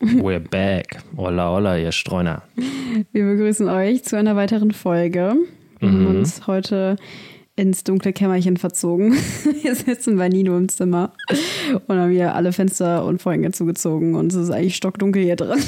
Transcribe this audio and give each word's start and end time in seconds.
We're 0.00 0.38
back. 0.40 0.98
Hola, 1.16 1.50
hola, 1.50 1.76
ihr 1.76 1.90
Streuner. 1.92 2.42
Wir 3.12 3.24
begrüßen 3.24 3.68
euch 3.68 4.04
zu 4.04 4.16
einer 4.16 4.36
weiteren 4.36 4.70
Folge. 4.70 5.34
Wir 5.80 5.88
haben 5.88 6.06
uns 6.06 6.46
heute 6.46 6.96
ins 7.56 7.82
dunkle 7.82 8.12
Kämmerchen 8.12 8.56
verzogen. 8.56 9.12
Wir 9.62 9.74
sitzen 9.74 10.16
bei 10.16 10.28
Nino 10.28 10.56
im 10.56 10.68
Zimmer 10.68 11.12
und 11.88 11.98
haben 11.98 12.12
hier 12.12 12.36
alle 12.36 12.52
Fenster 12.52 13.04
und 13.04 13.20
Vorhänge 13.20 13.50
zugezogen 13.50 14.14
und 14.14 14.28
es 14.32 14.36
ist 14.38 14.50
eigentlich 14.50 14.76
stockdunkel 14.76 15.24
hier 15.24 15.34
drin. 15.34 15.58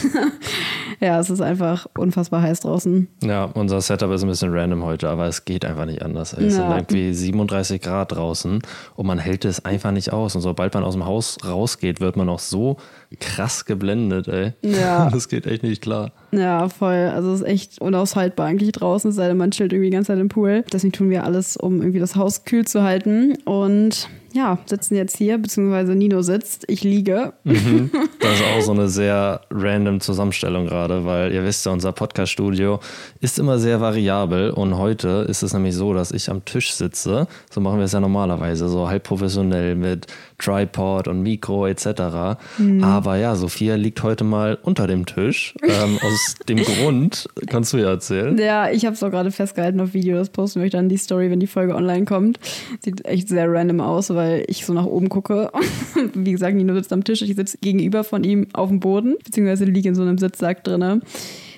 ja, 1.01 1.19
es 1.19 1.31
ist 1.31 1.41
einfach 1.41 1.89
unfassbar 1.99 2.43
heiß 2.43 2.61
draußen. 2.61 3.09
Ja, 3.25 3.47
unser 3.47 3.81
Setup 3.81 4.13
ist 4.13 4.23
ein 4.23 4.29
bisschen 4.29 4.53
random 4.57 4.85
heute, 4.85 5.09
aber 5.09 5.27
es 5.27 5.45
geht 5.45 5.65
einfach 5.65 5.87
nicht 5.87 6.03
anders. 6.03 6.33
Es 6.33 6.55
sind 6.55 6.63
Ja. 6.63 6.77
irgendwie 6.77 7.13
37 7.13 7.81
Grad 7.83 8.13
draußen 8.13 8.63
und 8.95 9.07
man 9.07 9.19
hält 9.19 9.45
es 9.45 9.65
einfach 9.65 9.91
nicht 9.91 10.13
aus. 10.13 10.37
Und 10.37 10.43
sobald 10.43 10.73
man 10.75 10.85
aus 10.85 10.95
dem 10.95 11.07
Haus 11.07 11.39
rausgeht, 11.45 12.01
wird 12.01 12.17
man 12.17 12.29
auch 12.29 12.39
so 12.39 12.77
krass 13.19 13.65
geblendet, 13.65 14.29
ey. 14.29 14.53
Ja. 14.63 15.11
Das 15.21 15.29
geht 15.29 15.47
echt 15.47 15.63
nicht 15.63 15.83
klar. 15.83 16.13
Ja, 16.33 16.69
voll. 16.69 17.11
Also 17.13 17.33
es 17.33 17.41
ist 17.41 17.47
echt 17.47 17.81
unaushaltbar 17.81 18.47
eigentlich 18.47 18.73
draußen, 18.73 19.11
es 19.11 19.17
sei 19.17 19.29
denn, 19.29 19.37
man 19.37 19.51
chillt 19.51 19.73
irgendwie 19.73 19.91
die 19.91 19.97
ganze 19.97 20.13
Zeit 20.13 20.21
im 20.21 20.29
Pool. 20.29 20.65
Deswegen 20.73 20.93
tun 20.93 21.11
wir 21.11 21.25
alles, 21.25 21.57
um 21.57 21.81
irgendwie 21.81 21.99
das 21.99 22.17
Haus 22.17 22.45
kühl 22.45 22.67
zu 22.67 22.83
halten. 22.83 23.37
Und 23.45 24.09
ja, 24.33 24.59
sitzen 24.67 24.95
jetzt 24.95 25.17
hier, 25.17 25.39
beziehungsweise 25.39 25.95
Nino 25.95 26.23
sitzt, 26.23 26.65
ich 26.69 26.85
liege. 26.85 27.33
Das 28.21 28.39
ist 28.39 28.45
auch 28.45 28.61
so 28.61 28.73
eine 28.73 28.89
sehr 28.89 29.41
random 29.51 30.01
Zusammenstellung 30.01 30.67
gerade, 30.67 31.07
weil 31.07 31.33
ihr 31.33 31.43
wisst 31.43 31.65
ja, 31.65 31.73
unser 31.73 31.93
Podcast-Studio 31.93 32.79
ist 33.21 33.39
immer 33.39 33.59
sehr 33.59 33.81
variabel 33.81 34.51
und 34.51 34.77
heute 34.77 35.27
ist 35.27 35.43
es 35.43 35.55
nämlich 35.55 35.75
so, 35.75 35.95
dass 35.95 36.13
ich 36.13 36.31
am 36.31 36.45
Tisch 36.45 36.75
sitze. 36.75 37.27
So 37.51 37.63
machen 37.63 37.79
wir 37.79 37.87
es 37.87 37.93
ja 37.93 38.01
normalerweise, 38.01 38.69
so 38.69 38.89
halb 38.89 39.05
professionell 39.05 39.75
mit 39.75 40.07
Tripod 40.41 41.09
und 41.09 41.23
Mikro 41.23 41.67
etc. 41.67 42.39
Aber 42.83 43.17
ja, 43.17 43.37
Sophia 43.37 43.75
liegt 43.77 44.03
heute 44.03 44.25
mal 44.25 44.59
unter 44.63 44.87
dem 44.87 45.07
Tisch. 45.07 45.55
Ähm, 45.63 45.99
aus 46.03 46.37
dem 46.49 46.59
Grund, 46.59 47.29
kannst 47.49 47.73
du 47.73 47.79
ja 47.79 47.91
erzählen. 47.91 48.37
Ja, 48.39 48.71
ich 48.71 48.85
habe 48.87 48.95
es 48.95 49.03
auch 49.03 49.11
gerade 49.11 49.31
festgehalten 49.31 49.81
auf 49.81 49.95
Video, 49.95 50.17
das 50.17 50.31
posten 50.31 50.61
wir 50.61 50.67
euch 50.67 50.73
dann 50.73 50.89
die 50.89 50.97
Story, 50.97 51.31
wenn 51.31 51.41
die 51.41 51.47
Folge 51.47 51.75
online 51.75 52.05
kommt. 52.05 52.39
Sieht 52.83 53.05
echt 53.05 53.29
sehr 53.29 53.51
random 53.53 53.81
aus, 53.81 54.11
weil 54.15 54.45
ich 54.49 54.65
so 54.65 54.73
nach 54.73 54.87
oben 54.87 55.09
gucke. 55.09 55.51
Wie 56.15 56.33
gesagt, 56.33 56.57
Nino 56.57 56.75
sitzt 56.75 56.93
am 56.93 57.05
Tisch, 57.05 57.23
ich 57.23 57.37
sitze 57.37 57.59
gegenüber 57.61 58.05
von 58.05 58.25
ihm 58.25 58.47
auf 58.53 58.69
dem 58.69 58.81
Boden, 58.81 59.17
beziehungsweise 59.25 59.65
liege 59.65 59.89
in 59.89 59.95
so 59.95 60.03
einem 60.03 60.19
Sitzsack 60.19 60.65
drinne. 60.65 61.01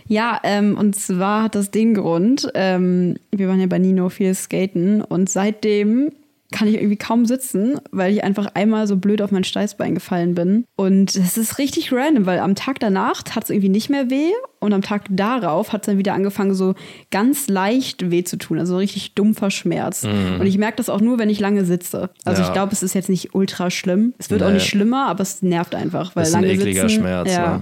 Ja, 0.08 0.40
ähm, 0.42 0.76
und 0.76 0.96
zwar 0.96 1.44
hat 1.44 1.54
das 1.54 1.70
den 1.70 1.94
Grund, 1.94 2.48
ähm, 2.54 3.16
wir 3.30 3.48
waren 3.48 3.60
ja 3.60 3.66
bei 3.66 3.78
Nino 3.78 4.08
viel 4.08 4.34
skaten 4.34 5.00
und 5.00 5.28
seitdem 5.28 6.10
kann 6.52 6.68
ich 6.68 6.74
irgendwie 6.74 6.96
kaum 6.96 7.26
sitzen, 7.26 7.80
weil 7.90 8.12
ich 8.12 8.22
einfach 8.22 8.46
einmal 8.54 8.86
so 8.86 8.96
blöd 8.96 9.20
auf 9.22 9.32
mein 9.32 9.42
Steißbein 9.44 9.94
gefallen 9.94 10.34
bin. 10.34 10.64
Und 10.76 11.16
das 11.18 11.36
ist 11.36 11.58
richtig 11.58 11.92
random, 11.92 12.26
weil 12.26 12.38
am 12.38 12.54
Tag 12.54 12.78
danach 12.78 13.22
tat 13.22 13.44
es 13.44 13.50
irgendwie 13.50 13.68
nicht 13.68 13.90
mehr 13.90 14.10
weh 14.10 14.30
und 14.60 14.72
am 14.72 14.82
Tag 14.82 15.06
darauf 15.10 15.72
hat 15.72 15.82
es 15.82 15.86
dann 15.86 15.98
wieder 15.98 16.14
angefangen, 16.14 16.54
so 16.54 16.74
ganz 17.10 17.48
leicht 17.48 18.10
weh 18.10 18.22
zu 18.22 18.36
tun, 18.36 18.58
also 18.60 18.76
richtig 18.76 19.14
dumpfer 19.14 19.50
Schmerz. 19.50 20.04
Und 20.04 20.46
ich 20.46 20.58
merke 20.58 20.76
das 20.76 20.88
auch 20.88 21.00
nur, 21.00 21.18
wenn 21.18 21.30
ich 21.30 21.40
lange 21.40 21.64
sitze. 21.64 22.10
Also 22.24 22.42
Ja. 22.42 22.48
ich 22.48 22.52
glaube, 22.54 22.72
es 22.72 22.82
ist 22.82 22.94
jetzt 22.94 23.08
nicht 23.08 23.34
ultra 23.34 23.70
schlimm. 23.70 24.14
Es 24.18 24.30
wird 24.30 24.42
auch 24.42 24.48
Nee. 24.48 24.54
nicht 24.54 24.68
schlimmer, 24.68 25.06
aber 25.08 25.22
es 25.22 25.42
nervt 25.42 25.74
einfach, 25.74 26.14
weil 26.14 26.22
ist 26.24 26.34
ein 26.34 26.42
lange 26.42 26.54
ekliger 26.54 26.88
sitzen, 26.88 27.00
Schmerz, 27.02 27.28
Ja, 27.30 27.34
ja. 27.42 27.60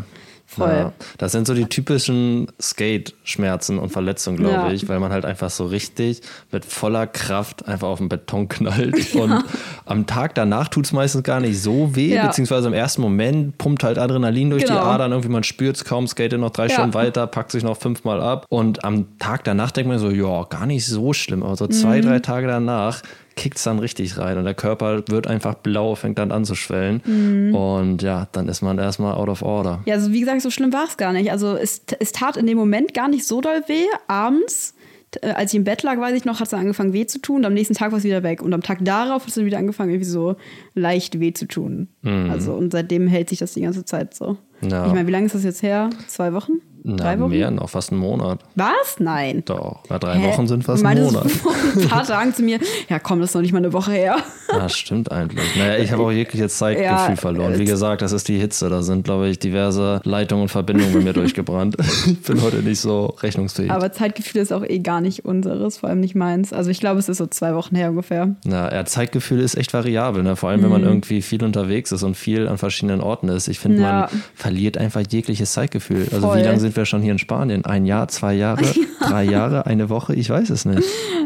Voll. 0.50 0.68
Ja, 0.68 0.92
das 1.18 1.32
sind 1.32 1.46
so 1.46 1.54
die 1.54 1.66
typischen 1.66 2.48
Skate-Schmerzen 2.60 3.78
und 3.78 3.90
Verletzungen, 3.90 4.38
glaube 4.38 4.66
Ja. 4.68 4.72
ich, 4.72 4.88
weil 4.88 4.98
man 5.00 5.12
halt 5.12 5.24
einfach 5.24 5.50
so 5.50 5.66
richtig 5.66 6.20
mit 6.50 6.64
voller 6.64 7.06
Kraft 7.06 7.66
einfach 7.68 7.88
auf 7.88 7.98
den 7.98 8.08
Beton 8.08 8.48
knallt. 8.48 9.14
Und 9.14 9.44
am 9.86 10.06
Tag 10.06 10.34
danach 10.34 10.68
tut 10.68 10.86
es 10.86 10.92
meistens 10.92 11.22
gar 11.22 11.40
nicht 11.40 11.60
so 11.60 11.94
weh, 11.94 12.14
Ja. 12.14 12.26
beziehungsweise 12.26 12.68
im 12.68 12.74
ersten 12.74 13.00
Moment 13.02 13.58
pumpt 13.58 13.84
halt 13.84 13.98
Adrenalin 13.98 14.50
durch 14.50 14.64
die 14.64 14.70
Genau. 14.72 14.82
Adern, 14.82 15.12
irgendwie 15.12 15.30
man 15.30 15.44
spürt 15.44 15.76
es 15.76 15.84
kaum, 15.84 16.06
skatet 16.06 16.40
noch 16.40 16.50
drei 16.50 16.66
Ja. 16.66 16.74
Stunden 16.74 16.94
weiter, 16.94 17.26
packt 17.26 17.52
sich 17.52 17.62
noch 17.62 17.76
fünfmal 17.76 18.20
ab. 18.20 18.46
Und 18.48 18.84
am 18.84 19.18
Tag 19.18 19.44
danach 19.44 19.70
denkt 19.70 19.88
man 19.88 19.98
so, 19.98 20.10
ja, 20.10 20.44
gar 20.44 20.66
nicht 20.66 20.86
so 20.86 21.12
schlimm, 21.12 21.42
aber 21.42 21.56
so 21.56 21.66
zwei, 21.68 21.98
Mhm. 21.98 22.02
drei 22.06 22.18
Tage 22.18 22.46
danach 22.46 23.02
kickt 23.40 23.56
es 23.56 23.64
dann 23.64 23.78
richtig 23.78 24.18
rein 24.18 24.36
und 24.36 24.44
der 24.44 24.52
Körper 24.52 25.02
wird 25.08 25.26
einfach 25.26 25.54
blau, 25.54 25.94
fängt 25.94 26.18
dann 26.18 26.30
an 26.30 26.44
zu 26.44 26.54
schwellen. 26.54 27.00
Mhm. 27.06 27.54
Und 27.54 28.02
ja, 28.02 28.28
dann 28.32 28.48
ist 28.48 28.60
man 28.60 28.78
erstmal 28.78 29.14
out 29.14 29.30
of 29.30 29.40
order. 29.40 29.80
Ja, 29.86 29.94
also 29.94 30.12
wie 30.12 30.20
gesagt, 30.20 30.42
so 30.42 30.50
schlimm 30.50 30.74
war 30.74 30.84
es 30.84 30.98
gar 30.98 31.14
nicht. 31.14 31.32
Also 31.32 31.56
es, 31.56 31.80
es 32.00 32.12
tat 32.12 32.36
in 32.36 32.46
dem 32.46 32.58
Moment 32.58 32.92
gar 32.92 33.08
nicht 33.08 33.26
so 33.26 33.40
doll 33.40 33.62
weh. 33.66 33.86
Abends, 34.08 34.74
äh, 35.22 35.30
als 35.30 35.54
ich 35.54 35.56
im 35.56 35.64
Bett 35.64 35.82
lag, 35.82 35.98
weiß 35.98 36.14
ich 36.14 36.26
noch, 36.26 36.34
hat 36.34 36.48
es 36.48 36.50
dann 36.50 36.60
angefangen 36.60 36.92
weh 36.92 37.06
zu 37.06 37.18
tun. 37.18 37.38
Und 37.38 37.46
am 37.46 37.54
nächsten 37.54 37.72
Tag 37.72 37.92
war 37.92 37.98
es 37.98 38.04
wieder 38.04 38.22
weg. 38.22 38.42
Und 38.42 38.52
am 38.52 38.62
Tag 38.62 38.84
darauf 38.84 39.22
hat 39.22 39.30
es 39.30 39.42
wieder 39.42 39.56
angefangen, 39.56 39.88
irgendwie 39.88 40.10
so 40.10 40.36
leicht 40.74 41.18
weh 41.18 41.32
zu 41.32 41.48
tun. 41.48 41.88
Also 42.28 42.52
und 42.52 42.72
seitdem 42.72 43.08
hält 43.08 43.30
sich 43.30 43.38
das 43.38 43.54
die 43.54 43.62
ganze 43.62 43.86
Zeit 43.86 44.12
so. 44.12 44.36
Ja. 44.60 44.86
Ich 44.86 44.92
meine, 44.92 45.06
wie 45.06 45.12
lange 45.12 45.24
ist 45.24 45.34
das 45.34 45.44
jetzt 45.44 45.62
her? 45.62 45.88
Zwei 46.08 46.34
Wochen? 46.34 46.60
Na, 46.82 46.96
Drei 46.96 47.20
Wochen? 47.20 47.30
mehr, 47.30 47.50
noch 47.50 47.68
fast 47.70 47.90
einen 47.92 48.00
Monat. 48.00 48.40
Was? 48.54 48.96
Nein. 48.98 49.42
Doch, 49.44 49.80
na, 49.88 49.98
drei 49.98 50.14
Hä? 50.18 50.28
Wochen 50.28 50.46
sind 50.46 50.64
fast 50.64 50.84
ein 50.84 51.02
Monat. 51.02 51.30
vor 51.30 51.52
ein 51.76 51.88
paar 51.88 52.04
Tagen 52.06 52.34
zu 52.34 52.42
mir, 52.42 52.58
ja 52.88 52.98
komm, 52.98 53.20
das 53.20 53.30
ist 53.30 53.34
noch 53.34 53.42
nicht 53.42 53.52
mal 53.52 53.58
eine 53.58 53.72
Woche 53.72 53.92
her. 53.92 54.16
Ja, 54.52 54.68
stimmt 54.68 55.12
eigentlich. 55.12 55.56
Naja, 55.56 55.76
ich 55.78 55.92
habe 55.92 56.02
auch 56.02 56.10
jegliches 56.10 56.56
Zeitgefühl 56.58 56.86
Ja, 56.90 57.16
verloren. 57.16 57.58
Wie 57.58 57.64
gesagt, 57.64 58.02
das 58.02 58.12
ist 58.12 58.28
die 58.28 58.38
Hitze. 58.38 58.68
Da 58.68 58.82
sind, 58.82 59.04
glaube 59.04 59.28
ich, 59.28 59.38
diverse 59.38 60.00
Leitungen 60.04 60.42
und 60.42 60.48
Verbindungen 60.48 60.92
bei 60.92 61.00
mir 61.00 61.12
durchgebrannt. 61.12 61.76
Ich 62.10 62.22
bin 62.22 62.42
heute 62.42 62.56
nicht 62.58 62.80
so 62.80 63.14
rechnungsfähig. 63.22 63.70
Aber 63.70 63.92
Zeitgefühl 63.92 64.40
ist 64.40 64.52
auch 64.52 64.64
eh 64.64 64.78
gar 64.78 65.00
nicht 65.00 65.24
unseres, 65.24 65.78
vor 65.78 65.88
allem 65.90 66.00
nicht 66.00 66.14
meins. 66.14 66.52
Also 66.52 66.70
ich 66.70 66.80
glaube, 66.80 66.98
es 66.98 67.08
ist 67.08 67.18
so 67.18 67.26
zwei 67.26 67.54
Wochen 67.54 67.76
her 67.76 67.90
ungefähr. 67.90 68.34
Na, 68.44 68.72
ja, 68.72 68.84
Zeitgefühl 68.84 69.40
ist 69.40 69.56
echt 69.56 69.72
variabel, 69.74 70.22
ne? 70.22 70.36
vor 70.36 70.48
allem 70.50 70.62
wenn 70.62 70.70
man 70.70 70.82
irgendwie 70.82 71.20
viel 71.22 71.42
unterwegs 71.44 71.92
ist 71.92 72.02
und 72.02 72.16
viel 72.16 72.48
an 72.48 72.58
verschiedenen 72.58 73.00
Orten 73.00 73.28
ist. 73.28 73.48
Ich 73.48 73.58
finde, 73.58 73.78
Mhm. 73.78 73.82
Ja. 73.82 73.92
man 74.12 74.22
verliert 74.34 74.78
einfach 74.78 75.02
jegliches 75.08 75.52
Zeitgefühl. 75.52 76.06
Also 76.12 76.26
Voll. 76.28 76.38
wie 76.38 76.42
lange 76.42 76.58
sind 76.60 76.69
wir 76.76 76.84
schon 76.84 77.02
hier 77.02 77.12
in 77.12 77.18
Spanien? 77.18 77.64
Ein 77.64 77.86
Jahr, 77.86 78.08
zwei 78.08 78.34
Jahre, 78.34 78.64
drei 79.00 79.24
Jahre, 79.24 79.66
eine 79.66 79.88
Woche? 79.88 80.14
Ich 80.14 80.30
weiß 80.30 80.50
es 80.50 80.64
nicht. 80.64 80.82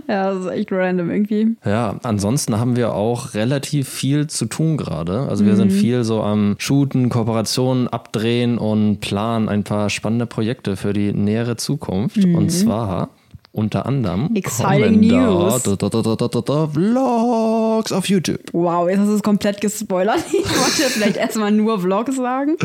Ja, 0.08 0.32
das 0.32 0.44
ist 0.44 0.50
echt 0.50 0.70
random 0.72 1.10
irgendwie. 1.10 1.56
Ja, 1.64 1.96
ansonsten 2.02 2.58
haben 2.58 2.76
wir 2.76 2.92
auch 2.94 3.34
relativ 3.34 3.88
viel 3.88 4.26
zu 4.26 4.46
tun 4.46 4.76
gerade. 4.76 5.20
Also 5.28 5.44
wir 5.46 5.52
Mhm. 5.52 5.56
sind 5.56 5.72
viel 5.72 6.04
so 6.04 6.22
am 6.22 6.56
Shooten, 6.58 7.08
Kooperationen, 7.08 7.88
Abdrehen 7.88 8.58
und 8.58 9.00
planen 9.00 9.48
ein 9.48 9.64
paar 9.64 9.88
spannende 9.90 10.26
Projekte 10.26 10.76
für 10.76 10.92
die 10.92 11.12
nähere 11.12 11.56
Zukunft. 11.56 12.16
Mhm. 12.18 12.34
Und 12.34 12.50
zwar 12.50 13.08
unter 13.54 13.86
anderem 13.86 14.30
Exciting 14.34 15.00
News. 15.00 15.62
Da, 15.62 15.76
da, 15.76 15.88
da, 15.88 16.66
Vlogs 16.66 17.92
auf 17.92 18.08
YouTube. 18.08 18.40
Wow, 18.52 18.88
jetzt 18.88 18.98
hast 18.98 19.08
du 19.08 19.14
es 19.14 19.22
komplett 19.22 19.60
gespoilert. 19.60 20.22
Ich 20.34 20.50
wollte 20.60 20.90
vielleicht 20.90 21.16
erstmal 21.16 21.52
nur 21.52 21.80
Vlogs 21.80 22.16
sagen. 22.16 22.56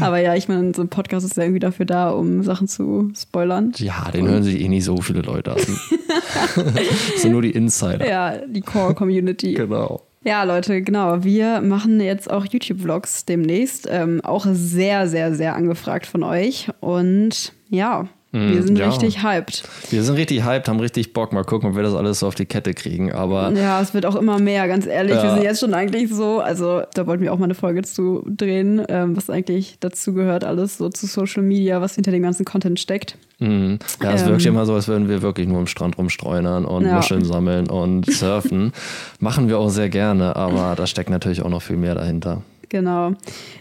Aber 0.00 0.20
ja, 0.20 0.34
ich 0.34 0.48
meine, 0.48 0.72
so 0.74 0.82
ein 0.82 0.88
Podcast 0.88 1.26
ist 1.26 1.36
ja 1.36 1.42
irgendwie 1.42 1.58
dafür 1.58 1.84
da, 1.84 2.10
um 2.10 2.42
Sachen 2.44 2.68
zu 2.68 3.10
spoilern. 3.16 3.72
Ja, 3.76 4.10
den 4.12 4.28
hören 4.28 4.42
sich 4.42 4.60
eh 4.60 4.68
nicht 4.68 4.84
so 4.84 5.00
viele 5.00 5.20
Leute 5.20 5.52
an. 5.52 5.58
das 6.56 7.22
sind 7.22 7.32
nur 7.32 7.42
die 7.42 7.50
Insider. 7.50 8.08
Ja, 8.08 8.38
die 8.46 8.60
Core-Community. 8.60 9.54
Genau. 9.54 10.02
Ja, 10.24 10.44
Leute, 10.44 10.82
genau. 10.82 11.24
Wir 11.24 11.60
machen 11.60 12.00
jetzt 12.00 12.30
auch 12.30 12.46
YouTube-Vlogs 12.46 13.26
demnächst. 13.26 13.88
Ähm, 13.90 14.20
auch 14.24 14.46
sehr, 14.50 15.08
sehr, 15.08 15.34
sehr 15.34 15.56
angefragt 15.56 16.06
von 16.06 16.22
euch. 16.22 16.68
Und 16.80 17.52
ja, 17.68 18.08
wir 18.40 18.62
sind 18.62 18.78
ja. 18.78 18.88
richtig 18.88 19.22
hyped. 19.22 19.62
Wir 19.90 20.02
sind 20.02 20.16
richtig 20.16 20.44
hyped, 20.44 20.68
haben 20.68 20.80
richtig 20.80 21.12
Bock. 21.12 21.32
Mal 21.32 21.44
gucken, 21.44 21.70
ob 21.70 21.76
wir 21.76 21.82
das 21.82 21.94
alles 21.94 22.20
so 22.20 22.26
auf 22.26 22.34
die 22.34 22.46
Kette 22.46 22.74
kriegen. 22.74 23.12
Aber 23.12 23.50
Ja, 23.52 23.80
es 23.80 23.94
wird 23.94 24.04
auch 24.06 24.16
immer 24.16 24.38
mehr, 24.38 24.68
ganz 24.68 24.86
ehrlich. 24.86 25.14
Wir 25.16 25.24
Ja. 25.24 25.34
sind 25.34 25.42
jetzt 25.42 25.60
schon 25.60 25.74
eigentlich 25.74 26.10
so, 26.12 26.40
also 26.40 26.82
da 26.94 27.06
wollten 27.06 27.22
wir 27.22 27.32
auch 27.32 27.38
mal 27.38 27.44
eine 27.44 27.54
Folge 27.54 27.82
zu 27.82 28.24
drehen, 28.28 28.82
ähm, 28.88 29.16
was 29.16 29.30
eigentlich 29.30 29.76
dazu 29.80 30.12
gehört, 30.12 30.44
alles 30.44 30.78
so 30.78 30.88
zu 30.88 31.06
Social 31.06 31.42
Media, 31.42 31.80
was 31.80 31.94
hinter 31.94 32.10
dem 32.10 32.22
ganzen 32.22 32.44
Content 32.44 32.78
steckt. 32.78 33.16
Mhm. 33.38 33.78
Ja, 34.02 34.12
es 34.12 34.22
Ähm. 34.22 34.28
wirkt 34.28 34.46
immer 34.46 34.66
so, 34.66 34.74
als 34.74 34.88
würden 34.88 35.08
wir 35.08 35.22
wirklich 35.22 35.46
nur 35.46 35.58
am 35.58 35.66
Strand 35.66 35.98
rumstreunern 35.98 36.64
und 36.64 36.84
Ja. 36.84 36.94
Muscheln 36.94 37.24
sammeln 37.24 37.68
und 37.70 38.06
surfen. 38.10 38.72
Machen 39.20 39.48
wir 39.48 39.58
auch 39.58 39.68
sehr 39.70 39.88
gerne, 39.88 40.36
aber 40.36 40.74
da 40.76 40.86
steckt 40.86 41.10
natürlich 41.10 41.42
auch 41.42 41.50
noch 41.50 41.62
viel 41.62 41.76
mehr 41.76 41.94
dahinter. 41.94 42.42
Genau. 42.68 43.12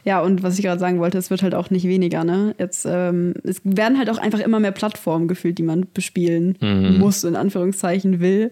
Ja, 0.04 0.22
und 0.22 0.42
was 0.44 0.58
ich 0.58 0.64
gerade 0.66 0.80
sagen 0.80 1.00
wollte, 1.00 1.18
es 1.18 1.30
wird 1.30 1.44
halt 1.44 1.54
auch 1.56 1.70
nicht 1.70 1.88
weniger, 1.88 2.24
ne? 2.24 2.56
Jetzt, 2.58 2.86
ähm, 2.90 3.34
es 3.44 3.62
werden 3.64 3.98
halt 3.98 4.10
auch 4.10 4.18
einfach 4.18 4.40
immer 4.40 4.60
mehr 4.60 4.72
Plattformen 4.72 5.28
gefühlt, 5.28 5.58
die 5.58 5.64
man 5.64 5.86
bespielen 5.94 6.58
Mhm. 6.62 6.98
muss, 6.98 7.24
in 7.24 7.36
Anführungszeichen 7.36 8.20
will. 8.20 8.52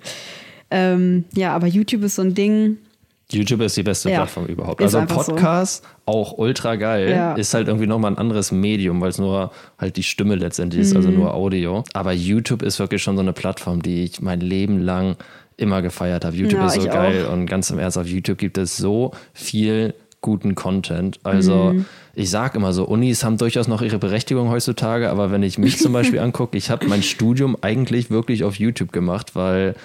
Ähm, 0.71 1.25
ja, 1.35 1.53
aber 1.55 1.67
YouTube 1.67 2.03
ist 2.03 2.15
so 2.15 2.21
ein 2.21 2.33
Ding. 2.33 2.77
YouTube 3.31 3.61
ist 3.61 3.75
die 3.77 3.83
beste 3.83 4.09
Ja, 4.11 4.17
Plattform 4.17 4.45
überhaupt. 4.45 4.79
ist 4.81 4.85
Also 4.85 4.97
einfach 4.99 5.23
so. 5.23 5.31
Podcast, 5.31 5.83
auch 6.05 6.37
ultra 6.37 6.75
geil, 6.75 7.09
Ja. 7.09 7.33
ist 7.33 7.53
halt 7.53 7.67
irgendwie 7.67 7.87
nochmal 7.87 8.11
ein 8.11 8.17
anderes 8.17 8.51
Medium, 8.51 9.01
weil 9.01 9.09
es 9.09 9.17
nur 9.17 9.51
halt 9.79 9.97
die 9.97 10.03
Stimme 10.03 10.35
letztendlich 10.35 10.81
ist, 10.81 10.95
also 10.95 11.09
Mhm. 11.09 11.15
nur 11.15 11.33
Audio. 11.33 11.83
Aber 11.93 12.11
YouTube 12.11 12.61
ist 12.61 12.77
wirklich 12.79 13.01
schon 13.01 13.15
so 13.15 13.21
eine 13.21 13.33
Plattform, 13.33 13.81
die 13.81 14.03
ich 14.03 14.21
mein 14.21 14.39
Leben 14.39 14.79
lang 14.79 15.15
immer 15.57 15.81
gefeiert 15.81 16.25
habe. 16.25 16.35
YouTube 16.35 16.59
Ja, 16.59 16.67
ist 16.67 16.81
so 16.81 16.87
geil 16.87 17.25
und 17.31 17.45
ganz 17.45 17.69
im 17.69 17.79
Ernst, 17.79 17.97
auf 17.97 18.07
YouTube 18.07 18.37
gibt 18.37 18.57
es 18.57 18.75
so 18.77 19.11
viel 19.33 19.93
guten 20.23 20.55
Content. 20.55 21.19
Also 21.23 21.73
Mhm. 21.75 21.85
ich 22.15 22.31
sage 22.31 22.57
immer 22.57 22.73
so, 22.73 22.85
Unis 22.85 23.23
haben 23.23 23.37
durchaus 23.37 23.67
noch 23.67 23.83
ihre 23.83 23.99
Berechtigung 23.99 24.49
heutzutage, 24.49 25.11
aber 25.11 25.29
wenn 25.29 25.43
ich 25.43 25.59
mich 25.59 25.77
zum 25.77 25.93
Beispiel 25.93 26.19
angucke, 26.19 26.57
ich 26.57 26.71
habe 26.71 26.87
mein 26.87 27.03
Studium 27.03 27.55
eigentlich 27.61 28.09
wirklich 28.09 28.43
auf 28.43 28.55
YouTube 28.55 28.91
gemacht, 28.91 29.35
weil 29.35 29.75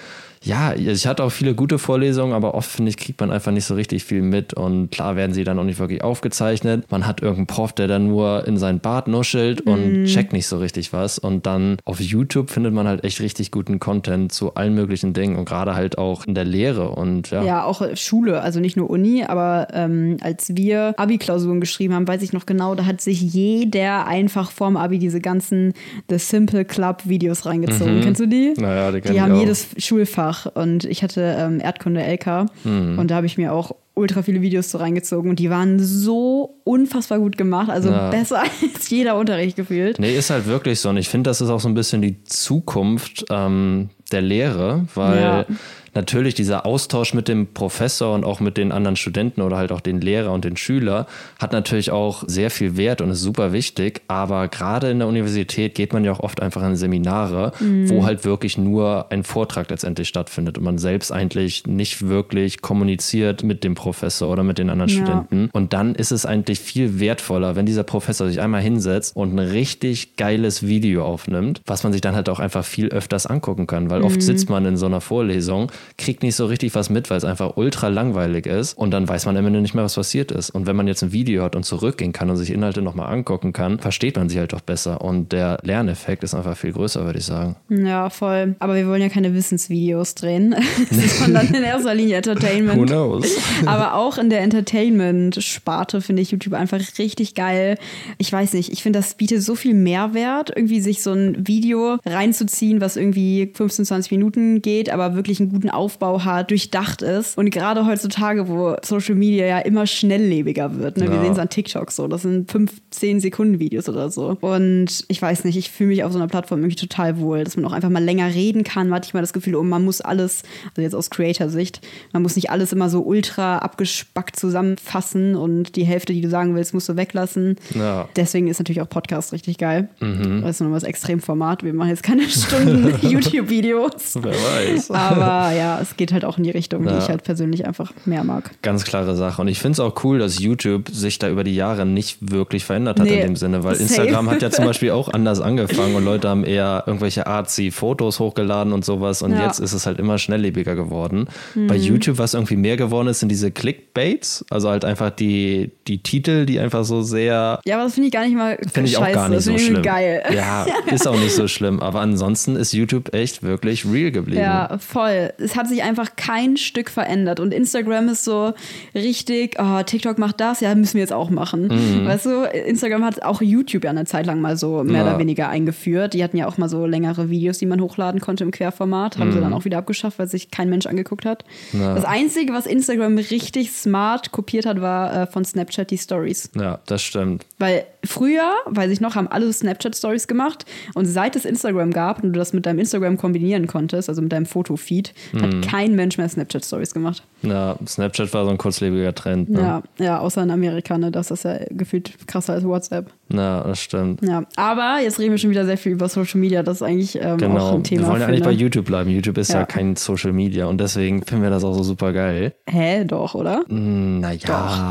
ja, 0.41 0.73
ich 0.73 1.05
hatte 1.05 1.23
auch 1.23 1.31
viele 1.31 1.53
gute 1.53 1.79
Vorlesungen, 1.79 2.33
aber 2.33 2.53
oft 2.55 2.69
finde 2.69 2.89
ich, 2.89 2.97
kriegt 2.97 3.19
man 3.19 3.31
einfach 3.31 3.51
nicht 3.51 3.65
so 3.65 3.75
richtig 3.75 4.03
viel 4.05 4.21
mit 4.21 4.53
und 4.53 4.89
klar 4.91 5.15
werden 5.15 5.33
sie 5.33 5.43
dann 5.43 5.59
auch 5.59 5.63
nicht 5.63 5.79
wirklich 5.79 6.03
aufgezeichnet. 6.03 6.85
Man 6.89 7.05
hat 7.05 7.21
irgendeinen 7.21 7.47
Prof, 7.47 7.73
der 7.73 7.87
dann 7.87 8.07
nur 8.07 8.47
in 8.47 8.57
sein 8.57 8.79
Bart 8.79 9.07
nuschelt 9.07 9.61
und 9.61 10.05
checkt 10.05 10.31
nicht 10.33 10.47
so 10.47 10.57
richtig 10.59 10.93
was 10.93 11.19
und 11.19 11.45
dann 11.45 11.77
auf 11.85 11.99
YouTube 11.99 12.49
findet 12.51 12.73
man 12.73 12.87
halt 12.87 13.03
echt 13.03 13.19
richtig 13.19 13.51
guten 13.51 13.79
Content 13.79 14.31
zu 14.31 14.55
allen 14.55 14.75
möglichen 14.75 15.13
Dingen 15.13 15.35
und 15.35 15.45
gerade 15.45 15.75
halt 15.75 15.97
auch 15.97 16.25
in 16.25 16.35
der 16.35 16.45
Lehre 16.45 16.89
und 16.91 17.31
ja. 17.31 17.43
Ja, 17.43 17.63
auch 17.65 17.81
Schule, 17.95 18.41
also 18.41 18.59
nicht 18.59 18.77
nur 18.77 18.89
Uni, 18.89 19.23
aber 19.25 19.67
ähm, 19.73 20.17
als 20.21 20.55
wir 20.55 20.93
Abi-Klausuren 20.97 21.59
geschrieben 21.59 21.93
haben, 21.93 22.07
weiß 22.07 22.21
ich 22.21 22.31
noch 22.33 22.45
genau, 22.45 22.75
da 22.75 22.85
hat 22.85 23.01
sich 23.01 23.21
jeder 23.21 24.07
einfach 24.07 24.51
vorm 24.51 24.77
Abi 24.77 24.99
diese 24.99 25.19
ganzen 25.19 25.73
The 26.09 26.17
Simple 26.17 26.63
Club 26.65 27.01
Videos 27.05 27.45
reingezogen. 27.45 28.01
Kennst 28.01 28.21
du 28.21 28.27
die? 28.27 28.53
Mhm. 28.55 28.63
Naja, 28.63 28.91
die 28.91 29.01
kenn 29.01 29.11
Die 29.11 29.17
ich 29.17 29.21
haben 29.21 29.33
auch. 29.33 29.39
jedes 29.39 29.67
Schulfach 29.77 30.28
und 30.45 30.85
ich 30.85 31.03
hatte 31.03 31.35
ähm, 31.39 31.59
Erdkunde 31.59 32.01
LK 32.01 32.45
Mhm. 32.63 32.97
und 32.99 33.09
da 33.11 33.15
habe 33.15 33.25
ich 33.25 33.37
mir 33.37 33.53
auch 33.53 33.75
ultra 33.95 34.21
viele 34.21 34.41
Videos 34.41 34.71
so 34.71 34.77
reingezogen 34.77 35.29
und 35.29 35.39
die 35.39 35.49
waren 35.49 35.77
so 35.79 36.55
unfassbar 36.63 37.19
gut 37.19 37.37
gemacht, 37.37 37.69
also 37.69 37.89
Ja. 37.89 38.09
besser 38.09 38.41
als 38.73 38.89
jeder 38.89 39.17
Unterricht 39.17 39.57
gefühlt. 39.57 39.99
Nee, 39.99 40.15
ist 40.17 40.29
halt 40.29 40.45
wirklich 40.45 40.79
so. 40.79 40.87
Und 40.89 40.97
ich 40.97 41.09
finde, 41.09 41.29
das 41.29 41.41
ist 41.41 41.49
auch 41.49 41.59
so 41.59 41.67
ein 41.67 41.73
bisschen 41.73 42.01
die 42.01 42.23
Zukunft 42.23 43.25
ähm, 43.29 43.89
der 44.11 44.21
Lehre, 44.21 44.85
weil 44.95 45.19
Ja. 45.21 45.45
Natürlich 45.95 46.33
dieser 46.35 46.65
Austausch 46.65 47.13
mit 47.13 47.27
dem 47.27 47.47
Professor 47.53 48.13
und 48.15 48.23
auch 48.23 48.39
mit 48.39 48.57
den 48.57 48.71
anderen 48.71 48.95
Studenten 48.95 49.41
oder 49.41 49.57
halt 49.57 49.71
auch 49.71 49.81
den 49.81 50.01
Lehrer 50.01 50.31
und 50.31 50.45
den 50.45 50.57
Schüler 50.57 51.07
hat 51.39 51.51
natürlich 51.51 51.91
auch 51.91 52.23
sehr 52.27 52.49
viel 52.51 52.77
Wert 52.77 53.01
und 53.01 53.09
ist 53.11 53.21
super 53.21 53.51
wichtig. 53.53 54.01
Aber 54.07 54.47
gerade 54.47 54.89
in 54.89 54.99
der 54.99 55.07
Universität 55.07 55.75
geht 55.75 55.93
man 55.93 56.03
ja 56.05 56.11
auch 56.11 56.19
oft 56.19 56.41
einfach 56.41 56.63
in 56.63 56.75
Seminare, 56.75 57.51
wo 57.85 58.05
halt 58.05 58.25
wirklich 58.25 58.57
nur 58.57 59.11
ein 59.11 59.23
Vortrag 59.23 59.69
letztendlich 59.69 60.07
stattfindet 60.07 60.57
und 60.57 60.63
man 60.63 60.77
selbst 60.77 61.11
eigentlich 61.11 61.65
nicht 61.67 62.07
wirklich 62.07 62.61
kommuniziert 62.61 63.43
mit 63.43 63.63
dem 63.63 63.75
Professor 63.75 64.29
oder 64.29 64.43
mit 64.43 64.57
den 64.57 64.69
anderen 64.69 64.89
Ja. 64.89 64.95
Studenten. 64.95 65.49
Und 65.53 65.73
dann 65.73 65.95
ist 65.95 66.11
es 66.11 66.25
eigentlich 66.25 66.59
viel 66.59 66.99
wertvoller, 66.99 67.55
wenn 67.55 67.65
dieser 67.65 67.83
Professor 67.83 68.27
sich 68.27 68.41
einmal 68.41 68.61
hinsetzt 68.61 69.15
und 69.15 69.33
ein 69.33 69.39
richtig 69.39 70.15
geiles 70.17 70.65
Video 70.65 71.05
aufnimmt, 71.05 71.61
was 71.65 71.83
man 71.83 71.91
sich 71.93 72.01
dann 72.01 72.15
halt 72.15 72.29
auch 72.29 72.39
einfach 72.39 72.63
viel 72.65 72.89
öfters 72.89 73.25
angucken 73.25 73.67
kann. 73.67 73.89
Weil 73.89 73.99
Mhm. 73.99 74.05
oft 74.05 74.21
sitzt 74.21 74.49
man 74.49 74.65
in 74.65 74.77
so 74.77 74.85
einer 74.85 75.01
Vorlesung, 75.01 75.71
kriegt 75.97 76.23
nicht 76.23 76.35
so 76.35 76.45
richtig 76.45 76.75
was 76.75 76.89
mit, 76.89 77.09
weil 77.09 77.17
es 77.17 77.23
einfach 77.23 77.57
ultra 77.57 77.87
langweilig 77.87 78.45
ist 78.45 78.77
und 78.77 78.91
dann 78.91 79.07
weiß 79.07 79.25
man 79.25 79.37
am 79.37 79.45
Ende 79.45 79.61
nicht 79.61 79.73
mehr, 79.73 79.83
was 79.83 79.95
passiert 79.95 80.31
ist. 80.31 80.49
Und 80.49 80.65
wenn 80.65 80.75
man 80.75 80.87
jetzt 80.87 81.03
ein 81.03 81.11
Video 81.11 81.43
hat 81.43 81.55
und 81.55 81.63
zurückgehen 81.63 82.13
kann 82.13 82.29
und 82.29 82.37
sich 82.37 82.51
Inhalte 82.51 82.81
nochmal 82.81 83.11
angucken 83.13 83.53
kann, 83.53 83.79
versteht 83.79 84.15
man 84.15 84.29
sie 84.29 84.39
halt 84.39 84.53
doch 84.53 84.61
besser. 84.61 85.01
Und 85.01 85.31
der 85.31 85.59
Lerneffekt 85.63 86.23
ist 86.23 86.33
einfach 86.33 86.57
viel 86.57 86.73
größer, 86.73 87.05
würde 87.05 87.19
ich 87.19 87.25
sagen. 87.25 87.55
Ja, 87.69 88.09
voll. 88.09 88.55
Aber 88.59 88.75
wir 88.75 88.87
wollen 88.87 89.01
ja 89.01 89.09
keine 89.09 89.33
Wissensvideos 89.33 90.15
drehen, 90.15 90.55
sondern 91.19 91.47
in 91.47 91.63
erster 91.63 91.93
Linie 91.93 92.17
Entertainment. 92.17 92.79
Who 92.79 92.85
knows? 92.85 93.37
Aber 93.65 93.95
auch 93.95 94.17
in 94.17 94.29
der 94.29 94.41
Entertainment-Sparte 94.41 96.01
finde 96.01 96.21
ich 96.21 96.31
YouTube 96.31 96.53
einfach 96.53 96.79
richtig 96.97 97.35
geil. 97.35 97.77
Ich 98.17 98.31
weiß 98.31 98.53
nicht, 98.53 98.71
ich 98.71 98.83
finde, 98.83 98.99
das 98.99 99.15
bietet 99.15 99.43
so 99.43 99.55
viel 99.55 99.73
Mehrwert, 99.73 100.51
irgendwie 100.55 100.81
sich 100.81 101.03
so 101.03 101.11
ein 101.11 101.47
Video 101.47 101.97
reinzuziehen, 102.05 102.81
was 102.81 102.97
irgendwie 102.97 103.51
15, 103.53 103.85
20 103.85 104.11
Minuten 104.11 104.61
geht, 104.61 104.89
aber 104.89 105.15
wirklich 105.15 105.39
einen 105.39 105.49
guten 105.49 105.68
Aufbau 105.69 106.23
hat, 106.23 106.51
durchdacht 106.51 107.01
ist. 107.01 107.37
Und 107.37 107.49
gerade 107.51 107.85
heutzutage, 107.85 108.47
wo 108.47 108.75
Social 108.83 109.15
Media 109.15 109.45
ja 109.45 109.59
immer 109.59 109.85
schnelllebiger 109.87 110.77
wird, 110.79 110.97
ne? 110.97 111.07
wir 111.09 111.15
Ja. 111.15 111.21
sehen 111.21 111.33
es 111.33 111.39
an 111.39 111.49
TikTok 111.49 111.91
so, 111.91 112.07
das 112.07 112.23
sind 112.23 112.51
5, 112.51 112.71
10 112.91 113.19
Sekunden 113.19 113.59
Videos 113.59 113.87
oder 113.89 114.09
so. 114.09 114.37
Und 114.41 115.05
ich 115.07 115.21
weiß 115.21 115.43
nicht, 115.45 115.57
ich 115.57 115.69
fühle 115.71 115.89
mich 115.89 116.03
auf 116.03 116.11
so 116.11 116.17
einer 116.19 116.27
Plattform 116.27 116.59
irgendwie 116.59 116.75
total 116.75 117.19
wohl, 117.19 117.43
dass 117.43 117.55
man 117.55 117.65
auch 117.65 117.71
einfach 117.73 117.89
mal 117.89 118.03
länger 118.03 118.33
reden 118.33 118.63
kann. 118.63 118.87
Man 118.89 118.97
hat 118.97 119.03
nicht 119.03 119.13
mal 119.13 119.21
das 119.21 119.33
Gefühl, 119.33 119.55
oh, 119.55 119.63
man 119.63 119.83
muss 119.85 120.01
alles, 120.01 120.43
also 120.71 120.81
jetzt 120.81 120.95
aus 120.95 121.09
Creator-Sicht, 121.09 121.81
man 122.13 122.21
muss 122.21 122.35
nicht 122.35 122.49
alles 122.51 122.73
immer 122.73 122.89
so 122.89 123.01
ultra 123.01 123.57
abgespackt 123.59 124.35
zusammenfassen 124.39 125.35
und 125.35 125.75
die 125.75 125.83
Hälfte, 125.83 126.13
die 126.13 126.21
du 126.21 126.29
sagen 126.29 126.55
willst, 126.55 126.73
musst 126.73 126.89
du 126.89 126.95
weglassen. 126.95 127.55
Ja. 127.75 128.07
Deswegen 128.15 128.47
ist 128.47 128.59
natürlich 128.59 128.81
auch 128.81 128.89
Podcast 128.89 129.33
richtig 129.33 129.57
geil. 129.57 129.89
Mhm. 129.99 130.41
Das 130.41 130.51
ist 130.55 130.61
nur 130.61 130.71
das 130.73 130.83
Extremformat. 130.83 131.63
Wir 131.63 131.73
machen 131.73 131.89
jetzt 131.89 132.03
keine 132.03 132.23
Stunden 132.29 132.93
YouTube-Videos. 133.01 134.17
Wer 134.21 134.33
weiß. 134.33 134.91
Aber 134.91 135.51
ja, 135.59 135.79
es 135.81 135.97
geht 135.97 136.11
halt 136.13 136.25
auch 136.25 136.37
in 136.37 136.43
die 136.43 136.51
Richtung, 136.51 136.83
die 136.83 136.89
Ja. 136.89 136.97
ich 136.99 137.09
halt 137.09 137.23
persönlich 137.23 137.65
einfach 137.67 137.91
mehr 138.05 138.23
mag. 138.23 138.51
Ganz 138.61 138.83
klare 138.85 139.15
Sache. 139.15 139.41
Und 139.41 139.47
ich 139.47 139.59
finde 139.59 139.73
es 139.73 139.79
auch 139.79 140.03
cool, 140.03 140.19
dass 140.19 140.39
YouTube 140.39 140.89
sich 140.89 141.19
da 141.19 141.29
über 141.29 141.43
die 141.43 141.55
Jahre 141.55 141.85
nicht 141.85 142.17
wirklich 142.31 142.65
verändert 142.65 142.99
hat 142.99 143.07
Nee, 143.07 143.15
in 143.19 143.27
dem 143.27 143.35
Sinne, 143.35 143.63
weil 143.63 143.75
safe. 143.75 143.83
Instagram 143.83 144.29
hat 144.31 144.41
ja 144.41 144.49
zum 144.49 144.65
Beispiel 144.69 144.91
auch 144.91 145.11
anders 145.13 145.41
angefangen 145.41 145.95
und 145.95 146.05
Leute 146.05 146.29
haben 146.29 146.43
eher 146.43 146.83
irgendwelche 146.87 147.27
artsy 147.27 147.71
Fotos 147.71 148.19
hochgeladen 148.19 148.73
und 148.73 148.85
sowas 148.85 149.21
und 149.21 149.31
Ja. 149.31 149.37
Mhm. 149.37 149.43
jetzt 149.43 149.59
ist 149.59 149.73
es 149.73 149.85
halt 149.85 149.99
immer 149.99 150.17
schnelllebiger 150.17 150.75
geworden. 150.75 151.27
Bei 151.55 151.75
YouTube, 151.75 152.17
was 152.17 152.33
irgendwie 152.33 152.55
mehr 152.55 152.77
geworden 152.77 153.07
ist, 153.07 153.19
sind 153.19 153.29
diese 153.29 153.51
Clickbaits, 153.51 154.45
also 154.49 154.69
halt 154.69 154.85
einfach 154.85 155.09
die, 155.09 155.71
die 155.87 156.01
Titel, 156.01 156.45
die 156.45 156.59
einfach 156.59 156.83
so 156.85 157.01
sehr 157.01 157.59
Ja, 157.65 157.75
aber 157.75 157.83
das 157.85 157.93
finde 157.95 158.07
ich 158.07 158.13
gar 158.13 158.23
nicht 158.25 158.35
mal 158.35 158.57
Finde 158.71 158.89
ich 158.89 158.97
auch 158.97 159.11
gar 159.11 159.29
nicht 159.29 159.43
so 159.43 159.57
schlimm. 159.57 159.81
geil. 159.81 160.23
Ja, 160.33 160.65
ist 160.93 161.07
auch 161.07 161.19
nicht 161.19 161.33
so 161.35 161.47
schlimm. 161.47 161.79
Aber 161.79 161.99
ansonsten 162.01 162.55
ist 162.55 162.71
YouTube 162.73 163.13
echt 163.13 163.43
wirklich 163.43 163.85
real 163.85 164.11
geblieben. 164.11 164.41
Ja, 164.41 164.77
voll. 164.79 165.33
Es 165.49 165.55
hat 165.55 165.67
sich 165.67 165.83
einfach 165.83 166.15
kein 166.15 166.57
Stück 166.57 166.89
verändert. 166.89 167.39
Und 167.39 167.53
Instagram 167.53 168.09
ist 168.09 168.23
so 168.23 168.53
richtig, 168.93 169.55
oh, 169.59 169.81
TikTok 169.83 170.17
macht 170.19 170.39
das, 170.39 170.59
ja, 170.61 170.73
müssen 170.75 170.93
wir 170.95 171.01
jetzt 171.01 171.13
auch 171.13 171.29
machen. 171.29 171.69
Weißt 172.05 172.25
du, 172.25 172.43
Instagram 172.43 173.03
hat 173.03 173.23
auch 173.23 173.41
YouTube 173.41 173.83
ja 173.83 173.89
eine 173.89 174.05
Zeit 174.05 174.25
lang 174.25 174.41
mal 174.41 174.57
so 174.57 174.83
mehr 174.83 175.03
Ja. 175.03 175.07
oder 175.09 175.19
weniger 175.19 175.49
eingeführt. 175.49 176.13
Die 176.13 176.23
hatten 176.23 176.37
ja 176.37 176.47
auch 176.47 176.57
mal 176.57 176.69
so 176.69 176.85
längere 176.85 177.29
Videos, 177.29 177.57
die 177.57 177.65
man 177.65 177.81
hochladen 177.81 178.19
konnte 178.21 178.43
im 178.43 178.51
Querformat. 178.51 179.17
Haben 179.17 179.31
sie 179.31 179.39
dann 179.39 179.53
auch 179.53 179.65
wieder 179.65 179.77
abgeschafft, 179.79 180.19
weil 180.19 180.27
sich 180.27 180.51
kein 180.51 180.69
Mensch 180.69 180.85
angeguckt 180.85 181.25
hat. 181.25 181.43
Ja. 181.73 181.95
Das 181.95 182.05
Einzige, 182.05 182.53
was 182.53 182.65
Instagram 182.65 183.17
richtig 183.17 183.71
smart 183.71 184.31
kopiert 184.31 184.65
hat, 184.65 184.81
war 184.81 185.23
äh, 185.23 185.27
von 185.27 185.45
Snapchat 185.45 185.89
die 185.91 185.97
Stories. 185.97 186.49
Ja, 186.55 186.79
das 186.85 187.01
stimmt. 187.01 187.45
Weil 187.57 187.85
früher, 188.05 188.51
weiß 188.65 188.91
ich 188.91 189.01
noch, 189.01 189.15
haben 189.15 189.27
alle 189.27 189.51
Snapchat-Stories 189.51 190.27
gemacht 190.27 190.65
und 190.95 191.05
seit 191.05 191.35
es 191.35 191.45
Instagram 191.45 191.91
gab 191.91 192.23
und 192.23 192.33
du 192.33 192.39
das 192.39 192.53
mit 192.53 192.65
deinem 192.65 192.79
Instagram 192.79 193.17
kombinieren 193.17 193.67
konntest, 193.67 194.09
also 194.09 194.21
mit 194.21 194.31
deinem 194.31 194.45
Fotofeed, 194.45 195.13
Mhm. 195.33 195.41
hat 195.41 195.61
kein 195.67 195.95
Mensch 195.95 196.17
mehr 196.17 196.29
Snapchat-Stories 196.29 196.93
gemacht. 196.93 197.23
Ja, 197.41 197.77
Snapchat 197.85 198.33
war 198.33 198.45
so 198.45 198.51
ein 198.51 198.57
kurzlebiger 198.57 199.13
Trend. 199.13 199.49
Ne? 199.49 199.59
Ja, 199.59 199.83
ja, 199.97 200.19
außer 200.19 200.43
in 200.43 200.51
Amerika, 200.51 200.97
ne, 200.97 201.11
das 201.11 201.31
ist 201.31 201.43
ja 201.43 201.57
gefühlt 201.69 202.27
krasser 202.27 202.53
als 202.53 202.63
WhatsApp. 202.63 203.11
Ja, 203.31 203.63
das 203.63 203.79
stimmt. 203.81 204.21
Ja, 204.23 204.43
aber 204.55 204.97
jetzt 205.03 205.19
reden 205.19 205.31
wir 205.31 205.37
schon 205.37 205.51
wieder 205.51 205.65
sehr 205.65 205.77
viel 205.77 205.91
über 205.91 206.09
Social 206.09 206.39
Media. 206.39 206.63
Das 206.63 206.77
ist 206.77 206.81
eigentlich 206.81 207.15
ähm, 207.15 207.33
auch 207.33 207.37
Genau. 207.37 207.75
ein 207.75 207.83
Thema. 207.83 208.01
Wir 208.01 208.07
wollen 208.09 208.21
ja 208.21 208.27
eigentlich 208.27 208.43
bei 208.43 208.49
eine- 208.49 208.57
YouTube 208.59 208.85
bleiben. 208.85 209.09
YouTube 209.11 209.37
ist 209.37 209.53
ja, 209.53 209.59
Ja. 209.59 209.65
kein 209.65 209.95
Social 209.95 210.33
Media 210.33 210.65
und 210.65 210.79
deswegen 210.81 211.21
finden 211.23 211.43
wir 211.43 211.49
das 211.51 211.63
auch 211.63 211.73
so 211.75 211.83
super 211.83 212.11
geil. 212.11 212.53
Hä, 212.67 213.05
doch, 213.05 213.35
oder? 213.35 213.63
Naja, 213.67 214.39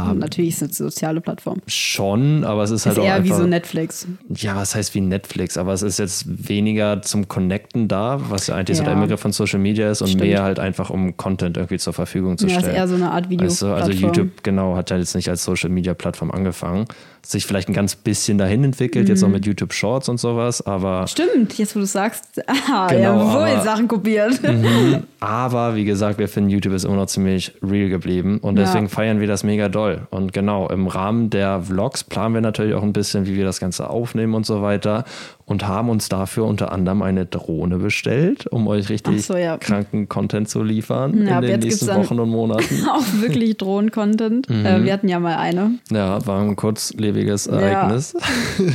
Doch. 0.08 0.14
Natürlich 0.14 0.50
ist 0.50 0.62
es 0.62 0.80
eine 0.80 0.90
soziale 0.90 1.20
Plattform. 1.20 1.60
schon, 1.66 2.44
aber 2.44 2.62
es 2.62 2.70
ist 2.70 2.86
halt 2.86 2.96
ist 2.96 3.02
auch 3.02 3.06
eher 3.06 3.24
wie 3.24 3.30
einfach, 3.32 3.38
so 3.42 3.46
Netflix. 3.46 4.06
Ja, 4.34 4.54
was 4.56 4.74
heißt 4.74 4.94
wie 4.94 5.00
Netflix, 5.00 5.56
aber 5.56 5.72
es 5.72 5.82
ist 5.82 5.98
jetzt 5.98 6.48
weniger 6.48 7.02
zum 7.02 7.26
Connecten 7.28 7.88
da, 7.88 8.20
was 8.30 8.46
ja 8.46 8.54
eigentlich 8.54 8.76
so 8.78 8.84
Ja. 8.84 8.94
der 8.94 9.00
Begriff 9.00 9.20
von 9.20 9.32
Social 9.32 9.58
Media 9.58 9.90
ist 9.90 10.00
und 10.00 10.08
Stimmt. 10.08 10.22
mehr 10.24 10.42
halt 10.42 10.58
einfach 10.58 10.90
um 10.90 11.16
Content 11.16 11.56
irgendwie 11.56 11.78
zur 11.78 11.92
Verfügung 11.92 12.38
zu 12.38 12.46
Ja, 12.46 12.54
ist 12.54 12.60
stellen. 12.60 12.76
eher 12.76 12.88
so 12.88 12.94
eine 12.94 13.10
Art 13.10 13.28
Video. 13.30 13.46
Weißt 13.46 13.62
du, 13.62 13.66
also 13.66 13.90
YouTube, 13.90 14.42
genau, 14.42 14.76
hat 14.76 14.90
ja 14.90 14.96
jetzt 14.98 15.14
nicht 15.16 15.28
als 15.28 15.44
Social 15.44 15.70
Media 15.70 15.94
Plattform 15.94 16.30
angefangen. 16.30 16.86
Sich 17.30 17.44
vielleicht 17.44 17.68
ein 17.68 17.74
ganz 17.74 17.94
bisschen 17.94 18.38
dahin 18.38 18.64
entwickelt, 18.64 19.06
jetzt 19.10 19.22
auch 19.22 19.28
mit 19.28 19.44
YouTube 19.44 19.74
Shorts 19.74 20.08
und 20.08 20.18
sowas, 20.18 20.66
aber, 20.66 21.06
Stimmt, 21.06 21.58
jetzt 21.58 21.76
wo 21.76 21.80
du 21.80 21.84
sagst, 21.84 22.24
ah, 22.46 22.86
Genau, 22.86 23.02
jawohl, 23.18 23.50
aber- 23.50 23.62
Sachen 23.62 23.86
kopiert. 23.86 24.40
aber 25.20 25.74
wie 25.76 25.84
gesagt, 25.84 26.18
wir 26.18 26.26
finden 26.26 26.48
YouTube 26.48 26.72
ist 26.72 26.84
immer 26.84 26.96
noch 26.96 27.04
ziemlich 27.06 27.52
real 27.62 27.90
geblieben 27.90 28.38
und 28.38 28.56
Ja. 28.56 28.64
deswegen 28.64 28.88
feiern 28.88 29.20
wir 29.20 29.26
das 29.26 29.44
mega 29.44 29.68
doll. 29.68 30.06
Und 30.10 30.32
genau, 30.32 30.68
im 30.68 30.86
Rahmen 30.86 31.28
der 31.28 31.60
Vlogs 31.60 32.02
planen 32.02 32.32
wir 32.34 32.40
natürlich 32.40 32.74
auch 32.74 32.82
ein 32.82 32.94
bisschen, 32.94 33.26
wie 33.26 33.36
wir 33.36 33.44
das 33.44 33.60
Ganze 33.60 33.90
aufnehmen 33.90 34.34
und 34.34 34.46
so 34.46 34.62
weiter 34.62 35.04
und 35.48 35.66
haben 35.66 35.88
uns 35.88 36.08
dafür 36.08 36.44
unter 36.44 36.72
anderem 36.72 37.00
eine 37.02 37.24
Drohne 37.24 37.78
bestellt, 37.78 38.46
um 38.46 38.68
euch 38.68 38.90
richtig 38.90 39.24
so, 39.24 39.36
ja. 39.36 39.56
kranken 39.56 40.08
Content 40.08 40.48
zu 40.48 40.62
liefern 40.62 41.26
Ja, 41.26 41.40
in 41.40 41.46
den 41.46 41.60
nächsten 41.60 41.88
Wochen 41.88 42.20
und 42.20 42.28
Monaten. 42.28 42.86
auch 42.90 43.22
wirklich 43.22 43.56
Drohnen-Content. 43.56 44.48
Mhm. 44.50 44.66
Äh, 44.66 44.84
wir 44.84 44.92
hatten 44.92 45.08
ja 45.08 45.18
mal 45.18 45.36
eine. 45.36 45.78
Ja, 45.90 46.24
war 46.26 46.42
ein 46.42 46.54
kurzlebiges 46.54 47.46
Ereignis. 47.46 48.14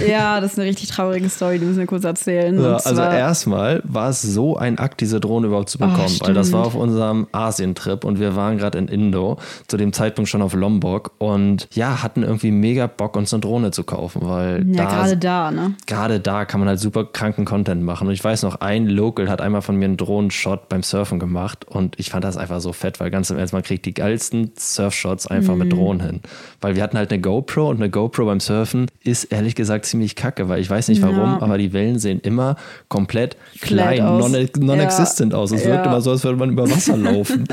Ja, 0.08 0.40
das 0.40 0.54
ist 0.54 0.60
eine 0.60 0.68
richtig 0.68 0.90
traurige 0.90 1.30
Story, 1.30 1.60
die 1.60 1.66
müssen 1.66 1.80
wir 1.80 1.86
kurz 1.86 2.04
erzählen. 2.04 2.60
Ja, 2.62 2.78
also 2.78 3.02
erstmal 3.02 3.82
war 3.84 4.10
es 4.10 4.22
so 4.22 4.58
ein 4.58 4.80
Akt, 4.80 5.02
diese 5.02 5.20
Drohne 5.20 5.48
überhaupt 5.48 5.70
zu 5.70 5.78
bekommen, 5.78 6.18
weil 6.22 6.34
das 6.34 6.52
war 6.52 6.66
auf 6.66 6.76
unserem 6.76 7.28
Asien-Trip 7.32 8.04
und 8.04 8.20
wir 8.20 8.36
waren 8.36 8.58
gerade 8.58 8.78
in 8.78 8.88
Indo, 8.88 9.38
zu 9.68 9.78
dem 9.78 9.94
Zeitpunkt 9.94 10.30
schon 10.30 10.42
auf 10.42 10.54
Lombok 10.54 11.12
und 11.18 11.68
ja, 11.74 12.02
hatten 12.02 12.24
irgendwie 12.24 12.52
mega 12.52 12.88
Bock, 12.88 13.16
uns 13.16 13.34
eine 13.34 13.42
Drohne 13.42 13.72
zu 13.72 13.84
kaufen, 13.84 14.22
weil 14.24 14.66
ja, 14.74 14.86
gerade 14.86 15.18
da, 15.18 15.52
ne? 15.52 15.76
gerade 15.86 16.20
da 16.20 16.46
kann 16.46 16.60
man 16.60 16.63
halt 16.68 16.80
super 16.80 17.06
kranken 17.06 17.46
Content 17.46 17.84
machen. 17.84 18.08
Und 18.08 18.14
ich 18.14 18.24
weiß 18.24 18.44
noch, 18.44 18.56
ein 18.62 18.88
Local 18.88 19.30
hat 19.30 19.42
einmal 19.42 19.62
von 19.62 19.76
mir 19.78 19.86
einen 19.86 19.98
Drohnenshot 19.98 20.70
beim 20.70 20.84
Surfen 20.84 21.20
gemacht 21.20 21.66
und 21.68 22.00
ich 22.00 22.10
fand 22.10 22.24
das 22.24 22.38
einfach 22.38 22.60
so 22.62 22.74
fett, 22.74 23.00
weil 23.00 23.10
ganz 23.12 23.30
im 23.30 23.38
Ernst, 23.38 23.54
man 23.54 23.64
kriegt 23.64 23.86
die 23.86 23.94
geilsten 23.94 24.52
Surfshots 24.58 25.28
einfach 25.28 25.54
Mhm. 25.54 25.60
mit 25.60 25.74
Drohnen 25.74 26.02
hin. 26.06 26.20
Weil 26.62 26.76
wir 26.76 26.84
hatten 26.84 26.98
halt 26.98 27.12
eine 27.12 27.22
GoPro 27.22 27.70
und 27.70 27.78
eine 27.78 27.90
GoPro 27.90 28.26
beim 28.26 28.40
Surfen 28.40 28.88
ist 29.04 29.26
ehrlich 29.26 29.56
gesagt 29.56 29.86
ziemlich 29.86 30.16
kacke, 30.16 30.50
weil 30.50 30.60
ich 30.62 30.70
weiß 30.70 30.88
nicht 30.88 31.02
warum, 31.02 31.16
Ja. 31.18 31.42
aber 31.42 31.58
die 31.58 31.74
Wellen 31.74 32.00
sehen 32.00 32.20
immer 32.22 32.56
komplett 32.90 33.38
Flat 33.58 33.96
klein, 33.96 34.02
aus. 34.02 34.32
non- 34.32 34.48
non-existent 34.60 35.34
Ja. 35.34 35.40
aus. 35.40 35.52
Es 35.52 35.66
wirkt 35.66 35.86
Ja. 35.86 35.92
immer 35.92 36.02
so, 36.02 36.12
als 36.12 36.24
würde 36.24 36.38
man 36.38 36.50
über 36.52 36.70
Wasser 36.70 36.98
laufen. 36.98 37.46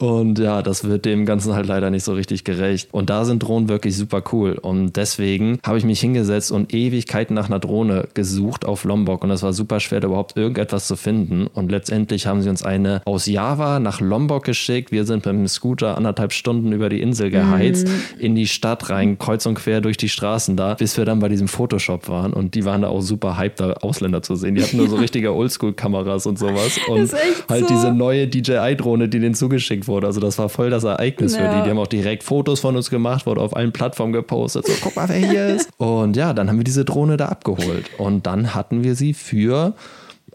und 0.00 0.38
ja, 0.38 0.62
das 0.62 0.84
wird 0.84 1.04
dem 1.04 1.26
Ganzen 1.26 1.54
halt 1.54 1.66
leider 1.66 1.90
nicht 1.90 2.04
so 2.04 2.12
richtig 2.14 2.44
gerecht. 2.44 2.88
Und 2.92 3.10
da 3.10 3.24
sind 3.24 3.42
Drohnen 3.42 3.68
wirklich 3.68 3.96
super 3.96 4.22
cool. 4.32 4.52
Und 4.60 4.96
deswegen 4.96 5.58
habe 5.64 5.78
ich 5.78 5.84
mich 5.84 6.00
hingesetzt 6.00 6.52
und 6.52 6.72
Ewigkeiten 6.74 7.34
nach 7.34 7.46
einer 7.46 7.58
Drohne 7.58 7.99
gesucht 8.14 8.64
auf 8.64 8.84
Lombok. 8.84 9.24
Und 9.24 9.30
es 9.30 9.42
war 9.42 9.52
super 9.52 9.80
schwer, 9.80 10.00
da 10.00 10.08
überhaupt 10.08 10.36
irgendetwas 10.36 10.86
zu 10.86 10.96
finden. 10.96 11.46
Und 11.46 11.70
letztendlich 11.70 12.26
haben 12.26 12.42
sie 12.42 12.48
uns 12.48 12.62
eine 12.62 13.02
aus 13.04 13.26
Java 13.26 13.80
nach 13.80 14.00
Lombok 14.00 14.44
geschickt. 14.44 14.92
Wir 14.92 15.04
sind 15.04 15.26
mit 15.26 15.34
dem 15.34 15.48
Scooter 15.48 15.96
anderthalb 15.96 16.32
Stunden 16.32 16.72
über 16.72 16.88
die 16.88 17.00
Insel 17.00 17.30
geheizt, 17.30 17.88
in 18.18 18.34
die 18.34 18.46
Stadt 18.46 18.90
rein, 18.90 19.18
kreuz 19.18 19.46
und 19.46 19.54
quer 19.54 19.80
durch 19.80 19.96
die 19.96 20.08
Straßen 20.08 20.56
da, 20.56 20.74
bis 20.74 20.96
wir 20.96 21.04
dann 21.04 21.18
bei 21.20 21.28
diesem 21.28 21.48
Photoshop 21.48 22.08
waren. 22.08 22.32
Und 22.32 22.54
die 22.54 22.64
waren 22.64 22.82
da 22.82 22.88
auch 22.88 23.00
super 23.02 23.36
hyped, 23.36 23.60
da 23.60 23.72
Ausländer 23.74 24.22
zu 24.22 24.36
sehen. 24.36 24.54
Die 24.54 24.62
hatten 24.62 24.76
nur 24.76 24.88
so 24.88 24.96
richtige 25.00 25.34
Oldschool-Kameras 25.34 26.26
und 26.26 26.38
sowas. 26.38 26.78
Und 26.88 27.10
halt 27.48 27.68
so. 27.68 27.74
diese 27.74 27.92
neue 27.92 28.26
DJI-Drohne, 28.28 29.08
die 29.08 29.20
denen 29.20 29.34
zugeschickt 29.34 29.88
wurde. 29.88 30.06
Also 30.06 30.20
das 30.20 30.38
war 30.38 30.48
voll 30.48 30.70
das 30.70 30.84
Ereignis 30.84 31.36
für 31.36 31.42
Ja. 31.42 31.56
die. 31.58 31.64
Die 31.64 31.70
haben 31.70 31.78
auch 31.78 31.86
direkt 31.86 32.22
Fotos 32.22 32.60
von 32.60 32.76
uns 32.76 32.90
gemacht, 32.90 33.26
wurde 33.26 33.40
auf 33.40 33.54
allen 33.56 33.72
Plattformen 33.72 34.12
gepostet. 34.12 34.66
So, 34.66 34.72
guck 34.82 34.96
mal, 34.96 35.08
wer 35.08 35.16
hier 35.16 35.46
ist. 35.48 35.68
Und 35.78 36.16
ja, 36.16 36.32
dann 36.32 36.48
haben 36.48 36.56
wir 36.58 36.64
diese 36.64 36.84
Drohne 36.84 37.16
da 37.16 37.26
abgeholt. 37.26 37.89
Und 37.98 38.26
dann 38.26 38.54
hatten 38.54 38.84
wir 38.84 38.94
sie 38.94 39.14
für 39.14 39.74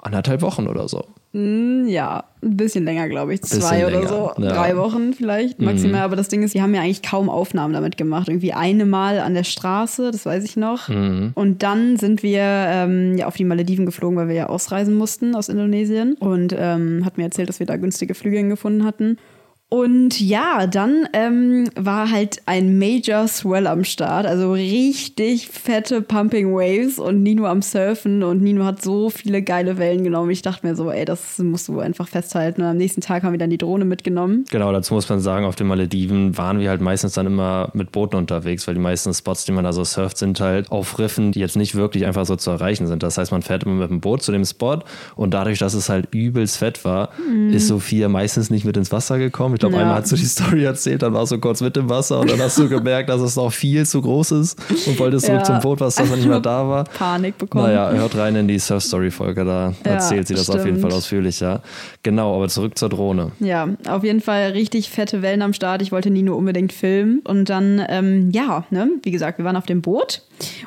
anderthalb 0.02 0.42
Wochen 0.42 0.68
oder 0.68 0.88
so. 0.88 1.06
Ja, 1.38 2.24
ein 2.42 2.56
bisschen 2.56 2.86
länger, 2.86 3.10
glaube 3.10 3.34
ich. 3.34 3.42
Zwei 3.42 3.86
oder 3.86 3.98
länger, 3.98 4.08
so. 4.08 4.32
ja. 4.38 4.40
Mhm. 4.40 4.44
Drei 4.44 4.78
Wochen 4.78 5.14
vielleicht 5.14 5.60
maximal. 5.60 6.04
Aber 6.04 6.16
das 6.16 6.30
Ding 6.30 6.44
ist, 6.44 6.54
die 6.54 6.62
haben 6.62 6.74
ja 6.74 6.80
eigentlich 6.80 7.02
kaum 7.02 7.30
Aufnahmen 7.30 7.74
damit 7.74 7.98
gemacht. 7.98 8.30
Irgendwie 8.30 8.54
eine 8.54 8.86
Mal 8.86 9.20
an 9.20 9.34
der 9.34 9.44
Straße, 9.44 10.12
das 10.12 10.26
weiß 10.26 10.46
ich 10.46 10.56
noch. 10.56 10.88
Mhm. 10.88 11.34
Und 11.36 11.62
dann 11.62 11.98
sind 11.98 12.24
wir 12.24 12.40
ähm, 12.42 13.18
ja 13.18 13.28
auf 13.28 13.36
die 13.36 13.44
Malediven 13.44 13.86
geflogen, 13.86 14.18
weil 14.18 14.30
wir 14.30 14.36
ja 14.36 14.46
ausreisen 14.48 14.96
mussten 14.96 15.36
aus 15.36 15.50
Indonesien. 15.50 16.14
Und 16.14 16.56
ähm, 16.58 17.04
hat 17.04 17.18
mir 17.18 17.26
erzählt, 17.26 17.50
dass 17.50 17.60
wir 17.60 17.68
da 17.68 17.76
günstige 17.76 18.14
Flüge 18.14 18.42
gefunden 18.48 18.86
hatten. 18.86 19.18
Und 19.68 20.22
ja, 20.22 20.68
dann 20.68 21.08
ähm, 21.14 21.68
war 21.76 22.12
halt 22.12 22.44
ein 22.46 22.78
Major 22.78 23.28
Swell 23.28 23.66
am 23.66 23.84
Start, 23.84 24.28
also 24.28 24.54
richtig 24.54 25.48
fette 25.48 26.04
Pumping 26.04 26.54
Waves 26.54 27.00
und 27.00 27.24
Nino 27.24 27.48
am 27.48 27.64
Surfen 27.64 28.22
und 28.22 28.44
Nino 28.44 28.64
hat 28.64 28.84
so 28.84 29.10
viele 29.10 29.42
geile 29.42 29.80
Wellen 29.80 30.04
genommen. 30.04 30.30
Ich 30.30 30.44
dachte 30.44 30.68
mir 30.68 30.76
so, 30.76 30.92
ey, 30.92 31.04
das 31.04 31.40
musst 31.40 31.68
du 31.68 31.80
einfach 31.80 32.08
festhalten. 32.08 32.62
Und 32.62 32.68
am 32.68 32.78
nächsten 32.78 33.02
Tag 33.02 33.24
haben 33.24 33.32
wir 33.32 33.40
dann 33.40 33.50
die 33.50 33.58
Drohne 33.58 33.86
mitgenommen. 33.86 34.46
Genau, 34.52 34.72
dazu 34.72 34.94
muss 34.94 35.10
man 35.10 35.20
sagen, 35.20 35.46
auf 35.46 35.56
den 35.56 35.66
Malediven 35.66 36.38
waren 36.38 36.60
wir 36.60 36.70
halt 36.70 36.82
meistens 36.82 37.14
dann 37.14 37.26
immer 37.26 37.72
mit 37.74 37.92
Booten 37.92 38.18
unterwegs, 38.18 38.68
weil 38.68 38.76
die 38.76 38.82
meisten 38.82 39.16
Spots, 39.16 39.46
die 39.46 39.52
man 39.52 39.64
da 39.64 39.74
so 39.74 39.84
surft, 39.84 40.18
sind 40.20 40.40
halt 40.40 40.72
auf 40.72 41.00
Riffen, 41.00 41.32
die 41.32 41.40
jetzt 41.40 41.56
nicht 41.56 41.74
wirklich 41.74 42.06
einfach 42.06 42.28
so 42.28 42.36
zu 42.36 42.52
erreichen 42.52 42.86
sind. 42.86 43.02
Das 43.02 43.18
heißt, 43.18 43.32
man 43.32 43.42
fährt 43.42 43.64
immer 43.64 43.74
mit 43.74 43.90
dem 43.90 44.00
Boot 44.00 44.22
zu 44.22 44.32
dem 44.32 44.46
Spot 44.46 44.80
und 45.16 45.34
dadurch, 45.34 45.58
dass 45.58 45.74
es 45.74 45.90
halt 45.90 46.14
übelst 46.14 46.58
fett 46.58 46.86
war, 46.86 47.10
ist 47.50 47.68
Sophia 47.68 48.10
meistens 48.10 48.52
nicht 48.52 48.64
mit 48.64 48.78
ins 48.78 48.92
Wasser 48.92 49.18
gekommen. 49.18 49.55
Ich 49.56 49.60
glaube, 49.60 49.76
Ja. 49.76 49.82
einmal 49.82 50.02
hast 50.02 50.12
du 50.12 50.16
die 50.18 50.26
Story 50.26 50.64
erzählt, 50.66 51.02
dann 51.02 51.14
warst 51.14 51.32
du 51.32 51.40
kurz 51.40 51.62
mit 51.62 51.76
im 51.78 51.90
Wasser 51.90 52.20
und 52.20 52.30
dann 52.30 52.40
hast 52.42 52.58
du 52.58 52.68
gemerkt, 52.70 53.10
dass 53.10 53.22
es 53.22 53.36
noch 53.38 53.52
viel 53.52 53.86
zu 53.86 54.02
groß 54.02 54.32
ist 54.32 54.60
und 54.86 55.00
wolltest 55.00 55.26
zurück 55.26 55.40
Ja. 55.40 55.44
zum 55.46 55.60
Boot, 55.62 55.80
was 55.80 55.96
dann 55.96 56.10
nicht 56.10 56.28
mehr 56.28 56.40
da 56.42 56.68
war. 56.68 56.84
Panik 56.84 57.38
bekommen. 57.38 57.64
Naja, 57.66 57.90
hört 57.92 58.16
rein 58.18 58.36
in 58.36 58.48
die 58.48 58.60
Surf-Story-Folge, 58.60 59.46
da 59.46 59.74
Ja, 59.86 59.92
erzählt 59.92 60.28
sie 60.28 60.36
das 60.36 60.50
auf 60.50 60.58
jeden 60.58 60.78
stimmt. 60.78 60.82
Fall 60.82 60.92
ausführlicher. 60.92 61.62
Genau, 62.04 62.36
aber 62.36 62.50
zurück 62.50 62.78
zur 62.78 62.90
Drohne. 62.90 63.32
Ja, 63.40 63.70
auf 63.88 64.04
jeden 64.04 64.20
Fall 64.22 64.52
richtig 64.52 64.90
fette 64.90 65.22
Wellen 65.22 65.42
am 65.42 65.54
Start. 65.54 65.82
Ich 65.82 65.92
wollte 65.92 66.10
Nino 66.10 66.36
unbedingt 66.36 66.74
filmen. 66.74 67.22
Und 67.24 67.50
dann, 67.50 67.82
ähm, 67.90 68.30
ja, 68.32 68.66
ne, 68.70 68.90
wie 69.04 69.12
gesagt, 69.12 69.38
wir 69.38 69.46
waren 69.46 69.56
auf 69.56 69.66
dem 69.66 69.82
Boot. 69.82 70.22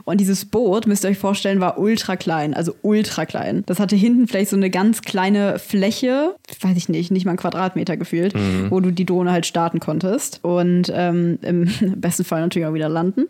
Und 0.04 0.20
dieses 0.20 0.44
Boot, 0.44 0.87
müsst 0.87 1.04
ihr 1.04 1.10
euch 1.10 1.18
vorstellen, 1.18 1.60
war 1.60 1.78
ultra 1.78 2.16
klein. 2.16 2.54
Also 2.54 2.75
ultra 2.82 3.26
klein. 3.26 3.62
Das 3.66 3.78
hatte 3.78 3.96
hinten 3.96 4.26
vielleicht 4.26 4.50
so 4.50 4.56
eine 4.56 4.70
ganz 4.70 5.02
kleine 5.02 5.58
Fläche, 5.58 6.34
weiß 6.60 6.76
ich 6.76 6.88
nicht, 6.88 7.10
nicht 7.10 7.25
mal 7.25 7.32
einen 7.32 7.38
Quadratmeter 7.38 7.96
gefühlt, 7.96 8.34
wo 8.70 8.80
du 8.80 8.90
die 8.90 9.04
Drohne 9.04 9.32
halt 9.32 9.46
starten 9.46 9.80
konntest. 9.80 10.40
Und 10.42 10.92
ähm, 10.94 11.38
im 11.42 11.68
besten 11.96 12.25
Fall 12.25 12.40
natürlich 12.40 12.66
auch 12.66 12.75
wieder 12.75 12.88
landen. 12.88 13.25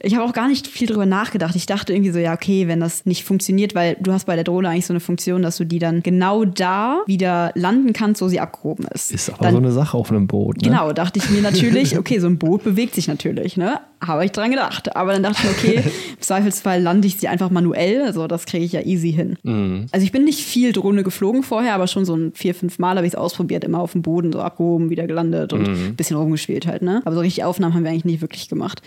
Ich 0.00 0.14
habe 0.14 0.24
auch 0.24 0.32
gar 0.32 0.48
nicht 0.48 0.66
viel 0.66 0.86
drüber 0.86 1.06
nachgedacht. 1.06 1.56
Ich 1.56 1.66
dachte 1.66 1.92
irgendwie 1.92 2.10
so, 2.10 2.18
ja, 2.18 2.34
okay, 2.34 2.68
wenn 2.68 2.80
das 2.80 3.06
nicht 3.06 3.24
funktioniert, 3.24 3.74
weil 3.74 3.96
du 4.00 4.12
hast 4.12 4.26
bei 4.26 4.34
der 4.34 4.44
Drohne 4.44 4.68
eigentlich 4.68 4.86
so 4.86 4.92
eine 4.92 5.00
Funktion, 5.00 5.42
dass 5.42 5.56
du 5.56 5.64
die 5.64 5.78
dann 5.78 6.02
genau 6.02 6.44
da 6.44 7.02
wieder 7.06 7.52
landen 7.54 7.92
kannst, 7.92 8.22
wo 8.22 8.28
sie 8.28 8.40
abgehoben 8.40 8.86
ist. 8.94 9.12
Ist 9.12 9.30
aber 9.30 9.44
dann, 9.44 9.52
so 9.52 9.58
eine 9.58 9.72
Sache 9.72 9.96
auf 9.96 10.10
einem 10.10 10.26
Boot. 10.26 10.56
Ne? 10.56 10.68
Genau, 10.68 10.92
dachte 10.92 11.18
ich 11.18 11.30
mir 11.30 11.42
natürlich, 11.42 11.98
okay, 11.98 12.18
so 12.18 12.26
ein 12.26 12.38
Boot 12.38 12.64
bewegt 12.64 12.94
sich 12.94 13.08
natürlich, 13.08 13.56
ne? 13.56 13.80
Habe 14.02 14.24
ich 14.24 14.32
dran 14.32 14.50
gedacht. 14.50 14.96
Aber 14.96 15.12
dann 15.12 15.22
dachte 15.22 15.38
ich 15.42 15.44
mir, 15.44 15.50
okay, 15.50 15.69
im 15.74 16.20
Zweifelsfall 16.20 16.82
lande 16.82 17.06
ich 17.08 17.16
sie 17.18 17.28
einfach 17.28 17.50
manuell. 17.50 18.02
Also 18.02 18.26
das 18.26 18.46
kriege 18.46 18.64
ich 18.64 18.72
ja 18.72 18.82
easy 18.82 19.12
hin. 19.12 19.36
Mhm. 19.42 19.86
Also 19.92 20.04
ich 20.04 20.12
bin 20.12 20.24
nicht 20.24 20.40
viel 20.40 20.72
Drohne 20.72 21.02
geflogen 21.02 21.42
vorher, 21.42 21.74
aber 21.74 21.86
schon 21.86 22.04
so 22.04 22.14
ein 22.14 22.32
vier, 22.34 22.54
fünf 22.54 22.78
Mal 22.78 22.96
habe 22.96 23.06
ich 23.06 23.12
es 23.14 23.18
ausprobiert, 23.18 23.64
immer 23.64 23.80
auf 23.80 23.92
dem 23.92 24.02
Boden, 24.02 24.32
so 24.32 24.40
abgehoben, 24.40 24.90
wieder 24.90 25.06
gelandet 25.06 25.52
und 25.52 25.62
Mhm. 25.68 25.86
ein 25.88 25.96
bisschen 25.96 26.16
rumgespielt 26.16 26.66
halt, 26.66 26.82
ne? 26.82 27.02
Aber 27.04 27.14
so 27.14 27.20
richtig 27.20 27.44
Aufnahmen 27.44 27.74
haben 27.74 27.84
wir 27.84 27.90
eigentlich 27.90 28.04
nicht 28.04 28.20
wirklich 28.20 28.48
gemacht. 28.48 28.82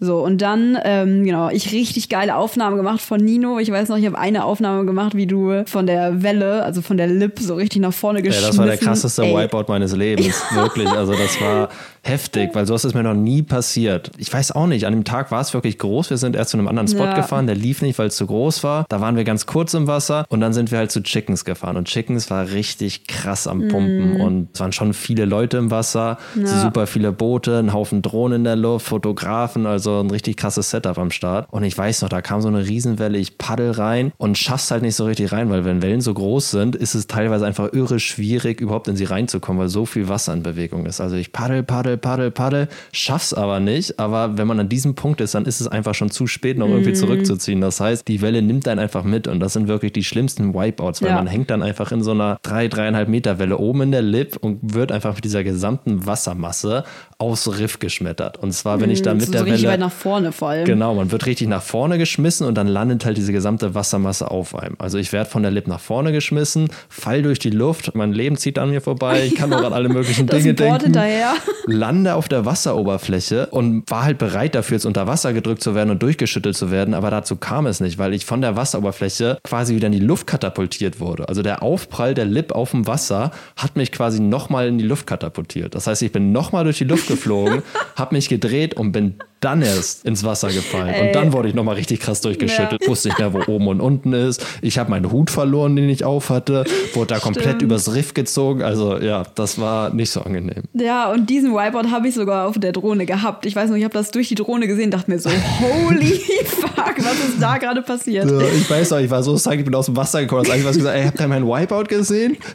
So, 0.00 0.18
und 0.24 0.40
dann, 0.40 0.78
ähm, 0.82 1.24
genau, 1.24 1.50
ich 1.50 1.72
richtig 1.72 2.08
geile 2.08 2.36
Aufnahmen 2.36 2.76
gemacht 2.78 3.00
von 3.02 3.20
Nino. 3.20 3.58
Ich 3.58 3.70
weiß 3.70 3.88
noch, 3.90 3.98
ich 3.98 4.06
habe 4.06 4.18
eine 4.18 4.44
Aufnahme 4.44 4.86
gemacht, 4.86 5.14
wie 5.14 5.26
du 5.26 5.64
von 5.66 5.86
der 5.86 6.22
Welle, 6.22 6.62
also 6.62 6.80
von 6.80 6.96
der 6.96 7.06
Lip, 7.06 7.38
so 7.38 7.54
richtig 7.54 7.82
nach 7.82 7.92
vorne 7.92 8.20
Ja, 8.20 8.24
geschmissen. 8.24 8.48
das 8.48 8.58
war 8.58 8.66
der 8.66 8.78
krasseste 8.78 9.22
Ey, 9.24 9.36
Wipeout 9.36 9.64
meines 9.68 9.94
Lebens. 9.94 10.42
Wirklich. 10.54 10.88
Also, 10.88 11.12
das 11.12 11.38
war 11.40 11.68
heftig, 12.02 12.50
weil 12.54 12.66
sowas 12.66 12.86
ist 12.86 12.94
mir 12.94 13.02
noch 13.02 13.12
nie 13.14 13.42
passiert. 13.42 14.10
Ich 14.16 14.32
weiß 14.32 14.52
auch 14.52 14.66
nicht. 14.66 14.86
An 14.86 14.94
dem 14.94 15.04
Tag 15.04 15.30
war 15.30 15.42
es 15.42 15.52
wirklich 15.52 15.76
groß. 15.78 16.08
Wir 16.08 16.16
sind 16.16 16.34
erst 16.34 16.52
zu 16.52 16.56
einem 16.56 16.66
anderen 16.68 16.88
Spot 16.88 17.04
Ja. 17.04 17.14
gefahren. 17.14 17.46
Der 17.46 17.56
lief 17.56 17.82
nicht, 17.82 17.98
weil 17.98 18.06
es 18.06 18.16
zu 18.16 18.26
groß 18.26 18.64
war. 18.64 18.86
Da 18.88 19.02
waren 19.02 19.16
wir 19.16 19.24
ganz 19.24 19.44
kurz 19.44 19.74
im 19.74 19.86
Wasser 19.86 20.24
und 20.30 20.40
dann 20.40 20.54
sind 20.54 20.70
wir 20.70 20.78
halt 20.78 20.90
zu 20.90 21.02
Chickens 21.02 21.44
gefahren. 21.44 21.76
Und 21.76 21.88
Chickens 21.88 22.30
war 22.30 22.50
richtig 22.52 23.06
krass 23.06 23.46
am 23.46 23.68
Pumpen. 23.68 24.18
Und 24.18 24.48
es 24.54 24.60
waren 24.60 24.72
schon 24.72 24.94
viele 24.94 25.26
Leute 25.26 25.58
im 25.58 25.70
Wasser, 25.70 26.16
super 26.42 26.86
viele 26.86 27.12
Boote, 27.12 27.58
ein 27.58 27.74
Haufen 27.74 28.00
Drohnen 28.00 28.36
in 28.40 28.44
der 28.44 28.56
Luft, 28.56 28.86
Fotografen, 28.86 29.66
also 29.66 29.89
ein 30.00 30.10
richtig 30.10 30.36
krasses 30.36 30.70
Setup 30.70 30.96
am 30.98 31.10
Start. 31.10 31.48
Und 31.50 31.64
ich 31.64 31.76
weiß 31.76 32.02
noch, 32.02 32.08
da 32.08 32.22
kam 32.22 32.40
so 32.40 32.48
eine 32.48 32.66
Riesenwelle. 32.66 33.18
Ich 33.18 33.36
paddel 33.36 33.72
rein 33.72 34.12
und 34.16 34.38
schaff's 34.38 34.70
halt 34.70 34.82
nicht 34.82 34.94
so 34.94 35.04
richtig 35.06 35.32
rein, 35.32 35.50
weil 35.50 35.64
wenn 35.64 35.82
Wellen 35.82 36.00
so 36.00 36.14
groß 36.14 36.52
sind, 36.52 36.76
ist 36.76 36.94
es 36.94 37.06
teilweise 37.08 37.44
einfach 37.46 37.72
irre 37.72 37.98
schwierig, 37.98 38.60
überhaupt 38.60 38.86
in 38.88 38.96
sie 38.96 39.04
reinzukommen, 39.04 39.60
weil 39.60 39.68
so 39.68 39.86
viel 39.86 40.08
Wasser 40.08 40.32
in 40.32 40.42
Bewegung 40.42 40.86
ist. 40.86 41.00
Also 41.00 41.16
ich 41.16 41.32
paddel, 41.32 41.62
paddel 41.62 41.96
paddel, 41.96 42.30
paddel, 42.30 42.68
schaff's 42.92 43.34
aber 43.34 43.58
nicht. 43.60 43.98
Aber 43.98 44.38
wenn 44.38 44.46
man 44.46 44.60
an 44.60 44.68
diesem 44.68 44.94
Punkt 44.94 45.20
ist, 45.20 45.34
dann 45.34 45.44
ist 45.44 45.60
es 45.60 45.66
einfach 45.68 45.94
schon 45.94 46.10
zu 46.10 46.26
spät, 46.26 46.56
noch 46.58 46.68
irgendwie 46.68 46.92
zurückzuziehen. 46.92 47.60
Das 47.60 47.80
heißt, 47.80 48.06
die 48.06 48.20
Welle 48.20 48.42
nimmt 48.42 48.68
einen 48.68 48.78
einfach 48.80 49.02
mit 49.04 49.26
und 49.26 49.40
das 49.40 49.52
sind 49.54 49.68
wirklich 49.68 49.92
die 49.92 50.04
schlimmsten 50.04 50.54
Wipeouts, 50.54 51.02
weil 51.02 51.08
Ja. 51.10 51.14
man 51.16 51.26
hängt 51.26 51.50
dann 51.50 51.62
einfach 51.62 51.90
in 51.92 52.02
so 52.02 52.12
einer 52.12 52.38
drei, 52.42 52.68
dreieinhalb 52.68 53.08
Meter 53.08 53.38
Welle 53.38 53.58
oben 53.58 53.82
in 53.82 53.92
der 53.92 54.02
Lip 54.02 54.36
und 54.40 54.74
wird 54.74 54.92
einfach 54.92 55.14
mit 55.14 55.24
dieser 55.24 55.42
gesamten 55.44 56.06
Wassermasse 56.06 56.84
aufs 57.18 57.58
Riff 57.58 57.78
geschmettert. 57.78 58.38
Und 58.38 58.52
zwar, 58.52 58.80
wenn 58.80 58.90
ich 58.90 59.02
dann 59.02 59.16
mit 59.16 59.26
so 59.26 59.32
der 59.32 59.46
Welle 59.46 59.56
nach 59.80 59.90
vorne 59.92 60.30
vor 60.30 60.50
allem. 60.50 60.64
Genau, 60.64 60.94
man 60.94 61.10
wird 61.10 61.26
richtig 61.26 61.48
nach 61.48 61.62
vorne 61.62 61.98
geschmissen 61.98 62.46
und 62.46 62.54
dann 62.54 62.68
landet 62.68 63.04
halt 63.04 63.16
diese 63.16 63.32
gesamte 63.32 63.74
Wassermasse 63.74 64.30
auf 64.30 64.54
einem. 64.54 64.76
Also 64.78 64.98
ich 64.98 65.12
werde 65.12 65.28
von 65.28 65.42
der 65.42 65.50
Lip 65.50 65.66
nach 65.66 65.80
vorne 65.80 66.12
geschmissen, 66.12 66.68
fall 66.88 67.22
durch 67.22 67.40
die 67.40 67.50
Luft, 67.50 67.94
mein 67.94 68.12
Leben 68.12 68.36
zieht 68.36 68.58
an 68.58 68.70
mir 68.70 68.80
vorbei, 68.80 69.24
ich 69.26 69.34
kann 69.34 69.50
noch 69.50 69.64
an 69.64 69.72
alle 69.72 69.88
möglichen 69.88 70.26
Dinge 70.28 70.54
denken. 70.54 70.80
hinterher. 70.84 71.32
Lande 71.66 72.14
auf 72.14 72.28
der 72.28 72.44
Wasseroberfläche 72.44 73.46
und 73.46 73.90
war 73.90 74.04
halt 74.04 74.18
bereit 74.18 74.54
dafür, 74.54 74.76
jetzt 74.76 74.86
unter 74.86 75.06
Wasser 75.06 75.32
gedrückt 75.32 75.62
zu 75.62 75.74
werden 75.74 75.90
und 75.90 76.02
durchgeschüttelt 76.02 76.56
zu 76.56 76.70
werden, 76.70 76.94
aber 76.94 77.10
dazu 77.10 77.36
kam 77.36 77.66
es 77.66 77.80
nicht, 77.80 77.98
weil 77.98 78.14
ich 78.14 78.24
von 78.24 78.40
der 78.40 78.56
Wasseroberfläche 78.56 79.38
quasi 79.42 79.74
wieder 79.74 79.86
in 79.86 79.92
die 79.92 79.98
Luft 80.00 80.26
katapultiert 80.26 81.00
wurde. 81.00 81.28
Also 81.28 81.42
der 81.42 81.62
Aufprall 81.62 82.14
der 82.14 82.24
Lip 82.26 82.52
auf 82.52 82.70
dem 82.72 82.86
Wasser 82.86 83.30
hat 83.56 83.76
mich 83.76 83.92
quasi 83.92 84.20
nochmal 84.20 84.68
in 84.68 84.78
die 84.78 84.84
Luft 84.84 85.06
katapultiert. 85.06 85.74
Das 85.74 85.86
heißt, 85.86 86.02
ich 86.02 86.12
bin 86.12 86.32
nochmal 86.32 86.64
durch 86.64 86.78
die 86.78 86.84
Luft 86.84 87.08
geflogen, 87.08 87.62
habe 87.96 88.14
mich 88.14 88.28
gedreht 88.28 88.74
und 88.74 88.92
bin 88.92 89.14
dann 89.40 89.62
erst 89.62 90.04
ins 90.04 90.22
Wasser 90.24 90.48
gefallen. 90.48 90.94
Und 91.08 91.14
dann 91.14 91.32
wurde 91.32 91.48
ich 91.48 91.54
nochmal 91.54 91.76
richtig 91.76 92.00
krass 92.00 92.20
durchgeschüttelt. 92.20 92.86
Wusste 92.86 93.08
nicht 93.08 93.18
mehr, 93.18 93.32
wo 93.32 93.40
oben 93.46 93.68
und 93.68 93.80
unten 93.80 94.12
ist. 94.12 94.44
Ich 94.60 94.78
habe 94.78 94.90
meinen 94.90 95.10
Hut 95.10 95.30
verloren, 95.30 95.76
den 95.76 95.88
ich 95.88 96.04
auf 96.04 96.28
hatte. 96.30 96.64
Wurde 96.94 97.14
da 97.14 97.20
komplett 97.20 97.46
Stimmt. 97.46 97.62
übers 97.62 97.94
Riff 97.94 98.14
gezogen. 98.14 98.62
Also 98.62 98.98
ja, 98.98 99.22
das 99.34 99.58
war 99.58 99.94
nicht 99.94 100.10
so 100.10 100.20
angenehm. 100.22 100.64
Ja, 100.74 101.10
und 101.10 101.30
diesen 101.30 101.52
Wipeout 101.52 101.90
habe 101.90 102.08
ich 102.08 102.14
sogar 102.14 102.48
auf 102.48 102.58
der 102.58 102.72
Drohne 102.72 103.06
gehabt. 103.06 103.46
Ich 103.46 103.56
weiß 103.56 103.70
noch, 103.70 103.76
ich 103.76 103.84
habe 103.84 103.94
das 103.94 104.10
durch 104.10 104.28
die 104.28 104.34
Drohne 104.34 104.66
gesehen, 104.66 104.90
dachte 104.90 105.10
mir 105.10 105.18
so, 105.18 105.30
holy 105.30 106.20
fuck, 106.44 106.94
was 106.98 107.28
ist 107.28 107.40
da 107.40 107.56
gerade 107.58 107.82
passiert? 107.82 108.30
Ja, 108.30 108.40
ich 108.40 108.68
weiß 108.70 108.90
noch, 108.90 108.98
ich 108.98 109.10
war 109.10 109.22
so 109.22 109.34
psyched, 109.34 109.60
ich 109.60 109.64
bin 109.64 109.74
aus 109.74 109.86
dem 109.86 109.96
Wasser 109.96 110.20
gekommen. 110.20 110.42
Das 110.44 110.52
Einzige, 110.52 110.68
was 110.68 110.76
ich 110.76 110.82
gesagt 110.82 110.96
habe, 110.96 111.02
ey, 111.02 111.08
habt 111.08 111.20
ihr 111.20 111.28
meinen 111.28 111.46
Wipeout 111.46 111.84
gesehen? 111.84 112.36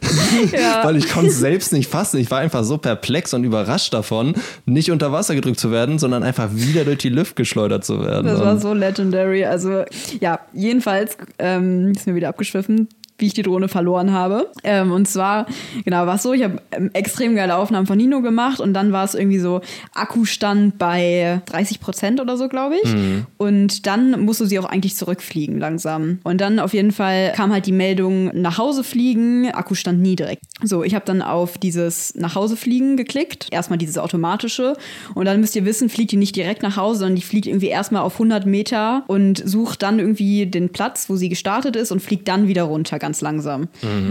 Ja. 0.52 0.84
Weil 0.84 0.96
ich 0.96 1.08
konnte 1.08 1.30
es 1.30 1.38
selbst 1.38 1.72
nicht 1.72 1.90
fassen. 1.90 2.18
Ich 2.18 2.30
war 2.30 2.38
einfach 2.40 2.62
so 2.62 2.78
perplex 2.78 3.32
und 3.34 3.44
überrascht 3.44 3.94
davon, 3.94 4.34
nicht 4.66 4.90
unter 4.90 5.10
Wasser 5.10 5.34
gedrückt 5.34 5.58
zu 5.58 5.70
werden, 5.70 5.98
sondern 5.98 6.22
einfach 6.22 6.48
wieder 6.52 6.75
durch 6.84 6.98
die 6.98 7.08
Luft 7.08 7.36
geschleudert 7.36 7.84
zu 7.84 8.04
werden. 8.04 8.26
Das 8.26 8.40
war 8.40 8.58
so 8.58 8.72
legendary. 8.72 9.44
Also, 9.44 9.84
ja, 10.20 10.40
jedenfalls 10.52 11.16
ähm, 11.38 11.92
ist 11.92 12.06
mir 12.06 12.14
wieder 12.14 12.28
abgeschwiffen, 12.28 12.88
wie 13.18 13.26
ich 13.26 13.34
die 13.34 13.42
Drohne 13.42 13.68
verloren 13.68 14.12
habe. 14.12 14.50
Ähm, 14.62 14.92
und 14.92 15.06
zwar, 15.06 15.46
genau, 15.84 16.06
war 16.06 16.16
es 16.16 16.22
so, 16.22 16.32
ich 16.32 16.42
habe 16.42 16.60
ähm, 16.72 16.90
extrem 16.92 17.34
geile 17.34 17.56
Aufnahmen 17.56 17.86
von 17.86 17.96
Nino 17.96 18.20
gemacht 18.20 18.60
und 18.60 18.74
dann 18.74 18.92
war 18.92 19.04
es 19.04 19.14
irgendwie 19.14 19.38
so, 19.38 19.60
Akkustand 19.94 20.78
bei 20.78 21.40
30 21.46 21.80
Prozent 21.80 22.20
oder 22.20 22.36
so, 22.36 22.48
glaube 22.48 22.76
ich. 22.82 22.94
Und 23.38 23.86
dann 23.86 24.20
musst 24.24 24.40
du 24.40 24.44
sie 24.46 24.58
auch 24.58 24.64
eigentlich 24.64 24.96
zurückfliegen 24.96 25.58
langsam. 25.58 26.18
Und 26.24 26.40
dann 26.40 26.58
auf 26.58 26.74
jeden 26.74 26.92
Fall 26.92 27.32
kam 27.34 27.52
halt 27.52 27.66
die 27.66 27.72
Meldung, 27.72 28.30
nach 28.34 28.58
Hause 28.58 28.84
fliegen, 28.84 29.50
Akkustand 29.50 30.00
niedrig. 30.00 30.38
So, 30.62 30.82
ich 30.82 30.94
habe 30.94 31.04
dann 31.04 31.22
auf 31.22 31.58
dieses 31.58 32.14
nach 32.14 32.34
Hause 32.34 32.56
fliegen 32.56 32.96
geklickt. 32.96 33.48
Erstmal 33.50 33.78
dieses 33.78 33.98
automatische. 33.98 34.74
Und 35.14 35.26
dann 35.26 35.40
müsst 35.40 35.54
ihr 35.56 35.64
wissen, 35.64 35.88
fliegt 35.88 36.12
die 36.12 36.16
nicht 36.16 36.34
direkt 36.34 36.62
nach 36.62 36.76
Hause, 36.76 37.00
sondern 37.00 37.16
die 37.16 37.22
fliegt 37.22 37.46
irgendwie 37.46 37.68
erstmal 37.68 38.02
auf 38.02 38.14
100 38.14 38.46
Meter 38.46 39.04
und 39.06 39.42
sucht 39.46 39.82
dann 39.82 39.98
irgendwie 39.98 40.46
den 40.46 40.70
Platz, 40.70 41.08
wo 41.08 41.16
sie 41.16 41.28
gestartet 41.28 41.76
ist 41.76 41.92
und 41.92 42.00
fliegt 42.00 42.26
dann 42.28 42.48
wieder 42.48 42.64
runter, 42.64 42.98
ganz 43.06 43.20
langsam. 43.20 43.68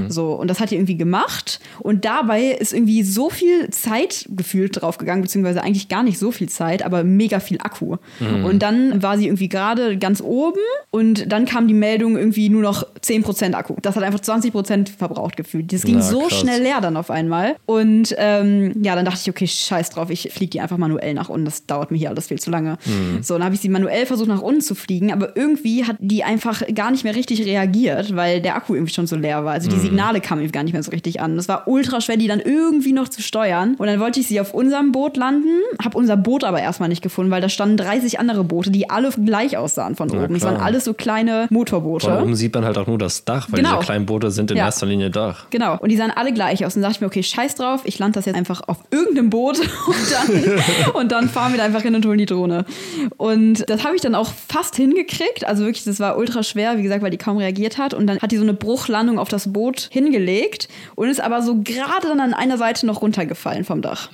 So, 0.07 0.33
und 0.33 0.47
das 0.49 0.59
hat 0.59 0.71
die 0.71 0.75
irgendwie 0.75 0.95
gemacht. 0.97 1.59
Und 1.79 2.05
dabei 2.05 2.43
ist 2.45 2.73
irgendwie 2.73 3.03
so 3.03 3.29
viel 3.29 3.69
Zeit 3.71 4.25
gefühlt 4.29 4.81
draufgegangen, 4.81 5.21
beziehungsweise 5.21 5.61
eigentlich 5.61 5.89
gar 5.89 6.03
nicht 6.03 6.17
so 6.17 6.31
viel 6.31 6.47
Zeit, 6.49 6.83
aber 6.83 7.03
mega 7.03 7.39
viel 7.39 7.57
Akku. 7.59 7.97
Und 8.45 8.59
dann 8.59 9.01
war 9.03 9.17
sie 9.17 9.25
irgendwie 9.27 9.49
gerade 9.49 9.97
ganz 9.97 10.21
oben 10.21 10.59
und 10.91 11.31
dann 11.31 11.45
kam 11.45 11.67
die 11.67 11.73
Meldung 11.73 12.15
irgendwie 12.17 12.47
nur 12.49 12.61
noch 12.61 12.85
10% 13.03 13.53
Akku. 13.53 13.75
Das 13.81 13.95
hat 13.97 14.03
einfach 14.03 14.21
20% 14.21 14.95
verbraucht 14.97 15.35
gefühlt. 15.35 15.73
Das 15.73 15.83
ging 15.83 15.95
Na, 15.95 16.01
so 16.01 16.21
krass. 16.21 16.39
schnell 16.39 16.61
leer 16.63 16.79
dann 16.81 16.95
auf 16.95 17.09
einmal. 17.11 17.55
Und 17.65 18.15
ähm, 18.17 18.71
ja, 18.81 18.95
dann 18.95 19.03
dachte 19.05 19.19
ich, 19.21 19.29
okay, 19.29 19.47
scheiß 19.47 19.89
drauf, 19.89 20.09
ich 20.09 20.29
fliege 20.33 20.51
die 20.51 20.61
einfach 20.61 20.77
manuell 20.77 21.13
nach 21.13 21.27
unten. 21.29 21.45
Das 21.45 21.65
dauert 21.65 21.91
mir 21.91 21.97
hier 21.97 22.09
alles 22.09 22.27
viel 22.27 22.39
zu 22.39 22.49
lange. 22.49 22.77
So, 23.21 23.33
dann 23.35 23.43
habe 23.43 23.55
ich 23.55 23.61
sie 23.61 23.69
manuell 23.69 24.05
versucht, 24.05 24.29
nach 24.29 24.41
unten 24.41 24.61
zu 24.61 24.75
fliegen, 24.75 25.11
aber 25.11 25.35
irgendwie 25.35 25.83
hat 25.85 25.97
die 25.99 26.23
einfach 26.23 26.63
gar 26.73 26.91
nicht 26.91 27.03
mehr 27.03 27.15
richtig 27.15 27.45
reagiert, 27.45 28.15
weil 28.15 28.41
der 28.41 28.55
Akku 28.55 28.75
irgendwie 28.85 28.93
schon 28.93 29.07
so 29.07 29.15
leer 29.15 29.43
war. 29.45 29.53
Also 29.53 29.69
die 29.69 29.79
Signale 29.79 30.21
kamen 30.21 30.41
irgendwie 30.41 30.51
gar 30.53 30.63
nicht 30.63 30.73
mehr 30.73 30.83
so 30.83 30.91
richtig 30.91 31.21
an. 31.21 31.35
Das 31.35 31.47
war 31.47 31.67
ultra 31.67 32.01
schwer, 32.01 32.17
die 32.17 32.27
dann 32.27 32.39
irgendwie 32.39 32.93
noch 32.93 33.07
zu 33.09 33.21
steuern. 33.21 33.75
Und 33.77 33.87
dann 33.87 33.99
wollte 33.99 34.19
ich 34.19 34.27
sie 34.27 34.39
auf 34.39 34.53
unserem 34.53 34.91
Boot 34.91 35.17
landen, 35.17 35.49
habe 35.83 35.97
unser 35.97 36.17
Boot 36.17 36.43
aber 36.43 36.61
erstmal 36.61 36.89
nicht 36.89 37.01
gefunden, 37.01 37.31
weil 37.31 37.41
da 37.41 37.49
standen 37.49 37.77
30 37.77 38.19
andere 38.19 38.43
Boote, 38.43 38.71
die 38.71 38.89
alle 38.89 39.09
gleich 39.09 39.57
aussahen 39.57 39.95
von 39.95 40.09
oben. 40.11 40.35
Es 40.35 40.43
waren 40.43 40.57
alles 40.57 40.85
so 40.85 40.93
kleine 40.93 41.47
Motorboote. 41.49 42.05
Von 42.07 42.21
oben 42.23 42.35
sieht 42.35 42.53
man 42.53 42.65
halt 42.65 42.77
auch 42.77 42.87
nur 42.87 42.97
das 42.97 43.25
Dach, 43.25 43.47
weil 43.51 43.59
Genau. 43.61 43.75
diese 43.75 43.85
kleinen 43.85 44.05
Boote 44.05 44.31
sind 44.31 44.51
in 44.51 44.57
Ja. 44.57 44.65
erster 44.65 44.85
Linie 44.85 45.09
Dach. 45.09 45.47
Genau. 45.49 45.77
Und 45.79 45.89
die 45.89 45.97
sahen 45.97 46.11
alle 46.11 46.33
gleich 46.33 46.65
aus. 46.65 46.75
Und 46.75 46.81
dann 46.81 46.89
dachte 46.91 46.97
ich 46.97 47.01
mir, 47.01 47.07
okay, 47.07 47.23
scheiß 47.23 47.55
drauf, 47.55 47.81
ich 47.85 47.99
lande 47.99 48.15
das 48.19 48.25
jetzt 48.25 48.35
einfach 48.35 48.61
auf 48.67 48.77
irgendeinem 48.91 49.29
Boot 49.29 49.59
und 49.87 49.95
dann, 50.11 50.93
und 50.93 51.11
dann 51.11 51.29
fahren 51.29 51.51
wir 51.53 51.57
da 51.59 51.65
einfach 51.65 51.81
hin 51.81 51.95
und 51.95 52.05
holen 52.05 52.17
die 52.17 52.25
Drohne. 52.25 52.65
Und 53.17 53.69
das 53.69 53.83
habe 53.85 53.95
ich 53.95 54.01
dann 54.01 54.15
auch 54.15 54.31
fast 54.47 54.75
hingekriegt. 54.75 55.45
Also 55.45 55.63
wirklich, 55.65 55.83
das 55.83 55.99
war 55.99 56.17
ultra 56.17 56.43
schwer, 56.43 56.77
wie 56.77 56.83
gesagt, 56.83 57.01
weil 57.01 57.11
die 57.11 57.17
kaum 57.17 57.37
reagiert 57.37 57.77
hat. 57.77 57.93
Und 57.93 58.07
dann 58.07 58.19
hat 58.19 58.31
die 58.31 58.37
so 58.37 58.43
eine 58.43 58.53
Bruchlandung 58.75 59.19
auf 59.19 59.29
das 59.29 59.51
Boot 59.53 59.87
hingelegt 59.91 60.67
und 60.95 61.07
ist 61.07 61.21
aber 61.21 61.41
so 61.41 61.55
gerade 61.63 62.07
dann 62.09 62.19
an 62.19 62.33
einer 62.33 62.57
Seite 62.57 62.85
noch 62.85 63.01
runtergefallen 63.01 63.63
vom 63.63 63.81
Dach. 63.81 64.09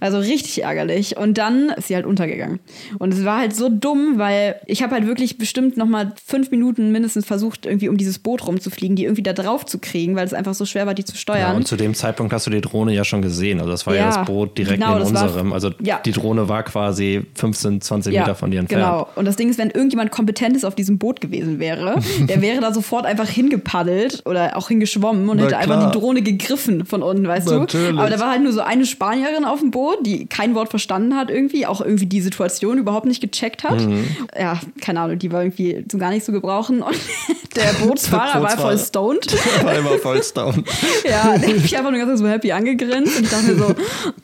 Also 0.00 0.18
richtig 0.18 0.62
ärgerlich. 0.62 1.16
Und 1.16 1.38
dann 1.38 1.70
ist 1.70 1.88
sie 1.88 1.94
halt 1.94 2.04
untergegangen. 2.04 2.60
Und 2.98 3.14
es 3.14 3.24
war 3.24 3.38
halt 3.38 3.56
so 3.56 3.68
dumm, 3.70 4.14
weil 4.18 4.56
ich 4.66 4.82
habe 4.82 4.94
halt 4.94 5.06
wirklich 5.06 5.38
bestimmt 5.38 5.76
noch 5.78 5.86
mal 5.86 6.12
fünf 6.26 6.50
Minuten 6.50 6.92
mindestens 6.92 7.24
versucht, 7.24 7.64
irgendwie 7.64 7.88
um 7.88 7.96
dieses 7.96 8.18
Boot 8.18 8.46
rumzufliegen, 8.46 8.96
die 8.96 9.04
irgendwie 9.04 9.22
da 9.22 9.32
drauf 9.32 9.64
zu 9.64 9.78
kriegen, 9.78 10.14
weil 10.14 10.26
es 10.26 10.34
einfach 10.34 10.54
so 10.54 10.66
schwer 10.66 10.86
war, 10.86 10.92
die 10.94 11.04
zu 11.04 11.14
Ja, 11.14 11.18
steuern. 11.18 11.56
und 11.56 11.66
zu 11.66 11.76
dem 11.76 11.94
Zeitpunkt 11.94 12.32
hast 12.34 12.46
du 12.46 12.50
die 12.50 12.60
Drohne 12.60 12.92
ja 12.92 13.04
schon 13.04 13.22
gesehen. 13.22 13.58
Also 13.60 13.70
das 13.70 13.86
war 13.86 13.94
ja, 13.94 14.10
Ja, 14.10 14.16
das 14.18 14.26
Boot 14.26 14.58
direkt 14.58 14.78
genau, 14.80 14.98
neben 14.98 15.04
das 15.04 15.14
war- 15.14 15.22
unserem. 15.28 15.52
Also 15.54 15.70
ja. 15.82 16.00
die 16.04 16.12
Drohne 16.12 16.48
war 16.50 16.62
quasi 16.64 17.22
15, 17.34 17.80
20 17.80 18.12
Meter 18.14 18.34
von 18.34 18.50
dir 18.50 18.60
entfernt. 18.60 18.84
Genau. 18.84 19.08
Und 19.14 19.24
das 19.24 19.36
Ding 19.36 19.48
ist, 19.48 19.58
wenn 19.58 19.70
irgendjemand 19.70 20.10
Kompetentes 20.10 20.64
auf 20.66 20.74
diesem 20.74 20.98
Boot 20.98 21.20
gewesen 21.22 21.58
wäre, 21.58 21.98
der 22.28 22.42
wäre 22.42 22.60
da 22.60 22.72
sofort 22.74 23.06
einfach 23.06 23.28
hingepaddelt 23.28 23.85
oder 24.24 24.56
auch 24.56 24.68
hingeschwommen 24.68 25.28
und 25.28 25.36
Na 25.38 25.44
hätte 25.44 25.56
einfach 25.58 25.76
klar. 25.78 25.90
die 25.92 25.98
Drohne 25.98 26.22
gegriffen 26.22 26.84
von 26.86 27.02
unten, 27.02 27.26
weißt 27.26 27.48
Natürlich. 27.48 27.90
du? 27.94 27.98
Aber 27.98 28.10
da 28.10 28.18
war 28.20 28.30
halt 28.30 28.42
nur 28.42 28.52
so 28.52 28.60
eine 28.60 28.86
Spanierin 28.86 29.44
auf 29.44 29.60
dem 29.60 29.70
Boot, 29.70 29.98
die 30.04 30.26
kein 30.26 30.54
Wort 30.54 30.68
verstanden 30.70 31.16
hat 31.16 31.30
irgendwie, 31.30 31.66
auch 31.66 31.80
irgendwie 31.80 32.06
die 32.06 32.20
Situation 32.20 32.78
überhaupt 32.78 33.06
nicht 33.06 33.20
gecheckt 33.20 33.64
hat. 33.64 33.80
Mhm. 33.80 34.04
Ja, 34.38 34.60
keine 34.80 35.00
Ahnung, 35.00 35.18
die 35.18 35.32
war 35.32 35.42
irgendwie 35.42 35.84
so 35.90 35.98
gar 35.98 36.10
nicht 36.10 36.24
zu 36.24 36.32
gebrauchen. 36.32 36.82
Und 36.82 36.96
der 37.56 37.72
Bootsfahrer 37.86 38.42
war 38.42 38.50
voll 38.50 38.78
stoned. 38.78 39.26
war 39.64 39.74
immer 39.76 39.98
voll 39.98 40.20
down. 40.34 40.64
Ja, 41.08 41.38
der 41.38 41.48
hat 41.48 41.62
mich 41.62 41.76
einfach 41.76 41.90
nur 41.90 42.00
ganz 42.04 42.20
so 42.20 42.26
happy 42.26 42.52
angegrinst 42.52 43.16
und 43.18 43.24
ich 43.24 43.30
dachte 43.30 43.44
mir 43.52 43.56
so, 43.56 43.74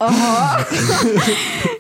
oh. 0.01 0.11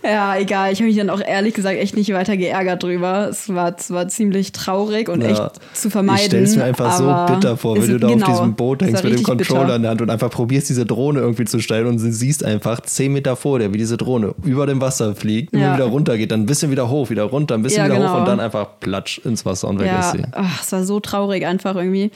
ja, 0.04 0.36
egal. 0.36 0.72
Ich 0.72 0.78
habe 0.78 0.88
mich 0.88 0.96
dann 0.96 1.10
auch 1.10 1.20
ehrlich 1.20 1.54
gesagt 1.54 1.76
echt 1.78 1.96
nicht 1.96 2.12
weiter 2.12 2.36
geärgert 2.36 2.82
drüber. 2.82 3.28
Es 3.30 3.52
war, 3.52 3.74
es 3.76 3.90
war 3.90 4.08
ziemlich 4.08 4.52
traurig 4.52 5.08
und 5.08 5.22
Ja. 5.22 5.30
echt 5.30 5.52
zu 5.74 5.90
vermeiden. 5.90 6.20
Ich 6.20 6.26
stelle 6.26 6.44
es 6.44 6.56
mir 6.56 6.64
einfach 6.64 6.96
so 6.96 7.34
bitter 7.34 7.56
vor, 7.56 7.71
wenn 7.76 7.82
es- 7.82 7.88
du 7.88 7.98
da 7.98 8.08
genau, 8.08 8.26
auf 8.26 8.32
diesem 8.32 8.54
Boot 8.54 8.82
hängst 8.82 9.04
mit 9.04 9.12
dem 9.18 9.22
Controller 9.22 9.62
bitter. 9.64 9.76
in 9.76 9.82
der 9.82 9.90
Hand 9.92 10.02
und 10.02 10.10
einfach 10.10 10.30
probierst, 10.30 10.68
diese 10.68 10.84
Drohne 10.86 11.20
irgendwie 11.20 11.44
zu 11.44 11.60
stellen 11.60 11.86
und 11.86 11.98
sie 11.98 12.12
siehst 12.12 12.44
einfach 12.44 12.80
10 12.80 13.12
Meter 13.12 13.36
vor 13.36 13.58
dir, 13.58 13.72
wie 13.72 13.78
diese 13.78 13.96
Drohne 13.96 14.34
über 14.44 14.66
dem 14.66 14.80
Wasser 14.80 15.14
fliegt, 15.14 15.52
immer 15.52 15.62
Ja. 15.62 15.74
wieder 15.74 15.84
runter 15.86 16.16
geht, 16.16 16.30
dann 16.32 16.40
ein 16.42 16.46
bisschen 16.46 16.70
wieder 16.70 16.88
hoch, 16.90 17.10
wieder 17.10 17.24
runter, 17.24 17.54
ein 17.54 17.62
bisschen 17.62 17.78
Ja, 17.86 17.86
wieder 17.86 17.96
hoch 17.98 18.08
genau. 18.08 18.18
und 18.20 18.26
dann 18.28 18.40
einfach 18.40 18.66
platsch 18.80 19.18
ins 19.24 19.44
Wasser 19.44 19.68
und 19.68 19.78
weg 19.80 19.86
Ja, 19.86 20.00
ist 20.00 20.12
sie. 20.12 20.22
ach, 20.32 20.62
es 20.62 20.72
war 20.72 20.84
so 20.84 21.00
traurig 21.00 21.46
einfach 21.46 21.76
irgendwie. 21.76 22.10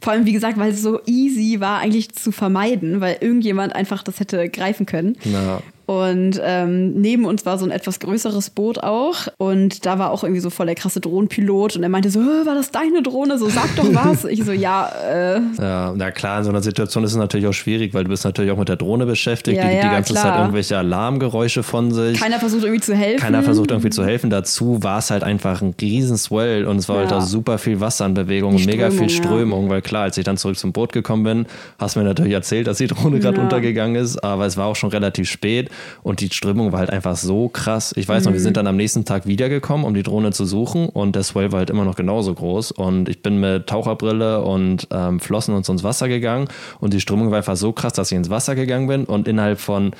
Vor 0.00 0.12
allem, 0.12 0.26
wie 0.26 0.32
gesagt, 0.32 0.58
weil 0.58 0.70
es 0.72 0.82
so 0.82 1.00
easy 1.06 1.60
war, 1.60 1.78
eigentlich 1.78 2.12
zu 2.12 2.30
vermeiden, 2.32 3.00
weil 3.00 3.16
irgendjemand 3.20 3.74
einfach 3.74 4.02
das 4.02 4.20
hätte 4.20 4.48
greifen 4.48 4.86
können. 4.86 5.16
Na, 5.24 5.60
Und 5.86 6.40
ähm, 6.42 6.94
neben 7.00 7.24
uns 7.26 7.44
war 7.44 7.58
so 7.58 7.64
ein 7.66 7.70
etwas 7.70 8.00
größeres 8.00 8.50
Boot 8.50 8.78
auch. 8.78 9.28
Und 9.38 9.84
da 9.84 9.98
war 9.98 10.10
auch 10.10 10.22
irgendwie 10.24 10.40
so 10.40 10.48
voll 10.50 10.66
der 10.66 10.74
krasse 10.74 11.00
Drohnenpilot. 11.00 11.76
Und 11.76 11.82
er 11.82 11.88
meinte 11.90 12.10
so, 12.10 12.20
"Hä, 12.20 12.46
war 12.46 12.54
das 12.54 12.70
deine 12.70 13.02
Drohne? 13.02 13.38
So, 13.38 13.48
sag 13.50 13.74
doch 13.76 13.86
was. 13.92 14.24
ich 14.24 14.42
so, 14.44 14.52
ja, 14.52 14.88
äh, 15.10 15.40
Ja, 15.60 15.92
na 15.94 16.10
klar, 16.10 16.38
in 16.38 16.44
so 16.44 16.50
einer 16.50 16.62
Situation 16.62 17.04
ist 17.04 17.10
es 17.10 17.16
natürlich 17.18 17.46
auch 17.46 17.52
schwierig, 17.52 17.92
weil 17.94 18.04
du 18.04 18.10
bist 18.10 18.24
natürlich 18.24 18.50
auch 18.50 18.56
mit 18.56 18.68
der 18.68 18.76
Drohne 18.76 19.04
beschäftigt, 19.06 19.58
Ja, 19.58 19.64
die 19.64 19.68
gibt 19.70 19.82
die 19.82 19.86
ja, 19.86 19.92
ganze 19.92 20.12
klar. 20.14 20.24
Zeit 20.24 20.38
irgendwelche 20.40 20.78
Alarmgeräusche 20.78 21.62
von 21.62 21.92
sich. 21.92 22.18
keiner 22.20 22.38
versucht 22.38 22.62
irgendwie 22.64 22.80
zu 22.80 22.94
helfen. 22.94 23.20
Keiner 23.20 23.42
versucht 23.42 23.70
irgendwie 23.70 23.90
zu 23.90 24.04
helfen. 24.04 24.30
Dazu 24.30 24.82
war 24.82 24.98
es 25.00 25.10
halt 25.10 25.22
einfach 25.22 25.60
ein 25.60 25.74
riesen 25.80 26.16
Swell 26.16 26.64
und 26.66 26.78
es 26.78 26.88
war 26.88 26.98
halt 26.98 27.10
Ja. 27.10 27.18
auch 27.18 27.22
super 27.22 27.58
viel 27.58 27.80
Wasser 27.80 28.06
in 28.06 28.14
Bewegung 28.14 28.54
und 28.54 28.64
mega 28.66 28.90
viel 28.90 29.10
Strömung, 29.10 29.64
ja. 29.64 29.70
Weil 29.70 29.82
klar, 29.82 30.04
als 30.04 30.16
ich 30.16 30.24
dann 30.24 30.36
zurück 30.38 30.56
zum 30.56 30.72
Boot 30.72 30.92
gekommen 30.92 31.24
bin, 31.24 31.46
hast 31.78 31.96
du 31.96 32.00
mir 32.00 32.06
natürlich 32.06 32.32
erzählt, 32.32 32.66
dass 32.66 32.78
die 32.78 32.86
Drohne 32.86 33.18
gerade 33.20 33.36
Ja. 33.36 33.42
untergegangen 33.42 33.96
ist, 33.96 34.22
aber 34.24 34.46
es 34.46 34.56
war 34.56 34.66
auch 34.66 34.76
schon 34.76 34.90
relativ 34.90 35.28
spät 35.28 35.68
und 36.02 36.20
die 36.20 36.28
Strömung 36.30 36.72
war 36.72 36.80
halt 36.80 36.90
einfach 36.90 37.16
so 37.16 37.48
krass. 37.48 37.92
Ich 37.96 38.08
weiß 38.08 38.24
noch, 38.24 38.32
wir 38.32 38.40
sind 38.40 38.56
dann 38.56 38.66
am 38.66 38.76
nächsten 38.76 39.04
Tag 39.04 39.26
wiedergekommen, 39.26 39.86
um 39.86 39.94
die 39.94 40.02
Drohne 40.02 40.32
zu 40.32 40.44
suchen. 40.44 40.88
Und 40.88 41.16
der 41.16 41.22
Swell 41.22 41.52
war 41.52 41.60
halt 41.60 41.70
immer 41.70 41.84
noch 41.84 41.96
genauso 41.96 42.34
groß. 42.34 42.72
Und 42.72 43.08
ich 43.08 43.22
bin 43.22 43.38
mit 43.40 43.66
Taucherbrille 43.66 44.42
und 44.42 44.88
ähm, 44.90 45.20
Flossen 45.20 45.54
und 45.54 45.64
so 45.64 45.72
ins 45.72 45.84
Wasser 45.84 46.08
gegangen. 46.08 46.48
Und 46.80 46.92
die 46.92 47.00
Strömung 47.00 47.30
war 47.30 47.38
einfach 47.38 47.56
so 47.56 47.72
krass, 47.72 47.92
dass 47.92 48.10
ich 48.12 48.16
ins 48.16 48.30
Wasser 48.30 48.54
gegangen 48.54 48.86
bin. 48.86 49.04
Und 49.04 49.28
innerhalb 49.28 49.60
von 49.60 49.92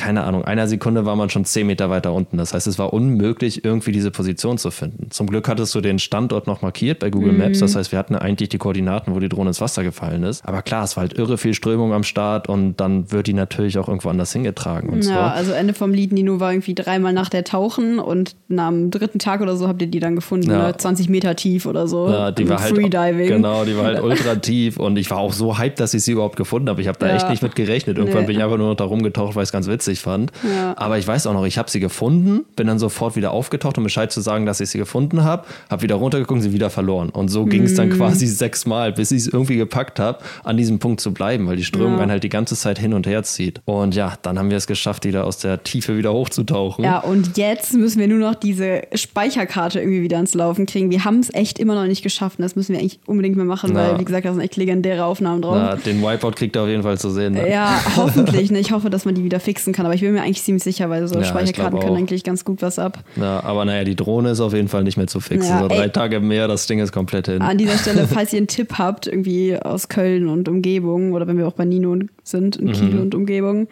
keine 0.00 0.24
Ahnung, 0.24 0.44
einer 0.44 0.66
Sekunde 0.66 1.04
war 1.04 1.14
man 1.14 1.28
schon 1.30 1.44
zehn 1.44 1.66
Meter 1.66 1.90
weiter 1.90 2.12
unten. 2.12 2.38
Das 2.38 2.54
heißt, 2.54 2.66
es 2.66 2.78
war 2.78 2.92
unmöglich, 2.92 3.64
irgendwie 3.64 3.92
diese 3.92 4.10
Position 4.10 4.56
zu 4.58 4.70
finden. 4.70 5.10
Zum 5.10 5.26
Glück 5.28 5.46
hattest 5.48 5.74
du 5.74 5.80
den 5.80 5.98
Standort 5.98 6.46
noch 6.46 6.62
markiert 6.62 6.98
bei 7.00 7.10
Google 7.10 7.32
Maps. 7.32 7.58
Das 7.60 7.76
heißt, 7.76 7.92
wir 7.92 7.98
hatten 7.98 8.14
eigentlich 8.16 8.48
die 8.48 8.58
Koordinaten, 8.58 9.14
wo 9.14 9.20
die 9.20 9.28
Drohne 9.28 9.50
ins 9.50 9.60
Wasser 9.60 9.82
gefallen 9.84 10.22
ist. 10.24 10.44
Aber 10.46 10.62
klar, 10.62 10.84
es 10.84 10.96
war 10.96 11.02
halt 11.02 11.12
irre 11.18 11.36
viel 11.38 11.54
Strömung 11.54 11.92
am 11.92 12.02
Start 12.02 12.48
und 12.48 12.76
dann 12.80 13.12
wird 13.12 13.26
die 13.26 13.34
natürlich 13.34 13.78
auch 13.78 13.88
irgendwo 13.88 14.08
anders 14.08 14.32
hingetragen 14.32 14.88
und 14.90 15.02
so. 15.02 15.10
Ja, 15.12 15.28
also 15.32 15.52
Ende 15.52 15.74
vom 15.74 15.92
Lied 15.92 16.12
Nino 16.12 16.40
war 16.40 16.52
irgendwie 16.52 16.74
dreimal 16.74 17.12
nach 17.12 17.28
der 17.28 17.44
Tauchen 17.44 17.98
und 17.98 18.36
am 18.56 18.90
dritten 18.90 19.18
Tag 19.18 19.40
oder 19.42 19.56
so 19.56 19.68
habt 19.68 19.82
ihr 19.82 19.88
die 19.88 20.00
dann 20.00 20.14
gefunden, 20.16 20.50
Ja. 20.50 20.68
ne? 20.68 20.76
20 20.76 21.08
Meter 21.08 21.36
tief 21.36 21.66
oder 21.66 21.86
so. 21.86 22.08
Ja, 22.08 22.30
die 22.30 22.48
war 22.48 22.60
halt 22.62 22.74
Freediving. 22.74 23.28
genau, 23.28 23.64
die 23.64 23.76
war 23.76 23.84
halt 23.84 24.02
ultra 24.02 24.36
tief 24.36 24.78
und 24.78 24.96
ich 24.98 25.10
war 25.10 25.18
auch 25.18 25.32
so 25.32 25.58
hyped, 25.58 25.78
dass 25.78 25.92
ich 25.94 26.02
sie 26.04 26.12
überhaupt 26.12 26.36
gefunden 26.36 26.68
habe. 26.68 26.80
Ich 26.80 26.88
habe 26.88 26.98
da 26.98 27.08
Ja. 27.08 27.16
echt 27.16 27.28
nicht 27.28 27.42
mit 27.42 27.54
gerechnet. 27.54 27.98
Irgendwann 27.98 28.22
Nee. 28.22 28.26
bin 28.28 28.36
ich 28.36 28.42
einfach 28.42 28.56
nur 28.56 28.68
noch 28.68 28.76
da 28.76 28.84
rumgetaucht, 28.84 29.36
weil 29.36 29.42
es 29.42 29.52
ganz 29.52 29.66
witzig 29.68 29.89
fand. 29.98 30.30
Ja. 30.48 30.74
Aber 30.76 30.98
ich 30.98 31.08
weiß 31.08 31.26
auch 31.26 31.32
noch, 31.32 31.44
ich 31.44 31.58
habe 31.58 31.68
sie 31.68 31.80
gefunden, 31.80 32.44
bin 32.54 32.68
dann 32.68 32.78
sofort 32.78 33.16
wieder 33.16 33.32
aufgetaucht, 33.32 33.76
um 33.78 33.82
Bescheid 33.82 34.12
zu 34.12 34.20
sagen, 34.20 34.46
dass 34.46 34.60
ich 34.60 34.70
sie 34.70 34.78
gefunden 34.78 35.24
habe, 35.24 35.44
habe 35.68 35.82
wieder 35.82 35.96
runtergeguckt, 35.96 36.42
sie 36.42 36.52
wieder 36.52 36.70
verloren. 36.70 37.08
Und 37.08 37.26
so 37.28 37.46
ging 37.46 37.64
es 37.64 37.72
Mm. 37.72 37.76
dann 37.76 37.90
quasi 37.90 38.28
sechsmal, 38.28 38.92
bis 38.92 39.10
ich 39.10 39.22
es 39.22 39.26
irgendwie 39.26 39.56
gepackt 39.56 39.98
habe, 39.98 40.18
an 40.44 40.56
diesem 40.56 40.78
Punkt 40.78 41.00
zu 41.00 41.12
bleiben, 41.12 41.48
weil 41.48 41.56
die 41.56 41.64
Strömung 41.64 41.94
Ja. 41.96 42.02
einen 42.02 42.10
halt 42.12 42.22
die 42.22 42.28
ganze 42.28 42.54
Zeit 42.54 42.78
hin 42.78 42.94
und 42.94 43.06
her 43.08 43.24
zieht. 43.24 43.60
Und 43.64 43.96
ja, 43.96 44.14
dann 44.22 44.38
haben 44.38 44.50
wir 44.50 44.58
es 44.58 44.66
geschafft, 44.68 45.04
wieder 45.04 45.24
aus 45.24 45.38
der 45.38 45.64
Tiefe 45.64 45.96
wieder 45.96 46.12
hochzutauchen. 46.12 46.84
Ja, 46.84 46.98
und 47.00 47.36
jetzt 47.38 47.72
müssen 47.74 47.98
wir 47.98 48.06
nur 48.06 48.18
noch 48.18 48.34
diese 48.36 48.82
Speicherkarte 48.94 49.80
irgendwie 49.80 50.02
wieder 50.02 50.16
ans 50.16 50.34
Laufen 50.34 50.66
kriegen. 50.66 50.90
Wir 50.90 51.04
haben 51.04 51.18
es 51.20 51.32
echt 51.34 51.58
immer 51.58 51.74
noch 51.74 51.86
nicht 51.86 52.02
geschafft. 52.02 52.38
Und 52.38 52.42
das 52.42 52.54
müssen 52.56 52.72
wir 52.74 52.80
eigentlich 52.80 53.00
unbedingt 53.06 53.36
mal 53.36 53.44
machen, 53.46 53.70
Na. 53.72 53.90
weil, 53.92 53.98
wie 53.98 54.04
gesagt, 54.04 54.24
da 54.26 54.32
sind 54.32 54.42
echt 54.42 54.56
legendäre 54.56 55.04
Aufnahmen 55.04 55.42
drauf. 55.42 55.56
Na, 55.56 55.76
den 55.76 56.02
Wipeout 56.02 56.32
kriegt 56.32 56.56
er 56.56 56.62
auf 56.62 56.68
jeden 56.68 56.82
Fall 56.82 56.98
zu 56.98 57.10
sehen. 57.10 57.32
Ne? 57.34 57.50
Ja, 57.50 57.80
hoffentlich. 57.96 58.50
Ne? 58.50 58.58
Ich 58.60 58.72
hoffe, 58.72 58.90
dass 58.90 59.04
man 59.04 59.14
die 59.14 59.24
wieder 59.24 59.40
fixen 59.40 59.69
kann. 59.72 59.86
Aber 59.86 59.94
ich 59.94 60.00
bin 60.00 60.12
mir 60.12 60.22
eigentlich 60.22 60.42
ziemlich 60.42 60.62
sicher, 60.62 60.90
weil 60.90 61.06
so 61.08 61.14
Ja, 61.16 61.20
ich 61.22 61.26
Speicherkarten 61.28 61.78
können 61.80 61.96
eigentlich 61.96 62.24
ganz 62.24 62.44
gut 62.44 62.62
was 62.62 62.78
ab. 62.78 63.02
Ja, 63.16 63.42
aber 63.42 63.64
naja, 63.64 63.84
die 63.84 63.96
Drohne 63.96 64.30
ist 64.30 64.40
auf 64.40 64.52
jeden 64.52 64.68
Fall 64.68 64.84
nicht 64.84 64.96
mehr 64.96 65.06
zu 65.06 65.20
fixen. 65.20 65.50
Ja, 65.50 65.60
so 65.62 65.68
drei 65.68 65.84
ey. 65.84 65.90
Tage 65.90 66.20
mehr, 66.20 66.48
das 66.48 66.66
Ding 66.66 66.78
ist 66.78 66.92
komplett 66.92 67.26
hin. 67.28 67.42
An 67.42 67.58
dieser 67.58 67.78
Stelle, 67.78 68.06
falls 68.12 68.32
ihr 68.32 68.38
einen 68.38 68.46
Tipp 68.46 68.74
habt, 68.78 69.06
irgendwie 69.06 69.56
aus 69.56 69.88
Köln 69.88 70.28
und 70.28 70.48
Umgebung 70.48 71.12
oder 71.12 71.26
wenn 71.26 71.38
wir 71.38 71.46
auch 71.48 71.52
bei 71.54 71.64
Nino 71.64 71.96
sind, 72.22 72.56
in 72.56 72.72
Kiel 72.72 72.94
Mhm. 72.94 73.00
und 73.00 73.14
Umgebung, 73.14 73.68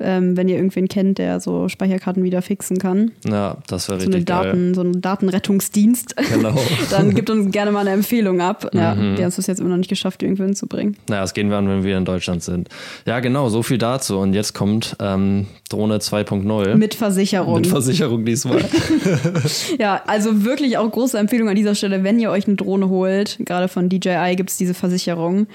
ähm, 0.00 0.36
wenn 0.36 0.48
ihr 0.48 0.56
irgendwen 0.56 0.88
kennt, 0.88 1.18
der 1.18 1.40
so 1.40 1.68
Speicherkarten 1.68 2.22
wieder 2.22 2.42
fixen 2.42 2.78
kann, 2.78 3.12
Ja, 3.28 3.58
das 3.68 3.88
wäre 3.88 4.00
so, 4.00 4.06
eine 4.06 4.16
richtig 4.16 4.26
geil. 4.26 4.44
Daten, 4.46 4.74
so 4.74 4.82
ein 4.82 5.00
Datenrettungsdienst, 5.00 6.16
Genau. 6.32 6.54
dann 6.90 7.14
gibt 7.14 7.30
uns 7.30 7.50
gerne 7.52 7.70
mal 7.72 7.80
eine 7.80 7.90
Empfehlung 7.90 8.40
ab. 8.40 8.70
Ja, 8.72 8.94
Mhm. 8.94 9.16
die 9.16 9.22
haben 9.22 9.28
es 9.36 9.46
jetzt 9.46 9.60
immer 9.60 9.70
noch 9.70 9.76
nicht 9.76 9.88
geschafft, 9.88 10.20
die 10.20 10.26
irgendwo 10.26 10.44
hinzubringen. 10.44 10.96
Naja, 11.08 11.22
das 11.22 11.34
gehen 11.34 11.50
wir 11.50 11.56
an, 11.58 11.68
wenn 11.68 11.82
wir 11.84 11.96
in 11.96 12.04
Deutschland 12.04 12.42
sind. 12.42 12.68
Ja, 13.06 13.20
genau, 13.20 13.48
so 13.48 13.62
viel 13.62 13.78
dazu. 13.78 14.18
Und 14.18 14.34
jetzt 14.34 14.54
kommt 14.54 14.96
ähm, 15.00 15.46
Drohne 15.68 15.98
2.0. 15.98 16.74
Mit 16.76 16.94
Versicherung. 16.94 17.56
Mit 17.56 17.66
Versicherung 17.66 18.24
diesmal. 18.24 18.64
Ja, 19.78 20.02
also 20.06 20.44
wirklich 20.44 20.76
auch 20.78 20.90
große 20.90 21.18
Empfehlung 21.18 21.48
an 21.48 21.56
dieser 21.56 21.74
Stelle, 21.74 22.04
wenn 22.04 22.18
ihr 22.18 22.30
euch 22.30 22.46
eine 22.46 22.56
Drohne 22.56 22.88
holt, 22.88 23.38
gerade 23.44 23.68
von 23.68 23.88
DJI 23.88 24.34
gibt 24.36 24.50
es 24.50 24.56
diese 24.56 24.74
Versicherung. 24.74 25.46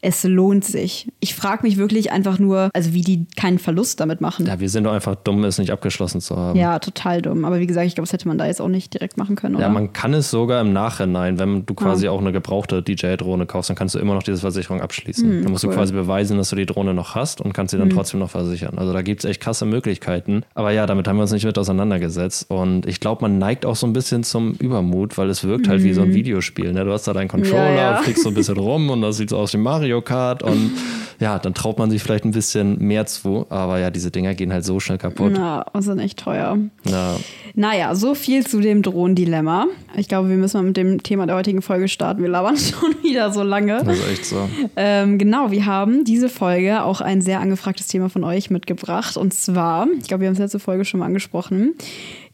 Es 0.00 0.22
lohnt 0.24 0.64
sich. 0.64 1.08
Ich 1.20 1.34
frage 1.34 1.62
mich 1.62 1.76
wirklich 1.76 2.12
einfach 2.12 2.38
nur, 2.38 2.70
also 2.72 2.92
wie 2.94 3.00
die 3.02 3.26
keinen 3.36 3.58
Verlust 3.58 3.91
damit 3.96 4.20
machen. 4.20 4.46
ja, 4.46 4.60
wir 4.60 4.68
sind 4.68 4.84
doch 4.84 4.92
einfach 4.92 5.14
dumm, 5.14 5.44
es 5.44 5.58
nicht 5.58 5.70
abgeschlossen 5.70 6.20
zu 6.20 6.36
haben. 6.36 6.58
Ja, 6.58 6.78
total 6.78 7.22
dumm. 7.22 7.44
Aber 7.44 7.60
wie 7.60 7.66
gesagt, 7.66 7.86
ich 7.86 7.94
glaube, 7.94 8.06
das 8.06 8.12
hätte 8.12 8.28
man 8.28 8.38
da 8.38 8.46
jetzt 8.46 8.60
auch 8.60 8.68
nicht 8.68 8.92
direkt 8.94 9.16
machen 9.16 9.36
können, 9.36 9.56
oder? 9.56 9.64
Ja, 9.64 9.70
man 9.70 9.92
kann 9.92 10.14
es 10.14 10.30
sogar 10.30 10.60
im 10.60 10.72
Nachhinein, 10.72 11.38
wenn 11.38 11.66
du 11.66 11.74
quasi 11.74 12.08
auch 12.08 12.20
eine 12.20 12.32
gebrauchte 12.32 12.82
DJI-Drohne 12.82 13.46
kaufst, 13.46 13.70
dann 13.70 13.76
kannst 13.76 13.94
du 13.94 13.98
immer 13.98 14.14
noch 14.14 14.22
diese 14.22 14.38
Versicherung 14.38 14.80
abschließen. 14.80 15.42
dann 15.42 15.52
musst 15.52 15.64
cool. 15.64 15.70
Du 15.70 15.76
quasi 15.76 15.92
beweisen, 15.92 16.38
dass 16.38 16.50
du 16.50 16.56
die 16.56 16.66
Drohne 16.66 16.94
noch 16.94 17.14
hast 17.14 17.40
und 17.40 17.52
kannst 17.52 17.72
sie 17.72 17.78
dann 17.78 17.90
trotzdem 17.90 18.20
noch 18.20 18.30
versichern. 18.30 18.78
Also 18.78 18.92
da 18.92 19.02
gibt 19.02 19.24
es 19.24 19.30
echt 19.30 19.40
krasse 19.40 19.64
Möglichkeiten. 19.66 20.42
Aber 20.54 20.70
ja, 20.72 20.86
damit 20.86 21.08
haben 21.08 21.16
wir 21.16 21.22
uns 21.22 21.32
nicht 21.32 21.44
mit 21.44 21.58
auseinandergesetzt. 21.58 22.50
Und 22.50 22.86
ich 22.86 23.00
glaube, 23.00 23.22
man 23.22 23.38
neigt 23.38 23.66
auch 23.66 23.76
so 23.76 23.86
ein 23.86 23.92
bisschen 23.92 24.24
zum 24.24 24.52
Übermut, 24.52 25.18
weil 25.18 25.30
es 25.30 25.44
wirkt 25.44 25.68
halt 25.68 25.82
wie 25.82 25.92
so 25.92 26.02
ein 26.02 26.14
Videospiel. 26.14 26.72
Ne? 26.72 26.84
Du 26.84 26.92
hast 26.92 27.06
da 27.06 27.12
deinen 27.12 27.28
Controller. 27.28 27.74
Ja, 27.74 27.92
ja. 27.92 27.96
fliegst 27.98 28.22
so 28.22 28.28
ein 28.28 28.34
bisschen 28.34 28.56
rum 28.58 28.90
und 28.90 29.02
das 29.02 29.16
sieht 29.16 29.30
so 29.30 29.38
aus 29.38 29.52
wie 29.52 29.58
Mario 29.58 30.00
Kart. 30.02 30.42
Und 30.42 30.72
ja, 31.20 31.38
dann 31.38 31.54
traut 31.54 31.78
man 31.78 31.90
sich 31.90 32.02
vielleicht 32.02 32.24
ein 32.24 32.32
bisschen 32.32 32.78
mehr 32.78 33.06
zu. 33.06 33.46
Aber 33.48 33.78
ja, 33.82 33.90
diese 33.90 34.10
Dinger 34.10 34.34
gehen 34.34 34.52
halt 34.52 34.64
so 34.64 34.80
schnell 34.80 34.98
kaputt. 34.98 35.32
Na, 35.34 35.62
und 35.72 35.82
sind 35.82 35.98
echt 35.98 36.18
teuer. 36.18 36.56
Ja. 36.84 37.16
Naja, 37.54 37.94
so 37.94 38.14
viel 38.14 38.46
zu 38.46 38.60
dem 38.60 38.82
Drohnendilemma. 38.82 39.66
Ich 39.96 40.08
glaube, 40.08 40.28
wir 40.28 40.36
müssen 40.36 40.58
mal 40.58 40.62
mit 40.62 40.76
dem 40.76 41.02
Thema 41.02 41.26
der 41.26 41.36
heutigen 41.36 41.62
Folge 41.62 41.88
starten. 41.88 42.22
Wir 42.22 42.28
labern 42.28 42.56
schon 42.56 42.94
wieder 43.02 43.32
so 43.32 43.42
lange. 43.42 43.82
Das 43.84 43.98
ist 43.98 44.08
echt 44.08 44.24
so. 44.24 44.48
Ähm, 44.76 45.18
genau, 45.18 45.50
wir 45.50 45.66
haben 45.66 46.04
diese 46.04 46.28
Folge 46.28 46.84
auch 46.84 47.00
ein 47.00 47.20
sehr 47.20 47.40
angefragtes 47.40 47.88
Thema 47.88 48.08
von 48.08 48.22
euch 48.22 48.50
mitgebracht. 48.50 49.16
Und 49.16 49.34
zwar, 49.34 49.88
ich 49.98 50.06
glaube, 50.06 50.22
wir 50.22 50.28
haben 50.28 50.34
es 50.34 50.38
letzte 50.38 50.60
Folge 50.60 50.84
schon 50.84 51.00
mal 51.00 51.06
angesprochen, 51.06 51.74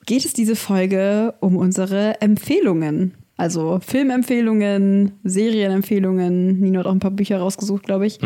geht 0.04 0.24
es 0.24 0.34
diese 0.34 0.54
Folge 0.54 1.34
um 1.40 1.56
unsere 1.56 2.20
Empfehlungen. 2.20 3.14
Also 3.38 3.78
Filmempfehlungen, 3.80 5.12
Serienempfehlungen. 5.24 6.60
Nino 6.60 6.80
hat 6.80 6.86
auch 6.86 6.92
ein 6.92 6.98
paar 6.98 7.12
Bücher 7.12 7.38
rausgesucht, 7.38 7.84
glaube 7.84 8.06
ich. 8.06 8.18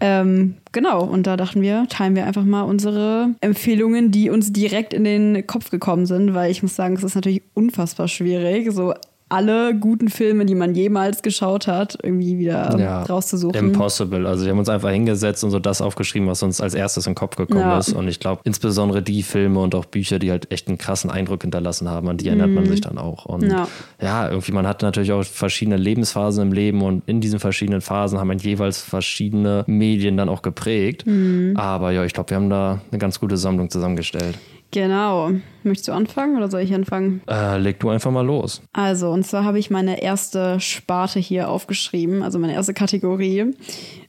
Ähm, 0.00 0.56
genau, 0.72 1.04
und 1.04 1.26
da 1.26 1.36
dachten 1.36 1.60
wir, 1.60 1.86
teilen 1.88 2.16
wir 2.16 2.26
einfach 2.26 2.44
mal 2.44 2.62
unsere 2.62 3.34
Empfehlungen, 3.40 4.10
die 4.10 4.30
uns 4.30 4.52
direkt 4.52 4.94
in 4.94 5.04
den 5.04 5.46
Kopf 5.46 5.70
gekommen 5.70 6.06
sind, 6.06 6.32
weil 6.34 6.50
ich 6.50 6.62
muss 6.62 6.74
sagen, 6.74 6.94
es 6.94 7.04
ist 7.04 7.14
natürlich 7.14 7.42
unfassbar 7.54 8.08
schwierig, 8.08 8.72
so 8.72 8.94
alle 9.30 9.74
guten 9.74 10.08
Filme, 10.08 10.44
die 10.44 10.54
man 10.54 10.74
jemals 10.74 11.22
geschaut 11.22 11.66
hat, 11.66 11.96
irgendwie 12.02 12.38
wieder 12.38 12.78
ja, 12.78 13.02
rauszusuchen. 13.04 13.58
Impossible. 13.58 14.26
Also 14.26 14.44
wir 14.44 14.50
haben 14.52 14.58
uns 14.58 14.68
einfach 14.68 14.90
hingesetzt 14.90 15.42
und 15.44 15.50
so 15.50 15.58
das 15.58 15.80
aufgeschrieben, 15.80 16.28
was 16.28 16.42
uns 16.42 16.60
als 16.60 16.74
erstes 16.74 17.06
in 17.06 17.12
den 17.12 17.16
Kopf 17.16 17.36
gekommen 17.36 17.60
Ja. 17.60 17.78
ist. 17.78 17.92
Und 17.92 18.08
ich 18.08 18.20
glaube, 18.20 18.42
insbesondere 18.44 19.02
die 19.02 19.22
Filme 19.22 19.60
und 19.60 19.74
auch 19.74 19.84
Bücher, 19.86 20.18
die 20.18 20.30
halt 20.30 20.50
echt 20.52 20.68
einen 20.68 20.78
krassen 20.78 21.10
Eindruck 21.10 21.42
hinterlassen 21.42 21.88
haben, 21.88 22.08
an 22.08 22.16
die 22.16 22.26
erinnert 22.28 22.50
man 22.50 22.66
sich 22.66 22.80
dann 22.80 22.98
auch. 22.98 23.24
Und 23.24 23.42
Mhm. 23.44 23.50
Ja. 23.50 23.68
ja. 24.02 24.28
irgendwie, 24.28 24.52
man 24.52 24.66
hat 24.66 24.82
natürlich 24.82 25.12
auch 25.12 25.24
verschiedene 25.24 25.76
Lebensphasen 25.76 26.42
im 26.42 26.52
Leben 26.52 26.82
und 26.82 27.02
in 27.06 27.20
diesen 27.20 27.38
verschiedenen 27.38 27.80
Phasen 27.80 28.18
haben 28.18 28.28
man 28.28 28.38
jeweils 28.38 28.80
verschiedene 28.82 29.64
Medien 29.66 30.16
dann 30.16 30.28
auch 30.28 30.42
geprägt. 30.42 31.06
Mhm. 31.06 31.54
Aber 31.56 31.90
ja, 31.92 32.04
ich 32.04 32.12
glaube, 32.12 32.30
wir 32.30 32.36
haben 32.36 32.50
da 32.50 32.80
eine 32.90 32.98
ganz 32.98 33.20
gute 33.20 33.36
Sammlung 33.36 33.70
zusammengestellt. 33.70 34.36
Genau. 34.70 35.30
Möchtest 35.62 35.88
du 35.88 35.92
anfangen 35.92 36.36
oder 36.36 36.48
soll 36.48 36.60
ich 36.60 36.72
anfangen? 36.72 37.22
Äh, 37.28 37.58
leg 37.58 37.80
du 37.80 37.90
einfach 37.90 38.10
mal 38.10 38.24
los. 38.24 38.62
Also, 38.72 39.10
und 39.10 39.26
zwar 39.26 39.44
habe 39.44 39.58
ich 39.58 39.70
meine 39.70 40.00
erste 40.02 40.60
Sparte 40.60 41.18
hier 41.18 41.48
aufgeschrieben, 41.48 42.22
also 42.22 42.38
meine 42.38 42.54
erste 42.54 42.72
Kategorie. 42.72 43.54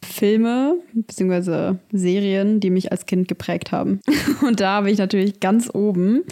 Filme 0.04 0.76
bzw. 0.94 1.76
Serien, 1.92 2.60
die 2.60 2.70
mich 2.70 2.92
als 2.92 3.06
Kind 3.06 3.28
geprägt 3.28 3.72
haben. 3.72 4.00
Und 4.46 4.60
da 4.60 4.76
habe 4.78 4.92
ich 4.92 4.98
natürlich 4.98 5.40
ganz 5.40 5.70
oben 5.74 6.24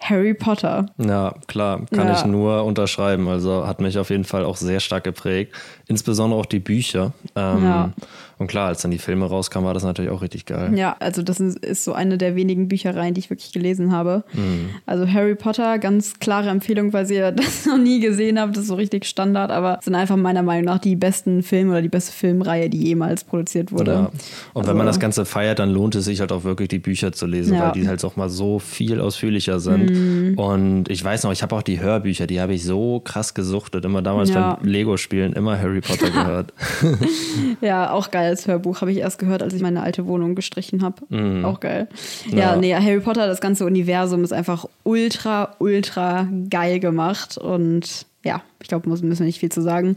Harry 0.00 0.34
Potter. 0.34 0.86
Ja, 0.98 1.34
klar, 1.46 1.86
kann 1.90 2.08
Ja. 2.08 2.14
ich 2.18 2.26
nur 2.26 2.64
unterschreiben. 2.64 3.26
Also 3.28 3.66
hat 3.66 3.80
mich 3.80 3.96
auf 3.98 4.10
jeden 4.10 4.24
Fall 4.24 4.44
auch 4.44 4.56
sehr 4.56 4.80
stark 4.80 5.04
geprägt. 5.04 5.54
Insbesondere 5.88 6.38
auch 6.38 6.46
die 6.46 6.58
Bücher. 6.60 7.12
Ähm, 7.36 7.64
Ja. 7.64 7.92
Und 8.36 8.48
klar, 8.48 8.66
als 8.66 8.82
dann 8.82 8.90
die 8.90 8.98
Filme 8.98 9.26
rauskamen, 9.26 9.64
war 9.64 9.74
das 9.74 9.84
natürlich 9.84 10.10
auch 10.10 10.20
richtig 10.20 10.44
geil. 10.44 10.76
Ja, 10.76 10.96
also 10.98 11.22
das 11.22 11.38
ist 11.38 11.56
ist 11.64 11.84
so 11.84 11.92
eine 11.92 12.18
der 12.18 12.34
wenigen 12.34 12.66
Büchereien, 12.66 13.14
die 13.14 13.20
ich 13.20 13.30
wirklich 13.30 13.52
gelesen 13.52 13.92
habe. 13.92 14.24
Mhm. 14.32 14.70
Also 14.86 15.06
Harry 15.08 15.36
Potter, 15.36 15.78
ganz 15.78 16.18
klare 16.18 16.48
Empfehlung, 16.50 16.92
weil 16.92 17.08
ihr 17.12 17.30
das 17.32 17.64
noch 17.64 17.78
nie 17.78 18.00
gesehen 18.00 18.40
habt. 18.40 18.56
Das 18.56 18.64
ist 18.64 18.68
so 18.68 18.74
richtig 18.74 19.04
Standard, 19.06 19.52
aber 19.52 19.78
sind 19.82 19.94
einfach 19.94 20.16
meiner 20.16 20.42
Meinung 20.42 20.64
nach 20.64 20.78
die 20.78 20.96
besten 20.96 21.44
Filme 21.44 21.70
oder 21.70 21.82
die 21.82 21.88
beste 21.88 22.10
Filmreihe, 22.12 22.68
die 22.68 22.82
jemals 22.88 23.13
produziert 23.22 23.70
wurde. 23.70 23.92
Ja. 23.92 23.98
Und 24.06 24.12
wenn 24.54 24.62
Also- 24.62 24.74
man 24.74 24.86
das 24.86 24.98
Ganze 24.98 25.24
feiert, 25.24 25.60
dann 25.60 25.70
lohnt 25.70 25.94
es 25.94 26.06
sich 26.06 26.18
halt 26.18 26.32
auch 26.32 26.42
wirklich, 26.42 26.68
die 26.70 26.80
Bücher 26.80 27.12
zu 27.12 27.26
lesen, 27.26 27.54
Ja. 27.54 27.66
weil 27.66 27.72
die 27.72 27.86
halt 27.86 28.04
auch 28.04 28.16
mal 28.16 28.28
so 28.28 28.58
viel 28.58 29.00
ausführlicher 29.00 29.60
sind. 29.60 29.90
Mhm. 29.90 30.38
Und 30.38 30.88
ich 30.90 31.04
weiß 31.04 31.22
noch, 31.22 31.30
ich 31.32 31.42
habe 31.44 31.54
auch 31.54 31.62
die 31.62 31.78
Hörbücher, 31.80 32.26
die 32.26 32.40
habe 32.40 32.54
ich 32.54 32.64
so 32.64 32.98
krass 32.98 33.34
gesuchtet. 33.34 33.84
Immer 33.84 34.02
damals 34.02 34.30
Ja. 34.30 34.54
beim 34.54 34.66
Lego-Spielen 34.68 35.34
immer 35.34 35.56
Harry 35.60 35.80
Potter 35.80 36.10
gehört. 36.10 36.52
Ja, 37.60 37.90
auch 37.92 38.10
geil 38.10 38.30
als 38.30 38.46
Hörbuch. 38.46 38.80
Habe 38.80 38.92
ich 38.92 38.98
erst 38.98 39.18
gehört, 39.18 39.42
als 39.42 39.54
ich 39.54 39.62
meine 39.62 39.82
alte 39.82 40.06
Wohnung 40.06 40.34
gestrichen 40.34 40.82
habe. 40.82 41.02
Mhm. 41.08 41.44
Auch 41.44 41.60
geil. 41.60 41.88
Ja, 42.30 42.38
Ja. 42.38 42.56
nee, 42.56 42.74
Harry 42.74 43.00
Potter, 43.00 43.26
das 43.26 43.40
ganze 43.40 43.64
Universum 43.66 44.24
ist 44.24 44.32
einfach 44.32 44.66
ultra, 44.82 45.54
ultra 45.58 46.28
geil 46.50 46.80
gemacht. 46.80 47.36
Und 47.38 48.06
ja, 48.24 48.42
ich 48.60 48.68
glaube, 48.68 48.88
müssen 48.88 49.08
wir 49.10 49.24
nicht 49.26 49.38
viel 49.38 49.52
zu 49.52 49.60
sagen. 49.60 49.96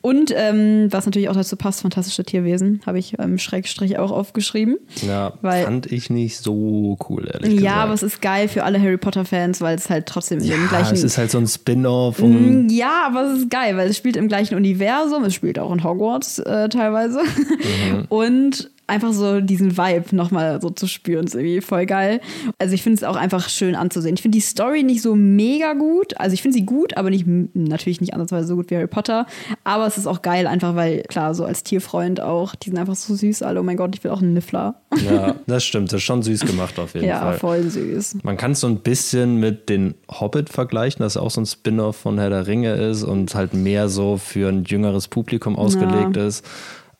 Und 0.00 0.32
ähm, 0.34 0.88
was 0.90 1.04
natürlich 1.06 1.28
auch 1.28 1.34
dazu 1.34 1.56
passt, 1.56 1.82
fantastische 1.82 2.24
Tierwesen, 2.24 2.80
habe 2.86 2.98
ich 2.98 3.18
ähm, 3.18 3.38
Schrägstrich 3.38 3.98
auch 3.98 4.10
aufgeschrieben. 4.10 4.78
ja, 5.06 5.34
Weil- 5.42 5.64
fand 5.64 5.92
ich 5.92 6.08
nicht 6.10 6.38
so 6.38 6.96
cool, 7.08 7.28
ehrlich 7.32 7.52
Ja, 7.52 7.56
gesagt. 7.60 7.76
aber 7.76 7.92
es 7.92 8.02
ist 8.02 8.22
geil 8.22 8.48
für 8.48 8.64
alle 8.64 8.80
Harry 8.80 8.96
Potter-Fans, 8.96 9.60
weil 9.60 9.76
es 9.76 9.90
halt 9.90 10.06
trotzdem 10.06 10.40
ja, 10.40 10.56
gleichen. 10.68 10.94
es 10.94 11.04
ist 11.04 11.18
halt 11.18 11.30
so 11.30 11.38
ein 11.38 11.46
Spin-off 11.46 12.18
Mm, 12.20 12.68
Ja, 12.70 13.04
aber 13.06 13.30
es 13.32 13.40
ist 13.40 13.50
geil, 13.50 13.76
weil 13.76 13.90
es 13.90 13.96
spielt 13.96 14.16
im 14.16 14.28
gleichen 14.28 14.54
Universum, 14.56 15.24
es 15.24 15.34
spielt 15.34 15.58
auch 15.58 15.72
in 15.72 15.84
Hogwarts 15.84 16.38
äh, 16.38 16.68
teilweise. 16.70 17.20
Mhm. 17.22 18.04
Und 18.08 18.70
einfach 18.86 19.12
so 19.12 19.40
diesen 19.40 19.76
Vibe 19.76 20.14
nochmal 20.14 20.60
so 20.60 20.70
zu 20.70 20.86
spüren, 20.86 21.26
ist 21.26 21.34
irgendwie 21.34 21.60
voll 21.60 21.86
geil. 21.86 22.20
Also 22.58 22.74
ich 22.74 22.82
finde 22.82 22.96
es 22.96 23.04
auch 23.04 23.16
einfach 23.16 23.48
schön 23.48 23.74
anzusehen. 23.74 24.14
Ich 24.14 24.22
finde 24.22 24.36
die 24.36 24.42
Story 24.42 24.82
nicht 24.82 25.02
so 25.02 25.14
mega 25.14 25.72
gut. 25.72 26.18
Also 26.18 26.34
ich 26.34 26.42
finde 26.42 26.56
sie 26.56 26.66
gut, 26.66 26.96
aber 26.96 27.10
nicht 27.10 27.26
natürlich 27.54 28.00
nicht 28.00 28.14
ansatzweise 28.14 28.48
so 28.48 28.56
gut 28.56 28.70
wie 28.70 28.76
Harry 28.76 28.86
Potter. 28.86 29.26
Aber 29.64 29.86
es 29.86 29.98
ist 29.98 30.06
auch 30.06 30.22
geil, 30.22 30.46
einfach 30.46 30.76
weil, 30.76 31.02
klar, 31.02 31.34
so 31.34 31.44
als 31.44 31.62
Tierfreund 31.62 32.20
auch, 32.20 32.54
die 32.54 32.70
sind 32.70 32.78
einfach 32.78 32.94
so 32.94 33.14
süß 33.14 33.42
alle. 33.42 33.60
Oh 33.60 33.62
mein 33.64 33.76
Gott, 33.76 33.94
ich 33.94 34.04
will 34.04 34.10
auch 34.10 34.22
einen 34.22 34.34
Niffler. 34.34 34.80
Ja, 35.04 35.34
das 35.46 35.64
stimmt. 35.64 35.92
Das 35.92 35.98
ist 35.98 36.04
schon 36.04 36.22
süß 36.22 36.40
gemacht 36.46 36.78
auf 36.78 36.94
jeden 36.94 37.06
ja, 37.06 37.20
Fall. 37.20 37.32
Ja, 37.32 37.38
voll 37.38 37.62
süß. 37.62 38.18
Man 38.22 38.36
kann 38.36 38.52
es 38.52 38.60
so 38.60 38.66
ein 38.66 38.78
bisschen 38.78 39.36
mit 39.36 39.68
den 39.68 39.94
Hobbit 40.08 40.48
vergleichen, 40.48 41.02
das 41.02 41.16
auch 41.16 41.30
so 41.30 41.40
ein 41.40 41.46
Spin-off 41.46 41.96
von 41.96 42.18
Herr 42.18 42.30
der 42.30 42.46
Ringe 42.46 42.74
ist 42.74 43.02
und 43.02 43.34
halt 43.34 43.54
mehr 43.54 43.88
so 43.88 44.16
für 44.16 44.48
ein 44.48 44.64
jüngeres 44.64 45.08
Publikum 45.08 45.56
ausgelegt 45.56 46.16
ja. 46.16 46.26
ist. 46.26 46.44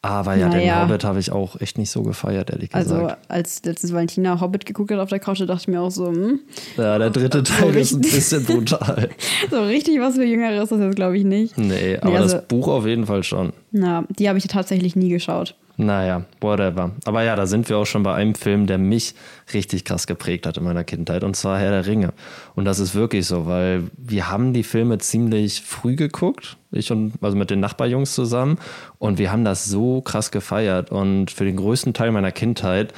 Aber 0.08 0.34
ja, 0.34 0.48
naja. 0.48 0.80
den 0.80 0.88
Hobbit 0.88 1.04
habe 1.04 1.18
ich 1.18 1.32
auch 1.32 1.60
echt 1.60 1.78
nicht 1.78 1.90
so 1.90 2.02
gefeiert, 2.02 2.50
ehrlich 2.50 2.74
also, 2.74 2.94
gesagt. 2.94 3.10
Also, 3.10 3.28
als 3.28 3.62
letztens 3.64 3.92
Valentina 3.92 4.40
Hobbit 4.40 4.66
geguckt 4.66 4.90
hat 4.90 4.98
auf 4.98 5.08
der 5.08 5.18
Couch, 5.18 5.40
dachte 5.40 5.54
ich 5.60 5.68
mir 5.68 5.80
auch 5.80 5.90
so, 5.90 6.08
hm. 6.08 6.40
Ja, 6.76 6.98
der 6.98 7.10
dritte 7.10 7.42
Teil 7.42 7.72
so 7.72 7.78
ist 7.78 7.92
ein 7.94 8.00
bisschen 8.00 8.44
brutal. 8.44 9.10
so 9.50 9.62
richtig 9.62 10.00
was 10.00 10.14
für 10.14 10.24
Jüngere 10.24 10.62
ist 10.62 10.72
das 10.72 10.80
jetzt, 10.80 10.96
glaube 10.96 11.16
ich, 11.18 11.24
nicht. 11.24 11.56
Nee, 11.58 11.98
aber 12.00 12.10
nee, 12.10 12.16
also, 12.16 12.36
das 12.36 12.46
Buch 12.46 12.68
auf 12.68 12.86
jeden 12.86 13.06
Fall 13.06 13.22
schon. 13.22 13.52
Na, 13.72 14.04
die 14.18 14.28
habe 14.28 14.38
ich 14.38 14.46
tatsächlich 14.46 14.96
nie 14.96 15.08
geschaut. 15.08 15.54
Naja, 15.78 16.24
whatever. 16.40 16.92
Aber 17.04 17.22
ja, 17.22 17.36
da 17.36 17.46
sind 17.46 17.68
wir 17.68 17.76
auch 17.76 17.84
schon 17.84 18.02
bei 18.02 18.14
einem 18.14 18.34
Film, 18.34 18.66
der 18.66 18.78
mich 18.78 19.14
richtig 19.52 19.84
krass 19.84 20.06
geprägt 20.06 20.46
hat 20.46 20.56
in 20.56 20.64
meiner 20.64 20.84
Kindheit, 20.84 21.22
und 21.22 21.36
zwar 21.36 21.58
Herr 21.58 21.70
der 21.70 21.86
Ringe. 21.86 22.14
Und 22.54 22.64
das 22.64 22.78
ist 22.78 22.94
wirklich 22.94 23.26
so, 23.26 23.46
weil 23.46 23.84
wir 23.96 24.30
haben 24.30 24.54
die 24.54 24.62
Filme 24.62 24.96
ziemlich 24.98 25.60
früh 25.60 25.94
geguckt, 25.94 26.56
ich 26.72 26.90
und 26.90 27.12
also 27.20 27.36
mit 27.36 27.50
den 27.50 27.60
Nachbarjungs 27.60 28.14
zusammen, 28.14 28.58
und 28.98 29.18
wir 29.18 29.30
haben 29.30 29.44
das 29.44 29.66
so 29.66 30.00
krass 30.00 30.30
gefeiert. 30.30 30.90
Und 30.90 31.30
für 31.30 31.44
den 31.44 31.56
größten 31.56 31.92
Teil 31.92 32.10
meiner 32.10 32.32
Kindheit 32.32 32.94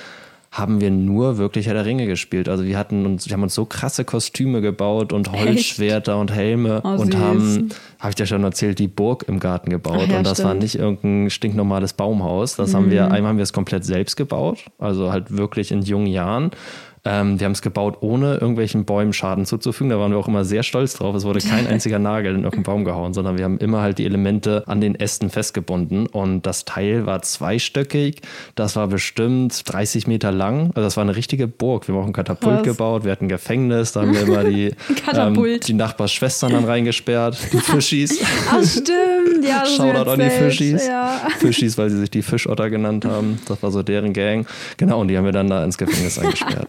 haben 0.51 0.81
wir 0.81 0.91
nur 0.91 1.37
wirklich 1.37 1.67
Herr 1.67 1.75
der 1.75 1.85
Ringe 1.85 2.07
gespielt. 2.07 2.49
Also 2.49 2.65
wir 2.65 2.79
hatten 2.79 3.05
uns, 3.05 3.29
wir 3.29 3.35
haben 3.35 3.43
uns 3.43 3.55
so 3.55 3.67
krasse 3.67 4.05
Kostüme 4.05 4.61
gebaut 4.61 5.13
und 5.13 5.31
Holzschwerter 5.31 6.13
Echt? 6.13 6.21
und 6.21 6.33
Helme 6.33 6.81
oh, 6.85 7.01
und 7.01 7.17
haben, 7.17 7.69
habe 7.99 8.11
ich 8.11 8.15
dir 8.15 8.27
schon 8.27 8.43
erzählt, 8.45 8.79
die 8.79 8.89
Burg 8.89 9.25
im 9.29 9.41
Garten 9.41 9.71
gebaut. 9.71 10.01
Ach, 10.05 10.09
ja, 10.09 10.19
und 10.19 10.27
das 10.27 10.39
stimmt. 10.39 10.49
war 10.49 10.55
nicht 10.55 10.75
irgendein 10.75 11.31
stinknormales 11.31 11.93
Baumhaus. 11.93 12.57
Das 12.57 12.73
mhm. 12.73 12.77
haben 12.77 12.91
wir, 12.91 13.11
einmal 13.11 13.31
haben 13.31 13.37
wir 13.37 13.43
es 13.43 13.53
komplett 13.53 13.85
selbst 13.85 14.17
gebaut, 14.17 14.65
also 14.79 15.13
halt 15.13 15.37
wirklich 15.37 15.71
in 15.71 15.83
jungen 15.83 16.07
Jahren. 16.07 16.51
Ähm, 17.09 17.40
wir 17.40 17.47
haben 17.47 17.53
es 17.53 17.62
gebaut, 17.62 17.99
ohne 18.01 18.35
irgendwelchen 18.35 18.85
Bäumen 18.85 19.14
Schaden 19.14 19.47
zuzufügen. 19.47 19.88
Da 19.88 19.99
waren 19.99 20.11
wir 20.11 20.18
auch 20.18 20.29
immer 20.29 20.44
sehr 20.44 20.62
stolz 20.62 20.92
drauf. 20.94 21.14
Es 21.14 21.25
wurde 21.25 21.40
kein 21.40 21.66
einziger 21.68 21.99
Nagel 21.99 22.33
in 22.35 22.44
irgendeinen 22.44 22.64
Baum 22.64 22.85
gehauen, 22.85 23.14
sondern 23.14 23.38
wir 23.38 23.44
haben 23.44 23.57
immer 23.59 23.81
halt 23.81 23.97
die 23.97 24.05
Elemente 24.05 24.64
an 24.66 24.83
den 24.83 24.94
Ästen 24.94 25.31
festgebunden. 25.31 26.07
Und 26.07 26.42
das 26.42 26.66
Teil 26.66 27.07
war 27.07 27.23
zweistöckig. 27.23 28.21
Das 28.57 28.77
war 28.77 28.88
bestimmt 28.88 29.62
30 29.64 30.07
Meter 30.07 30.33
lang. 30.33 30.66
Also 30.75 30.83
das 30.83 30.97
war 30.99 31.05
eine 31.05 31.16
richtige 31.16 31.49
Burg. 31.49 31.88
Wir 31.88 31.94
haben 31.94 32.03
auch 32.03 32.07
ein 32.07 32.12
Katapult 32.12 32.57
Krass. 32.57 32.64
gebaut. 32.64 33.05
Wir 33.05 33.12
hatten 33.12 33.25
ein 33.25 33.31
Gefängnis. 33.31 33.92
Da 33.92 34.03
haben 34.03 34.12
wir 34.12 34.21
immer 34.29 34.44
die, 34.44 34.75
ähm, 35.16 35.61
die 35.66 35.73
Nachbarsschwestern 35.73 36.53
dann 36.53 36.64
reingesperrt. 36.64 37.38
Die 37.53 37.57
Fischis. 37.59 38.21
Ach 38.51 38.62
stimmt. 38.62 39.08
Ja, 39.49 39.65
Shoutout 39.77 40.11
an 40.11 40.21
die 40.21 40.31
Fischis. 40.31 40.87
Ja. 40.87 41.29
Fischis, 41.39 41.79
weil 41.79 41.91
sie 41.91 41.99
sich 41.99 42.11
die 42.11 42.23
Fischotter 42.23 42.71
genannt 42.71 43.05
haben. 43.05 43.39
Das 43.47 43.63
war 43.63 43.71
so 43.71 43.83
deren 43.83 44.13
Gang. 44.13 44.47
Genau, 44.77 45.01
und 45.01 45.09
die 45.09 45.17
haben 45.17 45.25
wir 45.25 45.33
dann 45.33 45.49
da 45.49 45.65
ins 45.65 45.79
Gefängnis 45.79 46.19
eingesperrt. 46.19 46.69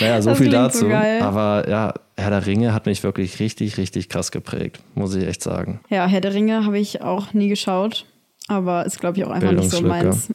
Naja, 0.00 0.22
so 0.22 0.30
das 0.30 0.38
viel 0.38 0.50
dazu. 0.50 0.86
So 0.86 0.90
aber 0.90 1.68
ja, 1.68 1.94
Herr 2.16 2.30
der 2.30 2.46
Ringe 2.46 2.74
hat 2.74 2.86
mich 2.86 3.02
wirklich 3.02 3.40
richtig, 3.40 3.78
richtig 3.78 4.08
krass 4.08 4.30
geprägt, 4.30 4.80
muss 4.94 5.14
ich 5.14 5.26
echt 5.26 5.42
sagen. 5.42 5.80
Ja, 5.88 6.06
Herr 6.06 6.20
der 6.20 6.34
Ringe 6.34 6.64
habe 6.64 6.78
ich 6.78 7.02
auch 7.02 7.32
nie 7.32 7.48
geschaut, 7.48 8.06
aber 8.48 8.86
ist, 8.86 9.00
glaube 9.00 9.18
ich, 9.18 9.24
auch 9.24 9.30
einfach 9.30 9.52
nicht 9.52 9.70
so 9.70 9.82
meins. 9.82 10.28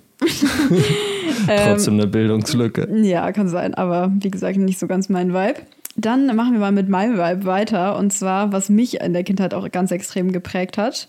Trotzdem 1.48 1.96
eine 1.96 2.08
Bildungslücke. 2.08 2.88
Ja, 3.04 3.32
kann 3.32 3.50
sein, 3.50 3.74
aber 3.74 4.12
wie 4.20 4.32
gesagt, 4.32 4.58
nicht 4.58 4.80
so 4.80 4.88
ganz 4.88 5.10
mein 5.10 5.34
Vibe. 5.34 5.62
Dann 5.98 6.36
machen 6.36 6.54
wir 6.54 6.60
mal 6.60 6.74
mit 6.74 6.90
meinem 6.90 7.18
Vibe 7.18 7.46
weiter 7.46 7.98
und 7.98 8.12
zwar, 8.12 8.52
was 8.52 8.70
mich 8.70 9.00
in 9.00 9.14
der 9.14 9.24
Kindheit 9.24 9.54
auch 9.54 9.70
ganz 9.72 9.92
extrem 9.92 10.32
geprägt 10.34 10.78
hat 10.78 11.08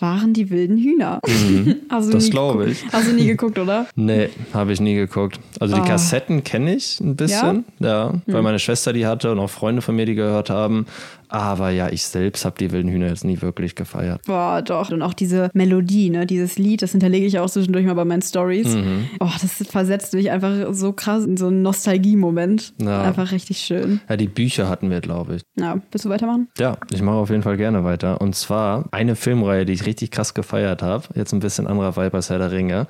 waren 0.00 0.32
die 0.32 0.50
wilden 0.50 0.78
Hühner. 0.78 1.20
Mhm, 1.26 1.76
das 1.88 2.30
glaube 2.30 2.70
ich. 2.70 2.84
Hast 2.92 3.08
du 3.08 3.12
nie 3.12 3.26
geguckt, 3.26 3.58
oder? 3.58 3.86
Nee, 3.94 4.30
habe 4.52 4.72
ich 4.72 4.80
nie 4.80 4.94
geguckt. 4.94 5.38
Also 5.60 5.74
die 5.74 5.80
oh. 5.80 5.84
Kassetten 5.84 6.44
kenne 6.44 6.74
ich 6.74 7.00
ein 7.00 7.16
bisschen, 7.16 7.64
ja, 7.78 7.88
ja 7.88 8.14
weil 8.26 8.36
hm. 8.36 8.44
meine 8.44 8.58
Schwester 8.58 8.92
die 8.92 9.06
hatte 9.06 9.30
und 9.30 9.38
auch 9.38 9.50
Freunde 9.50 9.82
von 9.82 9.94
mir 9.94 10.06
die 10.06 10.14
gehört 10.14 10.50
haben. 10.50 10.86
Aber 11.32 11.70
ja, 11.70 11.88
ich 11.88 12.04
selbst 12.04 12.44
habe 12.44 12.56
die 12.58 12.70
wilden 12.72 12.90
Hühner 12.90 13.08
jetzt 13.08 13.24
nie 13.24 13.40
wirklich 13.40 13.74
gefeiert. 13.74 14.20
Boah, 14.26 14.60
doch. 14.60 14.90
Und 14.90 15.00
auch 15.00 15.14
diese 15.14 15.50
Melodie, 15.54 16.10
ne, 16.10 16.26
dieses 16.26 16.58
Lied, 16.58 16.82
das 16.82 16.92
hinterlege 16.92 17.24
ich 17.24 17.38
auch 17.38 17.48
zwischendurch 17.48 17.86
mal 17.86 17.94
bei 17.94 18.04
meinen 18.04 18.20
Stories. 18.20 18.68
Mhm. 18.68 19.06
Oh, 19.18 19.30
das 19.40 19.66
versetzt 19.68 20.12
mich 20.12 20.30
einfach 20.30 20.72
so 20.72 20.92
krass 20.92 21.24
in 21.24 21.38
so 21.38 21.46
einen 21.46 21.62
Nostalgie-Moment. 21.62 22.74
Ja. 22.82 23.02
Einfach 23.02 23.32
richtig 23.32 23.58
schön. 23.60 24.00
Ja, 24.08 24.16
die 24.16 24.28
Bücher 24.28 24.68
hatten 24.68 24.90
wir, 24.90 25.00
glaube 25.00 25.36
ich. 25.36 25.42
Ja, 25.58 25.80
willst 25.90 26.04
du 26.04 26.10
weitermachen? 26.10 26.48
Ja, 26.58 26.76
ich 26.92 27.00
mache 27.00 27.16
auf 27.16 27.30
jeden 27.30 27.42
Fall 27.42 27.56
gerne 27.56 27.82
weiter. 27.82 28.20
Und 28.20 28.34
zwar 28.34 28.84
eine 28.90 29.16
Filmreihe, 29.16 29.64
die 29.64 29.72
ich 29.72 29.86
richtig 29.86 30.10
krass 30.10 30.34
gefeiert 30.34 30.82
habe. 30.82 31.04
Jetzt 31.14 31.32
ein 31.32 31.40
bisschen 31.40 31.66
anderer 31.66 31.96
Vibe 31.96 32.14
als 32.14 32.28
Herr 32.28 32.38
der 32.38 32.52
Ringe 32.52 32.86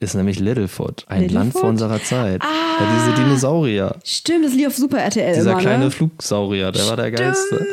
ist 0.00 0.14
nämlich 0.14 0.40
Littlefoot, 0.40 1.04
ein 1.08 1.20
Littlefoot? 1.20 1.34
Land 1.34 1.52
vor 1.52 1.64
unserer 1.64 2.02
Zeit. 2.02 2.40
Ah, 2.42 2.46
ja, 2.80 2.86
diese 2.96 3.22
Dinosaurier. 3.22 3.96
Stimmt, 4.02 4.46
das 4.46 4.54
lief 4.54 4.68
auf 4.68 4.76
Super 4.76 4.98
RTL. 4.98 5.34
Dieser 5.34 5.50
immer, 5.50 5.60
ne? 5.60 5.62
kleine 5.62 5.90
Flugsaurier, 5.90 6.72
der 6.72 6.80
stimmt. 6.80 6.88
war 6.88 6.96
der 6.96 7.10
geilste. 7.10 7.66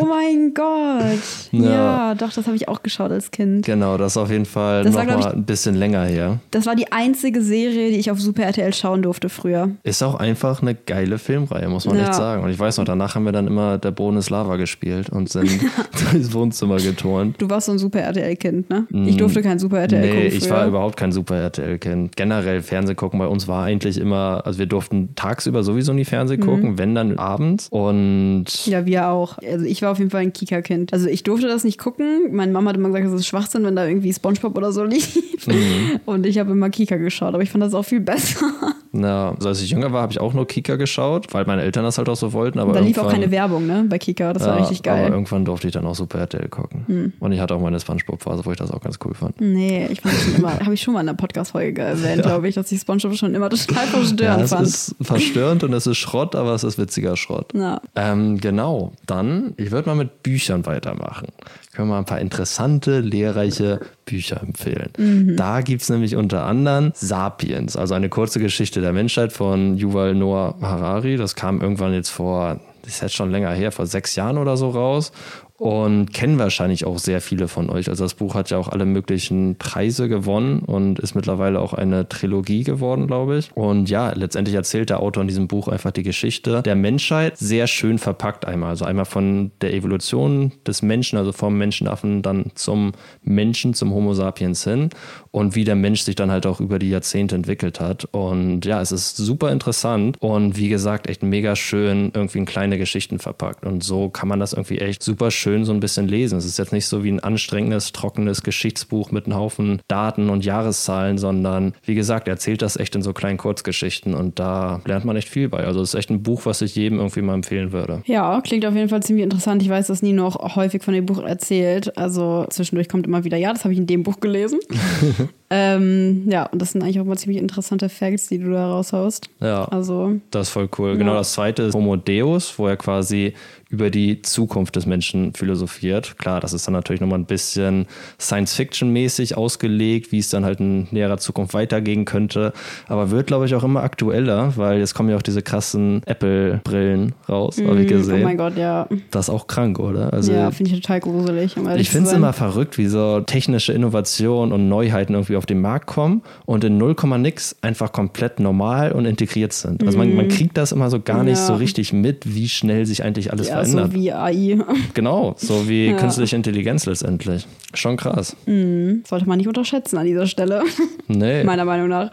oh 0.00 0.04
mein 0.04 0.54
Gott. 0.54 1.50
Ja, 1.50 1.60
ja 1.60 2.14
doch, 2.14 2.32
das 2.32 2.46
habe 2.46 2.54
ich 2.54 2.68
auch 2.68 2.84
geschaut 2.84 3.10
als 3.10 3.32
Kind. 3.32 3.66
Genau, 3.66 3.98
das 3.98 4.12
ist 4.12 4.16
auf 4.16 4.30
jeden 4.30 4.46
Fall 4.46 4.84
nochmal 4.84 5.32
ein 5.32 5.44
bisschen 5.44 5.74
länger 5.74 6.04
her. 6.04 6.38
Das 6.52 6.66
war 6.66 6.76
die 6.76 6.92
einzige 6.92 7.42
Serie, 7.42 7.90
die 7.90 7.98
ich 7.98 8.12
auf 8.12 8.20
Super 8.20 8.44
RTL 8.44 8.72
schauen 8.72 9.02
durfte 9.02 9.28
früher. 9.28 9.70
Ist 9.82 10.04
auch 10.04 10.14
einfach 10.14 10.62
eine 10.62 10.76
geile 10.76 11.18
Filmreihe, 11.18 11.68
muss 11.68 11.84
man 11.84 11.96
ja. 11.96 12.04
echt 12.04 12.14
sagen. 12.14 12.44
Und 12.44 12.50
ich 12.50 12.58
weiß 12.60 12.78
noch, 12.78 12.84
danach 12.84 13.16
haben 13.16 13.24
wir 13.24 13.32
dann 13.32 13.48
immer 13.48 13.78
Der 13.78 13.90
Boden 13.90 14.18
ist 14.18 14.30
Lava 14.30 14.54
gespielt 14.54 15.10
und 15.10 15.28
sind 15.28 15.50
durchs 16.12 16.32
Wohnzimmer 16.32 16.76
geturnt. 16.76 17.42
Du 17.42 17.50
warst 17.50 17.66
so 17.66 17.72
ein 17.72 17.78
Super 17.78 18.02
RTL-Kind, 18.02 18.70
ne? 18.70 18.86
Ich 18.90 19.16
mm, 19.16 19.18
durfte 19.18 19.42
kein 19.42 19.58
Super 19.58 19.80
RTL 19.80 20.00
nee, 20.00 20.08
gucken. 20.08 20.22
Nee, 20.28 20.28
ich 20.28 20.48
war 20.48 20.64
überhaupt 20.66 20.96
kein 20.96 21.10
Super 21.10 21.23
Super 21.24 21.40
RTL 21.40 21.78
kennt. 21.78 22.16
Generell 22.16 22.60
Fernseh 22.60 22.94
gucken 22.94 23.18
bei 23.18 23.26
uns 23.26 23.48
war 23.48 23.64
eigentlich 23.64 23.96
immer, 23.98 24.42
also 24.44 24.58
wir 24.58 24.66
durften 24.66 25.14
tagsüber 25.14 25.62
sowieso 25.62 25.94
nie 25.94 26.04
Fernseh 26.04 26.36
mhm. 26.36 26.40
gucken, 26.40 26.78
wenn 26.78 26.94
dann 26.94 27.18
abends. 27.18 27.68
Und 27.70 28.44
ja, 28.66 28.84
wir 28.84 29.08
auch. 29.08 29.38
Also 29.38 29.64
ich 29.64 29.80
war 29.80 29.92
auf 29.92 29.98
jeden 29.98 30.10
Fall 30.10 30.20
ein 30.20 30.34
Kika-Kind. 30.34 30.92
Also 30.92 31.08
ich 31.08 31.22
durfte 31.22 31.48
das 31.48 31.64
nicht 31.64 31.78
gucken. 31.78 32.34
Meine 32.34 32.52
Mama 32.52 32.70
hat 32.70 32.76
immer 32.76 32.88
gesagt, 32.88 33.06
das 33.06 33.14
ist 33.14 33.26
Schwachsinn, 33.26 33.64
wenn 33.64 33.74
da 33.74 33.86
irgendwie 33.86 34.12
Spongebob 34.12 34.56
oder 34.56 34.70
so 34.70 34.84
lief. 34.84 35.46
Mhm. 35.46 36.00
Und 36.04 36.26
ich 36.26 36.38
habe 36.38 36.52
immer 36.52 36.68
Kika 36.68 36.96
geschaut, 36.96 37.32
aber 37.34 37.42
ich 37.42 37.50
fand 37.50 37.64
das 37.64 37.74
auch 37.74 37.84
viel 37.84 38.00
besser. 38.00 38.46
Na, 38.94 39.32
also 39.32 39.48
als 39.48 39.60
ich 39.60 39.70
jünger 39.70 39.92
war, 39.92 40.02
habe 40.02 40.12
ich 40.12 40.20
auch 40.20 40.34
nur 40.34 40.46
Kika 40.46 40.76
geschaut, 40.76 41.34
weil 41.34 41.44
meine 41.46 41.62
Eltern 41.62 41.82
das 41.82 41.98
halt 41.98 42.08
auch 42.08 42.16
so 42.16 42.32
wollten. 42.32 42.60
Aber 42.60 42.72
da 42.72 42.78
lief 42.78 42.96
auch 42.98 43.10
keine 43.10 43.30
Werbung, 43.32 43.66
ne, 43.66 43.84
bei 43.88 43.98
Kika. 43.98 44.32
Das 44.32 44.44
ja, 44.44 44.50
war 44.50 44.60
richtig 44.60 44.84
geil. 44.84 45.06
Aber 45.06 45.14
irgendwann 45.14 45.44
durfte 45.44 45.66
ich 45.66 45.72
dann 45.72 45.84
auch 45.84 45.96
Super 45.96 46.20
RTL 46.20 46.48
gucken. 46.48 46.84
Mhm. 46.86 47.12
Und 47.18 47.32
ich 47.32 47.40
hatte 47.40 47.56
auch 47.56 47.60
meine 47.60 47.80
Spongebob-Phase, 47.80 48.46
wo 48.46 48.52
ich 48.52 48.56
das 48.56 48.70
auch 48.70 48.80
ganz 48.80 48.98
cool 49.04 49.14
fand. 49.14 49.40
Nee, 49.40 49.88
ich 49.90 50.00
fand 50.00 50.14
das 50.14 50.22
schon 50.22 50.36
immer, 50.36 50.60
habe 50.60 50.74
ich 50.74 50.80
schon 50.80 50.94
mal 50.94 51.00
in 51.00 51.06
der 51.06 51.14
Podcast-Folge 51.14 51.82
erwähnt, 51.82 52.16
ja. 52.18 52.22
glaube 52.22 52.48
ich, 52.48 52.54
dass 52.54 52.70
ich 52.70 52.80
Spongebob 52.80 53.16
schon 53.16 53.34
immer 53.34 53.50
total 53.50 53.86
verstörend 53.86 54.20
ja, 54.20 54.44
es 54.44 54.50
fand. 54.50 54.66
Es 54.66 54.88
ist 54.88 54.96
verstörend 55.00 55.64
und 55.64 55.72
es 55.72 55.88
ist 55.88 55.98
Schrott, 55.98 56.36
aber 56.36 56.54
es 56.54 56.62
ist 56.62 56.78
witziger 56.78 57.16
Schrott. 57.16 57.52
Ja. 57.52 57.80
Ähm, 57.96 58.38
genau, 58.38 58.92
dann, 59.06 59.54
ich 59.56 59.72
würde 59.72 59.88
mal 59.88 59.96
mit 59.96 60.22
Büchern 60.22 60.64
weitermachen 60.66 61.26
können 61.74 61.88
wir 61.88 61.98
ein 61.98 62.04
paar 62.04 62.20
interessante, 62.20 63.00
lehrreiche 63.00 63.80
Bücher 64.06 64.40
empfehlen. 64.40 64.90
Mhm. 64.96 65.36
Da 65.36 65.60
gibt 65.60 65.82
es 65.82 65.88
nämlich 65.90 66.16
unter 66.16 66.44
anderem 66.44 66.92
Sapiens, 66.94 67.76
also 67.76 67.94
eine 67.94 68.08
kurze 68.08 68.38
Geschichte 68.38 68.80
der 68.80 68.92
Menschheit 68.92 69.32
von 69.32 69.76
Yuval 69.76 70.14
Noah 70.14 70.54
Harari. 70.60 71.16
Das 71.16 71.34
kam 71.34 71.60
irgendwann 71.60 71.92
jetzt 71.92 72.10
vor, 72.10 72.60
das 72.82 72.94
ist 72.94 73.02
jetzt 73.02 73.14
schon 73.14 73.30
länger 73.30 73.50
her, 73.50 73.72
vor 73.72 73.86
sechs 73.86 74.14
Jahren 74.14 74.38
oder 74.38 74.56
so 74.56 74.70
raus 74.70 75.12
und 75.56 76.12
kennen 76.12 76.38
wahrscheinlich 76.38 76.84
auch 76.84 76.98
sehr 76.98 77.20
viele 77.20 77.46
von 77.46 77.70
euch. 77.70 77.88
Also 77.88 78.04
das 78.04 78.14
Buch 78.14 78.34
hat 78.34 78.50
ja 78.50 78.58
auch 78.58 78.68
alle 78.68 78.86
möglichen 78.86 79.56
Preise 79.56 80.08
gewonnen 80.08 80.60
und 80.60 80.98
ist 80.98 81.14
mittlerweile 81.14 81.60
auch 81.60 81.74
eine 81.74 82.08
Trilogie 82.08 82.64
geworden, 82.64 83.06
glaube 83.06 83.38
ich. 83.38 83.50
Und 83.54 83.88
ja, 83.88 84.12
letztendlich 84.12 84.56
erzählt 84.56 84.90
der 84.90 85.00
Autor 85.00 85.22
in 85.22 85.28
diesem 85.28 85.46
Buch 85.46 85.68
einfach 85.68 85.92
die 85.92 86.02
Geschichte 86.02 86.62
der 86.62 86.74
Menschheit 86.74 87.38
sehr 87.38 87.68
schön 87.68 87.98
verpackt 87.98 88.46
einmal. 88.46 88.70
Also 88.70 88.84
einmal 88.84 89.04
von 89.04 89.52
der 89.60 89.74
Evolution 89.74 90.52
des 90.66 90.82
Menschen, 90.82 91.18
also 91.18 91.30
vom 91.30 91.56
Menschenaffen 91.56 92.22
dann 92.22 92.46
zum 92.56 92.92
Menschen, 93.22 93.74
zum 93.74 93.94
Homo 93.94 94.14
sapiens 94.14 94.64
hin 94.64 94.90
und 95.34 95.56
wie 95.56 95.64
der 95.64 95.74
Mensch 95.74 96.02
sich 96.02 96.14
dann 96.14 96.30
halt 96.30 96.46
auch 96.46 96.60
über 96.60 96.78
die 96.78 96.90
Jahrzehnte 96.90 97.34
entwickelt 97.34 97.80
hat. 97.80 98.06
Und 98.12 98.64
ja, 98.64 98.80
es 98.80 98.92
ist 98.92 99.16
super 99.16 99.50
interessant 99.50 100.16
und 100.20 100.56
wie 100.56 100.68
gesagt, 100.68 101.08
echt 101.08 101.24
mega 101.24 101.56
schön 101.56 102.12
irgendwie 102.14 102.38
in 102.38 102.44
kleine 102.44 102.78
Geschichten 102.78 103.18
verpackt. 103.18 103.66
Und 103.66 103.82
so 103.82 104.10
kann 104.10 104.28
man 104.28 104.38
das 104.38 104.52
irgendwie 104.52 104.78
echt 104.78 105.02
super 105.02 105.32
schön 105.32 105.64
so 105.64 105.72
ein 105.72 105.80
bisschen 105.80 106.06
lesen. 106.06 106.38
Es 106.38 106.44
ist 106.44 106.56
jetzt 106.56 106.72
nicht 106.72 106.86
so 106.86 107.02
wie 107.02 107.10
ein 107.10 107.18
anstrengendes, 107.18 107.90
trockenes 107.90 108.44
Geschichtsbuch 108.44 109.10
mit 109.10 109.26
einem 109.26 109.34
Haufen 109.34 109.82
Daten 109.88 110.30
und 110.30 110.44
Jahreszahlen, 110.44 111.18
sondern 111.18 111.74
wie 111.84 111.96
gesagt, 111.96 112.28
er 112.28 112.34
erzählt 112.34 112.62
das 112.62 112.76
echt 112.76 112.94
in 112.94 113.02
so 113.02 113.12
kleinen 113.12 113.36
Kurzgeschichten 113.36 114.14
und 114.14 114.38
da 114.38 114.82
lernt 114.84 115.04
man 115.04 115.16
echt 115.16 115.28
viel 115.28 115.48
bei. 115.48 115.64
Also 115.64 115.82
es 115.82 115.94
ist 115.94 115.98
echt 115.98 116.10
ein 116.10 116.22
Buch, 116.22 116.46
was 116.46 116.62
ich 116.62 116.76
jedem 116.76 116.98
irgendwie 116.98 117.22
mal 117.22 117.34
empfehlen 117.34 117.72
würde. 117.72 118.04
Ja, 118.06 118.40
klingt 118.40 118.64
auf 118.66 118.74
jeden 118.76 118.88
Fall 118.88 119.02
ziemlich 119.02 119.24
interessant. 119.24 119.62
Ich 119.62 119.68
weiß, 119.68 119.88
dass 119.88 120.00
Nino 120.00 120.28
auch 120.28 120.54
häufig 120.54 120.84
von 120.84 120.94
dem 120.94 121.06
Buch 121.06 121.24
erzählt. 121.24 121.98
Also 121.98 122.46
zwischendurch 122.50 122.88
kommt 122.88 123.08
immer 123.08 123.24
wieder, 123.24 123.36
ja, 123.36 123.52
das 123.52 123.64
habe 123.64 123.74
ich 123.74 123.80
in 123.80 123.88
dem 123.88 124.04
Buch 124.04 124.20
gelesen. 124.20 124.60
Ähm, 125.50 126.28
ja, 126.28 126.46
und 126.46 126.60
das 126.60 126.72
sind 126.72 126.82
eigentlich 126.82 127.00
auch 127.00 127.04
mal 127.04 127.16
ziemlich 127.16 127.40
interessante 127.40 127.88
Facts, 127.88 128.28
die 128.28 128.38
du 128.38 128.50
da 128.50 128.70
raushaust. 128.70 129.28
Ja. 129.40 129.64
Also, 129.66 130.16
Das 130.30 130.48
ist 130.48 130.52
voll 130.52 130.68
cool. 130.78 130.96
Genau, 130.96 131.14
das 131.14 131.32
zweite 131.32 131.62
ist 131.62 131.74
Homo 131.74 131.96
Deus, 131.96 132.58
wo 132.58 132.66
er 132.66 132.76
quasi 132.76 133.34
über 133.74 133.90
die 133.90 134.22
Zukunft 134.22 134.76
des 134.76 134.86
Menschen 134.86 135.34
philosophiert. 135.34 136.16
Klar, 136.18 136.38
das 136.40 136.52
ist 136.52 136.66
dann 136.68 136.74
natürlich 136.74 137.00
nochmal 137.00 137.18
ein 137.18 137.24
bisschen 137.26 137.86
Science-Fiction-mäßig 138.20 139.36
ausgelegt, 139.36 140.12
wie 140.12 140.18
es 140.18 140.30
dann 140.30 140.44
halt 140.44 140.60
in 140.60 140.86
näherer 140.92 141.18
Zukunft 141.18 141.54
weitergehen 141.54 142.04
könnte. 142.04 142.52
Aber 142.86 143.10
wird, 143.10 143.26
glaube 143.26 143.46
ich, 143.46 143.54
auch 143.56 143.64
immer 143.64 143.82
aktueller, 143.82 144.56
weil 144.56 144.78
jetzt 144.78 144.94
kommen 144.94 145.08
ja 145.10 145.16
auch 145.16 145.22
diese 145.22 145.42
krassen 145.42 146.02
Apple-Brillen 146.06 147.14
raus, 147.28 147.58
habe 147.66 147.80
ich 147.82 147.90
oh 147.92 147.96
gesehen. 147.96 148.22
mein 148.22 148.36
Gott, 148.36 148.56
ja. 148.56 148.86
Das 149.10 149.26
ist 149.28 149.34
auch 149.34 149.48
krank, 149.48 149.78
oder? 149.80 150.12
Also 150.12 150.32
Ja, 150.32 150.50
finde 150.52 150.72
ich 150.72 150.80
total 150.80 151.00
gruselig. 151.00 151.56
um 151.56 151.68
ich 151.76 151.90
finde 151.90 152.08
es 152.10 152.14
immer 152.14 152.32
verrückt, 152.32 152.78
wie 152.78 152.86
so 152.86 153.20
technische 153.20 153.72
Innovationen 153.72 154.52
und 154.52 154.68
Neuheiten 154.68 155.14
irgendwie 155.14 155.36
auf 155.36 155.46
den 155.46 155.60
Markt 155.60 155.86
kommen 155.86 156.22
und 156.46 156.62
in 156.62 156.78
0, 156.78 156.94
nix 157.18 157.56
einfach 157.60 157.90
komplett 157.90 158.38
normal 158.38 158.92
und 158.92 159.04
integriert 159.04 159.52
sind. 159.52 159.82
Also 159.84 159.98
man, 159.98 160.14
man 160.14 160.28
kriegt 160.28 160.56
das 160.56 160.70
immer 160.72 160.90
so 160.90 161.00
gar 161.00 161.22
nicht 161.22 161.34
Mhm. 161.34 161.38
Ja. 161.40 161.46
so 161.46 161.54
richtig 161.56 161.92
mit, 161.92 162.34
wie 162.34 162.48
schnell 162.48 162.86
sich 162.86 163.02
eigentlich 163.02 163.32
alles 163.32 163.48
Ja, 163.48 163.56
verändert. 163.72 163.92
so 163.92 163.98
wie 163.98 164.12
AI. 164.12 164.58
genau, 164.94 165.34
so 165.38 165.68
wie 165.68 165.86
Ja. 165.86 165.96
künstliche 165.96 166.36
Intelligenz 166.36 166.86
letztendlich. 166.86 167.46
Schon 167.74 167.96
krass. 167.96 168.36
Sollte 168.46 169.26
man 169.26 169.38
nicht 169.38 169.48
unterschätzen 169.48 169.98
an 169.98 170.06
dieser 170.06 170.26
Stelle, 170.26 170.62
Nee. 171.08 171.44
meiner 171.44 171.64
Meinung 171.64 171.88
nach. 171.88 172.10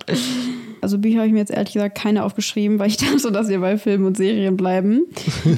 Also 0.83 0.97
Bücher 0.97 1.17
habe 1.19 1.27
ich 1.27 1.33
mir 1.33 1.39
jetzt 1.39 1.51
ehrlich 1.51 1.73
gesagt 1.73 1.95
keine 1.95 2.23
aufgeschrieben, 2.23 2.79
weil 2.79 2.87
ich 2.87 2.97
dachte, 2.97 3.31
dass 3.31 3.49
wir 3.49 3.59
bei 3.59 3.77
Filmen 3.77 4.05
und 4.05 4.17
Serien 4.17 4.57
bleiben. 4.57 5.03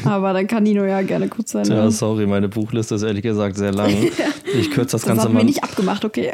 Aber 0.03 0.33
dann 0.33 0.47
kann 0.47 0.63
Nino 0.63 0.83
ja 0.83 1.01
gerne 1.01 1.29
kurz 1.29 1.51
sein. 1.51 1.63
ja, 1.65 1.89
sorry, 1.91 2.27
meine 2.27 2.49
Buchliste 2.49 2.95
ist 2.95 3.03
ehrlich 3.03 3.23
gesagt 3.23 3.55
sehr 3.55 3.71
lang. 3.71 3.93
Ich 4.59 4.69
kürze 4.71 4.91
das, 4.91 5.01
das 5.01 5.05
Ganze 5.05 5.23
haben 5.23 5.33
mal. 5.33 5.45
nicht 5.45 5.63
abgemacht, 5.63 6.03
okay? 6.03 6.31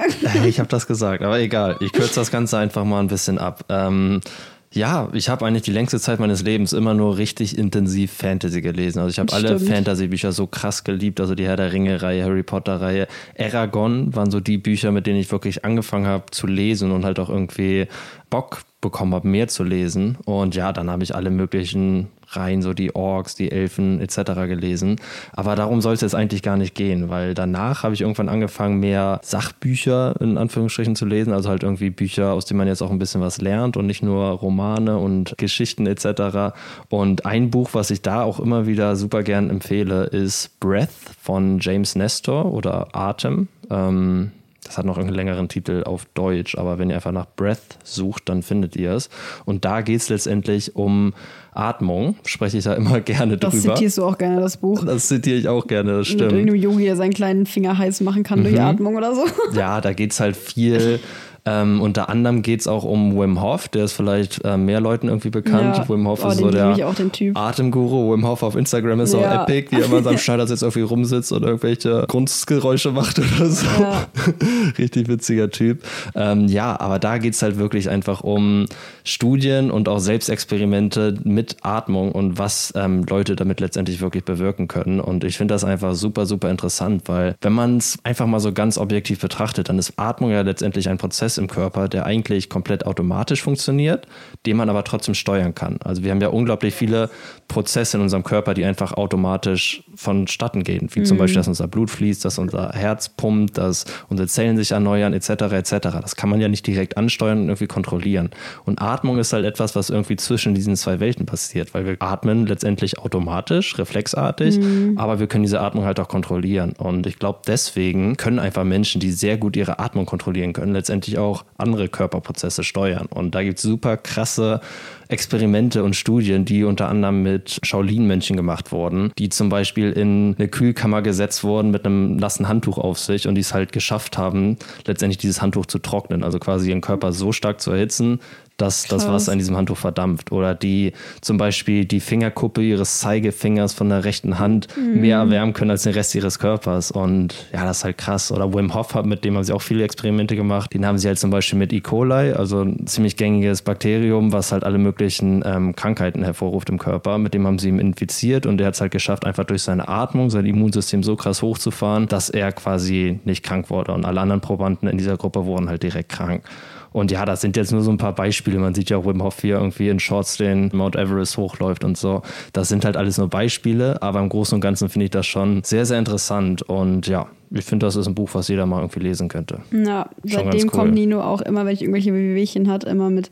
Ich 0.48 0.60
habe 0.60 0.70
das 0.70 0.88
gesagt, 0.88 1.22
aber 1.24 1.40
egal. 1.40 1.78
Ich 1.82 1.92
kürze 1.94 2.16
das 2.16 2.32
Ganze 2.32 2.58
einfach 2.58 2.84
mal 2.84 3.00
ein 3.00 3.08
bisschen 3.08 3.38
ab. 3.38 3.64
Ähm, 3.70 4.22
ja, 4.72 5.10
ich 5.14 5.30
habe 5.30 5.46
eigentlich 5.48 5.64
die 5.64 5.72
längste 5.72 6.00
Zeit 6.00 6.20
meines 6.20 6.44
Lebens 6.44 6.74
immer 6.74 6.94
nur 6.94 7.18
richtig 7.18 7.58
intensiv 7.58 8.12
Fantasy 8.14 8.62
gelesen. 8.62 9.00
Also 9.00 9.10
ich 9.10 9.18
habe 9.18 9.34
alle. 9.34 9.60
Fantasy-Bücher 9.60 10.32
so 10.32 10.46
krass 10.46 10.84
geliebt. 10.84 11.20
Also 11.20 11.34
die 11.34 11.46
Herr 11.46 11.56
der 11.56 11.74
Ringe-Reihe, 11.74 12.24
Harry 12.24 12.44
Potter-Reihe, 12.44 13.08
Eragon 13.34 14.16
waren 14.16 14.30
so 14.30 14.40
die 14.40 14.60
Bücher, 14.60 14.92
mit 14.92 15.08
denen 15.08 15.20
ich 15.20 15.32
wirklich 15.32 15.66
angefangen 15.66 16.06
habe 16.06 16.26
zu 16.30 16.46
lesen 16.46 16.92
und 16.92 17.04
halt 17.04 17.18
auch 17.18 17.30
irgendwie 17.30 17.88
Bock 18.30 18.62
bekommen 18.82 19.14
habe, 19.14 19.28
mehr 19.28 19.48
zu 19.48 19.64
lesen. 19.64 20.18
Und 20.26 20.56
ja, 20.56 20.72
dann 20.72 20.90
habe 20.90 21.04
ich 21.04 21.14
alle 21.16 21.32
möglichen 21.32 22.08
Reihen, 22.32 22.62
so 22.62 22.74
die 22.74 22.96
Orks, 22.96 23.36
die 23.36 23.52
Elfen 23.52 24.00
etc. 24.00 24.34
gelesen. 24.48 24.98
Aber 25.34 25.56
darum 25.56 25.82
soll 25.82 25.94
es 25.94 26.02
jetzt 26.02 26.16
eigentlich 26.16 26.44
gar 26.44 26.58
nicht 26.58 26.76
gehen, 26.76 27.10
weil 27.10 27.34
danach 27.34 27.84
habe 27.84 27.94
ich 27.94 28.02
irgendwann 28.02 28.30
angefangen, 28.30 28.80
mehr 28.80 29.20
Sachbücher 29.24 30.16
in 30.22 30.38
Anführungsstrichen 30.38 30.96
zu 30.96 31.06
lesen. 31.06 31.34
Also 31.34 31.50
halt 31.50 31.64
irgendwie 31.64 31.90
Bücher, 31.90 32.34
aus 32.34 32.46
denen 32.46 32.60
man 32.60 32.68
jetzt 32.68 32.82
auch 32.82 32.92
ein 32.92 33.00
bisschen 33.00 33.22
was 33.22 33.42
lernt 33.42 33.78
und 33.78 33.88
nicht 33.88 34.04
nur 34.04 34.30
Romane 34.30 34.98
und 34.98 35.38
Geschichten 35.38 35.88
etc. 35.88 36.56
Und 36.90 37.26
ein 37.26 37.50
Buch, 37.50 37.70
was 37.74 37.92
ich 37.92 38.02
da 38.02 38.22
auch 38.22 38.40
immer 38.40 38.68
wieder 38.68 38.96
super 38.96 39.24
gern 39.24 39.50
empfehle, 39.50 40.06
ist 40.06 40.60
Breath 40.60 40.90
von 41.22 41.60
James 41.60 41.96
Nestor 41.96 42.46
oder 42.54 42.96
Atem. 42.96 43.48
Ähm, 43.72 44.32
das 44.70 44.78
hat 44.78 44.86
noch 44.86 45.00
einen 45.00 45.10
längeren 45.10 45.50
Titel 45.50 45.82
auf 45.84 46.06
Deutsch, 46.14 46.56
aber 46.56 46.78
wenn 46.78 46.92
ihr 46.92 46.96
einfach 46.96 47.12
nach 47.12 47.26
Breath 47.36 47.80
sucht, 47.84 48.30
dann 48.30 48.44
findet 48.44 48.76
ihr 48.76 48.92
es. 48.94 49.10
Und 49.46 49.66
da 49.66 49.82
geht 49.82 49.98
es 50.00 50.10
letztendlich 50.10 50.76
um 50.76 51.16
Atmung. 51.54 52.16
Spreche 52.24 52.60
ich 52.60 52.66
da 52.66 52.76
immer 52.76 53.00
gerne 53.02 53.38
Das 53.38 53.52
drüber. 53.52 53.74
zitierst 53.74 53.98
du 53.98 54.06
auch 54.06 54.18
gerne, 54.20 54.40
das 54.40 54.58
Buch. 54.58 54.86
Das 54.86 55.08
zitiere 55.08 55.38
ich 55.40 55.48
auch 55.48 55.66
gerne, 55.66 55.90
das 55.98 55.98
Mit 56.10 56.20
stimmt. 56.20 56.32
irgendeinem 56.34 56.56
Yogi, 56.62 56.84
der 56.86 56.96
seinen 56.96 57.14
kleinen 57.14 57.48
Finger 57.48 57.80
heiß 57.80 58.02
machen 58.02 58.22
kann 58.22 58.40
Mhm. 58.40 58.44
durch 58.44 58.62
Atmung 58.62 58.96
oder 58.96 59.16
so. 59.16 59.26
Ja, 59.54 59.82
da 59.82 59.92
geht 59.94 60.12
es 60.12 60.20
halt 60.20 60.38
viel. 60.38 61.00
Ähm, 61.46 61.82
unter 61.82 62.10
anderem 62.10 62.42
geht 62.42 62.62
es 62.62 62.68
auch 62.68 62.84
um 62.84 63.18
Wim 63.20 63.42
Hof, 63.42 63.68
der 63.68 63.86
ist 63.86 63.94
vielleicht 63.94 64.44
äh, 64.46 64.58
mehr 64.58 64.82
Leuten 64.82 65.08
irgendwie 65.08 65.30
bekannt. 65.30 65.78
Ja. 65.78 65.90
Wim 65.90 66.08
Hof 66.08 66.24
Oh, 66.24 66.30
ist 66.30 66.38
so 66.38 66.50
der 66.52 66.74
ich 66.74 66.84
auch, 66.84 66.96
den 66.96 67.12
Typ. 67.12 67.38
Atemguru. 67.38 68.14
Wim 68.14 68.28
Hof 68.28 68.44
auf 68.44 68.56
Instagram 68.56 69.00
ist 69.02 69.14
Ja. 69.14 69.20
auch 69.20 69.48
epic, 69.48 69.72
wie 69.72 69.80
er 69.82 69.86
immer 69.86 70.02
seinem 70.04 70.18
Schneidersitz 70.20 70.62
irgendwie 70.62 70.82
rumsitzt 70.82 71.32
und 71.32 71.44
irgendwelche 71.44 72.06
Grundgeräusche 72.08 72.92
macht 72.92 73.20
oder 73.20 73.46
so. 73.50 73.66
Ja. 73.80 74.08
Richtig 74.78 75.08
witziger 75.08 75.50
Typ. 75.50 75.84
Ähm, 76.16 76.48
ja, 76.48 76.80
aber 76.80 77.00
da 77.00 77.18
geht 77.18 77.34
es 77.34 77.42
halt 77.42 77.58
wirklich 77.58 77.90
einfach 77.90 78.22
um 78.22 78.66
Studien 79.04 79.72
und 79.72 79.88
auch 79.90 80.00
Selbstexperimente 80.00 81.16
mit 81.24 81.58
Atmung 81.62 82.12
und 82.12 82.38
was 82.38 82.74
ähm, 82.76 83.06
Leute 83.10 83.36
damit 83.36 83.60
letztendlich 83.60 84.02
wirklich 84.02 84.24
bewirken 84.24 84.68
können. 84.68 85.00
Und 85.00 85.24
ich 85.24 85.38
finde 85.38 85.54
das 85.54 85.64
einfach 85.64 85.96
super, 85.96 86.26
super 86.26 86.50
interessant, 86.50 87.04
weil 87.06 87.36
wenn 87.42 87.54
man 87.54 87.78
es 87.78 87.98
einfach 88.04 88.26
mal 88.28 88.40
so 88.40 88.52
ganz 88.52 88.78
objektiv 88.78 89.20
betrachtet, 89.20 89.70
dann 89.70 89.78
ist 89.80 89.94
Atmung 89.98 90.32
ja 90.32 90.42
letztendlich 90.42 90.90
ein 90.90 90.98
Prozess 90.98 91.29
im 91.38 91.48
Körper, 91.48 91.88
der 91.88 92.06
eigentlich 92.06 92.50
komplett 92.50 92.86
automatisch 92.86 93.42
funktioniert, 93.42 94.08
den 94.46 94.58
man 94.58 94.70
aber 94.70 94.84
trotzdem 94.84 95.14
steuern 95.14 95.56
kann. 95.56 95.78
Also 95.84 96.04
wir 96.04 96.12
haben 96.12 96.22
ja 96.22 96.30
unglaublich 96.30 96.74
viele 96.74 97.10
Prozesse 97.48 97.98
in 97.98 98.04
unserem 98.04 98.24
Körper, 98.24 98.54
die 98.54 98.66
einfach 98.66 98.94
automatisch 98.94 99.84
vonstatten 99.96 100.64
gehen, 100.64 100.90
wie 100.94 101.04
zum 101.04 101.18
Beispiel, 101.18 101.38
dass 101.38 101.48
unser 101.48 101.68
Blut 101.68 101.90
fließt, 101.90 102.24
dass 102.24 102.38
unser 102.38 102.72
Herz 102.72 103.10
pumpt, 103.10 103.58
dass 103.58 103.86
unsere 104.08 104.28
Zellen 104.28 104.58
sich 104.58 104.72
erneuern, 104.72 105.14
etc. 105.14 105.30
etc. 105.30 105.72
Das 106.02 106.16
kann 106.16 106.30
man 106.30 106.40
ja 106.42 106.48
nicht 106.48 106.66
direkt 106.66 106.98
ansteuern 106.98 107.40
und 107.40 107.50
irgendwie 107.50 107.68
kontrollieren. 107.68 108.30
Und 108.66 108.82
Atmung 108.82 109.18
ist 109.18 109.34
halt 109.34 109.46
etwas, 109.46 109.76
was 109.76 109.90
irgendwie 109.90 110.16
zwischen 110.16 110.56
diesen 110.56 110.76
zwei 110.76 111.00
Welten 111.00 111.26
passiert, 111.26 111.74
weil 111.74 111.86
wir 111.86 111.98
atmen 112.00 112.46
letztendlich 112.46 113.00
automatisch, 113.00 113.78
reflexartig, 113.78 114.60
aber 114.96 115.20
wir 115.20 115.28
können 115.28 115.44
diese 115.44 115.62
Atmung 115.62 115.86
halt 115.86 116.00
auch 116.00 116.08
kontrollieren. 116.08 116.74
Und 116.78 117.06
ich 117.08 117.20
glaube, 117.20 117.40
deswegen 117.48 118.18
können 118.18 118.40
einfach 118.40 118.64
Menschen, 118.64 119.02
die 119.02 119.12
sehr 119.12 119.38
gut 119.38 119.56
ihre 119.58 119.80
Atmung 119.80 120.06
kontrollieren 120.06 120.54
können, 120.54 120.74
letztendlich 120.74 121.18
auch 121.20 121.46
andere 121.58 121.88
Körperprozesse 121.88 122.64
steuern. 122.64 123.08
Und 123.08 123.36
da 123.36 123.44
gibt 123.44 123.58
es 123.60 123.64
super 123.64 123.98
krasse 123.98 124.62
Experimente 125.08 125.84
und 125.84 125.96
Studien, 125.96 126.46
die 126.46 126.64
unter 126.64 126.88
anderem 126.88 127.24
mit 127.24 127.60
Shaolin-Mönchen 127.64 128.38
gemacht 128.38 128.72
wurden, 128.72 129.12
die 129.18 129.30
zum 129.30 129.50
Beispiel 129.50 129.92
in 129.92 130.36
eine 130.38 130.48
Kühlkammer 130.48 131.02
gesetzt 131.02 131.44
wurden 131.44 131.72
mit 131.72 131.86
einem 131.86 132.16
nassen 132.18 132.48
Handtuch 132.48 132.78
auf 132.78 133.00
sich 133.00 133.28
und 133.28 133.36
die 133.36 133.42
es 133.42 133.54
halt 133.54 133.72
geschafft 133.72 134.18
haben, 134.18 134.58
letztendlich 134.86 135.18
dieses 135.18 135.42
Handtuch 135.42 135.66
zu 135.66 135.80
trocknen, 135.80 136.24
also 136.24 136.38
quasi 136.38 136.70
ihren 136.70 136.82
Körper 136.82 137.12
so 137.12 137.32
stark 137.32 137.60
zu 137.60 137.72
erhitzen, 137.72 138.20
dass 138.62 138.84
das 138.84 139.04
Krass. 139.04 139.14
Wasser 139.14 139.34
in 139.34 139.40
diesem 139.40 139.58
Handtuch 139.58 139.78
verdampft. 139.78 140.32
Oder 140.32 140.54
die 140.56 140.94
zum 141.22 141.38
Beispiel 141.38 141.86
die 141.86 142.00
Fingerkuppe 142.00 142.62
ihres 142.62 143.00
Zeigefingers 143.00 143.74
von 143.74 143.90
der 143.90 144.04
rechten 144.06 144.40
Hand 144.40 144.68
mehr 144.78 145.18
erwärmen 145.18 145.54
können 145.54 145.72
als 145.72 145.84
den 145.84 145.94
Rest 145.94 146.14
ihres 146.16 146.40
Körpers. 146.40 146.92
Und 146.92 147.34
ja, 147.54 147.66
das 147.66 147.80
ist 147.80 147.84
halt 147.86 147.98
krass. 147.98 148.32
Oder 148.32 148.54
Wim 148.54 148.74
Hof, 148.74 148.94
hat- 148.96 149.06
mit 149.06 149.24
dem 149.26 149.36
haben 149.36 149.44
sie 149.44 149.54
auch 149.54 149.62
viele 149.62 149.84
Experimente 149.84 150.36
gemacht. 150.36 150.74
Den 150.74 150.86
haben 150.86 150.98
sie 150.98 151.08
halt 151.08 151.20
zum 151.20 151.30
Beispiel 151.32 151.58
mit 151.58 151.74
E. 151.74 151.82
coli, 151.82 152.34
also 152.34 152.62
ein 152.62 152.86
ziemlich 152.88 153.18
gängiges 153.18 153.62
Bakterium, 153.62 154.32
was 154.34 154.52
halt 154.52 154.64
alle 154.64 154.78
möglichen 154.78 155.44
ähm, 155.46 155.76
Krankheiten 155.76 156.24
hervorruft 156.24 156.70
im 156.70 156.78
Körper. 156.78 157.18
Mit 157.18 157.34
dem 157.34 157.48
haben 157.48 157.60
sie 157.60 157.70
ihn 157.70 157.80
infiziert 157.80 158.46
und 158.46 158.58
der 158.58 158.68
hat 158.68 158.76
es 158.76 158.82
halt 158.82 158.92
geschafft, 158.92 159.26
einfach 159.26 159.46
durch 159.46 159.64
seine 159.64 159.88
Atmung 159.88 160.30
sein 160.30 160.46
Immunsystem 160.46 161.04
so 161.04 161.16
krass 161.16 161.42
hochzufahren, 161.42 162.08
dass 162.08 162.30
er 162.30 162.52
quasi 162.52 163.20
nicht 163.26 163.44
krank 163.44 163.70
wurde. 163.70 163.94
Und 163.94 164.06
alle 164.06 164.20
anderen 164.22 164.42
Probanden 164.42 164.88
in 164.90 164.98
dieser 164.98 165.18
Gruppe 165.18 165.46
wurden 165.46 165.70
halt 165.70 165.84
direkt 165.84 166.10
krank. 166.10 166.44
Und 166.92 167.12
ja, 167.12 167.26
das 167.26 167.42
sind 167.42 167.56
jetzt 167.56 167.72
nur 167.72 167.82
so 167.82 167.92
ein 167.92 167.98
paar 167.98 168.14
Beispiele. 168.14 168.60
Man 168.60 168.74
sieht 168.74 168.90
ja 168.90 168.98
auch 168.98 169.06
Wim 169.06 169.22
Hof 169.24 169.42
hier 169.42 169.56
irgendwie 169.56 169.90
in 169.90 170.00
Shorts 170.00 170.38
den 170.38 170.70
Mount 170.74 170.96
Everest 170.96 171.38
hochläuft 171.38 171.84
und 171.84 171.98
so. 171.98 172.22
Das 172.54 172.70
sind 172.70 172.86
halt 172.86 172.98
alles 172.98 173.18
nur 173.18 173.28
Beispiele, 173.28 174.02
aber 174.02 174.20
im 174.20 174.30
Großen 174.30 174.56
und 174.56 174.62
Ganzen 174.62 174.90
finde 174.90 175.06
ich 175.06 175.12
das 175.12 175.26
schon 175.28 175.64
sehr, 175.64 175.86
sehr 175.86 176.00
interessant. 176.00 176.62
Und 176.64 177.08
ja, 177.08 177.28
ich 177.52 177.66
finde, 177.66 177.86
das 177.86 177.96
ist 177.96 178.08
ein 178.08 178.16
Buch, 178.16 178.30
was 178.34 178.48
jeder 178.48 178.66
mal 178.66 178.80
irgendwie 178.80 179.00
lesen 179.00 179.28
könnte. 179.28 179.60
Ja, 179.72 180.10
Schon 180.26 180.44
seitdem 180.46 180.62
cool. 180.62 180.70
kommt 180.70 180.94
Nino 180.94 181.22
auch 181.22 181.42
immer, 181.42 181.66
wenn 181.66 181.74
ich 181.74 181.82
irgendwelche 181.82 182.14
Wehwehchen 182.14 182.70
hat, 182.70 182.84
immer 182.84 183.10
mit 183.10 183.30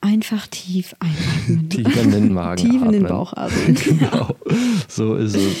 einfach 0.00 0.46
tief 0.48 0.94
einatmen. 0.98 1.68
Tief 1.70 2.02
in 2.02 2.10
den 2.10 2.32
Magen. 2.34 2.56
Tief 2.56 2.82
in 2.82 2.92
den 2.92 3.04
atmen. 3.04 3.18
Bauch 3.18 3.32
atmen. 3.36 3.74
Genau, 3.74 4.36
so 4.88 5.14
ist 5.14 5.36
es. 5.36 5.56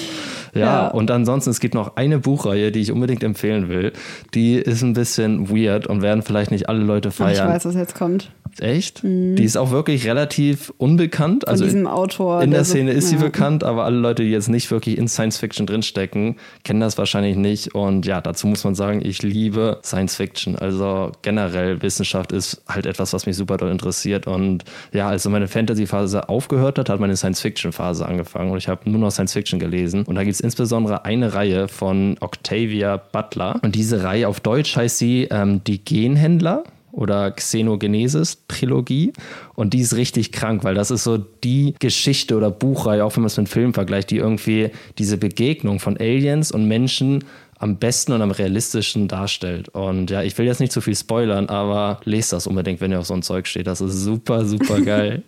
Ja, 0.54 0.60
Ja. 0.60 0.88
und 0.88 1.10
ansonsten, 1.10 1.50
es 1.50 1.60
gibt 1.60 1.74
noch 1.74 1.96
eine 1.96 2.18
Buchreihe, 2.18 2.72
die 2.72 2.80
ich 2.80 2.92
unbedingt 2.92 3.22
empfehlen 3.24 3.68
will. 3.68 3.92
Die 4.34 4.56
ist 4.56 4.82
ein 4.82 4.92
bisschen 4.92 5.48
weird 5.50 5.86
und 5.86 6.02
werden 6.02 6.22
vielleicht 6.22 6.50
nicht 6.50 6.68
alle 6.68 6.82
Leute 6.82 7.08
Ach, 7.08 7.12
ich 7.12 7.36
feiern. 7.38 7.48
weiß, 7.48 7.64
was 7.64 7.74
jetzt 7.74 7.94
kommt. 7.94 8.30
Echt? 8.60 9.02
Die 9.02 9.42
ist 9.42 9.56
auch 9.56 9.70
wirklich 9.70 10.06
relativ 10.06 10.72
unbekannt. 10.78 11.44
Von 11.44 11.50
also 11.52 11.64
diesem 11.64 11.86
Autor. 11.86 12.42
in 12.42 12.50
der 12.50 12.64
so- 12.64 12.72
Szene 12.72 12.92
ist 12.92 13.08
sie 13.08 13.16
ja. 13.16 13.22
bekannt, 13.22 13.64
aber 13.64 13.84
alle 13.84 13.96
Leute, 13.98 14.22
die 14.22 14.30
jetzt 14.30 14.48
nicht 14.48 14.70
wirklich 14.70 14.98
in 14.98 15.08
Science 15.08 15.38
Fiction 15.38 15.66
drinstecken, 15.66 16.36
kennen 16.64 16.80
das 16.80 16.98
wahrscheinlich 16.98 17.36
nicht. 17.36 17.74
Und 17.74 18.06
ja, 18.06 18.20
dazu 18.20 18.46
muss 18.46 18.64
man 18.64 18.74
sagen, 18.74 19.00
ich 19.04 19.22
liebe 19.22 19.78
Science 19.84 20.16
Fiction. 20.16 20.56
Also 20.56 21.12
generell 21.22 21.82
Wissenschaft 21.82 22.32
ist 22.32 22.62
halt 22.68 22.86
etwas, 22.86 23.12
was 23.12 23.26
mich 23.26 23.36
super 23.36 23.56
doll 23.56 23.70
interessiert. 23.70 24.26
Und 24.26 24.64
ja, 24.92 25.08
als 25.08 25.22
so 25.22 25.30
meine 25.30 25.48
Fantasy-Phase 25.48 26.28
aufgehört 26.28 26.78
hat, 26.78 26.88
hat 26.88 27.00
meine 27.00 27.16
Science-Fiction-Phase 27.16 28.06
angefangen. 28.06 28.50
Und 28.50 28.58
ich 28.58 28.68
habe 28.68 28.88
nur 28.90 29.00
noch 29.00 29.10
Science 29.10 29.32
Fiction 29.32 29.58
gelesen. 29.58 30.04
Und 30.04 30.14
da 30.14 30.24
gibt 30.24 30.34
es 30.34 30.40
insbesondere 30.40 31.04
eine 31.04 31.34
Reihe 31.34 31.68
von 31.68 32.16
Octavia 32.20 32.96
Butler. 32.96 33.60
Und 33.62 33.74
diese 33.74 34.02
Reihe 34.02 34.28
auf 34.28 34.40
Deutsch 34.40 34.76
heißt 34.76 34.98
sie 34.98 35.28
ähm, 35.30 35.62
Die 35.64 35.84
Genhändler 35.84 36.64
oder 36.92 37.30
Xenogenesis-Trilogie. 37.32 39.12
Und 39.54 39.74
die 39.74 39.80
ist 39.80 39.96
richtig 39.96 40.30
krank, 40.30 40.62
weil 40.62 40.74
das 40.74 40.90
ist 40.90 41.04
so 41.04 41.18
die 41.18 41.74
Geschichte 41.78 42.36
oder 42.36 42.50
Buchreihe, 42.50 43.04
auch 43.04 43.16
wenn 43.16 43.22
man 43.22 43.28
es 43.28 43.36
mit 43.36 43.48
Filmen 43.48 43.74
vergleicht, 43.74 44.10
die 44.10 44.18
irgendwie 44.18 44.70
diese 44.98 45.16
Begegnung 45.16 45.80
von 45.80 45.96
Aliens 45.96 46.52
und 46.52 46.68
Menschen 46.68 47.24
am 47.62 47.76
besten 47.76 48.12
und 48.12 48.22
am 48.22 48.32
realistischen 48.32 49.06
darstellt. 49.06 49.68
Und 49.68 50.10
ja, 50.10 50.22
ich 50.22 50.36
will 50.36 50.46
jetzt 50.46 50.58
nicht 50.58 50.72
zu 50.72 50.80
viel 50.80 50.96
spoilern, 50.96 51.46
aber 51.46 52.00
lest 52.04 52.32
das 52.32 52.48
unbedingt, 52.48 52.80
wenn 52.80 52.90
ihr 52.90 52.98
auf 52.98 53.06
so 53.06 53.14
ein 53.14 53.22
Zeug 53.22 53.46
steht. 53.46 53.68
Das 53.68 53.80
ist 53.80 54.02
super, 54.02 54.44
super 54.44 54.80
geil. 54.84 55.22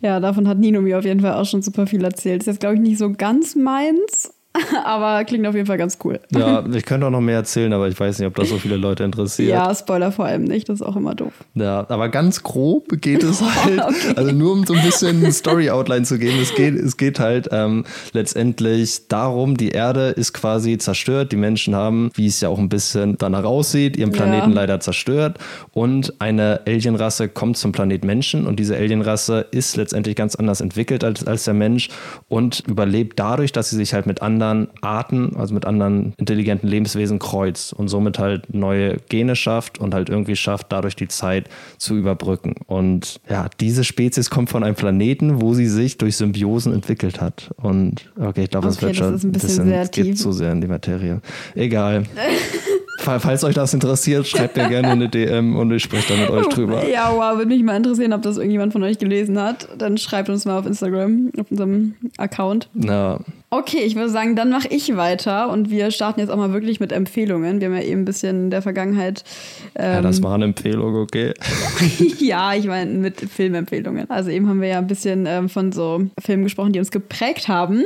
ja, 0.00 0.20
davon 0.20 0.46
hat 0.46 0.58
Nino 0.58 0.80
mir 0.80 0.98
auf 0.98 1.04
jeden 1.04 1.20
Fall 1.20 1.34
auch 1.34 1.46
schon 1.46 1.62
super 1.62 1.88
viel 1.88 2.04
erzählt. 2.04 2.42
Ist 2.42 2.46
jetzt, 2.46 2.60
glaube 2.60 2.76
ich, 2.76 2.80
nicht 2.80 2.98
so 2.98 3.12
ganz 3.12 3.56
meins, 3.56 4.32
aber 4.84 5.24
klingt 5.24 5.46
auf 5.46 5.54
jeden 5.54 5.66
Fall 5.66 5.78
ganz 5.78 5.98
cool. 6.04 6.20
Ja, 6.30 6.64
ich 6.72 6.84
könnte 6.84 7.06
auch 7.06 7.10
noch 7.10 7.20
mehr 7.20 7.36
erzählen, 7.36 7.72
aber 7.72 7.88
ich 7.88 7.98
weiß 7.98 8.18
nicht, 8.18 8.28
ob 8.28 8.36
das 8.36 8.48
so 8.48 8.58
viele 8.58 8.76
Leute 8.76 9.02
interessiert. 9.02 9.50
Ja, 9.50 9.74
Spoiler 9.74 10.12
vor 10.12 10.26
allem 10.26 10.44
nicht, 10.44 10.68
das 10.68 10.80
ist 10.80 10.86
auch 10.86 10.94
immer 10.94 11.14
doof. 11.14 11.32
Ja, 11.54 11.86
aber 11.88 12.08
ganz 12.08 12.42
grob 12.42 12.88
geht 13.00 13.24
es 13.24 13.42
halt, 13.64 13.82
okay. 13.82 14.14
also 14.14 14.32
nur 14.32 14.52
um 14.52 14.64
so 14.64 14.74
ein 14.74 14.82
bisschen 14.82 15.30
Story-Outline 15.32 16.04
zu 16.04 16.18
geben, 16.18 16.38
es 16.40 16.54
geht, 16.54 16.74
es 16.74 16.96
geht 16.96 17.18
halt 17.18 17.48
ähm, 17.50 17.84
letztendlich 18.12 19.08
darum, 19.08 19.56
die 19.56 19.70
Erde 19.70 20.10
ist 20.10 20.32
quasi 20.32 20.78
zerstört, 20.78 21.32
die 21.32 21.36
Menschen 21.36 21.74
haben, 21.74 22.10
wie 22.14 22.26
es 22.26 22.40
ja 22.40 22.48
auch 22.48 22.58
ein 22.58 22.68
bisschen 22.68 23.16
danach 23.18 23.44
aussieht, 23.44 23.96
ihren 23.96 24.12
Planeten 24.12 24.50
ja. 24.50 24.54
leider 24.54 24.78
zerstört 24.78 25.38
und 25.72 26.20
eine 26.20 26.60
Alienrasse 26.66 27.28
kommt 27.28 27.56
zum 27.56 27.72
Planet 27.72 28.04
Menschen 28.04 28.46
und 28.46 28.60
diese 28.60 28.76
Alienrasse 28.76 29.46
ist 29.50 29.76
letztendlich 29.76 30.14
ganz 30.14 30.36
anders 30.36 30.60
entwickelt 30.60 31.02
als, 31.02 31.26
als 31.26 31.44
der 31.44 31.54
Mensch 31.54 31.88
und 32.28 32.62
überlebt 32.68 33.18
dadurch, 33.18 33.50
dass 33.50 33.70
sie 33.70 33.76
sich 33.76 33.94
halt 33.94 34.06
mit 34.06 34.22
anderen 34.22 34.43
anderen 34.44 34.68
Arten, 34.80 35.36
also 35.36 35.54
mit 35.54 35.64
anderen 35.64 36.14
intelligenten 36.16 36.68
Lebenswesen 36.68 37.18
kreuzt 37.18 37.72
und 37.72 37.88
somit 37.88 38.18
halt 38.18 38.52
neue 38.54 38.98
Gene 39.08 39.36
schafft 39.36 39.78
und 39.78 39.94
halt 39.94 40.08
irgendwie 40.08 40.36
schafft, 40.36 40.66
dadurch 40.70 40.96
die 40.96 41.08
Zeit 41.08 41.48
zu 41.78 41.96
überbrücken. 41.96 42.54
Und 42.66 43.20
ja, 43.28 43.48
diese 43.60 43.84
Spezies 43.84 44.30
kommt 44.30 44.50
von 44.50 44.62
einem 44.64 44.74
Planeten, 44.74 45.40
wo 45.40 45.54
sie 45.54 45.66
sich 45.66 45.98
durch 45.98 46.16
Symbiosen 46.16 46.72
entwickelt 46.72 47.20
hat. 47.20 47.50
Und 47.56 48.10
okay, 48.18 48.44
ich 48.44 48.50
glaube, 48.50 48.68
okay, 48.68 48.82
wird 48.82 48.96
schon 48.96 49.14
ein 49.14 49.32
bisschen, 49.32 49.64
bisschen 49.66 49.90
geht 49.90 50.18
zu 50.18 50.32
sehr 50.32 50.52
in 50.52 50.60
die 50.60 50.68
Materie. 50.68 51.20
Egal. 51.54 52.04
Falls 53.04 53.44
euch 53.44 53.54
das 53.54 53.74
interessiert, 53.74 54.26
schreibt 54.26 54.56
mir 54.56 54.68
gerne 54.68 54.88
eine 54.88 55.08
DM 55.08 55.56
und 55.56 55.70
ich 55.72 55.82
spreche 55.82 56.14
dann 56.14 56.20
mit 56.20 56.30
euch 56.30 56.48
drüber. 56.48 56.82
Ja, 56.94 57.12
wow, 57.12 57.36
würde 57.36 57.48
mich 57.48 57.62
mal 57.62 57.76
interessieren, 57.76 58.12
ob 58.12 58.22
das 58.22 58.36
irgendjemand 58.36 58.72
von 58.72 58.82
euch 58.82 58.98
gelesen 58.98 59.40
hat. 59.40 59.68
Dann 59.76 59.98
schreibt 59.98 60.28
uns 60.28 60.44
mal 60.44 60.58
auf 60.58 60.66
Instagram, 60.66 61.30
auf 61.38 61.50
unserem 61.50 61.94
Account. 62.16 62.68
Na. 62.72 63.20
Okay, 63.56 63.84
ich 63.84 63.94
würde 63.94 64.10
sagen, 64.10 64.34
dann 64.34 64.50
mache 64.50 64.66
ich 64.68 64.96
weiter 64.96 65.48
und 65.48 65.70
wir 65.70 65.92
starten 65.92 66.18
jetzt 66.18 66.28
auch 66.28 66.36
mal 66.36 66.52
wirklich 66.52 66.80
mit 66.80 66.90
Empfehlungen. 66.90 67.60
Wir 67.60 67.68
haben 67.68 67.76
ja 67.76 67.82
eben 67.82 68.00
ein 68.00 68.04
bisschen 68.04 68.44
in 68.46 68.50
der 68.50 68.62
Vergangenheit. 68.62 69.22
Ähm, 69.76 69.92
ja, 69.92 70.02
das 70.02 70.20
war 70.24 70.34
eine 70.34 70.46
Empfehlung, 70.46 70.96
okay. 70.96 71.34
ja, 72.18 72.52
ich 72.54 72.66
meine 72.66 72.90
mit 72.90 73.20
Filmempfehlungen. 73.20 74.10
Also 74.10 74.30
eben 74.30 74.48
haben 74.48 74.60
wir 74.60 74.66
ja 74.66 74.78
ein 74.78 74.88
bisschen 74.88 75.26
ähm, 75.26 75.48
von 75.48 75.70
so 75.70 76.02
Filmen 76.20 76.42
gesprochen, 76.42 76.72
die 76.72 76.80
uns 76.80 76.90
geprägt 76.90 77.46
haben. 77.46 77.84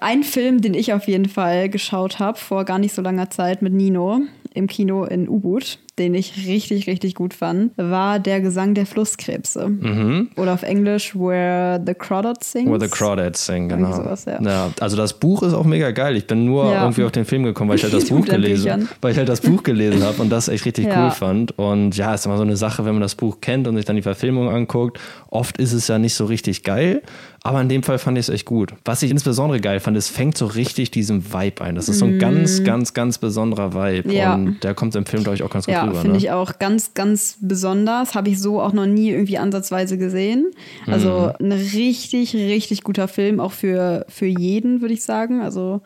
Ein 0.00 0.22
Film, 0.22 0.60
den 0.60 0.74
ich 0.74 0.92
auf 0.92 1.08
jeden 1.08 1.30
Fall 1.30 1.70
geschaut 1.70 2.18
habe 2.18 2.36
vor 2.36 2.66
gar 2.66 2.78
nicht 2.78 2.94
so 2.94 3.00
langer 3.00 3.30
Zeit 3.30 3.62
mit 3.62 3.72
Nino, 3.72 4.20
im 4.52 4.66
Kino 4.66 5.04
in 5.04 5.30
Ubud, 5.30 5.78
den 5.98 6.14
ich 6.14 6.46
richtig, 6.46 6.86
richtig 6.86 7.14
gut 7.14 7.32
fand, 7.32 7.72
war 7.76 8.18
der 8.18 8.40
Gesang 8.40 8.74
der 8.74 8.86
Flusskrebse. 8.86 9.68
Mhm. 9.68 10.30
Oder 10.36 10.54
auf 10.54 10.62
Englisch 10.62 11.14
Where 11.14 11.82
the 11.84 11.94
Crawdads 11.94 12.52
Sing. 12.52 12.68
Where 12.68 12.80
the 12.80 12.88
Crawdads 12.88 13.46
Sing, 13.46 13.68
genau. 13.68 13.92
Sowas, 13.92 14.26
ja. 14.26 14.40
ja. 14.42 14.70
also 14.80 14.96
das 14.96 15.14
Buch 15.14 15.42
ist 15.42 15.54
auch 15.54 15.64
mega 15.64 15.90
geil. 15.92 16.16
Ich 16.16 16.26
bin 16.26 16.44
nur 16.44 16.70
ja. 16.70 16.82
irgendwie 16.82 17.04
auf 17.04 17.12
den 17.12 17.24
Film 17.24 17.44
gekommen, 17.44 17.70
weil 17.70 17.76
ich 17.76 17.82
halt 17.82 17.94
das 17.94 18.04
Buch 18.08 18.24
gelesen, 18.24 18.88
weil 19.00 19.12
ich 19.12 19.18
halt 19.18 19.28
das 19.28 19.40
Buch 19.40 19.62
gelesen 19.62 20.02
habe 20.02 20.20
und 20.20 20.30
das 20.30 20.48
echt 20.48 20.66
richtig 20.66 20.86
ja. 20.86 21.06
cool 21.06 21.10
fand. 21.12 21.58
Und 21.58 21.96
ja, 21.96 22.14
ist 22.14 22.26
immer 22.26 22.36
so 22.36 22.42
eine 22.42 22.56
Sache, 22.56 22.84
wenn 22.84 22.92
man 22.92 23.02
das 23.02 23.14
Buch 23.14 23.40
kennt 23.40 23.66
und 23.66 23.76
sich 23.76 23.84
dann 23.84 23.96
die 23.96 24.02
Verfilmung 24.02 24.50
anguckt. 24.50 25.00
Oft 25.30 25.58
ist 25.58 25.72
es 25.72 25.88
ja 25.88 25.98
nicht 25.98 26.14
so 26.14 26.26
richtig 26.26 26.62
geil, 26.62 27.02
aber 27.46 27.60
in 27.60 27.68
dem 27.68 27.82
Fall 27.82 27.98
fand 27.98 28.18
ich 28.18 28.28
es 28.28 28.28
echt 28.28 28.44
gut. 28.44 28.74
Was 28.84 29.02
ich 29.02 29.10
insbesondere 29.10 29.60
geil 29.60 29.80
fand, 29.80 29.96
es 29.96 30.08
fängt 30.08 30.36
so 30.36 30.46
richtig 30.46 30.90
diesem 30.90 31.32
Vibe 31.32 31.62
ein. 31.62 31.74
Das 31.74 31.88
ist 31.88 31.98
so 31.98 32.04
ein 32.04 32.16
mm. 32.16 32.18
ganz, 32.18 32.64
ganz, 32.64 32.94
ganz 32.94 33.18
besonderer 33.18 33.72
Vibe. 33.72 34.12
Ja. 34.12 34.34
Und 34.34 34.64
der 34.64 34.74
kommt 34.74 34.94
im 34.96 35.06
Film, 35.06 35.22
glaube 35.22 35.36
ich, 35.36 35.42
auch 35.42 35.50
ganz 35.50 35.66
gut 35.66 35.74
ja, 35.74 35.84
rüber. 35.84 36.00
Finde 36.00 36.12
ne? 36.12 36.18
ich 36.18 36.30
auch 36.30 36.58
ganz, 36.58 36.94
ganz 36.94 37.38
besonders. 37.40 38.14
Habe 38.14 38.30
ich 38.30 38.40
so 38.40 38.60
auch 38.60 38.72
noch 38.72 38.86
nie 38.86 39.10
irgendwie 39.10 39.38
ansatzweise 39.38 39.98
gesehen. 39.98 40.50
Also 40.86 41.32
mhm. 41.38 41.46
ein 41.46 41.52
richtig, 41.52 42.34
richtig 42.34 42.82
guter 42.82 43.08
Film, 43.08 43.40
auch 43.40 43.52
für, 43.52 44.06
für 44.08 44.26
jeden, 44.26 44.80
würde 44.80 44.94
ich 44.94 45.02
sagen. 45.02 45.40
Also 45.40 45.82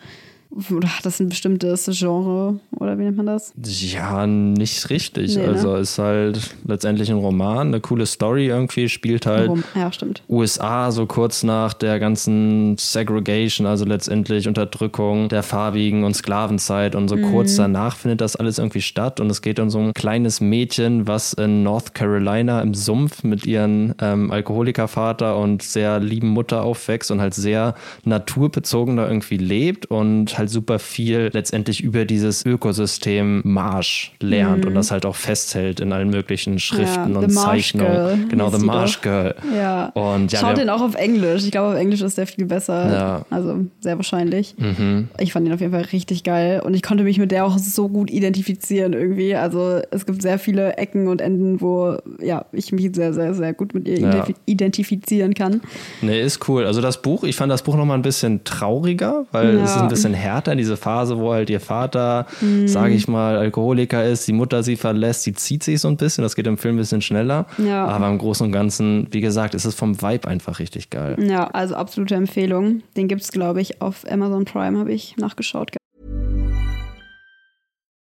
oder 0.50 0.88
hat 0.88 1.06
das 1.06 1.20
ein 1.20 1.28
bestimmtes 1.28 1.88
Genre 1.92 2.58
oder 2.72 2.98
wie 2.98 3.04
nennt 3.04 3.16
man 3.16 3.26
das? 3.26 3.52
Ja, 3.56 4.26
nicht 4.26 4.90
richtig. 4.90 5.36
Nee, 5.36 5.42
ne? 5.42 5.48
Also 5.48 5.76
ist 5.76 5.98
halt 5.98 6.56
letztendlich 6.66 7.08
ein 7.08 7.18
Roman, 7.18 7.68
eine 7.68 7.80
coole 7.80 8.04
Story 8.04 8.48
irgendwie, 8.48 8.88
spielt 8.88 9.26
halt 9.26 9.50
ja, 9.76 9.90
USA 10.28 10.90
so 10.90 11.06
kurz 11.06 11.44
nach 11.44 11.72
der 11.72 12.00
ganzen 12.00 12.76
Segregation, 12.78 13.66
also 13.66 13.84
letztendlich 13.84 14.48
Unterdrückung 14.48 15.28
der 15.28 15.44
Farbigen 15.44 16.02
und 16.02 16.14
Sklavenzeit 16.14 16.96
und 16.96 17.08
so 17.08 17.16
mhm. 17.16 17.30
kurz 17.30 17.54
danach 17.54 17.96
findet 17.96 18.20
das 18.20 18.34
alles 18.34 18.58
irgendwie 18.58 18.82
statt 18.82 19.20
und 19.20 19.30
es 19.30 19.42
geht 19.42 19.60
um 19.60 19.70
so 19.70 19.78
ein 19.78 19.94
kleines 19.94 20.40
Mädchen, 20.40 21.06
was 21.06 21.32
in 21.32 21.62
North 21.62 21.94
Carolina 21.94 22.60
im 22.60 22.74
Sumpf 22.74 23.22
mit 23.22 23.46
ihrem 23.46 23.94
ähm, 24.00 24.32
Alkoholikervater 24.32 25.36
und 25.36 25.62
sehr 25.62 26.00
lieben 26.00 26.28
Mutter 26.28 26.64
aufwächst 26.64 27.12
und 27.12 27.20
halt 27.20 27.34
sehr 27.34 27.76
naturbezogen 28.04 28.96
da 28.96 29.06
irgendwie 29.06 29.36
lebt 29.36 29.86
und 29.86 30.39
halt 30.40 30.50
super 30.50 30.80
viel 30.80 31.30
letztendlich 31.32 31.82
über 31.82 32.04
dieses 32.04 32.44
Ökosystem 32.44 33.42
Marsh 33.44 34.12
lernt 34.20 34.62
mhm. 34.62 34.68
und 34.68 34.74
das 34.74 34.90
halt 34.90 35.06
auch 35.06 35.14
festhält 35.14 35.78
in 35.78 35.92
allen 35.92 36.10
möglichen 36.10 36.58
Schriften 36.58 37.12
ja, 37.12 37.20
und 37.20 37.30
Zeichnungen. 37.30 38.28
Genau, 38.28 38.50
The 38.50 38.64
Marsh 38.64 39.00
Girl. 39.02 39.34
Ja. 39.54 39.86
Und, 39.90 40.32
ja, 40.32 40.40
Schaut 40.40 40.56
den 40.56 40.70
auch 40.70 40.80
auf 40.80 40.94
Englisch. 40.94 41.44
Ich 41.44 41.50
glaube, 41.50 41.74
auf 41.74 41.76
Englisch 41.76 42.00
ist 42.00 42.18
der 42.18 42.26
viel 42.26 42.46
besser. 42.46 42.92
Ja. 42.92 43.26
Also 43.30 43.66
sehr 43.80 43.96
wahrscheinlich. 43.96 44.54
Mhm. 44.58 45.08
Ich 45.18 45.32
fand 45.32 45.46
ihn 45.46 45.52
auf 45.52 45.60
jeden 45.60 45.72
Fall 45.72 45.84
richtig 45.92 46.24
geil 46.24 46.60
und 46.64 46.74
ich 46.74 46.82
konnte 46.82 47.04
mich 47.04 47.18
mit 47.18 47.30
der 47.30 47.44
auch 47.44 47.58
so 47.58 47.88
gut 47.88 48.10
identifizieren 48.10 48.94
irgendwie. 48.94 49.36
Also 49.36 49.80
es 49.90 50.06
gibt 50.06 50.22
sehr 50.22 50.38
viele 50.38 50.76
Ecken 50.78 51.08
und 51.08 51.20
Enden, 51.20 51.60
wo 51.60 51.98
ja, 52.20 52.46
ich 52.52 52.72
mich 52.72 52.90
sehr, 52.94 53.12
sehr, 53.12 53.34
sehr 53.34 53.52
gut 53.52 53.74
mit 53.74 53.86
ihr 53.86 54.00
ja. 54.00 54.26
identifizieren 54.46 55.34
kann. 55.34 55.60
Nee, 56.00 56.20
ist 56.20 56.48
cool. 56.48 56.64
Also 56.64 56.80
das 56.80 57.02
Buch, 57.02 57.24
ich 57.24 57.36
fand 57.36 57.52
das 57.52 57.62
Buch 57.62 57.76
nochmal 57.76 57.98
ein 57.98 58.02
bisschen 58.02 58.42
trauriger, 58.44 59.26
weil 59.32 59.58
es 59.58 59.70
ist 59.70 59.76
ein 59.76 59.88
bisschen 59.88 60.14
härter 60.14 60.29
härter, 60.30 60.56
diese 60.56 60.76
Phase, 60.76 61.18
wo 61.18 61.32
halt 61.32 61.50
ihr 61.50 61.60
Vater, 61.60 62.26
mhm. 62.40 62.68
sage 62.68 62.94
ich 62.94 63.08
mal, 63.08 63.36
Alkoholiker 63.36 64.04
ist, 64.04 64.26
die 64.26 64.32
Mutter 64.32 64.62
sie 64.62 64.76
verlässt, 64.76 65.22
sie 65.22 65.32
zieht 65.32 65.62
sich 65.62 65.80
so 65.80 65.88
ein 65.88 65.96
bisschen, 65.96 66.22
das 66.22 66.34
geht 66.34 66.46
im 66.46 66.58
Film 66.58 66.76
ein 66.76 66.78
bisschen 66.78 67.02
schneller. 67.02 67.46
Ja. 67.58 67.86
Aber 67.86 68.08
im 68.08 68.18
Großen 68.18 68.46
und 68.46 68.52
Ganzen, 68.52 69.08
wie 69.10 69.20
gesagt, 69.20 69.54
ist 69.54 69.64
es 69.64 69.74
vom 69.74 70.00
Vibe 70.00 70.28
einfach 70.28 70.58
richtig 70.58 70.90
geil. 70.90 71.16
Ja, 71.20 71.48
also 71.48 71.74
absolute 71.74 72.14
Empfehlung. 72.14 72.82
Den 72.96 73.08
gibt 73.08 73.22
es, 73.22 73.32
glaube 73.32 73.60
ich, 73.60 73.82
auf 73.82 74.04
Amazon 74.10 74.44
Prime, 74.44 74.78
habe 74.78 74.92
ich 74.92 75.16
nachgeschaut. 75.16 75.72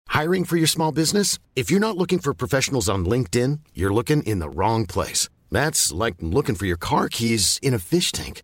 Hiring 0.10 0.46
for 0.46 0.58
your 0.58 0.68
small 0.68 0.92
business? 0.92 1.40
If 1.56 1.72
you're 1.72 1.80
not 1.80 1.98
looking 1.98 2.20
for 2.20 2.34
professionals 2.34 2.90
on 2.90 3.06
LinkedIn, 3.06 3.60
you're 3.74 3.94
looking 3.94 4.22
in 4.24 4.40
the 4.40 4.50
wrong 4.50 4.86
place. 4.86 5.30
That's 5.52 5.92
like 5.92 6.16
looking 6.20 6.56
for 6.56 6.66
your 6.66 6.78
car 6.78 7.08
keys 7.08 7.58
in 7.62 7.74
a 7.74 7.80
fish 7.80 8.12
tank. 8.12 8.44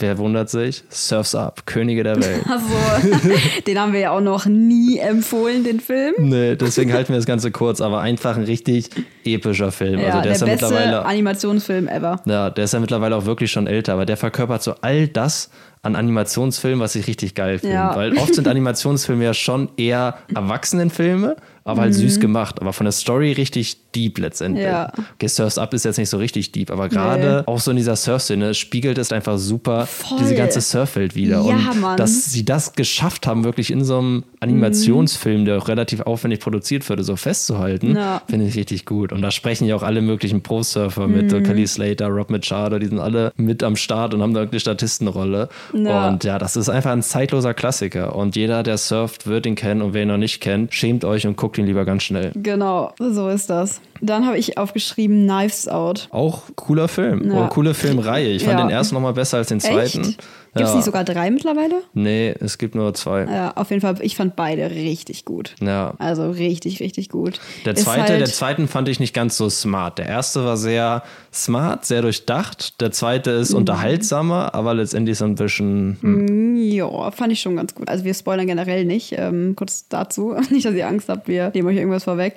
Wer 0.00 0.18
wundert 0.18 0.50
sich? 0.50 0.84
Surfs 0.90 1.34
Up, 1.34 1.66
Könige 1.66 2.02
der 2.02 2.16
Welt. 2.16 2.44
Also, 2.48 3.28
den 3.66 3.78
haben 3.78 3.92
wir 3.92 4.00
ja 4.00 4.10
auch 4.10 4.20
noch 4.20 4.46
nie 4.46 4.98
empfohlen, 4.98 5.64
den 5.64 5.80
Film. 5.80 6.14
Nee, 6.18 6.56
deswegen 6.56 6.92
halten 6.92 7.10
wir 7.10 7.16
das 7.16 7.26
Ganze 7.26 7.50
kurz, 7.50 7.80
aber 7.80 8.00
einfach 8.00 8.36
ein 8.36 8.44
richtig 8.44 8.90
epischer 9.24 9.70
Film. 9.70 10.00
Ja, 10.00 10.06
also 10.06 10.12
der, 10.18 10.22
der 10.22 10.32
ist 10.32 10.40
ja 10.40 10.46
beste 10.46 10.66
mittlerweile 10.66 11.04
Animationsfilm 11.04 11.88
ever. 11.88 12.20
Ja, 12.24 12.50
der 12.50 12.64
ist 12.64 12.72
ja 12.72 12.80
mittlerweile 12.80 13.16
auch 13.16 13.26
wirklich 13.26 13.50
schon 13.52 13.66
älter, 13.66 13.92
aber 13.94 14.06
der 14.06 14.16
verkörpert 14.16 14.62
so 14.62 14.74
all 14.80 15.08
das 15.08 15.50
an 15.82 15.96
Animationsfilmen, 15.96 16.80
was 16.80 16.94
ich 16.94 17.06
richtig 17.06 17.34
geil 17.34 17.58
finde. 17.58 17.74
Ja. 17.74 17.94
Weil 17.94 18.16
oft 18.18 18.34
sind 18.34 18.48
Animationsfilme 18.48 19.24
ja 19.24 19.34
schon 19.34 19.70
eher 19.76 20.18
Erwachsenenfilme, 20.34 21.36
aber 21.68 21.82
halt 21.82 21.94
süß 21.94 22.20
gemacht. 22.20 22.60
Aber 22.60 22.72
von 22.72 22.84
der 22.84 22.92
Story 22.92 23.32
richtig 23.32 23.76
deep 23.94 24.18
letztendlich. 24.18 24.64
Ja. 24.64 24.92
Okay, 25.14 25.28
Surf's 25.28 25.58
Up 25.58 25.72
ist 25.74 25.84
jetzt 25.84 25.98
nicht 25.98 26.08
so 26.10 26.18
richtig 26.18 26.52
deep, 26.52 26.70
aber 26.70 26.88
gerade 26.88 27.44
auch 27.46 27.60
so 27.60 27.70
in 27.70 27.76
dieser 27.76 27.96
Surf-Szene 27.96 28.54
spiegelt 28.54 28.98
es 28.98 29.12
einfach 29.12 29.38
super 29.38 29.88
diese 30.20 30.34
ganze 30.34 30.60
Surfwelt 30.60 31.14
wieder. 31.14 31.42
Ja, 31.42 31.70
und 31.72 31.80
Mann. 31.80 31.96
dass 31.96 32.32
sie 32.32 32.44
das 32.44 32.74
geschafft 32.74 33.26
haben, 33.26 33.44
wirklich 33.44 33.70
in 33.70 33.84
so 33.84 33.98
einem 33.98 34.24
Animationsfilm, 34.40 35.44
der 35.44 35.58
auch 35.58 35.68
relativ 35.68 36.00
aufwendig 36.02 36.40
produziert 36.40 36.88
wurde, 36.88 37.02
so 37.04 37.16
festzuhalten, 37.16 37.96
Ja. 37.96 38.22
finde 38.28 38.46
ich 38.46 38.56
richtig 38.56 38.84
gut. 38.84 39.12
Und 39.12 39.22
da 39.22 39.30
sprechen 39.30 39.66
ja 39.66 39.74
auch 39.76 39.82
alle 39.82 40.00
möglichen 40.02 40.42
Pro-Surfer 40.42 41.06
mit, 41.08 41.24
Mhm. 41.24 41.30
so 41.30 41.40
Kelly 41.40 41.66
Slater, 41.66 42.08
Rob 42.08 42.30
Machado, 42.30 42.78
die 42.78 42.86
sind 42.86 42.98
alle 42.98 43.32
mit 43.36 43.62
am 43.62 43.76
Start 43.76 44.14
und 44.14 44.22
haben 44.22 44.34
da 44.34 44.42
eine 44.42 44.60
Statistenrolle. 44.60 45.48
Ja. 45.72 46.08
Und 46.08 46.24
ja, 46.24 46.38
das 46.38 46.56
ist 46.56 46.68
einfach 46.68 46.90
ein 46.90 47.02
zeitloser 47.02 47.54
Klassiker. 47.54 48.14
Und 48.16 48.36
jeder, 48.36 48.62
der 48.62 48.78
surft, 48.78 49.26
wird 49.26 49.46
ihn 49.46 49.54
kennen. 49.54 49.82
Und 49.82 49.94
wer 49.94 50.02
ihn 50.02 50.08
noch 50.08 50.16
nicht 50.16 50.40
kennt, 50.40 50.74
schämt 50.74 51.04
euch 51.04 51.26
und 51.26 51.36
guckt 51.36 51.57
ihn 51.58 51.66
lieber 51.66 51.84
ganz 51.84 52.04
schnell. 52.04 52.32
Genau, 52.34 52.92
so 52.98 53.28
ist 53.28 53.50
das. 53.50 53.80
Dann 54.00 54.26
habe 54.26 54.38
ich 54.38 54.58
aufgeschrieben 54.58 55.26
Knives 55.26 55.68
Out. 55.68 56.08
Auch 56.10 56.42
cooler 56.56 56.88
Film. 56.88 57.30
Ja. 57.30 57.38
Oder 57.38 57.48
coole 57.48 57.74
Filmreihe. 57.74 58.28
Ich 58.28 58.44
fand 58.44 58.58
Ja. 58.58 58.66
den 58.66 58.70
ersten 58.70 58.94
noch 58.94 59.02
mal 59.02 59.12
besser 59.12 59.38
als 59.38 59.48
den 59.48 59.60
zweiten. 59.60 60.00
Echt? 60.02 60.18
Gibt 60.54 60.64
es 60.66 60.70
Ja. 60.70 60.76
nicht 60.76 60.84
sogar 60.86 61.04
drei 61.04 61.30
mittlerweile? 61.30 61.74
Nee, 61.92 62.34
es 62.40 62.56
gibt 62.58 62.74
nur 62.74 62.92
zwei. 62.94 63.24
Ja, 63.24 63.52
auf 63.54 63.68
jeden 63.70 63.82
Fall. 63.82 63.96
Ich 64.00 64.16
fand 64.16 64.34
beide 64.34 64.70
richtig 64.70 65.24
gut. 65.24 65.54
Ja. 65.60 65.94
Also 65.98 66.30
richtig, 66.30 66.80
richtig 66.80 67.10
gut. 67.10 67.38
Der 67.66 67.74
Ist 67.74 67.84
zweite, 67.84 68.00
halt, 68.12 68.20
der 68.20 68.26
zweiten 68.28 68.66
fand 68.66 68.88
ich 68.88 68.98
nicht 68.98 69.14
ganz 69.14 69.36
so 69.36 69.50
smart. 69.50 69.98
Der 69.98 70.06
erste 70.06 70.44
war 70.44 70.56
sehr 70.56 71.02
smart, 71.32 71.84
sehr 71.84 72.00
durchdacht. 72.02 72.80
Der 72.80 72.90
zweite 72.92 73.30
ist 73.32 73.50
Mhm. 73.50 73.58
unterhaltsamer, 73.58 74.54
aber 74.54 74.74
letztendlich 74.74 75.18
so 75.18 75.26
ein 75.26 75.34
bisschen. 75.34 75.98
Hm. 76.00 76.56
Ja, 76.56 77.10
fand 77.12 77.32
ich 77.32 77.40
schon 77.40 77.54
ganz 77.56 77.74
gut. 77.74 77.88
Also 77.88 78.04
wir 78.04 78.14
spoilern 78.14 78.46
generell 78.46 78.84
nicht. 78.84 79.14
Ähm, 79.16 79.54
kurz 79.54 79.86
dazu. 79.88 80.34
Nicht, 80.50 80.64
dass 80.66 80.74
ihr 80.74 80.88
Angst 80.88 81.08
habt, 81.08 81.28
wir 81.28 81.50
nehmen 81.54 81.68
euch 81.68 81.76
irgendwas 81.76 82.04
vorweg. 82.04 82.34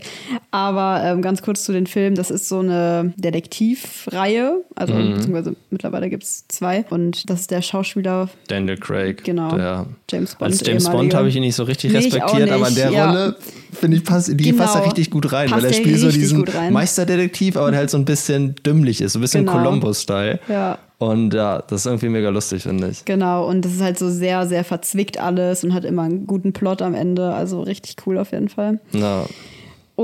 Aber 0.51 1.01
ähm, 1.03 1.21
ganz 1.21 1.41
kurz 1.41 1.50
zu 1.57 1.71
den 1.73 1.87
Filmen. 1.87 2.15
Das 2.15 2.31
ist 2.31 2.47
so 2.49 2.59
eine 2.59 3.13
Detektivreihe. 3.17 4.63
Also 4.75 4.93
Mhm. 4.93 5.13
beziehungsweise 5.15 5.55
mittlerweile 5.69 6.09
gibt 6.09 6.23
es 6.23 6.47
zwei. 6.47 6.85
Und 6.89 7.29
das 7.29 7.41
ist 7.41 7.51
der 7.51 7.61
Schauspieler 7.61 8.29
Daniel 8.47 8.77
Craig. 8.77 9.23
Genau. 9.23 9.55
Der, 9.55 9.85
James 10.09 10.35
Bond. 10.35 10.51
Als 10.51 10.65
James 10.65 10.89
Bond 10.89 11.13
habe 11.13 11.27
ich 11.29 11.35
ihn 11.35 11.41
nicht 11.41 11.55
so 11.55 11.63
richtig 11.63 11.91
Nee, 11.91 11.97
respektiert, 11.99 12.51
aber 12.51 12.67
in 12.67 12.75
der 12.75 12.91
ja. 12.91 13.09
Rolle 13.09 13.35
finde 13.71 13.97
ich, 13.97 14.03
passt, 14.03 14.27
die 14.29 14.35
Genau. 14.37 14.57
passt 14.63 14.75
da 14.75 14.79
richtig 14.81 15.09
gut 15.09 15.31
rein, 15.31 15.49
Passt 15.49 15.63
weil 15.63 15.71
er 15.71 15.73
spielt 15.73 15.99
so 15.99 16.09
diesen. 16.09 16.45
Meisterdetektiv, 16.71 17.55
aber 17.57 17.71
der 17.71 17.79
halt 17.79 17.89
so 17.89 17.97
ein 17.97 18.05
bisschen 18.05 18.55
dümmlich 18.65 19.01
ist, 19.01 19.13
so 19.13 19.19
ein 19.19 19.21
bisschen 19.21 19.45
Genau. 19.45 19.57
Columbo-Style. 19.57 20.39
Ja. 20.47 20.77
Und 20.97 21.33
ja, 21.33 21.63
das 21.67 21.81
ist 21.81 21.85
irgendwie 21.87 22.09
mega 22.09 22.29
lustig, 22.29 22.61
finde 22.63 22.89
ich. 22.89 23.05
Genau, 23.05 23.47
und 23.47 23.65
das 23.65 23.71
ist 23.73 23.81
halt 23.81 23.97
so 23.97 24.09
sehr, 24.11 24.45
sehr 24.45 24.63
verzwickt 24.63 25.17
alles 25.19 25.63
und 25.63 25.73
hat 25.73 25.83
immer 25.83 26.03
einen 26.03 26.27
guten 26.27 26.53
Plot 26.53 26.83
am 26.83 26.93
Ende. 26.93 27.33
Also 27.33 27.61
richtig 27.63 27.95
cool 28.05 28.19
auf 28.19 28.31
jeden 28.33 28.49
Fall. 28.49 28.79
Ja. 28.91 29.25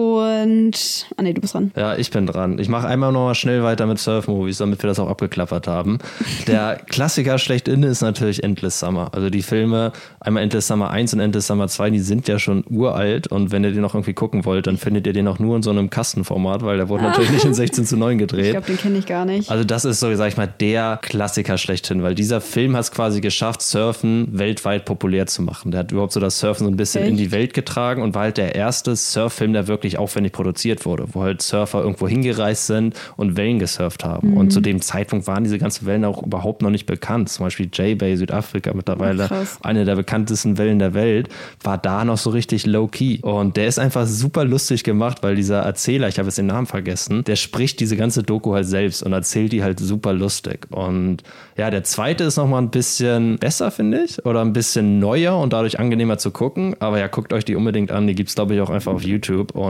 Und. 0.01 1.07
Ah, 1.17 1.23
nee, 1.23 1.33
du 1.33 1.41
bist 1.41 1.55
dran. 1.55 1.71
Ja, 1.75 1.95
ich 1.95 2.11
bin 2.11 2.27
dran. 2.27 2.59
Ich 2.59 2.69
mache 2.69 2.87
einmal 2.87 3.11
noch 3.11 3.25
mal 3.25 3.33
schnell 3.33 3.63
weiter 3.63 3.87
mit 3.87 3.97
Surf-Movies, 3.97 4.59
damit 4.59 4.83
wir 4.83 4.87
das 4.87 4.99
auch 4.99 5.09
abgeklappert 5.09 5.67
haben. 5.67 5.97
Der 6.47 6.79
Klassiker 6.87 7.39
schlechthin 7.39 7.81
ist 7.81 8.01
natürlich 8.01 8.43
Endless 8.43 8.79
Summer. 8.79 9.09
Also 9.13 9.31
die 9.31 9.41
Filme, 9.41 9.91
einmal 10.19 10.43
Endless 10.43 10.67
Summer 10.67 10.91
1 10.91 11.15
und 11.15 11.19
Endless 11.19 11.47
Summer 11.47 11.67
2, 11.67 11.89
die 11.89 11.99
sind 11.99 12.27
ja 12.27 12.37
schon 12.37 12.63
uralt 12.69 13.27
und 13.27 13.51
wenn 13.51 13.63
ihr 13.63 13.71
den 13.71 13.81
noch 13.81 13.95
irgendwie 13.95 14.13
gucken 14.13 14.45
wollt, 14.45 14.67
dann 14.67 14.77
findet 14.77 15.07
ihr 15.07 15.13
den 15.13 15.27
auch 15.27 15.39
nur 15.39 15.55
in 15.55 15.63
so 15.63 15.71
einem 15.71 15.89
Kastenformat, 15.89 16.63
weil 16.63 16.77
der 16.77 16.89
wurde 16.89 17.03
natürlich 17.03 17.31
nicht 17.31 17.45
in 17.45 17.55
16 17.55 17.85
zu 17.85 17.97
9 17.97 18.07
Ich 18.17 18.19
gedreht. 18.19 18.51
glaube, 18.51 18.67
den 18.67 18.77
kenne 18.77 18.97
ich 18.99 19.05
gar 19.07 19.25
nicht. 19.25 19.49
Also 19.49 19.63
das 19.63 19.83
ist 19.83 19.99
so, 19.99 20.13
sag 20.15 20.27
ich 20.27 20.37
mal, 20.37 20.47
der 20.59 20.99
Klassiker 21.01 21.57
schlechthin, 21.57 22.03
weil 22.03 22.13
dieser 22.13 22.39
Film 22.39 22.75
hat 22.75 22.83
es 22.83 22.91
quasi 22.91 23.19
geschafft, 23.19 23.61
Surfen 23.63 24.27
weltweit 24.37 24.85
populär 24.85 25.25
zu 25.25 25.41
machen. 25.41 25.71
Der 25.71 25.79
hat 25.79 25.91
überhaupt 25.91 26.13
so 26.13 26.19
das 26.19 26.39
Surfen 26.39 26.65
so 26.65 26.71
ein 26.71 26.77
bisschen 26.77 27.01
Echt? 27.03 27.11
in 27.11 27.17
die 27.17 27.31
Welt 27.31 27.53
getragen 27.53 28.01
und 28.03 28.13
war 28.13 28.23
halt 28.23 28.37
der 28.37 28.53
erste 28.55 28.95
Surffilm, 28.95 29.53
der 29.53 29.67
wirklich 29.67 29.86
aufwendig 29.95 30.33
produziert 30.33 30.85
wurde, 30.85 31.05
wo 31.13 31.23
halt 31.23 31.41
Surfer 31.41 31.81
irgendwo 31.81 32.07
hingereist 32.07 32.67
sind 32.67 32.95
und 33.15 33.37
Wellen 33.37 33.59
gesurft 33.59 34.03
haben. 34.03 34.31
Mhm. 34.31 34.37
Und 34.37 34.51
zu 34.51 34.59
dem 34.59 34.81
Zeitpunkt 34.81 35.27
waren 35.27 35.45
diese 35.45 35.57
ganzen 35.57 35.85
Wellen 35.85 36.03
auch 36.03 36.23
überhaupt 36.23 36.61
noch 36.61 36.69
nicht 36.69 36.85
bekannt. 36.85 37.29
Zum 37.29 37.45
Beispiel 37.45 37.69
J-Bay, 37.71 38.17
Südafrika, 38.17 38.73
mittlerweile 38.73 39.27
krass. 39.27 39.59
eine 39.63 39.85
der 39.85 39.95
bekanntesten 39.95 40.57
Wellen 40.57 40.79
der 40.79 40.93
Welt, 40.93 41.29
war 41.63 41.77
da 41.77 42.03
noch 42.03 42.17
so 42.17 42.31
richtig 42.31 42.65
low-key. 42.65 43.19
Und 43.21 43.55
der 43.55 43.67
ist 43.67 43.79
einfach 43.79 44.05
super 44.05 44.43
lustig 44.43 44.83
gemacht, 44.83 45.19
weil 45.21 45.35
dieser 45.35 45.61
Erzähler, 45.61 46.07
ich 46.07 46.19
habe 46.19 46.27
jetzt 46.27 46.37
den 46.37 46.47
Namen 46.47 46.67
vergessen, 46.67 47.23
der 47.23 47.37
spricht 47.37 47.79
diese 47.79 47.95
ganze 47.95 48.23
Doku 48.23 48.53
halt 48.53 48.65
selbst 48.65 49.03
und 49.03 49.13
erzählt 49.13 49.51
die 49.53 49.63
halt 49.63 49.79
super 49.79 50.13
lustig. 50.13 50.67
Und 50.71 51.23
ja, 51.57 51.69
der 51.69 51.83
zweite 51.83 52.23
ist 52.25 52.37
nochmal 52.37 52.61
ein 52.61 52.69
bisschen 52.71 53.37
besser, 53.37 53.71
finde 53.71 54.03
ich, 54.03 54.25
oder 54.25 54.41
ein 54.41 54.53
bisschen 54.53 54.99
neuer 54.99 55.37
und 55.37 55.53
dadurch 55.53 55.79
angenehmer 55.79 56.17
zu 56.17 56.31
gucken. 56.31 56.75
Aber 56.79 56.99
ja, 56.99 57.07
guckt 57.07 57.33
euch 57.33 57.45
die 57.45 57.55
unbedingt 57.55 57.91
an. 57.91 58.07
Die 58.07 58.15
gibt 58.15 58.29
es, 58.29 58.35
glaube 58.35 58.55
ich, 58.55 58.61
auch 58.61 58.69
einfach 58.69 58.93
auf 58.93 59.03
YouTube 59.03 59.55
und 59.55 59.66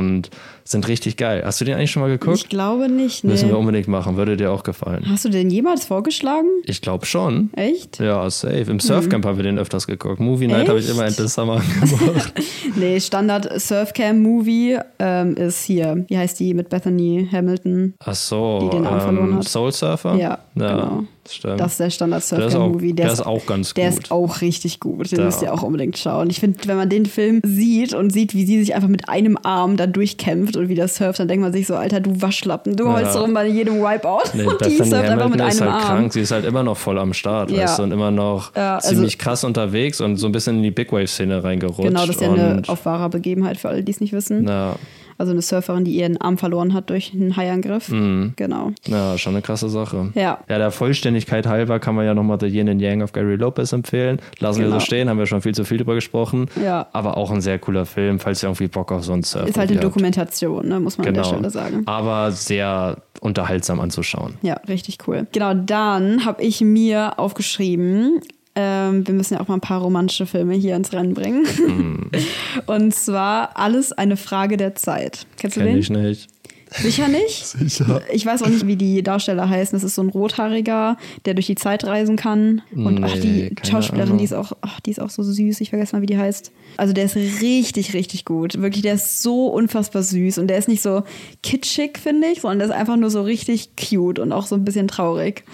sind 0.63 0.87
richtig 0.87 1.15
geil. 1.17 1.43
Hast 1.45 1.61
du 1.61 1.65
den 1.65 1.75
eigentlich 1.75 1.91
schon 1.91 2.01
mal 2.01 2.09
geguckt? 2.09 2.37
ich 2.37 2.49
glaube 2.49 2.89
nicht. 2.89 3.23
Nee. 3.23 3.31
Müssen 3.31 3.49
wir 3.49 3.57
unbedingt 3.57 3.87
machen. 3.87 4.17
Würde 4.17 4.35
dir 4.35 4.51
auch 4.51 4.63
gefallen. 4.63 5.05
Hast 5.07 5.23
du 5.25 5.29
den 5.29 5.49
jemals 5.49 5.85
vorgeschlagen? 5.85 6.47
Ich 6.65 6.81
glaube 6.81 7.05
schon. 7.05 7.49
Echt? 7.55 7.99
Ja, 7.99 8.29
safe. 8.29 8.69
Im 8.69 8.79
Surfcamp 8.79 9.25
haben 9.25 9.37
wir 9.37 9.43
den 9.43 9.57
öfters 9.59 9.87
geguckt. 9.87 10.19
Movie 10.19 10.47
Night 10.47 10.67
habe 10.67 10.79
ich 10.79 10.89
immer 10.89 11.05
Endless 11.05 11.33
Summer 11.33 11.61
gemacht. 11.79 12.33
Nee, 12.75 12.99
Standard 12.99 13.59
Surfcam-Movie 13.59 14.79
ähm, 14.99 15.35
ist 15.35 15.63
hier. 15.63 16.05
Wie 16.07 16.17
heißt 16.17 16.39
die 16.39 16.53
mit 16.53 16.69
Bethany 16.69 17.27
Hamilton? 17.31 17.93
Ach 17.99 18.15
so, 18.15 18.59
Die 18.63 18.77
den 18.77 18.85
Arm 18.85 18.99
verloren 19.01 19.29
ähm, 19.29 19.35
hat. 19.37 19.47
Soul 19.47 19.71
Surfer? 19.71 20.15
Ja, 20.15 20.39
genau. 20.55 21.03
Stimmt. 21.33 21.59
Das 21.59 21.73
ist 21.73 21.79
der 21.79 21.89
Standard 21.89 22.23
Der 22.31 22.37
ist 22.39 22.45
auch- 22.45 22.51
Surfcam-Movie. 22.51 22.93
der 22.93 23.11
ist 23.11 23.25
auch 23.25 23.45
ganz 23.45 23.73
Der 23.73 23.89
gut. 23.91 23.99
ist 24.03 24.11
auch 24.11 24.41
richtig 24.41 24.79
gut. 24.79 25.11
Den 25.11 25.17
Da- 25.19 25.25
müsst 25.25 25.41
ihr 25.41 25.53
auch 25.53 25.63
unbedingt 25.63 25.97
schauen. 25.97 26.29
Ich 26.29 26.39
finde, 26.39 26.57
wenn 26.65 26.77
man 26.77 26.89
den 26.89 27.05
Film 27.05 27.41
sieht 27.45 27.93
und 27.93 28.11
sieht, 28.11 28.33
wie 28.33 28.45
sie 28.45 28.59
sich 28.59 28.75
einfach 28.75 28.87
mit 28.89 29.09
einem 29.09 29.37
Arm 29.43 29.77
da 29.77 29.87
durchkämpft 29.87 30.55
und 30.55 30.69
wie 30.69 30.75
das 30.75 30.95
surft, 30.95 31.19
dann 31.19 31.27
denkt 31.27 31.43
man 31.43 31.53
sich 31.53 31.67
so, 31.67 31.75
Alter, 31.75 31.99
du 31.99 32.21
Waschlappen, 32.21 32.75
du 32.75 32.91
holst 32.91 33.15
Ja. 33.15 33.21
rum 33.21 33.33
bei 33.33 33.47
jedem 33.47 33.81
Wipeout. 33.81 34.31
Nee, 34.33 34.43
und 34.45 34.61
die 34.61 34.65
Bethany 34.69 34.75
surft 34.77 34.93
einfach 34.93 35.09
Hamilton 35.25 35.31
mit 35.31 35.39
ist 35.53 35.61
einem 35.61 35.73
halt 35.73 35.83
Arm. 35.83 35.97
krank. 35.97 36.13
Sie 36.13 36.21
ist 36.21 36.31
halt 36.31 36.45
immer 36.45 36.63
noch 36.63 36.77
voll 36.77 36.97
am 36.97 37.13
Start, 37.13 37.51
Ja. 37.51 37.63
weißt 37.63 37.79
du, 37.79 37.83
und 37.83 37.91
immer 37.91 38.11
noch 38.11 38.55
Ja, 38.55 38.75
also- 38.75 38.89
ziemlich 38.89 39.17
krass 39.17 39.43
unterwegs 39.43 40.01
und 40.01 40.17
so 40.17 40.25
ein 40.27 40.31
bisschen 40.31 40.57
in 40.57 40.63
die 40.63 40.71
Big 40.71 40.91
Wave-Szene 40.91 41.43
reingerutscht. 41.43 41.81
Genau, 41.87 42.01
das 42.05 42.15
ist 42.15 42.21
ja 42.21 42.31
eine 42.31 42.61
auf 42.67 42.85
wahrer 42.85 43.09
Begebenheit 43.09 43.57
für 43.57 43.69
alle, 43.69 43.83
die 43.83 43.91
es 43.91 43.99
nicht 43.99 44.13
wissen. 44.13 44.47
ja, 44.47 44.75
Also 45.19 45.31
eine 45.31 45.41
Surferin, 45.41 45.83
die 45.83 45.91
ihren 45.95 46.17
Arm 46.21 46.37
verloren 46.37 46.73
hat 46.73 46.89
durch 46.89 47.11
einen 47.13 47.35
Haiangriff. 47.35 47.87
Genau. 47.87 48.71
ja, 48.85 49.17
schon 49.17 49.33
eine 49.33 49.41
krasse 49.41 49.67
Sache. 49.69 50.11
Ja. 50.13 50.39
Ja, 50.47 50.57
der 50.57 50.71
Vollständigkeit 50.71 51.47
halber 51.47 51.79
kann 51.79 51.95
man 51.95 52.05
ja 52.05 52.13
nochmal 52.13 52.37
The 52.39 52.45
Yin 52.47 52.69
and 52.69 52.81
Yang 52.81 53.01
of 53.01 53.13
Gary 53.13 53.35
Lopez 53.35 53.73
empfehlen. 53.73 54.19
Lassen 54.39 54.59
wir 54.59 54.65
Genau. 54.67 54.79
so 54.79 54.85
stehen, 54.85 55.09
haben 55.09 55.17
wir 55.17 55.25
schon 55.25 55.41
viel 55.41 55.55
zu 55.55 55.63
viel 55.65 55.77
drüber 55.77 55.95
gesprochen. 55.95 56.47
Ja. 56.63 56.87
Aber 56.93 57.17
auch 57.17 57.31
ein 57.31 57.41
sehr 57.41 57.57
cooler 57.59 57.85
Film, 57.85 58.19
falls 58.19 58.43
ihr 58.43 58.47
irgendwie 58.49 58.67
Bock 58.67 58.91
auf 58.91 59.03
so 59.03 59.13
einen 59.13 59.23
Surf 59.23 59.47
Ist 59.49 59.57
halt 59.57 59.69
eine 59.71 59.77
habt. 59.79 59.85
Dokumentation, 59.85 60.67
ne, 60.67 60.79
muss 60.79 60.97
man 60.97 61.05
Genau. 61.07 61.19
an 61.19 61.23
der 61.23 61.49
Stelle 61.49 61.49
sagen. 61.49 61.83
Aber 61.87 62.31
sehr 62.31 62.97
unterhaltsam 63.21 63.79
anzuschauen. 63.79 64.35
Ja, 64.43 64.55
richtig 64.67 64.99
cool. 65.07 65.25
Genau, 65.31 65.53
dann 65.55 66.25
habe 66.25 66.43
ich 66.43 66.61
mir 66.61 67.17
aufgeschrieben, 67.17 68.19
ähm, 68.59 69.05
wir 69.07 69.13
müssen 69.13 69.35
ja 69.35 69.39
auch 69.41 69.47
mal 69.47 69.53
ein 69.53 69.61
paar 69.61 69.81
romantische 69.81 70.25
Filme 70.25 70.55
hier 70.55 70.75
ins 70.75 70.91
Rennen 70.91 71.13
bringen. 71.13 71.45
Mhm. 71.67 72.09
Und 72.65 72.93
zwar 72.95 73.55
Alles 73.55 73.91
eine 73.93 74.17
Frage 74.17 74.57
der 74.57 74.73
Zeit. 74.73 75.27
Kennst 75.37 75.57
du 75.57 75.61
Kenn 75.61 75.69
den? 75.73 75.77
ich 75.77 75.89
nicht. 75.91 76.27
Sicher 76.71 77.07
nicht? 77.07 77.45
Sicher. 77.45 78.01
Ich 78.11 78.25
weiß 78.25 78.41
auch 78.43 78.49
nicht, 78.49 78.67
wie 78.67 78.75
die 78.75 79.01
Darsteller 79.03 79.47
heißen. 79.47 79.77
Das 79.77 79.85
ist 79.85 79.95
so 79.95 80.01
ein 80.01 80.09
Rothaariger, 80.09 80.97
der 81.25 81.33
durch 81.35 81.45
die 81.45 81.55
Zeit 81.55 81.85
reisen 81.85 82.17
kann. 82.17 82.61
Und 82.75 83.03
ach, 83.05 83.15
Nee, 83.15 83.21
die 83.49 83.55
keine 83.55 83.71
Schauspielerin, 83.71 84.07
Ahnung. 84.09 84.17
die 84.17 84.25
ist 84.25 84.33
auch, 84.33 84.51
ach, 84.61 84.79
die 84.81 84.91
ist 84.91 84.99
auch 84.99 85.09
so 85.09 85.23
süß. 85.23 85.61
Ich 85.61 85.69
vergesse 85.69 85.95
mal, 85.95 86.01
wie 86.01 86.07
die 86.07 86.17
heißt. 86.17 86.51
Also 86.75 86.91
der 86.93 87.05
ist 87.05 87.15
richtig, 87.15 87.93
richtig 87.93 88.25
gut. 88.25 88.59
Wirklich, 88.61 88.81
der 88.81 88.95
ist 88.95 89.21
so 89.23 89.47
unfassbar 89.47 90.03
süß. 90.03 90.39
Und 90.39 90.47
der 90.47 90.57
ist 90.57 90.67
nicht 90.67 90.81
so 90.81 91.03
kitschig, 91.41 91.99
finde 91.99 92.27
ich, 92.27 92.41
sondern 92.41 92.59
der 92.59 92.67
ist 92.69 92.73
einfach 92.73 92.97
nur 92.97 93.11
so 93.11 93.21
richtig 93.21 93.69
cute 93.77 94.19
und 94.19 94.33
auch 94.33 94.45
so 94.45 94.55
ein 94.55 94.65
bisschen 94.65 94.89
traurig. 94.89 95.45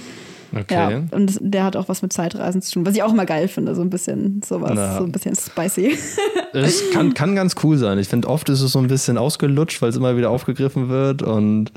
Okay. 0.56 0.74
Ja, 0.74 1.02
und 1.12 1.38
der 1.42 1.64
hat 1.64 1.76
auch 1.76 1.90
was 1.90 2.02
mit 2.02 2.14
Zeitreisen 2.14 2.62
zu 2.62 2.74
tun, 2.74 2.86
was 2.86 2.96
ich 2.96 3.04
auch 3.04 3.12
immer 3.12 3.26
geil 3.26 3.48
finde, 3.48 3.74
so 3.76 3.82
ein 3.82 3.90
bisschen 3.90 4.42
sowas, 4.46 4.72
Na. 4.76 4.98
so 4.98 5.04
ein 5.04 5.12
bisschen 5.12 5.36
spicy. 5.36 5.98
Es 6.56 6.92
kann, 6.92 7.16
kann 7.16 7.36
ganz 7.36 7.56
cool 7.64 7.80
sein. 7.80 7.98
Ich 7.98 8.08
finde, 8.10 8.28
oft 8.28 8.48
ist 8.50 8.62
es 8.62 8.74
so 8.74 8.78
ein 8.80 8.88
bisschen 8.88 9.18
ausgelutscht, 9.18 9.82
weil 9.82 9.90
es 9.90 9.96
immer 9.96 10.16
wieder 10.18 10.30
aufgegriffen 10.30 10.88
wird. 10.88 11.24
Und 11.24 11.72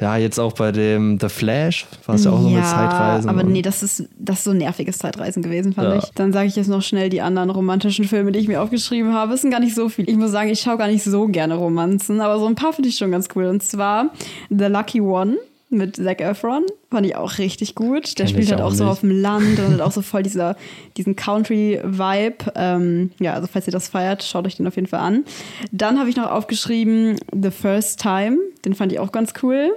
ja, 0.00 0.16
jetzt 0.16 0.40
auch 0.40 0.54
bei 0.54 0.72
dem 0.72 1.18
The 1.20 1.28
Flash 1.28 1.86
war 2.06 2.14
es 2.14 2.24
ja 2.24 2.30
auch 2.30 2.40
so 2.40 2.48
mit 2.48 2.64
Zeitreisen. 2.64 3.28
aber 3.28 3.42
nee, 3.42 3.60
das 3.60 3.82
ist, 3.82 4.08
das 4.18 4.38
ist 4.38 4.44
so 4.44 4.52
ein 4.52 4.56
nerviges 4.56 4.96
Zeitreisen 4.96 5.42
gewesen, 5.42 5.74
fand 5.74 5.88
Ja. 5.88 5.98
ich. 5.98 6.04
Dann 6.14 6.32
sage 6.32 6.48
ich 6.48 6.56
jetzt 6.56 6.68
noch 6.68 6.80
schnell 6.80 7.10
die 7.10 7.20
anderen 7.20 7.50
romantischen 7.50 8.06
Filme, 8.06 8.32
die 8.32 8.38
ich 8.38 8.48
mir 8.48 8.62
aufgeschrieben 8.62 9.12
habe. 9.12 9.34
Es 9.34 9.42
sind 9.42 9.50
gar 9.50 9.60
nicht 9.60 9.74
so 9.74 9.90
viele. 9.90 10.10
Ich 10.10 10.16
muss 10.16 10.30
sagen, 10.30 10.48
ich 10.48 10.60
schaue 10.60 10.78
gar 10.78 10.88
nicht 10.88 11.04
so 11.04 11.26
gerne 11.28 11.54
Romanzen, 11.56 12.22
aber 12.22 12.38
so 12.40 12.46
ein 12.46 12.54
paar 12.54 12.72
finde 12.72 12.88
ich 12.88 12.96
schon 12.96 13.10
ganz 13.10 13.28
cool. 13.36 13.44
Und 13.44 13.62
zwar 13.62 14.06
The 14.48 14.64
Lucky 14.64 15.02
One 15.02 15.36
mit 15.74 15.96
Zac 15.96 16.20
Efron. 16.20 16.64
Fand 16.90 17.06
ich 17.06 17.16
auch 17.16 17.38
richtig 17.38 17.74
gut. 17.74 18.18
Der 18.18 18.26
Kenn 18.26 18.34
spielt 18.34 18.50
halt 18.50 18.60
auch 18.60 18.66
auch 18.74 18.76
so 18.76 18.86
auf 18.86 19.00
dem 19.00 19.10
Land 19.10 19.58
und 19.58 19.72
hat 19.74 19.80
auch 19.80 19.92
so 19.92 20.02
voll 20.02 20.22
dieser, 20.22 20.56
diesen 20.96 21.16
Country-Vibe. 21.16 22.52
Ähm, 22.54 23.10
ja, 23.20 23.34
also 23.34 23.48
falls 23.50 23.66
ihr 23.66 23.72
das 23.72 23.88
feiert, 23.88 24.22
schaut 24.22 24.46
euch 24.46 24.56
den 24.56 24.66
auf 24.66 24.76
jeden 24.76 24.88
Fall 24.88 25.00
an. 25.00 25.24
Dann 25.72 25.98
habe 25.98 26.08
ich 26.08 26.16
noch 26.16 26.30
aufgeschrieben 26.30 27.18
The 27.32 27.50
First 27.50 28.00
Time. 28.00 28.38
Den 28.64 28.74
fand 28.74 28.92
ich 28.92 28.98
auch 28.98 29.12
ganz 29.12 29.34
cool. 29.42 29.72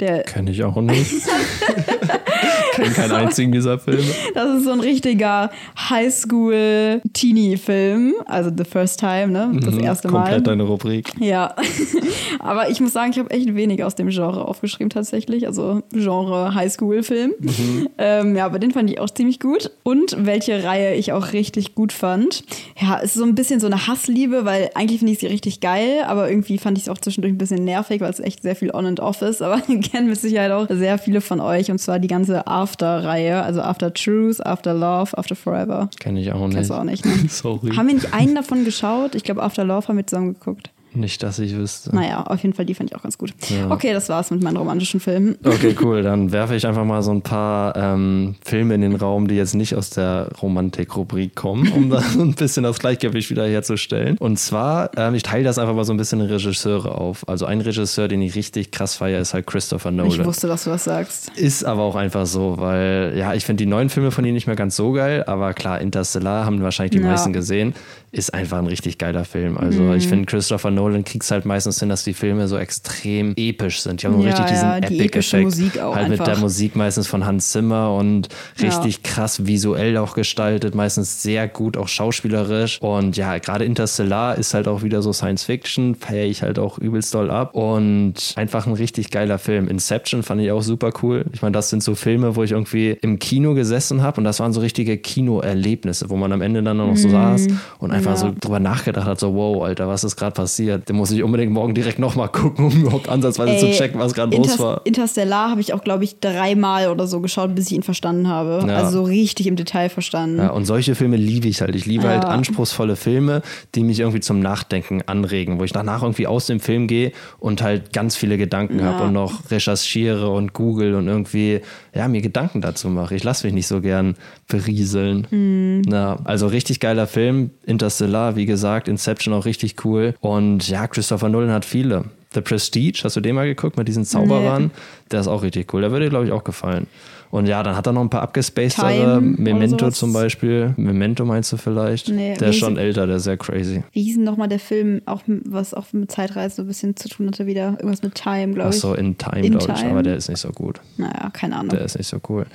Der 0.00 0.22
Kenn 0.22 0.46
ich 0.46 0.62
auch 0.64 0.80
nicht. 0.80 1.12
kenne 2.80 2.94
keinen 2.94 3.12
einzigen 3.26 3.52
dieser 3.52 3.78
Filme. 3.78 4.02
Das 4.34 4.58
ist 4.58 4.64
so 4.64 4.72
ein 4.72 4.80
richtiger 4.80 5.50
Highschool-Teenie-Film. 5.78 8.14
Also 8.26 8.50
The 8.56 8.64
First 8.64 8.98
Time, 9.00 9.28
ne? 9.28 9.52
Das 9.60 9.76
erste 9.76 10.08
Mal. 10.08 10.20
Mhm. 10.20 10.24
Komplett 10.24 10.46
deine 10.46 10.62
Rubrik. 10.64 11.12
Ja, 11.18 11.54
aber 12.38 12.70
ich 12.70 12.80
muss 12.80 12.92
sagen, 12.92 13.10
ich 13.12 13.18
habe 13.18 13.30
echt 13.30 13.54
wenig 13.54 13.82
aus 13.84 13.94
dem 13.94 14.08
Genre 14.08 14.46
aufgeschrieben 14.46 14.90
tatsächlich. 14.90 15.46
Also 15.46 15.82
Genre 15.92 16.54
Highschool-Film. 16.54 17.32
Mhm. 17.38 17.88
Ähm, 17.98 18.36
ja, 18.36 18.46
aber 18.46 18.58
den 18.58 18.70
fand 18.72 18.90
ich 18.90 19.00
auch 19.00 19.10
ziemlich 19.10 19.40
gut. 19.40 19.70
Und 19.82 20.16
welche 20.18 20.64
Reihe 20.64 20.94
ich 20.94 21.12
auch 21.12 21.32
richtig 21.32 21.74
gut 21.74 21.92
fand. 21.92 22.44
Ja, 22.80 22.98
es 22.98 23.10
ist 23.10 23.14
so 23.14 23.24
ein 23.24 23.34
bisschen 23.34 23.60
so 23.60 23.66
eine 23.66 23.86
Hassliebe, 23.86 24.44
weil 24.44 24.70
eigentlich 24.74 25.00
finde 25.00 25.12
ich 25.12 25.18
sie 25.18 25.26
richtig 25.26 25.60
geil, 25.60 26.02
aber 26.06 26.30
irgendwie 26.30 26.58
fand 26.58 26.78
ich 26.78 26.84
es 26.84 26.88
auch 26.88 26.98
zwischendurch 26.98 27.34
ein 27.34 27.38
bisschen 27.38 27.64
nervig, 27.64 28.00
weil 28.00 28.10
es 28.10 28.20
echt 28.20 28.42
sehr 28.42 28.56
viel 28.56 28.70
On 28.72 28.86
and 28.86 29.00
Off 29.00 29.22
ist. 29.22 29.42
Aber 29.42 29.60
kennen 29.90 30.08
mit 30.08 30.20
Sicherheit 30.20 30.52
auch 30.52 30.66
sehr 30.68 30.98
viele 30.98 31.20
von 31.20 31.40
euch. 31.40 31.70
Und 31.70 31.78
zwar 31.78 31.98
die 31.98 32.08
ganze 32.08 32.46
After-Reihe. 32.70 33.42
Also 33.42 33.60
After 33.60 33.92
Truth, 33.92 34.44
After 34.44 34.74
Love, 34.74 35.16
After 35.16 35.34
Forever. 35.34 35.88
Kenne 35.98 36.20
ich 36.20 36.32
auch 36.32 36.46
nicht. 36.46 36.54
Kennst 36.54 36.70
du 36.70 36.74
auch 36.74 36.84
nicht, 36.84 37.04
ne? 37.04 37.12
Sorry. 37.28 37.74
Haben 37.74 37.88
wir 37.88 37.94
nicht 37.94 38.14
einen 38.14 38.34
davon 38.34 38.64
geschaut? 38.64 39.14
Ich 39.14 39.24
glaube, 39.24 39.42
After 39.42 39.64
Love 39.64 39.88
haben 39.88 39.96
wir 39.96 40.06
zusammen 40.06 40.34
geguckt. 40.34 40.70
Nicht, 40.92 41.22
dass 41.22 41.38
ich 41.38 41.54
wüsste. 41.56 41.94
Naja, 41.94 42.22
auf 42.24 42.42
jeden 42.42 42.54
Fall, 42.54 42.64
die 42.66 42.74
fand 42.74 42.90
ich 42.90 42.96
auch 42.96 43.02
ganz 43.02 43.16
gut. 43.16 43.32
Okay, 43.68 43.92
das 43.92 44.08
war's 44.08 44.30
mit 44.30 44.42
meinen 44.42 44.56
romantischen 44.56 44.98
Filmen. 45.00 45.36
Okay, 45.44 45.74
cool. 45.82 46.02
Dann 46.02 46.32
werfe 46.32 46.56
ich 46.56 46.66
einfach 46.66 46.84
mal 46.84 47.02
so 47.02 47.12
ein 47.12 47.22
paar 47.22 47.76
ähm, 47.76 48.34
Filme 48.44 48.74
in 48.74 48.80
den 48.80 48.96
Raum, 48.96 49.28
die 49.28 49.36
jetzt 49.36 49.54
nicht 49.54 49.74
aus 49.76 49.90
der 49.90 50.28
Romantik-Rubrik 50.42 51.34
kommen, 51.34 51.70
um 51.72 51.90
da 51.90 52.00
so 52.00 52.20
ein 52.22 52.34
bisschen 52.34 52.64
das 52.64 52.78
Gleichgewicht 52.78 53.30
wieder 53.30 53.46
herzustellen. 53.46 54.16
Und 54.18 54.38
zwar, 54.38 54.90
ähm, 54.96 55.14
ich 55.14 55.22
teile 55.22 55.44
das 55.44 55.58
einfach 55.58 55.74
mal 55.74 55.84
so 55.84 55.92
ein 55.92 55.96
bisschen 55.96 56.20
in 56.20 56.26
Regisseure 56.26 56.94
auf. 56.96 57.28
Also 57.28 57.46
ein 57.46 57.60
Regisseur, 57.60 58.08
den 58.08 58.22
ich 58.22 58.34
richtig 58.34 58.70
krass 58.70 58.96
feiere, 58.96 59.20
ist 59.20 59.34
halt 59.34 59.46
Christopher 59.46 59.90
Nolan. 59.90 60.12
Ich 60.20 60.24
wusste, 60.24 60.48
dass 60.48 60.64
du 60.64 60.70
das 60.70 60.84
sagst. 60.84 61.30
Ist 61.36 61.64
aber 61.64 61.82
auch 61.82 61.96
einfach 61.96 62.26
so, 62.26 62.56
weil, 62.58 63.14
ja, 63.16 63.34
ich 63.34 63.44
finde 63.44 63.62
die 63.64 63.70
neuen 63.70 63.88
Filme 63.90 64.10
von 64.10 64.24
ihm 64.24 64.34
nicht 64.34 64.46
mehr 64.46 64.56
ganz 64.56 64.76
so 64.76 64.92
geil, 64.92 65.24
aber 65.26 65.54
klar, 65.54 65.80
Interstellar 65.80 66.44
haben 66.44 66.62
wahrscheinlich 66.62 66.92
die 66.92 66.98
Ja. 67.04 67.10
meisten 67.10 67.32
gesehen, 67.32 67.74
ist 68.12 68.34
einfach 68.34 68.58
ein 68.58 68.66
richtig 68.66 68.98
geiler 68.98 69.24
Film. 69.24 69.56
Also 69.56 69.82
Mhm. 69.82 69.92
ich 69.94 70.08
finde, 70.08 70.26
Christopher 70.26 70.70
Nolan 70.70 71.04
kriegt 71.04 71.24
es 71.24 71.30
halt 71.30 71.44
meistens 71.44 71.78
hin, 71.80 71.88
dass 71.88 72.02
die 72.04 72.12
Filme 72.14 72.48
so 72.48 72.56
extrem 72.58 73.34
episch 73.36 73.80
sind. 73.82 74.02
Die 74.02 74.06
haben 74.06 74.14
so 74.14 74.20
Ja, 74.20 74.26
richtig 74.28 74.46
diesen 74.46 74.68
ja, 74.68 74.80
die 74.80 74.98
epische 75.00 75.36
Epic-Effekt. 75.38 75.44
Musik 75.44 75.78
auch 75.80 75.94
Halt 75.94 76.08
mit 76.08 76.18
der 76.18 76.26
einfach. 76.28 76.42
Musik 76.42 76.74
meistens 76.76 77.06
von 77.06 77.24
Hans 77.24 77.50
Zimmer 77.52 77.94
und 77.94 78.28
Ja. 78.58 78.66
richtig 78.66 79.02
krass 79.02 79.46
visuell 79.46 79.96
auch 79.96 80.14
gestaltet, 80.14 80.74
meistens 80.74 81.22
sehr 81.22 81.46
gut 81.48 81.76
auch 81.76 81.88
schauspielerisch. 81.88 82.80
Und 82.82 83.16
ja, 83.16 83.38
gerade 83.38 83.64
Interstellar 83.64 84.36
ist 84.36 84.54
halt 84.54 84.66
auch 84.68 84.82
wieder 84.82 85.02
so 85.02 85.12
Science 85.12 85.44
Fiction, 85.44 85.94
feiere 85.94 86.24
ich 86.26 86.42
halt 86.42 86.58
auch 86.58 86.78
übelst 86.78 87.14
doll 87.14 87.30
ab. 87.30 87.54
Und 87.54 88.14
einfach 88.36 88.66
ein 88.66 88.72
richtig 88.74 89.10
geiler 89.10 89.38
Film. 89.38 89.68
Inception 89.68 90.22
fand 90.22 90.40
ich 90.40 90.50
auch 90.50 90.62
super 90.62 90.90
cool. 91.02 91.24
Ich 91.32 91.42
meine, 91.42 91.52
das 91.52 91.70
sind 91.70 91.82
so 91.82 91.94
Filme, 91.94 92.34
wo 92.36 92.42
ich 92.42 92.50
irgendwie 92.52 92.96
im 93.02 93.18
Kino 93.18 93.54
gesessen 93.54 94.02
habe 94.02 94.18
und 94.18 94.24
das 94.24 94.40
waren 94.40 94.52
so 94.52 94.60
richtige 94.60 94.98
Kinoerlebnisse, 94.98 96.10
wo 96.10 96.16
man 96.16 96.32
am 96.32 96.42
Ende 96.42 96.62
dann 96.62 96.76
noch 96.78 96.96
so 96.96 97.08
saß 97.08 97.46
und 97.78 97.90
einfach 97.92 97.99
Mhm. 98.00 98.10
Ja. 98.10 98.16
so 98.16 98.32
drüber 98.38 98.60
nachgedacht 98.60 99.06
hat, 99.06 99.20
so 99.20 99.34
wow, 99.34 99.62
Alter, 99.62 99.88
was 99.88 100.04
ist 100.04 100.16
gerade 100.16 100.32
passiert? 100.32 100.88
Den 100.88 100.96
muss 100.96 101.10
ich 101.10 101.22
unbedingt 101.22 101.52
morgen 101.52 101.74
direkt 101.74 101.98
nochmal 101.98 102.28
gucken, 102.28 102.66
um 102.66 102.72
überhaupt 102.82 103.08
ansatzweise 103.08 103.58
zu 103.58 103.66
Ey, 103.66 103.72
checken, 103.72 104.00
was 104.00 104.14
gerade 104.14 104.36
los 104.36 104.58
war. 104.58 104.80
Interstellar 104.84 105.50
habe 105.50 105.60
ich 105.60 105.74
auch, 105.74 105.82
glaube 105.82 106.04
ich, 106.04 106.20
dreimal 106.20 106.88
oder 106.88 107.06
so 107.06 107.20
geschaut, 107.20 107.54
bis 107.54 107.66
ich 107.66 107.72
ihn 107.72 107.82
verstanden 107.82 108.28
habe. 108.28 108.64
Ja. 108.66 108.76
Also 108.76 108.90
so 108.90 109.02
richtig 109.04 109.46
im 109.46 109.56
Detail 109.56 109.88
verstanden. 109.88 110.38
Ja, 110.38 110.50
und 110.50 110.64
solche 110.64 110.94
Filme 110.94 111.16
liebe 111.16 111.48
ich 111.48 111.60
halt. 111.60 111.74
Ich 111.74 111.86
liebe 111.86 112.08
halt 112.08 112.24
anspruchsvolle 112.24 112.96
Filme, 112.96 113.42
die 113.74 113.82
mich 113.82 114.00
irgendwie 114.00 114.20
zum 114.20 114.40
Nachdenken 114.40 115.02
anregen, 115.06 115.58
wo 115.58 115.64
ich 115.64 115.72
danach 115.72 116.02
irgendwie 116.02 116.26
aus 116.26 116.46
dem 116.46 116.60
Film 116.60 116.86
gehe 116.86 117.12
und 117.38 117.62
halt 117.62 117.92
ganz 117.92 118.16
viele 118.16 118.38
Gedanken 118.38 118.82
habe 118.82 119.04
und 119.04 119.12
noch 119.12 119.50
recherchiere 119.50 120.30
und 120.30 120.52
google 120.52 120.94
und 120.94 121.08
irgendwie, 121.08 121.60
ja, 121.94 122.08
mir 122.08 122.20
Gedanken 122.20 122.60
dazu 122.60 122.88
mache. 122.88 123.14
Ich 123.14 123.24
lasse 123.24 123.46
mich 123.46 123.54
nicht 123.54 123.66
so 123.66 123.80
gern 123.80 124.16
berieseln. 124.48 125.26
Mhm. 125.30 125.82
Na, 125.86 126.18
also 126.24 126.46
richtig 126.46 126.80
geiler 126.80 127.06
Film. 127.06 127.50
Interstellar, 127.66 127.89
wie 128.36 128.46
gesagt, 128.46 128.88
Inception 128.88 129.34
auch 129.34 129.44
richtig 129.44 129.84
cool. 129.84 130.14
Und 130.20 130.68
ja, 130.68 130.86
Christopher 130.86 131.28
Nolan 131.28 131.50
hat 131.50 131.64
viele. 131.64 132.04
The 132.32 132.40
Prestige, 132.40 133.00
hast 133.02 133.16
du 133.16 133.20
den 133.20 133.34
mal 133.34 133.46
geguckt 133.46 133.76
mit 133.76 133.88
diesen 133.88 134.04
Zauberern? 134.04 134.70
Der 135.10 135.20
ist 135.20 135.26
auch 135.26 135.42
richtig 135.42 135.72
cool. 135.74 135.80
Der 135.80 135.90
würde 135.90 136.06
dir, 136.06 136.10
glaube 136.10 136.26
ich, 136.26 136.32
auch 136.32 136.44
gefallen. 136.44 136.86
Und 137.30 137.46
ja, 137.46 137.62
dann 137.62 137.76
hat 137.76 137.86
er 137.86 137.92
noch 137.92 138.00
ein 138.00 138.10
paar 138.10 138.22
abgespacedere. 138.22 139.20
Memento 139.20 139.90
zum 139.90 140.12
Beispiel. 140.12 140.74
Memento 140.76 141.24
meinst 141.24 141.52
du 141.52 141.56
vielleicht? 141.56 142.08
Nee, 142.08 142.34
der 142.34 142.48
ist 142.50 142.56
schon 142.56 142.76
älter, 142.76 143.06
der 143.06 143.16
ist 143.16 143.24
sehr 143.24 143.36
crazy. 143.36 143.84
Wie 143.92 144.02
hieß 144.02 144.16
denn 144.16 144.24
nochmal 144.24 144.48
der 144.48 144.58
Film, 144.58 145.00
auch 145.06 145.22
was 145.26 145.72
auch 145.72 145.92
mit 145.92 146.10
Zeitreisen 146.10 146.56
so 146.56 146.62
ein 146.62 146.68
bisschen 146.68 146.96
zu 146.96 147.08
tun 147.08 147.28
hatte 147.28 147.46
wieder? 147.46 147.76
Irgendwas 147.78 148.02
mit 148.02 148.16
Time, 148.16 148.54
glaube 148.54 148.70
Ach 148.70 148.74
ich. 148.74 148.80
so, 148.80 148.94
in 148.94 149.16
Time, 149.16 149.48
glaube 149.48 149.72
ich. 149.76 149.84
Aber 149.84 150.02
der 150.02 150.16
ist 150.16 150.28
nicht 150.28 150.40
so 150.40 150.50
gut. 150.50 150.80
Naja, 150.96 151.30
keine 151.32 151.56
Ahnung. 151.56 151.70
Der 151.70 151.82
ist 151.82 151.96
nicht 151.96 152.08
so 152.08 152.18
cool. 152.28 152.46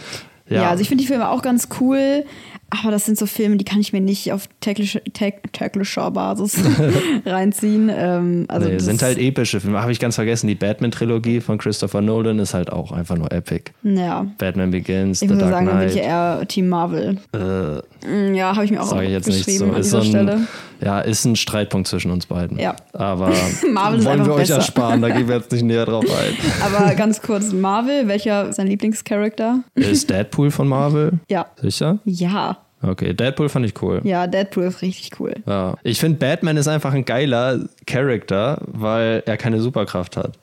Ja, 0.48 0.70
also 0.70 0.82
ich 0.82 0.88
finde 0.90 1.02
die 1.04 1.08
Filme 1.08 1.30
auch 1.30 1.42
ganz 1.42 1.70
cool, 1.80 2.24
aber 2.70 2.92
das 2.92 3.06
sind 3.06 3.18
so 3.18 3.26
Filme, 3.26 3.58
die 3.58 3.66
kann 3.66 3.80
ich 3.80 3.94
mir 3.94 4.02
nicht 4.02 4.32
auf 4.32 4.48
tägliche, 4.60 5.02
täg, 5.14 5.52
täglicher 5.54 6.12
Basis 6.12 6.58
reinziehen. 7.26 7.90
Ähm, 7.94 8.46
also 8.48 8.68
nee, 8.68 8.76
das, 8.76 8.86
sind 8.86 9.02
halt 9.02 9.18
epische 9.18 9.60
Filme. 9.60 9.82
Habe 9.82 9.92
ich 9.92 10.00
ganz 10.00 10.16
vergessen. 10.16 10.48
Die 10.48 10.56
Batman-Trilogie 10.56 11.42
von 11.42 11.58
Christopher 11.58 12.02
Nolan 12.02 12.40
ist 12.40 12.54
halt 12.54 12.72
auch 12.72 12.92
einfach 12.92 13.18
nur 13.18 13.32
epic. 13.32 13.72
Ja. 13.84 14.26
Batman 14.38 14.72
Begins, 14.72 15.22
Ich 15.22 15.28
The 15.30 15.34
muss 15.34 15.42
ja 15.44 15.50
Dark 15.50 15.66
sagen, 15.66 15.68
dann 15.68 15.80
bin 15.80 15.88
ich 15.88 15.94
Knight. 15.96 16.06
eher 16.06 16.44
Team 16.48 16.70
Marvel. 16.70 17.18
Mm, 18.08 18.34
Ja, 18.36 18.56
habe 18.56 18.66
ich 18.66 18.72
mir 18.72 18.82
auch 18.82 18.88
Sage 18.88 19.06
ich 19.06 19.12
jetzt 19.12 19.28
nicht 19.28 19.46
so. 19.58 19.66
an 19.66 19.76
Ist 19.76 19.86
dieser 19.88 20.02
so 20.02 20.08
Stelle. 20.10 20.48
Ja, 20.86 21.00
ist 21.00 21.26
ein 21.26 21.36
Streitpunkt 21.36 21.88
zwischen 21.88 22.12
uns 22.12 22.28
beiden. 22.28 22.60
Ja. 22.60 22.76
Aber 22.94 23.34
Marvel 23.72 24.00
ist 24.00 24.06
wollen 24.06 24.26
wir 24.26 24.34
euch 24.34 24.42
besser. 24.42 24.58
ersparen, 24.58 25.02
da 25.02 25.10
gehen 25.10 25.28
wir 25.28 25.38
jetzt 25.38 25.52
nicht 25.52 25.64
näher 25.64 25.86
drauf 25.86 26.06
ein. 26.06 26.38
Aber 26.62 26.94
ganz 26.94 27.22
kurz, 27.22 27.52
Marvel, 27.52 28.08
welcher 28.08 28.50
ist 28.50 28.60
dein 28.60 28.68
Lieblingscharakter? 28.68 29.62
Ist 29.74 30.10
Deadpool 30.10 30.52
von 30.52 30.68
Marvel? 30.68 31.14
Ja. 31.28 31.48
Sicher? 31.60 31.98
Ja. 32.06 32.58
Okay, 32.84 33.14
Deadpool 33.14 33.50
fand 33.50 33.66
ich 33.66 33.82
cool. 33.82 34.02
Ja, 34.04 34.28
Deadpool 34.28 34.66
ist 34.66 34.84
richtig 34.84 35.20
cool. 35.20 35.34
Ja. 35.48 35.74
Ich 35.82 36.00
finde, 36.00 36.20
Batman 36.20 36.56
ist 36.56 36.68
einfach 36.68 36.94
ein 36.94 37.04
geiler 37.04 37.62
Charakter, 37.88 38.62
weil 38.68 39.24
er 39.26 39.38
keine 39.38 39.60
Superkraft 39.62 40.18
hat. 40.18 40.38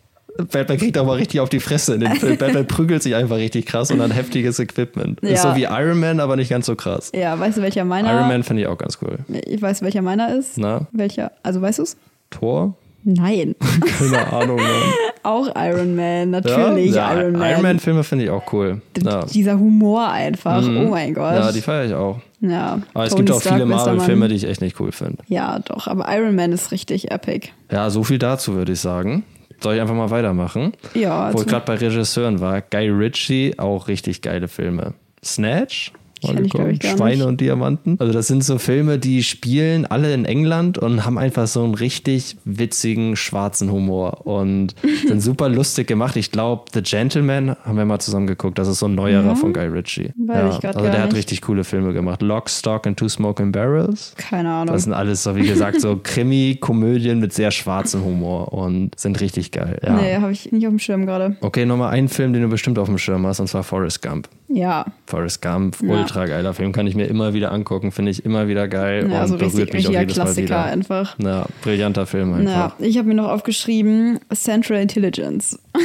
Batman 0.50 0.78
kriegt 0.78 0.96
aber 0.96 1.16
richtig 1.16 1.40
auf 1.40 1.48
die 1.50 1.60
Fresse 1.60 1.94
in 1.94 2.00
den 2.00 2.14
Film. 2.14 2.38
Batman 2.38 2.66
prügelt 2.66 3.02
sich 3.02 3.14
einfach 3.14 3.36
richtig 3.36 3.66
krass 3.66 3.90
und 3.90 4.00
hat 4.00 4.14
heftiges 4.14 4.58
Equipment. 4.58 5.20
Ist 5.20 5.44
Ja. 5.44 5.50
so 5.50 5.56
wie 5.56 5.64
Iron 5.64 6.00
Man, 6.00 6.20
aber 6.20 6.36
nicht 6.36 6.48
ganz 6.50 6.66
so 6.66 6.74
krass. 6.74 7.12
Ja, 7.14 7.38
weißt 7.38 7.58
du, 7.58 7.62
welcher 7.62 7.84
meiner 7.84 8.12
Iron 8.14 8.28
Man 8.28 8.42
finde 8.42 8.62
ich 8.62 8.68
auch 8.68 8.78
ganz 8.78 8.98
cool. 9.02 9.18
Ich 9.46 9.60
weiß, 9.60 9.82
welcher 9.82 10.02
meiner 10.02 10.34
ist. 10.34 10.56
Na? 10.58 10.86
Welcher? 10.92 11.32
Also 11.42 11.60
weißt 11.60 11.78
du 11.80 11.82
es? 11.82 11.96
Thor? 12.30 12.74
Nein. 13.04 13.56
Keine 13.98 14.32
Ahnung. 14.32 14.56
Mann. 14.56 14.66
auch 15.24 15.48
Iron 15.56 15.96
Man, 15.96 16.30
natürlich 16.30 16.94
ja, 16.94 17.12
Iron 17.20 17.32
Man. 17.32 17.50
Iron 17.50 17.62
Man-Filme 17.62 18.04
finde 18.04 18.24
ich 18.24 18.30
auch 18.30 18.52
cool. 18.52 18.80
Ja. 19.04 19.24
Dieser 19.26 19.58
Humor 19.58 20.08
einfach. 20.08 20.62
Oh 20.64 20.88
mein 20.88 21.12
Gott. 21.12 21.34
ja, 21.34 21.52
die 21.52 21.60
feiere 21.60 21.84
ich 21.86 21.94
auch. 21.94 22.20
Ja, 22.40 22.80
Aber 22.94 23.04
es 23.04 23.14
gibt 23.14 23.30
auch 23.30 23.40
Stark, 23.40 23.54
viele 23.54 23.66
Marvel-Filme, 23.66 24.26
die 24.28 24.34
ich 24.36 24.44
echt 24.48 24.60
nicht 24.62 24.80
cool 24.80 24.90
finde. 24.92 25.18
Ja, 25.28 25.58
doch, 25.60 25.86
aber 25.86 26.06
Iron 26.16 26.34
Man 26.34 26.52
ist 26.52 26.72
richtig 26.72 27.10
epic. 27.12 27.48
Ja, 27.70 27.88
so 27.90 28.02
viel 28.02 28.18
dazu 28.18 28.54
würde 28.54 28.72
ich 28.72 28.80
sagen. 28.80 29.24
Soll 29.62 29.76
ich 29.76 29.80
einfach 29.80 29.94
mal 29.94 30.10
weitermachen? 30.10 30.72
Ja, 30.94 31.20
Wo 31.20 31.22
also- 31.26 31.40
ich 31.42 31.46
gerade 31.46 31.64
bei 31.66 31.74
Regisseuren 31.74 32.40
war. 32.40 32.60
Guy 32.62 32.88
Ritchie, 32.88 33.58
auch 33.58 33.88
richtig 33.88 34.22
geile 34.22 34.48
Filme. 34.48 34.94
Snatch? 35.24 35.92
Mal 36.22 36.34
Kenn 36.34 36.44
ich, 36.44 36.52
geguckt? 36.52 36.84
ich, 36.84 36.90
Schweine 36.90 37.16
nicht. 37.16 37.26
und 37.26 37.40
Diamanten. 37.40 37.96
Also 37.98 38.12
das 38.12 38.26
sind 38.26 38.44
so 38.44 38.58
Filme, 38.58 38.98
die 38.98 39.22
spielen 39.22 39.86
alle 39.86 40.12
in 40.14 40.24
England 40.24 40.78
und 40.78 41.04
haben 41.04 41.18
einfach 41.18 41.46
so 41.46 41.62
einen 41.64 41.74
richtig 41.74 42.36
witzigen, 42.44 43.16
schwarzen 43.16 43.70
Humor 43.72 44.26
und 44.26 44.74
sind 45.06 45.20
super 45.20 45.48
lustig 45.48 45.86
gemacht. 45.86 46.16
Ich 46.16 46.30
glaube, 46.30 46.64
The 46.72 46.82
Gentleman 46.82 47.56
haben 47.64 47.76
wir 47.76 47.84
mal 47.84 47.98
zusammen 48.00 48.26
geguckt. 48.26 48.58
Das 48.58 48.68
ist 48.68 48.78
so 48.78 48.86
ein 48.86 48.94
neuerer 48.94 49.36
von 49.36 49.52
Guy 49.52 49.66
Ritchie. 49.66 50.12
Weiß 50.16 50.54
ich 50.56 50.60
grad 50.60 50.76
also 50.76 50.84
gar 50.84 50.92
der 50.92 51.00
hat 51.02 51.08
nicht. 51.10 51.16
richtig 51.18 51.42
coole 51.42 51.64
Filme 51.64 51.92
gemacht. 51.92 52.22
Lock, 52.22 52.48
Stock 52.50 52.86
and 52.86 52.98
Two 52.98 53.08
Smoking 53.08 53.52
Barrels. 53.52 54.14
Keine 54.16 54.50
Ahnung. 54.50 54.74
Das 54.74 54.84
sind 54.84 54.92
alles 54.92 55.22
so, 55.22 55.34
wie 55.36 55.46
gesagt, 55.46 55.80
so 55.80 55.98
Krimi-Komödien 56.02 57.20
mit 57.20 57.32
sehr 57.32 57.50
schwarzem 57.50 58.04
Humor 58.04 58.52
und 58.52 58.98
sind 58.98 59.20
richtig 59.20 59.50
geil. 59.52 59.78
Ja. 59.84 59.94
Nee, 59.94 60.16
habe 60.16 60.32
ich 60.32 60.50
nicht 60.52 60.66
auf 60.66 60.72
dem 60.72 60.78
Schirm 60.78 61.06
gerade. 61.06 61.36
Okay, 61.40 61.64
nochmal 61.66 61.90
einen 61.92 62.08
Film, 62.08 62.32
den 62.32 62.42
du 62.42 62.48
bestimmt 62.48 62.78
auf 62.78 62.88
dem 62.88 62.98
Schirm 62.98 63.26
hast, 63.26 63.40
und 63.40 63.48
zwar 63.48 63.62
Forrest 63.62 64.02
Gump. 64.02 64.28
Ja. 64.48 64.84
Forrest 65.06 65.40
Gump, 65.42 65.76
Ja. 65.82 65.88
ultra 66.00 66.11
geiler 66.14 66.54
Film, 66.54 66.72
kann 66.72 66.86
ich 66.86 66.94
mir 66.94 67.06
immer 67.06 67.34
wieder 67.34 67.52
angucken, 67.52 67.92
finde 67.92 68.10
ich 68.10 68.24
immer 68.24 68.48
wieder 68.48 68.68
geil 68.68 69.08
Ja, 69.10 69.22
und 69.22 69.28
so 69.28 69.36
berührt 69.36 69.54
richtig, 69.56 69.74
mich 69.74 69.88
auch 69.88 70.00
jedes 70.00 70.16
Mal 70.16 70.24
Klassiker 70.24 70.46
wieder. 70.46 70.64
einfach. 70.64 71.18
Ja, 71.18 71.46
brillanter 71.62 72.06
Film 72.06 72.34
einfach. 72.34 72.52
Ja, 72.78 72.86
ich 72.86 72.98
habe 72.98 73.08
mir 73.08 73.14
noch 73.14 73.28
aufgeschrieben 73.28 74.18
Central 74.34 74.80
Intelligence. 74.80 75.58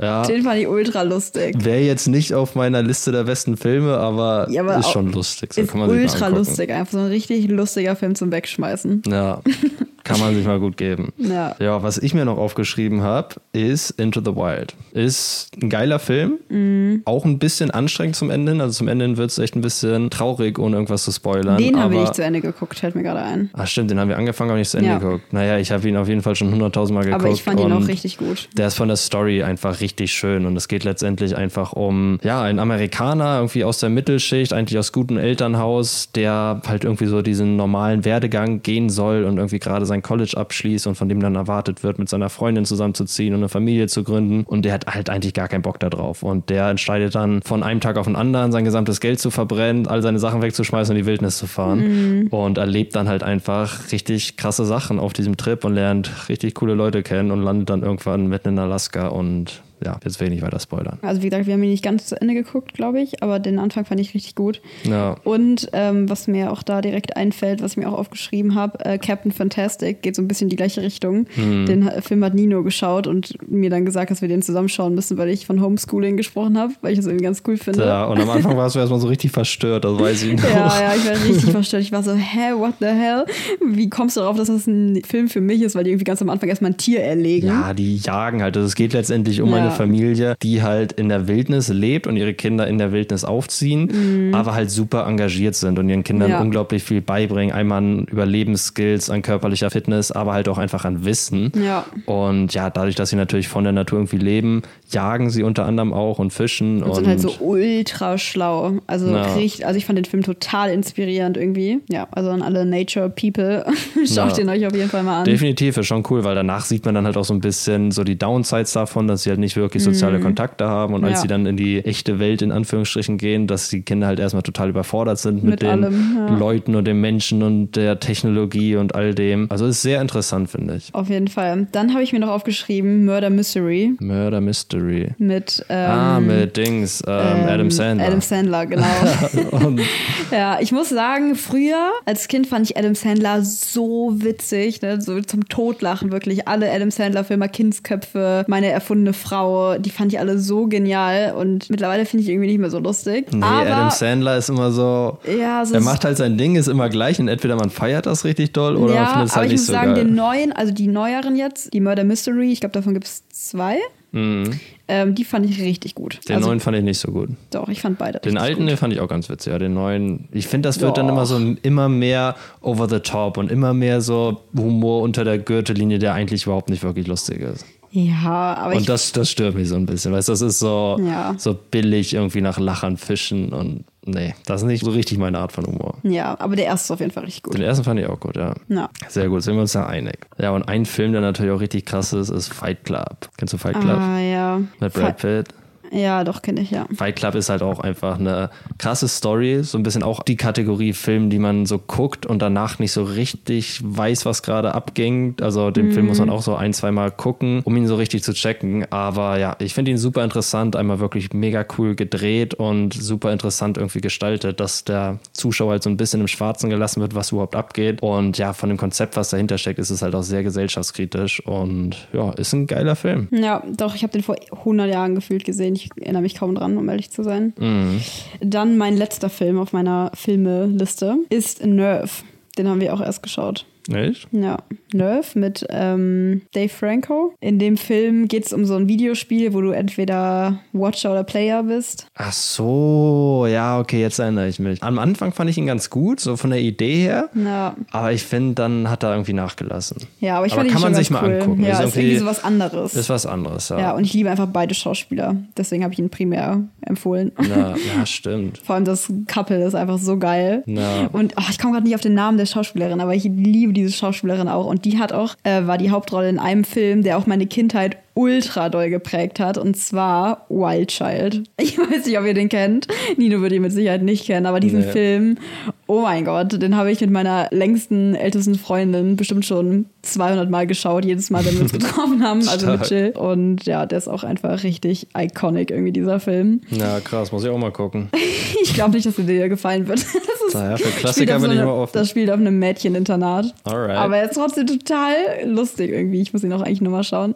Ja. 0.00 0.22
Den 0.22 0.42
fand 0.42 0.60
ich 0.60 0.68
ultra 0.68 1.02
lustig. 1.02 1.54
Wäre 1.64 1.80
jetzt 1.80 2.06
nicht 2.06 2.34
auf 2.34 2.54
meiner 2.54 2.82
Liste 2.82 3.12
der 3.12 3.24
besten 3.24 3.56
Filme, 3.56 3.96
aber, 3.96 4.46
Ja, 4.50 4.62
aber 4.62 4.76
ist 4.78 4.90
schon 4.90 5.12
lustig. 5.12 5.52
So 5.54 5.62
Ist 5.62 5.74
mal 5.74 5.88
ultra 5.88 6.28
lustig, 6.28 6.70
einfach 6.70 6.92
so 6.92 6.98
ein 6.98 7.06
richtig 7.06 7.48
lustiger 7.48 7.96
Film 7.96 8.14
zum 8.14 8.30
Wegschmeißen. 8.30 9.02
Ja, 9.08 9.40
Kann 10.10 10.20
man 10.20 10.34
sich 10.34 10.46
mal 10.46 10.58
gut 10.60 10.76
geben. 10.76 11.12
Ja. 11.18 11.54
Ja, 11.58 11.82
was 11.82 11.98
ich 11.98 12.14
mir 12.14 12.24
noch 12.24 12.38
aufgeschrieben 12.38 13.02
habe, 13.02 13.36
ist 13.52 13.90
Into 13.92 14.20
the 14.20 14.34
Wild. 14.36 14.74
Ist 14.92 15.50
ein 15.62 15.70
geiler 15.70 15.98
Film. 15.98 16.38
Mhm. 16.48 17.02
Auch 17.04 17.24
ein 17.24 17.38
bisschen 17.38 17.70
anstrengend 17.70 18.16
zum 18.16 18.30
Ende. 18.30 18.52
hin. 18.52 18.60
Also 18.60 18.74
zum 18.74 18.88
Ende 18.88 19.04
hin 19.04 19.16
wird 19.16 19.30
es 19.30 19.38
echt 19.38 19.54
ein 19.56 19.60
bisschen 19.60 20.10
traurig, 20.10 20.58
ohne 20.58 20.76
irgendwas 20.76 21.04
zu 21.04 21.12
spoilern. 21.12 21.56
Den 21.58 21.74
wir 21.76 21.82
aber- 21.84 22.00
nicht 22.00 22.14
zu 22.14 22.22
Ende 22.24 22.40
geguckt, 22.40 22.78
fällt 22.78 22.94
mir 22.94 23.02
gerade 23.02 23.20
ein. 23.22 23.50
Ach 23.52 23.66
stimmt, 23.66 23.90
den 23.90 24.00
haben 24.00 24.08
wir 24.08 24.16
angefangen, 24.18 24.50
aber 24.50 24.58
nicht 24.58 24.70
zu 24.70 24.78
Ende 24.78 24.90
Ja. 24.90 24.98
geguckt. 24.98 25.32
Naja, 25.32 25.58
ich 25.58 25.70
habe 25.70 25.88
ihn 25.88 25.96
auf 25.96 26.08
jeden 26.08 26.22
Fall 26.22 26.34
schon 26.34 26.50
hunderttausendmal 26.50 27.04
geguckt. 27.04 27.22
Aber 27.24 27.32
ich 27.32 27.42
fand 27.42 27.60
ihn 27.60 27.72
auch 27.72 27.86
richtig 27.86 28.16
gut. 28.18 28.48
Der 28.56 28.66
ist 28.68 28.74
von 28.74 28.88
der 28.88 28.96
Story 28.96 29.42
einfach 29.42 29.80
richtig 29.80 30.12
schön 30.12 30.46
und 30.46 30.56
es 30.56 30.68
geht 30.68 30.84
letztendlich 30.84 31.36
einfach 31.36 31.72
um, 31.72 32.18
ja, 32.22 32.42
einen 32.42 32.58
Amerikaner 32.58 33.36
irgendwie 33.36 33.64
aus 33.64 33.78
der 33.78 33.90
Mittelschicht, 33.90 34.52
eigentlich 34.52 34.78
aus 34.78 34.92
gutem 34.92 35.18
Elternhaus, 35.18 36.10
der 36.14 36.60
halt 36.66 36.84
irgendwie 36.84 37.06
so 37.06 37.22
diesen 37.22 37.56
normalen 37.56 38.04
Werdegang 38.04 38.62
gehen 38.62 38.90
soll 38.90 39.24
und 39.24 39.36
irgendwie 39.36 39.58
gerade 39.58 39.86
sein 39.86 39.99
College 40.02 40.36
abschließt 40.36 40.86
und 40.86 40.94
von 40.94 41.08
dem 41.08 41.20
dann 41.20 41.34
erwartet 41.34 41.82
wird, 41.82 41.98
mit 41.98 42.08
seiner 42.08 42.30
Freundin 42.30 42.64
zusammenzuziehen 42.64 43.34
und 43.34 43.40
eine 43.40 43.48
Familie 43.48 43.86
zu 43.88 44.04
gründen. 44.04 44.44
Und 44.44 44.64
der 44.64 44.72
hat 44.74 44.86
halt 44.86 45.10
eigentlich 45.10 45.34
gar 45.34 45.48
keinen 45.48 45.62
Bock 45.62 45.80
darauf 45.80 46.22
und 46.22 46.50
der 46.50 46.68
entscheidet 46.68 47.14
dann 47.14 47.42
von 47.42 47.62
einem 47.62 47.80
Tag 47.80 47.96
auf 47.96 48.06
den 48.06 48.16
anderen 48.16 48.52
sein 48.52 48.64
gesamtes 48.64 49.00
Geld 49.00 49.20
zu 49.20 49.30
verbrennen, 49.30 49.86
all 49.86 50.02
seine 50.02 50.18
Sachen 50.18 50.42
wegzuschmeißen 50.42 50.92
und 50.92 50.98
in 50.98 51.04
die 51.04 51.06
Wildnis 51.10 51.38
zu 51.38 51.46
fahren. 51.46 52.28
Und 52.30 52.58
erlebt 52.58 52.94
dann 52.96 53.08
halt 53.08 53.22
einfach 53.22 53.92
richtig 53.92 54.36
krasse 54.36 54.64
Sachen 54.64 54.98
auf 54.98 55.12
diesem 55.12 55.36
Trip 55.36 55.64
und 55.64 55.74
lernt 55.74 56.28
richtig 56.28 56.54
coole 56.54 56.74
Leute 56.74 57.02
kennen 57.02 57.30
und 57.30 57.42
landet 57.42 57.70
dann 57.70 57.82
irgendwann 57.82 58.26
mitten 58.26 58.50
in 58.50 58.58
Alaska 58.58 59.08
und 59.08 59.62
ja, 59.84 59.98
jetzt 60.04 60.20
will 60.20 60.26
ich 60.28 60.34
nicht 60.34 60.42
weiter 60.42 60.58
spoilern. 60.60 60.98
Also 61.02 61.22
wie 61.22 61.28
gesagt, 61.30 61.46
wir 61.46 61.54
haben 61.54 61.62
ihn 61.62 61.70
nicht 61.70 61.84
ganz 61.84 62.06
zu 62.06 62.20
Ende 62.20 62.34
geguckt, 62.34 62.74
glaube 62.74 63.00
ich, 63.00 63.22
aber 63.22 63.38
den 63.38 63.58
Anfang 63.58 63.84
fand 63.84 64.00
ich 64.00 64.14
richtig 64.14 64.34
gut. 64.34 64.60
Ja. 64.84 65.16
Und 65.24 65.68
ähm, 65.72 66.08
was 66.10 66.26
mir 66.28 66.52
auch 66.52 66.62
da 66.62 66.80
direkt 66.80 67.16
einfällt, 67.16 67.62
was 67.62 67.72
ich 67.72 67.76
mir 67.78 67.88
auch 67.88 67.98
aufgeschrieben 67.98 68.54
habe, 68.54 68.84
äh, 68.84 68.98
Captain 68.98 69.32
Fantastic 69.32 70.02
geht 70.02 70.16
so 70.16 70.22
ein 70.22 70.28
bisschen 70.28 70.46
in 70.46 70.50
die 70.50 70.56
gleiche 70.56 70.82
Richtung. 70.82 71.26
Mhm. 71.36 71.66
Den 71.66 71.84
ha- 71.86 72.00
Film 72.00 72.24
hat 72.24 72.34
Nino 72.34 72.62
geschaut 72.62 73.06
und 73.06 73.36
mir 73.50 73.70
dann 73.70 73.84
gesagt, 73.84 74.10
dass 74.10 74.20
wir 74.22 74.28
den 74.28 74.42
zusammenschauen 74.42 74.94
müssen, 74.94 75.16
weil 75.18 75.28
ich 75.30 75.46
von 75.46 75.60
Homeschooling 75.60 76.16
gesprochen 76.16 76.58
habe, 76.58 76.72
weil 76.82 76.92
ich 76.92 76.98
das 76.98 77.06
irgendwie 77.06 77.24
ganz 77.24 77.42
cool 77.46 77.56
finde. 77.56 77.84
Ja, 77.84 78.04
und 78.04 78.20
am 78.20 78.30
Anfang 78.30 78.56
warst 78.56 78.74
du 78.74 78.80
erstmal 78.80 79.00
so 79.00 79.08
richtig 79.08 79.30
verstört, 79.32 79.84
das 79.84 79.98
weiß 79.98 80.22
ich 80.24 80.32
noch. 80.36 80.44
Ja, 80.44 80.80
ja, 80.80 80.94
ich 80.96 81.04
war 81.06 81.12
richtig 81.12 81.50
verstört. 81.50 81.82
Ich 81.82 81.92
war 81.92 82.02
so, 82.02 82.12
hä, 82.14 82.52
what 82.56 82.74
the 82.80 82.86
hell? 82.86 83.24
Wie 83.64 83.88
kommst 83.88 84.16
du 84.16 84.20
darauf, 84.20 84.36
dass 84.36 84.48
das 84.48 84.66
ein 84.66 85.02
Film 85.04 85.28
für 85.28 85.40
mich 85.40 85.62
ist, 85.62 85.74
weil 85.74 85.84
die 85.84 85.90
irgendwie 85.90 86.04
ganz 86.04 86.20
am 86.22 86.28
Anfang 86.30 86.48
erstmal 86.48 86.72
ein 86.72 86.76
Tier 86.76 87.00
erlegen? 87.00 87.46
Ja, 87.48 87.72
die 87.74 87.96
jagen 87.96 88.42
halt. 88.42 88.56
Also 88.56 88.66
es 88.66 88.74
geht 88.74 88.92
letztendlich 88.92 89.40
um 89.40 89.50
Ja. 89.50 89.56
eine 89.56 89.69
Familie, 89.70 90.36
die 90.42 90.62
halt 90.62 90.92
in 90.92 91.08
der 91.08 91.28
Wildnis 91.28 91.68
lebt 91.68 92.06
und 92.06 92.16
ihre 92.16 92.34
Kinder 92.34 92.66
in 92.66 92.78
der 92.78 92.92
Wildnis 92.92 93.24
aufziehen, 93.24 94.32
aber 94.34 94.54
halt 94.54 94.70
super 94.70 95.06
engagiert 95.06 95.54
sind 95.54 95.78
und 95.78 95.88
ihren 95.88 96.04
Kindern 96.04 96.28
Mhm. 96.28 96.34
Ja. 96.34 96.40
unglaublich 96.40 96.82
viel 96.82 97.00
beibringen. 97.00 97.54
Einmal 97.54 97.78
an 97.78 98.06
Überlebensskills, 98.44 99.10
an 99.10 99.22
körperlicher 99.22 99.70
Fitness, 99.70 100.10
aber 100.12 100.32
halt 100.32 100.48
auch 100.48 100.58
einfach 100.58 100.84
an 100.84 101.04
Wissen. 101.04 101.52
Ja. 101.62 101.84
Und 102.06 102.54
ja, 102.54 102.70
dadurch, 102.70 102.94
dass 102.94 103.10
sie 103.10 103.16
natürlich 103.16 103.48
von 103.48 103.64
der 103.64 103.72
Natur 103.72 103.98
irgendwie 103.98 104.16
leben, 104.18 104.62
jagen 104.90 105.30
sie 105.30 105.42
unter 105.42 105.66
anderem 105.66 105.92
auch 105.92 106.18
und 106.18 106.32
fischen. 106.32 106.82
Und 106.82 106.94
sind 106.94 107.06
halt 107.06 107.20
so 107.20 107.32
ultra 107.40 108.18
schlau. 108.18 108.78
Also 108.86 109.08
Ja. 109.08 109.22
richtig, 109.34 109.66
also 109.66 109.76
ich 109.78 109.86
fand 109.86 109.98
den 109.98 110.04
Film 110.04 110.22
total 110.22 110.70
inspirierend 110.70 111.36
irgendwie. 111.36 111.80
Ja, 111.88 112.08
also 112.12 112.30
an 112.30 112.42
alle 112.42 112.64
Nature 112.66 113.10
People, 113.10 113.64
schaut 114.06 114.30
Ja. 114.30 114.32
den 114.32 114.48
euch 114.48 114.66
auf 114.66 114.74
jeden 114.74 114.88
Fall 114.90 115.02
mal 115.02 115.20
an. 115.20 115.24
Definitiv, 115.24 115.76
ist 115.76 115.86
schon 115.86 116.02
cool, 116.10 116.24
weil 116.24 116.34
danach 116.34 116.64
sieht 116.64 116.84
man 116.84 116.94
dann 116.94 117.04
halt 117.06 117.16
auch 117.16 117.24
so 117.24 117.34
ein 117.34 117.40
bisschen 117.40 117.90
so 117.90 118.04
die 118.04 118.18
Downsides 118.18 118.72
davon, 118.72 119.06
dass 119.08 119.22
sie 119.24 119.30
halt 119.30 119.40
nicht 119.40 119.56
wirklich 119.56 119.59
soziale 119.68 120.20
Kontakte 120.20 120.66
haben 120.66 120.94
und 120.94 121.04
als 121.04 121.10
Mhm. 121.10 121.14
Ja. 121.14 121.20
sie 121.22 121.28
dann 121.28 121.46
in 121.46 121.56
die 121.56 121.84
echte 121.84 122.18
Welt 122.18 122.40
in 122.42 122.52
Anführungsstrichen 122.52 123.18
gehen, 123.18 123.46
dass 123.46 123.68
die 123.68 123.82
Kinder 123.82 124.06
halt 124.06 124.18
erstmal 124.20 124.42
total 124.42 124.68
überfordert 124.70 125.18
sind 125.18 125.42
mit, 125.42 125.50
Mit 125.52 125.62
den 125.62 125.68
allem, 125.70 126.16
ja. 126.16 126.36
Leuten 126.38 126.74
und 126.76 126.84
den 126.86 127.00
Menschen 127.00 127.42
und 127.42 127.72
der 127.76 127.98
Technologie 128.00 128.76
und 128.76 128.94
all 128.94 129.14
dem. 129.14 129.50
Also 129.50 129.66
ist 129.66 129.82
sehr 129.82 130.00
interessant, 130.00 130.50
finde 130.50 130.76
ich. 130.76 130.94
Auf 130.94 131.08
jeden 131.08 131.28
Fall. 131.28 131.66
Dann 131.72 131.92
habe 131.92 132.02
ich 132.02 132.12
mir 132.12 132.20
noch 132.20 132.28
aufgeschrieben 132.30 133.04
Murder 133.04 133.28
Mystery 133.30 133.94
Murder 134.00 134.40
Mystery. 134.40 135.10
mit 135.18 135.64
ähm, 135.68 135.90
ah, 135.90 136.20
mit 136.20 136.56
Dings, 136.56 137.02
ähm, 137.06 137.12
Adam 137.48 137.70
Sandler. 137.70 138.06
Adam 138.06 138.20
Sandler, 138.20 138.66
genau. 138.66 138.84
ja, 140.30 140.58
ich 140.60 140.72
muss 140.72 140.88
sagen, 140.88 141.34
früher 141.34 141.90
als 142.06 142.28
Kind 142.28 142.46
fand 142.46 142.70
ich 142.70 142.76
Adam 142.76 142.94
Sandler 142.94 143.42
so 143.42 144.12
witzig, 144.16 144.80
ne? 144.82 145.00
so 145.00 145.20
zum 145.20 145.48
Totlachen 145.48 146.12
wirklich. 146.12 146.46
Alle 146.48 146.70
Adam 146.72 146.90
Sandler-Filme, 146.90 147.48
Kindsköpfe, 147.48 148.44
meine 148.48 148.68
erfundene 148.70 149.12
Frau, 149.12 149.49
die 149.78 149.90
fand 149.90 150.12
ich 150.12 150.18
alle 150.18 150.38
so 150.38 150.66
genial 150.66 151.34
und 151.34 151.70
mittlerweile 151.70 152.06
finde 152.06 152.24
ich 152.24 152.30
irgendwie 152.30 152.48
nicht 152.48 152.58
mehr 152.58 152.70
so 152.70 152.78
lustig. 152.78 153.26
nee, 153.32 153.42
Aber 153.42 153.60
Adam 153.60 153.90
Sandler 153.90 154.36
ist 154.36 154.48
immer 154.48 154.70
so, 154.70 155.18
ja, 155.38 155.64
so 155.64 155.74
er 155.74 155.80
macht 155.80 156.04
halt 156.04 156.16
sein 156.16 156.36
Ding, 156.36 156.56
ist 156.56 156.68
immer 156.68 156.88
gleich 156.88 157.18
und 157.20 157.28
entweder 157.28 157.56
man 157.56 157.70
feiert 157.70 158.06
das 158.06 158.24
richtig 158.24 158.52
doll 158.52 158.76
oder 158.76 158.94
man 158.94 159.02
ja, 159.02 159.06
findet 159.06 159.28
es 159.28 159.32
aber 159.32 159.40
halt 159.40 159.46
ich 159.46 159.52
nicht 159.52 159.60
muss 159.60 159.66
so 159.66 159.72
sagen, 159.72 159.94
geil. 159.94 160.04
den 160.04 160.14
neuen, 160.14 160.52
also 160.52 160.72
die 160.72 160.86
neueren 160.86 161.36
jetzt, 161.36 161.72
die 161.72 161.80
Murder 161.80 162.04
Mystery, 162.04 162.52
ich 162.52 162.60
glaube, 162.60 162.72
davon 162.72 162.94
gibt 162.94 163.06
es 163.06 163.28
zwei. 163.28 163.76
Ähm, 164.12 165.14
die 165.14 165.24
fand 165.24 165.48
ich 165.48 165.60
richtig 165.60 165.94
gut. 165.94 166.16
Mhm. 166.16 166.26
Den 166.26 166.36
also, 166.36 166.48
neuen 166.48 166.60
fand 166.60 166.76
ich 166.76 166.82
nicht 166.82 166.98
so 166.98 167.12
gut. 167.12 167.30
Doch, 167.50 167.68
ich 167.68 167.80
fand 167.80 167.98
beide. 167.98 168.18
Den 168.18 168.38
alten, 168.38 168.62
gut. 168.62 168.70
den 168.70 168.76
fand 168.76 168.92
ich 168.92 169.00
auch 169.00 169.08
ganz 169.08 169.28
witzig. 169.28 169.52
Ja, 169.52 169.58
den 169.58 169.74
neuen. 169.74 170.28
Ich 170.32 170.48
finde, 170.48 170.68
das 170.68 170.80
wird 170.80 170.96
dann 170.96 171.06
Doch. 171.06 171.14
immer 171.14 171.26
so 171.26 171.38
immer 171.62 171.88
mehr 171.88 172.34
over 172.60 172.88
the 172.88 172.98
top 172.98 173.36
und 173.36 173.52
immer 173.52 173.72
mehr 173.72 174.00
so 174.00 174.40
Humor 174.56 175.02
unter 175.02 175.24
der 175.24 175.38
Gürtellinie, 175.38 175.98
der 175.98 176.14
eigentlich 176.14 176.44
überhaupt 176.44 176.70
nicht 176.70 176.82
wirklich 176.82 177.06
lustig 177.06 177.40
ist. 177.40 177.64
Ja, 177.92 178.54
aber 178.54 178.72
ich 178.74 178.78
und 178.80 178.88
das, 178.88 179.12
das 179.12 179.30
stört 179.30 179.54
mich 179.56 179.68
so 179.68 179.74
ein 179.76 179.86
bisschen. 179.86 180.12
Weißt 180.12 180.28
du, 180.28 180.32
das 180.32 180.42
ist 180.42 180.58
so, 180.60 180.96
Ja. 181.04 181.34
so 181.38 181.54
billig 181.54 182.14
irgendwie 182.14 182.40
nach 182.40 182.58
Lachern 182.58 182.96
fischen 182.96 183.52
und 183.52 183.84
nee, 184.06 184.34
das 184.46 184.62
ist 184.62 184.66
nicht 184.68 184.84
so 184.84 184.90
richtig 184.92 185.18
meine 185.18 185.38
Art 185.38 185.50
von 185.52 185.66
Humor. 185.66 185.94
Ja, 186.04 186.38
aber 186.38 186.54
der 186.54 186.66
erste 186.66 186.84
ist 186.86 186.90
auf 186.92 187.00
jeden 187.00 187.10
Fall 187.12 187.24
richtig 187.24 187.42
gut. 187.42 187.54
Den 187.54 187.62
ersten 187.62 187.82
fand 187.84 187.98
ich 187.98 188.06
auch 188.06 188.20
gut, 188.20 188.36
ja. 188.36 188.54
Ja. 188.68 188.88
Sehr 189.08 189.28
gut, 189.28 189.42
sind 189.42 189.54
wir 189.54 189.62
uns 189.62 189.72
da 189.72 189.86
einig. 189.86 190.18
Ja, 190.38 190.50
und 190.52 190.68
ein 190.68 190.86
Film, 190.86 191.12
der 191.12 191.20
natürlich 191.20 191.52
auch 191.52 191.60
richtig 191.60 191.84
krass 191.84 192.12
ist, 192.12 192.28
ist 192.28 192.52
Fight 192.52 192.84
Club. 192.84 193.28
Kennst 193.36 193.54
du 193.54 193.58
Fight 193.58 193.80
Club? 193.80 193.98
Ah, 193.98 194.18
ja. 194.20 194.60
Mit 194.78 194.92
Brad 194.92 195.18
Pitt. 195.18 195.48
Ja, 195.90 196.24
doch, 196.24 196.42
kenne 196.42 196.60
ich, 196.60 196.70
ja. 196.70 196.86
Fight 196.94 197.16
Club 197.16 197.34
ist 197.34 197.48
halt 197.48 197.62
auch 197.62 197.80
einfach 197.80 198.18
eine 198.18 198.50
krasse 198.78 199.08
Story, 199.08 199.62
so 199.62 199.76
ein 199.76 199.82
bisschen 199.82 200.02
auch 200.02 200.22
die 200.22 200.36
Kategorie 200.36 200.92
Film, 200.92 201.30
die 201.30 201.38
man 201.38 201.66
so 201.66 201.78
guckt 201.78 202.26
und 202.26 202.40
danach 202.40 202.78
nicht 202.78 202.92
so 202.92 203.02
richtig 203.02 203.80
weiß, 203.82 204.24
was 204.24 204.42
gerade 204.42 204.74
abging. 204.74 205.36
Also 205.40 205.70
den 205.70 205.92
Film 205.92 206.06
muss 206.06 206.18
man 206.18 206.30
auch 206.30 206.42
so 206.42 206.54
ein, 206.54 206.72
zweimal 206.72 207.10
gucken, 207.10 207.62
um 207.64 207.76
ihn 207.76 207.86
so 207.86 207.96
richtig 207.96 208.22
zu 208.22 208.32
checken. 208.32 208.86
Aber 208.90 209.38
ja, 209.38 209.56
ich 209.58 209.74
finde 209.74 209.90
ihn 209.90 209.98
super 209.98 210.22
interessant, 210.22 210.76
einmal 210.76 211.00
wirklich 211.00 211.32
mega 211.32 211.64
cool 211.78 211.94
gedreht 211.94 212.54
und 212.54 212.94
super 212.94 213.32
interessant 213.32 213.76
irgendwie 213.76 214.00
gestaltet, 214.00 214.60
dass 214.60 214.84
der 214.84 215.18
Zuschauer 215.32 215.72
halt 215.72 215.82
so 215.82 215.90
ein 215.90 215.96
bisschen 215.96 216.20
im 216.20 216.28
Schwarzen 216.28 216.70
gelassen 216.70 217.00
wird, 217.00 217.14
was 217.14 217.32
überhaupt 217.32 217.56
abgeht. 217.56 218.02
Und 218.02 218.38
ja, 218.38 218.52
von 218.52 218.68
dem 218.68 218.78
Konzept, 218.78 219.16
was 219.16 219.30
dahinter 219.30 219.58
steckt, 219.58 219.78
ist 219.78 219.90
es 219.90 220.02
halt 220.02 220.14
auch 220.14 220.22
sehr 220.22 220.42
gesellschaftskritisch 220.42 221.44
und 221.46 221.96
ja, 222.12 222.30
ist 222.32 222.52
ein 222.52 222.66
geiler 222.66 222.94
Film. 222.94 223.28
Ja, 223.32 223.62
doch, 223.76 223.94
ich 223.94 224.02
habe 224.02 224.12
den 224.12 224.22
vor 224.22 224.36
100 224.52 224.88
Jahren 224.88 225.14
gefühlt 225.14 225.44
gesehen. 225.44 225.74
Ich 225.84 226.02
erinnere 226.02 226.22
mich 226.22 226.34
kaum 226.34 226.54
dran, 226.54 226.76
um 226.76 226.88
ehrlich 226.88 227.10
zu 227.10 227.22
sein. 227.22 227.52
Mhm. 227.58 228.00
Dann 228.40 228.76
mein 228.76 228.96
letzter 228.96 229.30
Film 229.30 229.58
auf 229.58 229.72
meiner 229.72 230.10
Filmeliste 230.14 231.16
ist 231.28 231.64
Nerve. 231.64 232.10
Den 232.58 232.68
haben 232.68 232.80
wir 232.80 232.92
auch 232.94 233.00
erst 233.00 233.22
geschaut. 233.22 233.66
Echt? 233.92 234.28
Ja, 234.32 234.58
Nerve 234.92 235.38
mit 235.38 235.66
ähm, 235.70 236.42
Dave 236.52 236.68
Franco. 236.68 237.34
In 237.40 237.58
dem 237.58 237.76
Film 237.76 238.28
geht 238.28 238.46
es 238.46 238.52
um 238.52 238.64
so 238.64 238.76
ein 238.76 238.88
Videospiel, 238.88 239.54
wo 239.54 239.60
du 239.60 239.70
entweder 239.70 240.58
Watcher 240.72 241.12
oder 241.12 241.24
Player 241.24 241.62
bist. 241.62 242.06
Ach 242.14 242.32
so, 242.32 243.46
ja, 243.48 243.78
okay, 243.80 244.00
jetzt 244.00 244.18
erinnere 244.18 244.48
ich 244.48 244.58
mich. 244.58 244.82
Am 244.82 244.98
Anfang 244.98 245.32
fand 245.32 245.50
ich 245.50 245.58
ihn 245.58 245.66
ganz 245.66 245.90
gut, 245.90 246.20
so 246.20 246.36
von 246.36 246.50
der 246.50 246.60
Idee 246.60 247.02
her. 247.02 247.30
Ja, 247.34 247.74
Aber 247.92 248.12
ich 248.12 248.22
finde, 248.22 248.54
dann 248.54 248.90
hat 248.90 249.02
er 249.02 249.12
irgendwie 249.12 249.32
nachgelassen. 249.32 249.98
ja 250.20 250.36
aber 250.36 250.46
ich 250.46 250.52
Aber 250.52 250.60
fand 250.62 250.70
ihn 250.70 250.72
kann 250.72 250.82
schon 250.82 250.92
man 250.92 250.92
ganz 250.94 251.06
sich 251.06 251.10
mal 251.10 251.24
cool. 251.24 251.40
angucken. 251.40 251.62
Ja, 251.64 251.70
Ist 251.70 251.78
ist, 251.78 251.84
irgendwie 251.96 252.00
irgendwie- 252.00 252.18
so 252.18 252.26
was 252.26 252.44
anderes. 252.44 252.94
Ist 252.94 253.08
was 253.10 253.26
anderes, 253.26 253.68
ja. 253.70 253.78
ja, 253.78 253.92
und 253.96 254.04
ich 254.04 254.12
liebe 254.12 254.30
einfach 254.30 254.46
beide 254.46 254.74
Schauspieler. 254.74 255.36
Deswegen 255.56 255.82
habe 255.84 255.92
ich 255.92 255.98
ihn 255.98 256.10
primär 256.10 256.62
empfohlen. 256.82 257.32
ja, 257.48 257.74
ja, 257.96 258.04
stimmt. 258.06 258.58
Vor 258.58 258.74
allem 258.76 258.84
das 258.84 259.12
Couple 259.32 259.64
ist 259.64 259.74
einfach 259.74 259.98
so 259.98 260.18
geil. 260.18 260.62
Ja. 260.66 261.08
Und 261.12 261.32
ach, 261.36 261.50
ich 261.50 261.58
komme 261.58 261.72
gerade 261.72 261.86
nicht 261.86 261.94
auf 261.94 262.00
den 262.00 262.14
Namen 262.14 262.36
der 262.38 262.46
Schauspielerin, 262.46 263.00
aber 263.00 263.14
ich 263.14 263.24
liebe 263.24 263.69
diese 263.72 263.92
Schauspielerin 263.92 264.48
auch. 264.48 264.66
Und 264.66 264.84
die 264.84 264.98
hat 264.98 265.12
auch, 265.12 265.34
äh, 265.44 265.66
war 265.66 265.78
die 265.78 265.90
Hauptrolle 265.90 266.28
in 266.28 266.38
einem 266.38 266.64
Film, 266.64 267.02
der 267.02 267.18
auch 267.18 267.26
meine 267.26 267.46
Kindheit 267.46 267.96
ultra 268.20 268.68
doll 268.68 268.90
geprägt 268.90 269.40
hat. 269.40 269.56
Und 269.56 269.76
zwar 269.76 270.44
Wild 270.48 270.88
Child. 270.88 271.42
Ich 271.60 271.78
weiß 271.78 272.06
nicht, 272.06 272.18
ob 272.18 272.24
ihr 272.24 272.34
den 272.34 272.48
kennt. 272.48 272.88
Nino 273.16 273.40
würde 273.40 273.54
ihn 273.54 273.62
mit 273.62 273.72
Sicherheit 273.72 274.02
nicht 274.02 274.26
kennen, 274.26 274.46
aber 274.46 274.60
diesen 274.60 274.80
Nee. 274.80 274.92
Film, 274.92 275.38
oh 275.86 276.00
mein 276.00 276.24
Gott, 276.24 276.60
den 276.60 276.76
habe 276.76 276.90
ich 276.90 277.00
mit 277.00 277.10
meiner 277.10 277.48
längsten, 277.50 278.14
ältesten 278.14 278.54
Freundin 278.56 279.16
bestimmt 279.16 279.44
schon 279.44 279.86
200 280.02 280.48
Mal 280.50 280.66
geschaut, 280.66 281.04
jedes 281.04 281.30
Mal, 281.30 281.44
wenn 281.44 281.54
wir 281.54 281.62
uns 281.62 281.72
getroffen 281.78 282.22
haben, 282.24 282.38
also 282.48 282.66
mit 282.66 282.86
Stark. 282.86 282.90
Jill. 282.90 283.10
Und 283.16 283.66
ja, 283.66 283.86
der 283.86 283.98
ist 283.98 284.08
auch 284.08 284.24
einfach 284.24 284.62
richtig 284.64 285.06
iconic 285.16 285.70
irgendwie, 285.70 285.92
dieser 285.92 286.18
Film. 286.18 286.62
Ja, 286.70 286.98
krass, 287.00 287.30
muss 287.30 287.44
ich 287.44 287.50
auch 287.50 287.58
mal 287.58 287.72
gucken. 287.72 288.08
Ich 288.62 288.74
glaube 288.74 288.90
nicht, 288.92 289.06
dass 289.06 289.16
er 289.18 289.24
dir 289.24 289.48
gefallen 289.48 289.88
wird. 289.88 290.00
Das 290.00 290.54
Naja, 290.54 290.76
für 290.76 290.90
Klassiker 290.90 291.34
bin 291.38 291.46
so 291.46 291.52
ich 291.52 291.58
immer 291.60 291.74
offen. 291.74 291.92
Das 291.94 292.10
spielt 292.10 292.30
auf 292.30 292.38
einem 292.38 292.58
Mädcheninternat. 292.58 293.54
Alright. 293.64 293.96
Aber 293.96 294.16
er 294.18 294.24
ist 294.28 294.34
trotzdem 294.34 294.66
total 294.66 295.14
lustig 295.46 295.90
irgendwie. 295.90 296.20
Ich 296.20 296.32
muss 296.32 296.44
ihn 296.44 296.52
auch 296.52 296.60
eigentlich 296.60 296.80
nochmal 296.82 297.04
schauen. 297.04 297.34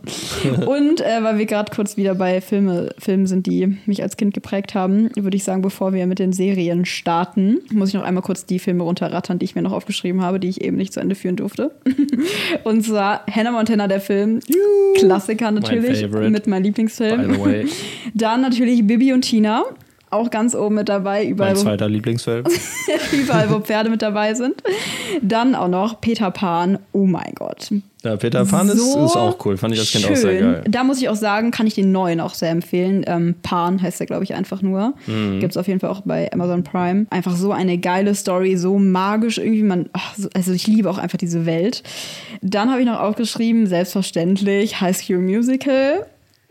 Und 0.77 1.01
äh, 1.01 1.22
weil 1.22 1.39
wir 1.39 1.47
gerade 1.47 1.70
kurz 1.75 1.97
wieder 1.97 2.14
bei 2.14 2.41
Filme, 2.41 2.91
Filmen 2.99 3.27
sind, 3.27 3.47
die 3.47 3.79
mich 3.87 4.03
als 4.03 4.16
Kind 4.16 4.35
geprägt 4.35 4.75
haben, 4.75 5.11
würde 5.14 5.37
ich 5.37 5.45
sagen, 5.45 5.62
bevor 5.62 5.93
wir 5.93 6.07
mit 6.07 6.18
den 6.18 6.33
Serien 6.33 6.85
starten, 6.85 7.61
muss 7.72 7.91
ich 7.91 7.95
noch 7.95 8.03
einmal 8.03 8.22
kurz 8.22 8.47
die 8.47 8.59
Filme 8.59 8.83
runterrattern, 8.83 9.39
die 9.39 9.45
ich 9.45 9.55
mir 9.55 9.62
noch 9.62 9.72
aufgeschrieben 9.72 10.22
habe, 10.22 10.41
die 10.41 10.49
ich 10.49 10.62
eben 10.62 10.77
nicht 10.77 10.93
zu 10.93 11.01
Ende 11.01 11.14
führen 11.14 11.37
durfte. 11.37 11.70
Und 12.64 12.85
zwar 12.85 13.25
Hannah 13.27 13.53
Montana, 13.53 13.89
der 13.89 14.01
Film. 14.01 14.41
Klassiker 14.97 15.51
natürlich. 15.51 16.01
favorite. 16.01 16.31
Mit 16.31 16.47
meinem 16.47 16.64
Lieblingsfilm. 16.64 17.37
Dann 18.14 18.41
natürlich 18.41 18.87
Bibi 18.87 19.12
und 19.12 19.22
Tina. 19.22 19.64
Auch 20.15 20.31
ganz 20.31 20.55
oben 20.55 20.77
mit 20.77 20.89
dabei. 20.89 21.27
Überall, 21.27 21.55
Mein 21.55 21.62
zweiter 21.62 21.89
Lieblingsfilm. 21.89 22.45
überall, 23.12 23.51
wo 23.51 23.59
Pferde 23.59 23.91
mit 23.91 24.01
dabei 24.01 24.35
sind. 24.35 24.62
Dann 25.23 25.57
auch 25.57 25.67
noch 25.69 26.01
Peter 26.01 26.31
Pan. 26.31 26.79
Oh 26.93 27.05
mein 27.07 27.33
Gott. 27.35 27.71
Ja, 28.05 28.17
Peter 28.17 28.45
Pan 28.45 28.69
ist, 28.69 28.79
So 28.93 29.07
ist 29.07 29.17
auch 29.17 29.45
cool. 29.45 29.57
Fand 29.57 29.75
ich 29.75 29.81
als 29.81 29.91
Kind 29.91 30.05
auch 30.05 30.15
sehr 30.15 30.39
schön. 30.39 30.53
geil. 30.53 30.65
Da 30.69 30.85
muss 30.85 31.01
ich 31.01 31.09
auch 31.09 31.17
sagen, 31.17 31.51
kann 31.51 31.67
ich 31.67 31.75
den 31.75 31.91
neuen 31.91 32.21
auch 32.21 32.35
sehr 32.35 32.51
empfehlen. 32.51 33.03
Ähm, 33.07 33.35
Pan 33.43 33.81
heißt 33.83 33.99
der, 33.99 34.07
glaube 34.07 34.25
ich, 34.25 34.35
einfach 34.35 34.62
nur. 34.62 34.95
Mhm. 35.07 35.41
Gibt 35.41 35.53
es 35.53 35.57
auf 35.57 35.67
jeden 35.67 35.81
Fall 35.81 35.91
auch 35.91 36.03
bei 36.03 36.31
Amazon 36.33 36.62
Prime. 36.62 37.07
Einfach 37.11 37.35
so 37.35 37.51
eine 37.51 37.79
geile 37.79 38.15
Story, 38.15 38.57
so 38.57 38.79
magisch 38.79 39.39
irgendwie. 39.39 39.62
Man, 39.62 39.89
ach, 39.95 40.15
so, 40.17 40.29
also 40.35 40.53
ich 40.53 40.67
liebe 40.67 40.89
auch 40.91 40.99
einfach 40.99 41.19
diese 41.19 41.47
Welt. 41.47 41.83
Dann 42.43 42.71
habe 42.71 42.81
ich 42.81 42.87
noch 42.87 43.01
aufgeschrieben, 43.01 43.67
selbstverständlich, 43.67 44.81
High 44.81 44.97
School 44.97 45.19
Musical. 45.19 46.07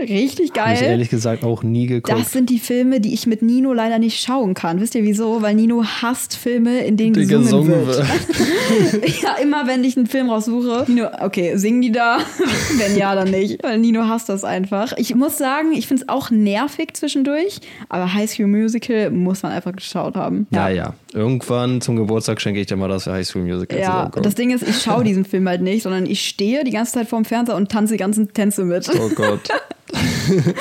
Richtig 0.09 0.51
Habe 0.57 0.73
ich 0.73 0.79
geil. 0.79 0.89
ehrlich 0.89 1.09
gesagt 1.09 1.43
auch 1.43 1.63
nie 1.63 1.87
geguckt. 1.87 2.17
Das 2.17 2.31
sind 2.31 2.49
die 2.49 2.59
Filme, 2.59 2.99
die 2.99 3.13
ich 3.13 3.27
mit 3.27 3.41
Nino 3.41 3.73
leider 3.73 3.99
nicht 3.99 4.21
schauen 4.21 4.53
kann. 4.53 4.79
Wisst 4.81 4.95
ihr 4.95 5.03
wieso? 5.03 5.41
Weil 5.41 5.55
Nino 5.55 5.83
hasst 5.83 6.35
Filme, 6.35 6.79
in 6.79 6.97
denen 6.97 7.13
Die 7.13 7.25
gesungen, 7.25 7.43
gesungen 7.43 7.87
wird. 7.87 7.97
wird. 7.97 9.21
ja, 9.23 9.35
immer 9.41 9.67
wenn 9.67 9.83
ich 9.83 9.97
einen 9.97 10.07
Film 10.07 10.29
raussuche, 10.29 10.85
Nino, 10.87 11.07
okay, 11.21 11.55
singen 11.57 11.81
die 11.81 11.91
da? 11.91 12.17
wenn 12.77 12.97
ja, 12.97 13.15
dann 13.15 13.31
nicht. 13.31 13.63
Weil 13.63 13.77
Nino 13.79 14.07
hasst 14.07 14.29
das 14.29 14.43
einfach. 14.43 14.93
Ich 14.97 15.15
muss 15.15 15.37
sagen, 15.37 15.73
ich 15.73 15.87
finde 15.87 16.03
es 16.03 16.09
auch 16.09 16.29
nervig 16.31 16.93
zwischendurch, 16.93 17.59
aber 17.89 18.13
High 18.13 18.29
School 18.29 18.47
Musical 18.47 19.11
muss 19.11 19.43
man 19.43 19.51
einfach 19.51 19.73
geschaut 19.73 20.15
haben. 20.15 20.47
Naja, 20.49 20.93
irgendwann 21.13 21.81
zum 21.81 21.95
Geburtstag 21.95 22.41
schenke 22.41 22.59
ich 22.59 22.67
dir 22.67 22.75
mal 22.75 22.89
das 22.89 23.07
High 23.07 23.25
School 23.25 23.43
Musical. 23.43 23.79
Ja, 23.79 24.09
das 24.21 24.35
Ding 24.35 24.51
ist, 24.51 24.67
ich 24.67 24.81
schaue 24.81 25.03
diesen 25.03 25.25
Film 25.25 25.47
halt 25.47 25.61
nicht, 25.61 25.83
sondern 25.83 26.05
ich 26.05 26.25
stehe 26.27 26.63
die 26.63 26.71
ganze 26.71 26.93
Zeit 26.93 27.07
vorm 27.07 27.25
Fernseher 27.25 27.55
und 27.55 27.71
tanze 27.71 27.93
die 27.93 27.99
ganzen 27.99 28.33
Tänze 28.33 28.65
mit. 28.65 28.89
Oh 28.89 29.09
Gott. 29.15 29.41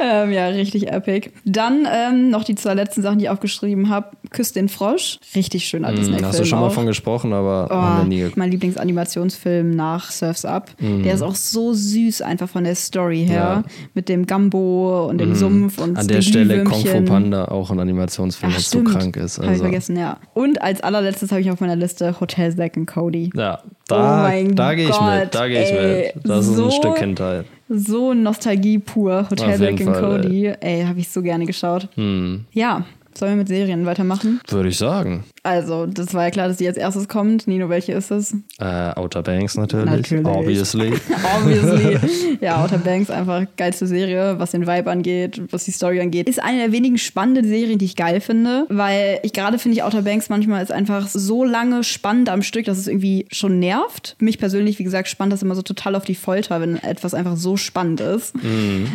Ähm, 0.00 0.30
ja, 0.30 0.46
richtig 0.46 0.92
epic. 0.92 1.30
Dann 1.44 1.84
ähm, 1.92 2.30
noch 2.30 2.44
die 2.44 2.54
zwei 2.54 2.74
letzten 2.74 3.02
Sachen, 3.02 3.18
die 3.18 3.24
ich 3.24 3.30
aufgeschrieben 3.30 3.88
habe. 3.88 4.10
Küss 4.30 4.52
den 4.52 4.68
Frosch. 4.68 5.18
Richtig 5.34 5.64
schöner 5.64 5.90
Disney-Film. 5.90 6.18
Hm, 6.18 6.24
Hast 6.26 6.38
du 6.38 6.44
schon 6.44 6.60
mal 6.60 6.68
auch. 6.68 6.72
von 6.72 6.86
gesprochen, 6.86 7.32
aber 7.32 7.66
haben 7.68 8.08
nie 8.08 8.18
Oh, 8.18 8.18
geguckt. 8.20 8.36
mein 8.36 8.50
Lieblingsanimationsfilm 8.52 9.70
nach 9.74 10.12
Surfs 10.12 10.44
Up. 10.44 10.70
Der 10.80 11.14
ist 11.14 11.22
auch 11.22 11.34
so 11.34 11.72
süß 11.72 12.22
einfach 12.22 12.48
von 12.48 12.62
der 12.62 12.76
Story 12.76 13.24
her. 13.26 13.34
Ja. 13.36 13.64
Mit 13.94 14.08
dem 14.08 14.24
Gambo 14.26 15.08
und 15.08 15.18
dem 15.18 15.34
Sumpf 15.34 15.78
und 15.78 15.98
An 15.98 16.06
der 16.06 16.22
Stelle 16.22 16.62
Kung 16.62 16.86
Fu. 16.86 17.02
Panda 17.02 17.46
auch 17.46 17.72
ein 17.72 17.80
Animationsfilm, 17.80 18.54
was 18.54 18.70
so 18.70 18.84
krank 18.84 19.16
ist. 19.16 19.38
Hab 19.38 19.44
ich 19.46 19.50
Also, 19.50 19.62
vergessen, 19.64 19.96
ja. 19.96 20.18
Und 20.32 20.62
als 20.62 20.80
allerletztes 20.80 21.32
habe 21.32 21.40
ich 21.40 21.50
auf 21.50 21.58
meiner 21.58 21.74
Liste 21.76 22.20
Hotel 22.20 22.54
Zack 22.54 22.76
und 22.76 22.86
Cody. 22.86 23.30
ja, 23.34 23.58
Oh 23.90 23.94
da, 23.94 24.22
mein 24.22 24.54
da 24.54 24.74
gehe 24.74 24.90
ich 24.90 25.00
mit. 25.00 25.34
Da 25.34 25.48
gehe 25.48 25.64
ich 25.64 26.14
mit. 26.14 26.24
Das 26.24 26.46
ist 26.46 26.54
so- 26.56 26.66
ein 26.66 26.70
Stück 26.70 26.94
Kindheit. 26.96 27.46
So 27.68 28.14
Nostalgie 28.14 28.78
pur. 28.78 29.28
Hotel 29.30 29.72
und 29.72 29.80
Fall, 29.80 30.00
Cody. 30.00 30.52
Ey, 30.60 30.84
habe 30.84 31.00
ich 31.00 31.08
so 31.08 31.22
gerne 31.22 31.44
geschaut. 31.44 31.88
Hm. 31.94 32.46
Ja, 32.52 32.84
sollen 33.14 33.32
wir 33.32 33.36
mit 33.36 33.48
Serien 33.48 33.84
weitermachen? 33.84 34.40
Würde 34.48 34.68
ich 34.68 34.78
sagen. 34.78 35.24
Also, 35.48 35.86
das 35.86 36.12
war 36.12 36.24
ja 36.24 36.30
klar, 36.30 36.48
dass 36.48 36.58
die 36.58 36.68
als 36.68 36.76
erstes 36.76 37.08
kommt. 37.08 37.48
Nino, 37.48 37.70
welche 37.70 37.94
ist 37.94 38.10
es? 38.10 38.36
Äh, 38.60 38.92
Outer 38.96 39.22
Banks 39.22 39.56
natürlich. 39.56 39.86
Natürlich. 39.86 40.26
Obviously. 40.26 40.92
Obviously. 41.38 41.98
ja, 42.42 42.62
Outer 42.62 42.76
Banks 42.76 43.08
einfach 43.08 43.46
geilste 43.56 43.86
Serie, 43.86 44.38
was 44.38 44.50
den 44.50 44.66
Vibe 44.66 44.90
angeht, 44.90 45.40
was 45.50 45.64
die 45.64 45.70
Story 45.70 46.02
angeht. 46.02 46.28
Ist 46.28 46.42
eine 46.42 46.58
der 46.58 46.72
wenigen 46.72 46.98
spannenden 46.98 47.46
Serien, 47.46 47.78
die 47.78 47.86
ich 47.86 47.96
geil 47.96 48.20
finde, 48.20 48.66
weil 48.68 49.20
ich 49.22 49.32
gerade 49.32 49.58
finde 49.58 49.78
ich 49.78 49.82
Outer 49.82 50.02
Banks 50.02 50.28
manchmal 50.28 50.62
ist 50.62 50.70
einfach 50.70 51.08
so 51.08 51.44
lange 51.44 51.82
spannend 51.82 52.28
am 52.28 52.42
Stück, 52.42 52.66
dass 52.66 52.76
es 52.76 52.86
irgendwie 52.86 53.24
schon 53.32 53.58
nervt. 53.58 54.16
Mich 54.18 54.38
persönlich, 54.38 54.78
wie 54.78 54.84
gesagt, 54.84 55.08
spannt 55.08 55.32
das 55.32 55.42
immer 55.42 55.54
so 55.54 55.62
total 55.62 55.94
auf 55.94 56.04
die 56.04 56.14
Folter, 56.14 56.60
wenn 56.60 56.76
etwas 56.76 57.14
einfach 57.14 57.38
so 57.38 57.56
spannend 57.56 58.02
ist. 58.02 58.34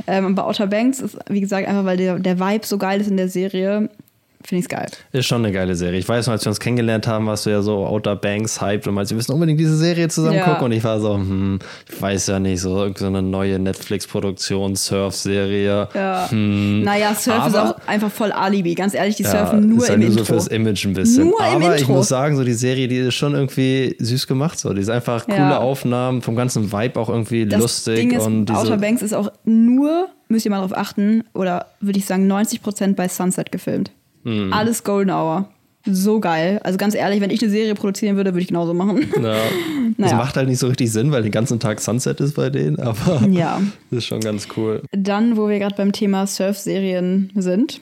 Ähm, 0.05 0.37
aber 0.37 0.45
Outer 0.47 0.67
Banks 0.67 0.99
ist, 0.99 1.17
wie 1.29 1.41
gesagt, 1.41 1.67
einfach 1.67 1.85
weil 1.85 1.97
der, 1.97 2.19
der 2.19 2.39
Vibe 2.39 2.67
so 2.67 2.77
geil 2.77 3.01
ist 3.01 3.09
in 3.09 3.17
der 3.17 3.29
Serie, 3.29 3.89
finde 4.45 4.59
ich 4.59 4.65
es 4.65 4.69
geil. 4.69 4.87
Ist 5.11 5.25
schon 5.25 5.43
eine 5.43 5.53
geile 5.53 5.75
Serie. 5.75 5.99
Ich 5.99 6.07
weiß 6.07 6.27
noch, 6.27 6.33
als 6.33 6.45
wir 6.45 6.49
uns 6.49 6.59
kennengelernt 6.59 7.07
haben, 7.07 7.25
warst 7.27 7.45
du 7.45 7.49
ja 7.49 7.61
so 7.61 7.85
Outer 7.85 8.15
Banks 8.15 8.61
hyped 8.61 8.87
und 8.87 8.93
meinst, 8.95 9.11
wir 9.11 9.15
müssen 9.15 9.31
unbedingt 9.31 9.59
diese 9.59 9.77
Serie 9.77 10.07
zusammen 10.09 10.37
Ja. 10.37 10.45
gucken. 10.45 10.65
Und 10.65 10.71
ich 10.73 10.83
war 10.83 10.99
so, 10.99 11.15
hm, 11.15 11.59
ich 11.91 12.01
weiß 12.01 12.27
ja 12.27 12.39
nicht, 12.39 12.61
so 12.61 12.77
irgendeine 12.77 13.21
neue 13.21 13.59
Netflix-Produktion, 13.59 14.75
Surf-Serie. 14.75 15.87
Ja. 15.93 16.29
Naja, 16.31 17.15
Surf 17.15 17.47
ist 17.47 17.55
Aber- 17.55 17.69
auch 17.81 17.87
einfach 17.87 18.11
voll 18.11 18.31
Alibi. 18.31 18.75
Ganz 18.75 18.93
ehrlich, 18.93 19.15
die 19.15 19.23
Ja, 19.23 19.31
surfen 19.31 19.69
nur 19.69 19.79
ist 19.79 19.87
ja 19.87 19.93
im 19.95 19.99
nur 20.01 20.09
Intro. 20.09 20.23
so 20.23 20.25
fürs 20.33 20.47
Image 20.47 20.85
ein 20.85 20.93
bisschen. 20.93 21.23
Nur 21.29 21.39
im 21.39 21.45
Aber 21.63 21.75
ich 21.75 21.81
Intro. 21.81 21.93
muss 21.93 22.07
sagen, 22.09 22.35
so 22.35 22.43
die 22.43 22.53
Serie, 22.53 22.87
die 22.87 22.97
ist 22.97 23.15
schon 23.15 23.33
irgendwie 23.33 23.95
süß 23.99 24.27
gemacht. 24.27 24.59
So. 24.59 24.73
Die 24.73 24.81
ist 24.81 24.89
einfach 24.89 25.25
coole 25.25 25.37
Ja. 25.37 25.57
Aufnahmen, 25.59 26.21
vom 26.21 26.35
ganzen 26.35 26.71
Vibe 26.71 26.99
auch 26.99 27.09
irgendwie 27.09 27.45
Das 27.45 27.59
lustig. 27.59 27.95
Ding 27.95 28.11
ist, 28.11 28.25
und 28.25 28.45
diese, 28.47 28.59
Outer 28.59 28.77
Banks 28.77 29.01
ist 29.01 29.13
auch 29.13 29.31
nur, 29.45 30.07
müsst 30.27 30.45
ihr 30.45 30.51
mal 30.51 30.59
drauf 30.59 30.75
achten, 30.75 31.23
oder 31.33 31.67
würde 31.79 31.99
ich 31.99 32.05
sagen 32.05 32.27
90% 32.27 32.95
bei 32.95 33.07
Sunset 33.07 33.51
gefilmt. 33.51 33.91
Hm. 34.23 34.51
Alles 34.53 34.83
Golden 34.83 35.11
Hour. 35.11 35.49
So 35.85 36.21
geil. 36.21 36.61
Also 36.63 36.77
ganz 36.77 36.95
ehrlich, 36.95 37.19
wenn 37.19 37.29
ich 37.29 37.41
eine 37.41 37.51
Serie 37.51 37.75
produzieren 37.75 38.15
würde, 38.15 38.31
würde 38.33 38.41
ich 38.41 38.47
genauso 38.47 38.73
machen. 38.73 39.05
Ja. 39.21 39.35
Das 39.95 40.09
Naja. 40.09 40.17
macht 40.17 40.37
halt 40.37 40.47
nicht 40.49 40.57
so 40.57 40.67
richtig 40.67 40.91
Sinn, 40.91 41.11
weil 41.11 41.21
den 41.21 41.31
ganzen 41.31 41.59
Tag 41.59 41.79
Sunset 41.79 42.19
ist 42.19 42.33
bei 42.33 42.49
denen, 42.49 42.79
aber 42.79 43.21
Ja. 43.29 43.61
das 43.91 43.99
ist 43.99 44.05
schon 44.05 44.21
ganz 44.21 44.47
cool. 44.57 44.81
Dann, 44.91 45.37
wo 45.37 45.47
wir 45.47 45.59
gerade 45.59 45.75
beim 45.75 45.91
Thema 45.91 46.25
Surf-Serien 46.25 47.29
sind. 47.35 47.79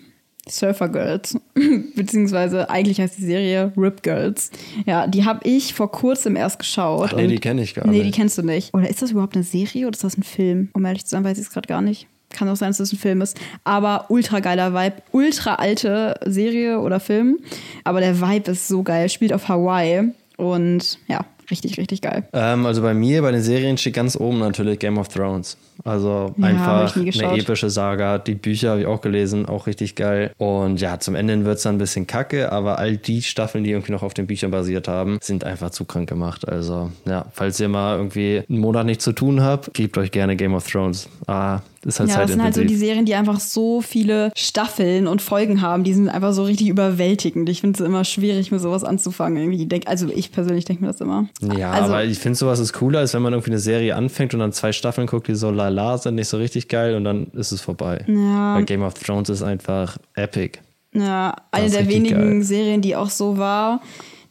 Surfer 0.50 0.90
Girls, 0.90 1.38
beziehungsweise 1.96 2.70
eigentlich 2.70 3.00
heißt 3.00 3.18
die 3.18 3.26
Serie 3.26 3.72
Rip 3.78 4.04
Girls. 4.04 4.52
Ja, 4.86 5.08
die 5.08 5.24
habe 5.24 5.48
ich 5.48 5.74
vor 5.74 5.92
kurzem 5.92 6.36
erst 6.36 6.60
geschaut. 6.60 7.12
Ach 7.14 7.16
nee, 7.16 7.28
die 7.28 7.38
kenn 7.38 7.60
ich 7.60 7.76
gar 7.76 7.86
Nee, 7.88 8.00
nicht. 8.00 8.08
die 8.08 8.12
kennst 8.20 8.38
du 8.38 8.42
nicht. 8.42 8.74
Oder 8.74 8.90
ist 8.90 9.02
das 9.02 9.12
überhaupt 9.12 9.36
eine 9.36 9.44
Serie 9.44 9.86
oder 9.88 9.94
ist 9.96 10.04
das 10.04 10.18
ein 10.18 10.24
Film? 10.24 10.70
Um 10.74 10.84
ehrlich 10.84 11.06
zu 11.06 11.12
sein, 11.12 11.24
weiß 11.24 11.38
ich 11.38 11.46
es 11.46 11.52
gerade 11.52 11.68
gar 11.68 11.82
nicht. 11.82 12.08
Kann 12.32 12.50
auch 12.50 12.56
sein, 12.56 12.70
dass 12.70 12.78
das 12.78 12.94
ein 12.94 12.98
Film 12.98 13.22
ist. 13.22 13.40
Aber 13.64 14.06
ultra 14.10 14.40
geiler 14.40 14.74
Vibe. 14.74 14.98
Ultra 15.12 15.56
alte 15.56 16.16
Serie 16.26 16.80
oder 16.80 17.00
Film. 17.00 17.40
Aber 17.84 18.00
der 18.00 18.20
Vibe 18.20 18.52
ist 18.52 18.68
so 18.68 18.84
geil. 18.84 19.10
Spielt 19.10 19.34
auf 19.34 19.48
Hawaii. 19.48 20.12
Und 20.38 20.98
ja, 21.08 21.26
richtig, 21.52 21.78
richtig 21.78 22.02
geil. 22.02 22.24
Ähm, 22.34 22.66
also 22.66 22.82
bei 22.82 22.94
mir, 22.94 23.22
bei 23.22 23.32
den 23.32 23.42
Serien 23.44 23.78
steht 23.78 23.94
ganz 23.94 24.16
oben 24.16 24.40
natürlich 24.40 24.80
Game 24.80 24.98
of 24.98 25.10
Thrones. 25.10 25.58
Also 25.84 26.34
Ja, 26.38 26.46
einfach 26.46 26.96
eine 26.96 27.38
epische 27.38 27.70
Saga. 27.70 28.18
Die 28.18 28.36
Bücher 28.36 28.72
habe 28.72 28.82
ich 28.82 28.88
auch 28.88 29.02
gelesen, 29.02 29.46
auch 29.46 29.68
richtig 29.68 29.96
geil. 29.96 30.32
Und 30.38 30.82
ja, 30.82 31.00
zum 31.00 31.16
Ende 31.16 31.44
wird 31.46 31.58
es 31.58 31.64
dann 31.64 31.76
ein 31.76 31.80
bisschen 31.80 32.08
kacke, 32.08 32.52
aber 32.52 32.80
all 32.80 32.98
die 32.98 33.22
Staffeln, 33.22 33.64
die 33.64 33.72
irgendwie 33.72 33.92
noch 33.92 34.04
auf 34.04 34.14
den 34.14 34.28
Büchern 34.28 34.52
basiert 34.52 34.88
haben, 34.88 35.18
sind 35.22 35.44
einfach 35.44 35.72
zu 35.72 35.86
krank 35.86 36.10
gemacht. 36.10 36.48
Also 36.48 36.92
ja, 37.06 37.26
falls 37.32 37.60
ihr 37.60 37.70
mal 37.70 37.98
irgendwie 37.98 38.44
einen 38.50 38.60
Monat 38.60 38.86
nichts 38.86 39.04
zu 39.04 39.14
tun 39.14 39.42
habt, 39.42 39.74
gebt 39.74 39.98
euch 39.98 40.12
gerne 40.12 40.36
Game 40.36 40.54
of 40.54 40.70
Thrones. 40.70 41.08
Ah, 41.28 41.62
ist 41.86 42.00
halt 42.00 42.10
Ja, 42.10 42.22
das 42.22 42.32
sind 42.32 42.44
halt 42.44 42.54
so 42.54 42.64
die. 42.64 42.76
Serien, 42.76 43.06
die 43.06 43.16
einfach 43.16 43.40
so 43.40 43.82
viele 43.82 44.32
Staffeln 44.36 45.08
und 45.08 45.22
Folgen 45.22 45.62
haben. 45.62 45.84
Die 45.84 45.94
sind 45.94 46.10
einfach 46.10 46.34
so 46.34 46.44
richtig 46.44 46.68
überwältigend. 46.68 47.50
Ich 47.50 47.62
finde 47.62 47.82
es 47.82 47.86
immer 47.86 48.04
schwierig, 48.04 48.52
mit 48.52 48.62
sowas 48.62 48.84
anzufangen. 48.84 49.38
Irgendwie. 49.38 49.66
Denk, 49.66 49.88
also 49.88 50.08
ich 50.10 50.32
persönlich 50.32 50.66
denke 50.66 50.84
mir 50.84 50.92
das 50.92 51.02
immer. 51.02 51.28
Ja, 51.58 51.72
also, 51.72 51.86
aber 51.86 52.04
ich 52.04 52.20
finde 52.20 52.38
sowas 52.38 52.60
ist 52.60 52.74
cooler, 52.74 53.00
als 53.00 53.14
wenn 53.14 53.22
man 53.22 53.34
irgendwie 53.34 53.52
eine 53.52 53.60
Serie 53.60 53.96
anfängt 53.96 54.34
und 54.34 54.40
dann 54.40 54.52
zwei 54.52 54.72
Staffeln 54.72 55.08
guckt, 55.08 55.28
die 55.28 55.36
so 55.36 55.50
lala 55.72 55.98
sind, 55.98 56.16
nicht 56.16 56.28
so 56.28 56.38
richtig 56.38 56.68
geil 56.68 56.96
und 56.96 57.04
dann 57.04 57.28
ist 57.34 57.52
es 57.52 57.62
vorbei. 57.62 58.04
Ja. 58.08 58.56
Weil 58.56 58.66
Game 58.66 58.84
of 58.84 58.94
Thrones 58.96 59.30
ist 59.30 59.42
einfach 59.44 59.98
epic. 60.16 60.60
Ja, 60.94 61.36
eine 61.52 61.70
der 61.70 61.88
wenigen 61.88 62.16
geil. 62.20 62.44
Serien, 62.44 62.82
die 62.82 62.96
auch 62.96 63.10
so 63.10 63.38
war, 63.38 63.82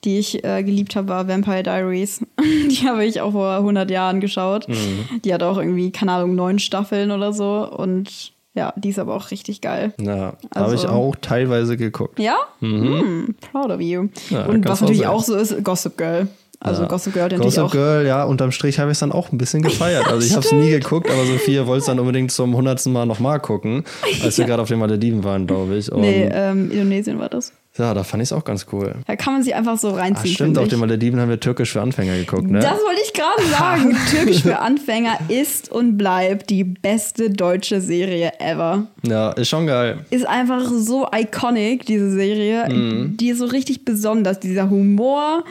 die 0.05 0.19
ich 0.19 0.45
äh, 0.45 0.63
geliebt 0.63 0.97
habe, 0.97 1.09
war 1.09 1.27
Vampire 1.29 1.63
Diaries. 1.63 2.21
die 2.41 2.87
habe 2.89 3.05
ich 3.05 3.21
auch 3.21 3.33
vor 3.33 3.51
100 3.57 3.91
Jahren 3.91 4.21
geschaut. 4.21 4.69
Mhm. 4.69 5.21
Die 5.25 5.33
hat 5.33 5.43
auch 5.43 5.59
irgendwie, 5.59 5.91
keine 5.91 6.13
Ahnung, 6.13 6.35
neun 6.35 6.59
Staffeln 6.59 7.11
oder 7.11 7.33
so. 7.33 7.67
Und 7.71 8.33
ja, 8.55 8.73
die 8.77 8.89
ist 8.91 8.99
aber 8.99 9.15
auch 9.15 9.31
richtig 9.31 9.61
geil. 9.61 9.95
Ja, 10.01 10.35
Also- 10.51 10.65
habe 10.67 10.75
ich 10.75 10.87
auch 10.87 11.15
teilweise 11.21 11.77
geguckt. 11.77 12.19
Ja? 12.19 12.37
Hm, 12.61 13.35
proud 13.53 13.71
of 13.71 13.81
you. 13.81 14.09
Ja, 14.31 14.47
Und 14.47 14.67
was 14.69 14.81
natürlich 14.81 15.07
auch 15.07 15.23
so 15.23 15.35
ist, 15.37 15.63
Gossip 15.65 15.97
Girl. 15.97 16.29
Also 16.63 16.83
Ja. 16.83 16.89
Gossip 16.89 17.15
Girl 17.15 17.25
natürlich 17.25 17.45
Gossip 17.57 17.63
auch. 17.65 17.73
Girl, 17.73 18.07
ja, 18.07 18.23
unterm 18.25 18.53
Strich 18.53 18.79
habe 18.79 18.91
ich 18.91 18.97
es 18.97 19.01
dann 19.01 19.13
auch 19.13 19.33
ein 19.33 19.39
bisschen 19.39 19.63
gefeiert. 19.63 20.07
Also 20.09 20.27
ich 20.27 20.33
habe 20.37 20.45
es 20.45 20.53
nie 20.53 20.71
geguckt, 20.71 21.11
aber 21.11 21.25
Sophia 21.25 21.67
wollte 21.67 21.81
es 21.81 21.87
dann 21.87 21.99
unbedingt 21.99 22.31
zum 22.33 22.55
hundertsten 22.55 22.93
Mal 22.93 23.07
nochmal 23.07 23.41
gucken, 23.41 23.85
als 24.23 24.37
wir 24.37 24.45
gerade 24.47 24.61
auf 24.61 24.69
den 24.69 24.79
Malediven 24.79 25.25
waren, 25.25 25.47
glaube 25.47 25.77
ich. 25.77 25.91
Und 25.91 26.03
Nee, 26.03 26.29
ähm, 26.31 26.71
Indonesien 26.71 27.19
war 27.19 27.31
das. 27.31 27.53
Ja, 27.79 27.95
da 27.95 28.03
fand 28.03 28.21
ich 28.23 28.29
es 28.29 28.33
auch 28.33 28.43
ganz 28.45 28.67
cool. 28.73 28.97
Da 29.07 29.15
kann 29.17 29.33
man 29.35 29.43
sich 29.45 29.55
einfach 29.55 29.79
so 29.79 29.91
reinziehen. 29.91 30.35
stimmt, 30.35 30.49
finde 30.49 30.61
auf 30.61 30.69
den 30.69 30.81
Malediven 30.81 31.21
haben 31.21 31.29
wir 31.29 31.39
Türkisch 31.39 31.73
für 31.73 31.81
Anfänger 31.81 32.17
geguckt, 32.17 32.51
ne? 32.51 32.59
Das 32.59 32.73
wollte 32.73 33.01
ich 33.05 33.13
gerade 33.13 33.43
sagen. 33.51 33.97
Türkisch 34.11 34.43
für 34.43 34.59
Anfänger 34.59 35.19
ist 35.29 35.71
und 35.71 35.97
bleibt 35.97 36.51
die 36.51 36.65
beste 36.65 37.31
deutsche 37.31 37.81
Serie 37.81 38.33
ever. 38.41 38.87
ja, 39.03 39.31
ist 39.33 39.49
schon 39.49 39.67
geil. 39.69 40.05
Ist 40.11 40.27
einfach 40.27 40.65
so 40.69 41.07
iconic, 41.15 41.87
diese 41.87 42.11
Serie. 42.11 42.69
Mhm. 42.69 43.17
Die 43.17 43.29
ist 43.31 43.39
so 43.39 43.47
richtig 43.47 43.85
besonders. 43.85 44.41
Dieser 44.41 44.69
Humor, 44.69 45.45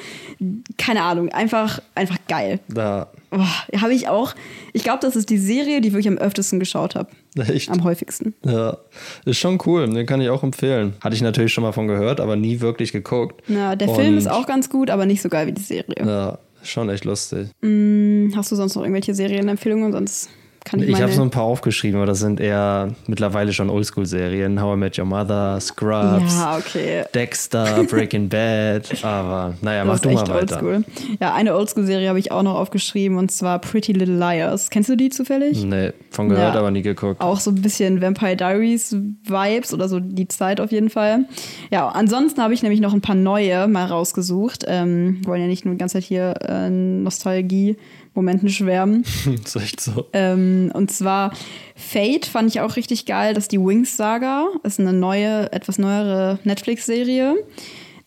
keine 0.77 1.03
Ahnung, 1.03 1.29
einfach, 1.29 1.79
einfach 1.95 2.17
geil. 2.27 2.59
Da, 2.67 3.07
Oh, 3.31 3.79
habe 3.79 3.93
ich 3.93 4.07
auch. 4.07 4.33
Ich 4.73 4.83
glaube, 4.83 4.99
das 5.01 5.15
ist 5.15 5.29
die 5.29 5.37
Serie, 5.37 5.81
die 5.81 5.89
ich 5.89 5.93
wirklich 5.93 6.07
am 6.07 6.17
öftesten 6.17 6.59
geschaut 6.59 6.95
habe. 6.95 7.09
echt. 7.35 7.69
Am 7.69 7.83
häufigsten. 7.83 8.33
Ja, 8.43 8.77
ist 9.25 9.37
schon 9.37 9.59
cool. 9.65 9.87
Den 9.87 10.05
kann 10.05 10.19
ich 10.21 10.29
auch 10.29 10.43
empfehlen. 10.43 10.93
Hatte 11.01 11.15
ich 11.15 11.21
natürlich 11.21 11.53
schon 11.53 11.63
mal 11.63 11.71
von 11.71 11.87
gehört, 11.87 12.19
aber 12.19 12.35
nie 12.35 12.59
wirklich 12.59 12.91
geguckt. 12.91 13.47
Ja, 13.47 13.75
der 13.75 13.89
Film 13.89 14.13
Und, 14.13 14.17
ist 14.17 14.29
auch 14.29 14.47
ganz 14.47 14.69
gut, 14.69 14.89
aber 14.89 15.05
nicht 15.05 15.21
so 15.21 15.29
geil 15.29 15.47
wie 15.47 15.51
die 15.51 15.61
Serie. 15.61 15.95
Ja, 15.99 16.39
schon 16.63 16.89
echt 16.89 17.05
lustig. 17.05 17.49
Hast 18.35 18.51
du 18.51 18.55
sonst 18.55 18.75
noch 18.75 18.81
irgendwelche 18.81 19.13
Serienempfehlungen? 19.13 19.91
Sonst 19.91 20.29
kann 20.65 20.81
ich, 20.81 20.89
Ich 20.89 21.01
habe 21.01 21.11
so 21.11 21.21
ein 21.21 21.29
paar 21.29 21.43
aufgeschrieben, 21.43 21.97
aber 21.97 22.05
das 22.07 22.19
sind 22.19 22.39
eher 22.39 22.89
mittlerweile 23.07 23.53
schon 23.53 23.69
Oldschool-Serien. 23.69 24.61
How 24.61 24.75
I 24.75 24.77
Met 24.79 24.97
Your 24.99 25.05
Mother, 25.05 25.59
Scrubs, 25.59 26.35
ja, 26.37 26.57
okay. 26.57 27.03
Dexter, 27.13 27.83
Breaking 27.89 28.29
Bad. 28.29 28.89
Aber 29.03 29.53
naja, 29.61 29.85
mach 29.85 29.99
du 29.99 30.09
mal 30.09 30.27
weiter. 30.27 30.35
oldschool. 30.61 30.83
Ja, 31.19 31.33
eine 31.33 31.55
Oldschool-Serie 31.55 32.09
habe 32.09 32.19
ich 32.19 32.31
auch 32.31 32.43
noch 32.43 32.55
aufgeschrieben 32.55 33.17
und 33.17 33.31
zwar 33.31 33.59
Pretty 33.59 33.93
Little 33.93 34.17
Liars. 34.17 34.69
Kennst 34.69 34.89
du 34.89 34.95
die 34.95 35.09
zufällig? 35.09 35.63
Nee, 35.63 35.93
von 36.11 36.29
gehört, 36.29 36.53
Ja. 36.53 36.59
aber 36.59 36.71
nie 36.71 36.81
geguckt. 36.81 37.21
Auch 37.21 37.39
so 37.39 37.51
ein 37.51 37.61
bisschen 37.61 38.01
Vampire 38.01 38.35
Diaries 38.35 38.95
Vibes 39.23 39.73
oder 39.73 39.87
so 39.87 39.99
die 39.99 40.27
Zeit 40.27 40.59
auf 40.61 40.71
jeden 40.71 40.89
Fall. 40.89 41.25
Ja, 41.71 41.87
ansonsten 41.89 42.41
habe 42.41 42.53
ich 42.53 42.61
nämlich 42.63 42.81
noch 42.81 42.93
ein 42.93 43.01
paar 43.01 43.15
neue 43.15 43.67
mal 43.67 43.85
rausgesucht. 43.85 44.65
Ähm, 44.67 45.21
wollen 45.25 45.41
ja 45.41 45.47
nicht 45.47 45.65
nur 45.65 45.73
die 45.73 45.77
ganze 45.79 45.93
Zeit 45.93 46.03
hier 46.03 46.33
äh, 46.41 46.69
Nostalgie-Momenten 48.19 48.49
schwärmen. 48.49 49.05
ist 49.45 49.55
echt 49.55 49.81
so. 49.81 50.05
Ähm, 50.13 50.71
und 50.73 50.91
zwar 50.91 51.33
Fate 51.75 52.25
fand 52.25 52.49
ich 52.49 52.61
auch 52.61 52.75
richtig 52.75 53.05
geil. 53.05 53.33
Das 53.33 53.45
ist 53.45 53.51
die 53.51 53.59
Wings 53.59 53.97
Saga. 53.97 54.47
Das 54.63 54.73
ist 54.73 54.79
eine 54.79 54.93
neue, 54.93 55.51
etwas 55.51 55.77
neuere 55.77 56.39
Netflix-Serie. 56.43 57.35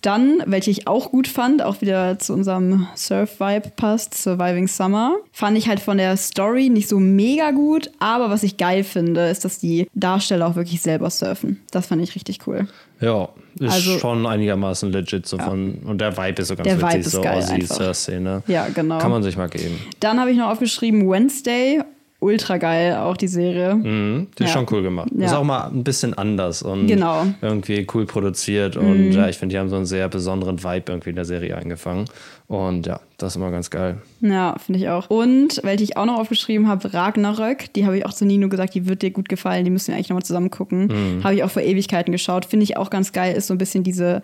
Dann, 0.03 0.43
welche 0.47 0.73
ich 0.73 0.89
auch 0.89 1.13
gut 1.13 1.29
fand, 1.29 1.63
auch 1.63 1.81
wieder 1.81 2.19
zu 2.19 2.33
unserem 2.33 2.89
Surf-Vibe 2.97 3.71
passt, 3.77 4.15
Surviving 4.15 4.67
Summer, 4.67 5.15
fand 5.31 5.57
ich 5.57 5.69
halt 5.69 5.79
von 5.79 5.97
der 5.97 6.17
Story 6.17 6.71
nicht 6.71 6.89
so 6.89 6.99
mega 6.99 7.53
gut, 7.53 7.89
aber 8.01 8.29
was 8.29 8.43
ich 8.43 8.57
geil 8.57 8.83
finde, 8.83 9.29
ist, 9.29 9.45
dass 9.45 9.61
die 9.61 9.87
Darsteller 9.95 10.49
auch 10.49 10.57
wirklich 10.57 10.83
selber 10.83 11.09
surfen. 11.09 11.61
Das 11.71 11.87
fand 11.87 12.03
ich 12.03 12.17
richtig 12.17 12.41
cool. 12.49 12.67
Ja, 13.03 13.29
ist 13.59 13.73
Also- 13.75 13.99
schon 13.99 14.27
einigermaßen 14.27 14.91
legit 14.93 15.27
so 15.27 15.37
von. 15.39 15.75
Und 15.85 16.01
der 16.01 16.17
Vibe 16.17 16.41
ist 16.41 16.49
so 16.49 16.57
ganz 16.57 16.67
Der 16.69 16.77
Vibe 16.79 16.87
witzig, 16.89 17.01
ist 17.07 17.13
so 17.13 17.21
geil 17.21 17.39
Aussie 17.39 17.53
einfach. 17.55 17.77
zur 17.77 17.95
Szene. 17.95 18.43
Ja, 18.47 18.69
genau. 18.75 18.99
Kann 18.99 19.11
man 19.11 19.23
sich 19.23 19.37
mal 19.37 19.49
geben. 19.49 19.79
Dann 20.01 20.19
habe 20.21 20.31
ich 20.31 20.39
noch 20.39 20.49
aufgeschrieben 20.51 21.09
Wednesday. 21.11 21.81
Ultra 22.21 22.57
geil, 22.59 22.95
auch 22.99 23.17
die 23.17 23.27
Serie. 23.27 23.75
Mhm, 23.75 24.29
die 24.39 24.45
ist 24.45 24.51
Ja. 24.51 24.55
schon 24.55 24.67
cool 24.71 24.81
gemacht. 24.83 25.09
Ja. 25.19 25.27
Ist 25.27 25.33
auch 25.35 25.43
mal 25.43 25.65
ein 25.67 25.83
bisschen 25.83 26.15
anders 26.15 26.63
und 26.63 26.87
Genau. 26.87 27.27
irgendwie 27.41 27.85
cool 27.93 28.07
produziert. 28.07 28.77
Und 28.77 29.11
ja, 29.11 29.29
ich 29.29 29.37
finde, 29.39 29.55
die 29.55 29.59
haben 29.59 29.69
so 29.69 29.75
einen 29.75 29.87
sehr 29.87 30.09
besonderen 30.09 30.63
Vibe 30.63 30.85
irgendwie 30.93 31.11
in 31.11 31.17
der 31.17 31.25
Serie 31.25 31.57
eingefangen. 31.57 32.05
Und 32.53 32.87
ja, 32.87 33.01
das 33.17 33.33
ist 33.33 33.37
immer 33.37 33.51
ganz 33.51 33.71
geil. 33.71 34.03
Ja, 34.21 34.57
finde 34.59 34.79
ich 34.79 34.91
auch. 34.91 35.09
Und, 35.09 35.61
welche 35.63 35.85
ich 35.85 35.97
auch 35.97 36.05
noch 36.05 36.19
aufgeschrieben 36.19 36.69
habe, 36.69 36.93
Ragnarök, 36.93 37.73
die 37.73 37.87
habe 37.87 37.97
ich 37.97 38.05
auch 38.05 38.13
zu 38.13 38.27
Nino 38.27 38.51
gesagt, 38.51 38.75
die 38.75 38.87
wird 38.87 39.01
dir 39.01 39.11
gut 39.11 39.31
gefallen, 39.31 39.65
die 39.65 39.71
müssen 39.71 39.89
wir 39.89 39.95
eigentlich 39.95 40.11
nochmal 40.11 40.23
zusammen 40.23 40.51
gucken. 40.51 40.89
Mhm. 40.89 41.25
Habe 41.25 41.35
ich 41.35 41.45
auch 41.45 41.51
vor 41.51 41.63
Ewigkeiten 41.63 42.13
geschaut. 42.13 42.45
Finde 42.45 42.65
ich 42.65 42.77
auch 42.77 42.91
ganz 42.91 43.13
geil, 43.13 43.35
ist 43.35 43.47
so 43.47 43.55
ein 43.55 43.59
bisschen 43.59 43.85
diese 43.85 44.21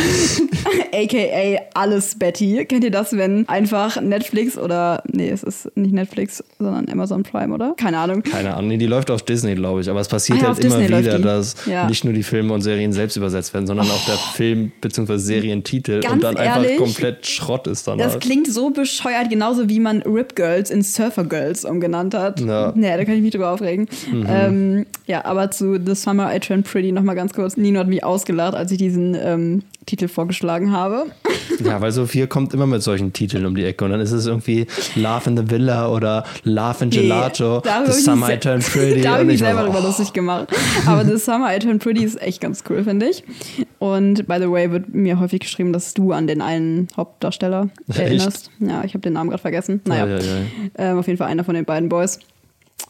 AKA 0.93 1.63
Alles 1.75 2.19
Betty. 2.19 2.65
Kennt 2.67 2.85
ihr 2.85 2.91
das, 2.91 3.17
wenn 3.17 3.49
einfach 3.49 4.01
Netflix 4.01 4.59
oder, 4.59 5.03
nee, 5.11 5.31
es 5.31 5.43
ist 5.43 5.75
nicht 5.77 5.93
Netflix, 5.95 6.43
sondern 6.59 6.89
Amazon 6.91 7.23
Prime, 7.23 7.55
oder? 7.55 7.75
Keine 7.77 7.99
Ahnung. 7.99 8.23
keine 8.23 8.55
Ahnung. 8.55 8.69
Nee, 8.69 8.77
die 8.77 8.87
läuft 8.87 9.11
auf 9.11 9.23
Disney, 9.23 9.55
glaube 9.55 9.81
ich. 9.81 9.91
Aber 9.91 10.01
es 10.01 10.09
passiert 10.09 10.39
Ah 10.41 10.43
ja, 10.43 10.49
halt 10.49 10.65
immer 10.65 10.79
Disney 10.79 10.99
wieder, 10.99 11.19
dass 11.19 11.67
Ja. 11.67 11.87
nicht 11.89 12.05
nur 12.05 12.13
die 12.13 12.23
Filme 12.23 12.53
und 12.53 12.61
Serien 12.63 12.93
selbst 12.93 13.17
übersetzt 13.17 13.55
werden, 13.55 13.67
sondern 13.67 13.87
auch 13.91 14.05
der 14.07 14.17
Film 14.17 14.73
bzw. 14.81 15.17
Serientitel 15.19 16.01
Ganz 16.01 16.15
und 16.15 16.25
dann 16.25 16.37
einfach 16.37 16.63
ehrlich, 16.63 16.79
komplett 16.79 17.27
Schrott 17.27 17.67
ist 17.67 17.87
dann 17.89 17.99
Das 17.99 18.13
halt. 18.13 18.23
klingt 18.23 18.47
so 18.53 18.71
bescheuert, 18.71 19.31
genauso 19.31 19.69
wie 19.69 19.81
man 19.81 20.03
Rip 20.03 20.35
Girls 20.37 20.71
in 20.71 20.83
Surfer 20.83 21.25
Girls 21.25 21.65
umgenannt 21.65 22.15
hat. 22.15 22.41
Ja. 22.41 22.73
Nee, 22.75 22.97
da 22.97 23.05
kann 23.05 23.15
ich 23.15 23.23
mich 23.23 23.33
drüber 23.33 23.51
aufregen. 23.51 23.89
Ähm, 24.29 24.87
ja, 25.07 25.25
aber 25.25 25.51
zu 25.51 25.79
The 25.85 25.95
Summer 25.95 26.35
I 26.35 26.41
Turned 26.41 26.67
Pretty 26.71 26.93
nochmal 26.93 27.15
ganz 27.17 27.30
kurz. 27.35 27.57
Nino 27.57 27.81
hat 27.81 27.89
mich 27.89 28.05
ausgelacht, 28.05 28.55
als 28.55 28.71
ich 28.73 28.79
diesen 28.79 29.15
ähm, 29.15 29.63
Titel 29.87 30.09
vorgeschlagen 30.09 30.73
habe. 30.73 31.07
Ja, 31.65 31.79
weil 31.81 31.93
Sophia 31.93 32.27
kommt 32.27 32.55
immer 32.55 32.67
mit 32.67 32.83
solchen 32.83 33.13
Titeln 33.13 33.45
um 33.45 33.55
die 33.55 33.65
Ecke 33.65 33.85
und 33.85 33.91
dann 33.91 34.01
ist 34.01 34.13
es 34.13 34.25
irgendwie 34.25 34.67
Love 34.95 35.29
in 35.29 35.37
the 35.37 35.51
Villa 35.51 35.89
oder 35.91 36.25
Love 36.45 36.85
in 36.85 36.91
Gelato, 36.91 37.61
darüber 37.61 37.71
hab 37.71 37.87
The 37.87 38.01
Summer 38.01 38.33
I 38.33 38.39
Turned 38.39 38.65
Pretty. 38.65 39.01
da 39.03 39.13
habe 39.13 39.23
ich 39.23 39.27
mich 39.27 39.39
selber 39.41 39.61
so, 39.61 39.67
drüber 39.67 39.81
oh, 39.83 39.87
lustig 39.89 40.13
gemacht. 40.15 40.49
Aber 40.87 41.05
The 41.05 41.19
Summer 41.19 41.55
I 41.55 41.59
Turned 41.59 41.83
Pretty 41.83 42.03
ist 42.03 42.21
echt 42.23 42.41
ganz 42.41 42.65
cool, 42.71 42.83
finde 42.85 43.11
ich. 43.11 43.25
Und 43.79 44.27
by 44.27 44.37
the 44.39 44.51
way, 44.51 44.71
wird 44.71 44.95
mir 44.95 45.21
häufig 45.21 45.41
geschrieben, 45.41 45.73
dass 45.73 45.93
du 45.93 46.13
an 46.13 46.27
den 46.27 46.41
einen 46.41 46.89
Hauptdarsteller 46.97 47.69
Echt? 47.89 47.99
erinnerst. 47.99 48.51
Ja, 48.61 48.83
ich 48.85 48.95
habe 48.95 49.01
den 49.01 49.13
Namen 49.13 49.29
gerade 49.29 49.43
vergessen. 49.43 49.83
Naja, 49.85 50.05
Ei, 50.05 50.17
ei, 50.17 50.21
ei. 50.21 50.47
Ähm, 50.79 50.99
auf 50.99 51.07
jeden 51.07 51.19
Fall 51.19 51.29
einer 51.29 51.45
von 51.45 51.55
den 51.55 51.65
beiden 51.65 51.89
Boys. 51.89 52.21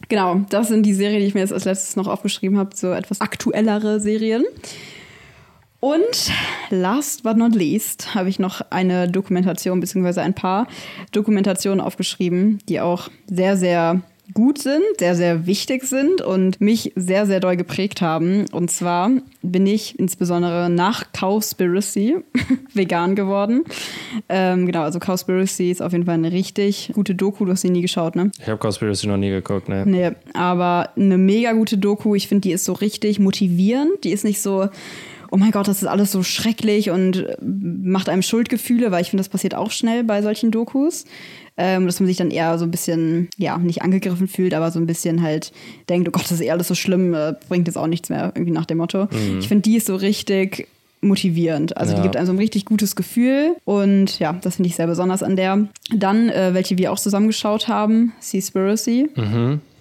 Genau, 0.09 0.41
das 0.51 0.69
sind 0.69 0.85
die 0.85 0.95
Serien, 0.95 1.21
die 1.21 1.27
ich 1.27 1.35
mir 1.35 1.41
jetzt 1.41 1.53
als 1.53 1.65
letztes 1.65 1.97
noch 1.97 2.09
aufgeschrieben 2.09 2.59
habe, 2.59 2.75
so 2.75 2.91
etwas 2.93 3.21
aktuellere 3.21 4.01
Serien. 4.01 4.45
Und 5.81 6.31
last 6.69 7.23
but 7.23 7.39
not 7.39 7.55
least 7.55 8.15
habe 8.15 8.29
ich 8.29 8.39
noch 8.39 8.61
eine 8.71 9.09
Dokumentation 9.09 9.81
beziehungsweise 9.81 10.21
ein 10.21 10.35
paar 10.35 10.67
Dokumentationen 11.13 11.81
aufgeschrieben, 11.81 12.59
die 12.69 12.81
auch 12.81 13.09
sehr, 13.27 13.57
sehr 13.57 14.03
gut 14.35 14.59
sind, 14.59 14.83
sehr, 14.99 15.15
sehr 15.15 15.47
wichtig 15.47 15.85
sind 15.85 16.23
und 16.23 16.61
mich 16.61 16.93
sehr, 16.97 17.27
sehr 17.27 17.41
doll 17.41 17.57
geprägt 17.57 18.01
haben. 18.01 18.47
Und 18.53 18.71
zwar 18.71 19.11
bin 19.43 19.67
ich 19.67 19.99
insbesondere 19.99 20.71
nach 20.71 21.05
Cowspiracy 21.13 22.17
vegan 22.75 23.15
geworden. 23.15 23.65
Ähm, 24.29 24.67
genau, 24.67 24.83
also 24.83 24.99
Cowspiracy 24.99 25.71
ist 25.71 25.83
auf 25.83 25.93
jeden 25.93 26.05
Fall 26.05 26.15
eine 26.15 26.33
richtig 26.33 26.93
gute 26.95 27.15
Doku. 27.15 27.45
Du 27.45 27.53
hast 27.53 27.63
sie 27.63 27.71
nie 27.71 27.83
geschaut, 27.83 28.17
ne? 28.17 28.31
Ich 28.41 28.49
habe 28.49 28.59
Conspiracy 28.59 29.07
noch 29.07 29.17
nie 29.17 29.31
geguckt, 29.31 29.69
ne? 29.69 29.85
Nee, 29.87 30.11
aber 30.35 30.91
eine 30.97 31.19
mega 31.19 31.53
gute 31.53 31.79
Doku. 31.79 32.15
Ich 32.15 32.29
finde, 32.29 32.43
die 32.43 32.53
ist 32.53 32.65
so 32.65 32.73
richtig 32.73 33.19
motivierend. 33.19 34.05
Die 34.05 34.11
ist 34.11 34.25
nicht 34.25 34.41
so, 34.41 34.69
oh 35.31 35.37
mein 35.37 35.51
Gott, 35.51 35.69
das 35.69 35.83
ist 35.83 35.89
alles 35.89 36.13
so 36.13 36.23
schrecklich 36.23 36.91
und 36.91 37.27
äh, 37.27 37.37
macht 37.43 38.09
einem 38.09 38.23
Schuldgefühle, 38.23 38.91
weil 38.91 39.03
ich 39.03 39.11
finde, 39.11 39.21
das 39.21 39.29
passiert 39.29 39.55
auch 39.55 39.71
schnell 39.71 40.05
bei 40.05 40.23
solchen 40.23 40.51
Dokus. 40.51 41.05
Ähm, 41.63 41.85
dass 41.85 42.01
man 42.01 42.07
sich 42.07 42.17
dann 42.17 42.31
eher 42.31 42.59
so 42.59 42.65
ein 42.65 42.71
bisschen, 42.71 43.29
ja, 43.37 43.59
nicht 43.59 43.83
angegriffen 43.83 44.29
fühlt, 44.29 44.55
aber 44.55 44.71
so 44.71 44.79
ein 44.81 44.87
bisschen 44.87 45.21
halt 45.21 45.53
denkt, 45.91 46.09
oh 46.09 46.11
Gott, 46.11 46.25
das 46.25 46.33
ist 46.33 46.41
eh 46.41 46.51
alles 46.51 46.69
so 46.69 46.75
schlimm, 46.75 47.13
äh, 47.13 47.35
bringt 47.51 47.67
jetzt 47.67 47.77
auch 47.77 47.87
nichts 47.87 48.09
mehr, 48.09 48.33
irgendwie 48.35 48.53
nach 48.53 48.65
dem 48.65 48.79
Motto. 48.79 49.09
Ich 49.39 49.47
finde, 49.49 49.63
die 49.63 49.77
ist 49.77 49.87
so 49.87 49.95
richtig 49.97 50.69
motivierend. 51.03 51.77
Also 51.77 51.93
die 51.93 51.99
Ja. 51.99 52.03
gibt 52.03 52.17
einem 52.17 52.27
so 52.27 52.33
ein 52.33 52.39
richtig 52.39 52.65
gutes 52.65 52.97
Gefühl 52.97 53.57
und 53.65 54.19
ja, 54.19 54.33
das 54.41 54.57
finde 54.57 54.69
ich 54.69 54.77
sehr 54.77 54.87
besonders 54.87 55.23
an 55.23 55.37
der. 55.37 55.67
Dann, 55.95 56.29
äh, 56.31 56.55
welche 56.55 56.79
wir 56.79 56.93
auch 56.93 56.99
zusammengeschaut 56.99 57.69
haben, 57.69 58.13
Seaspiracy. 58.21 59.09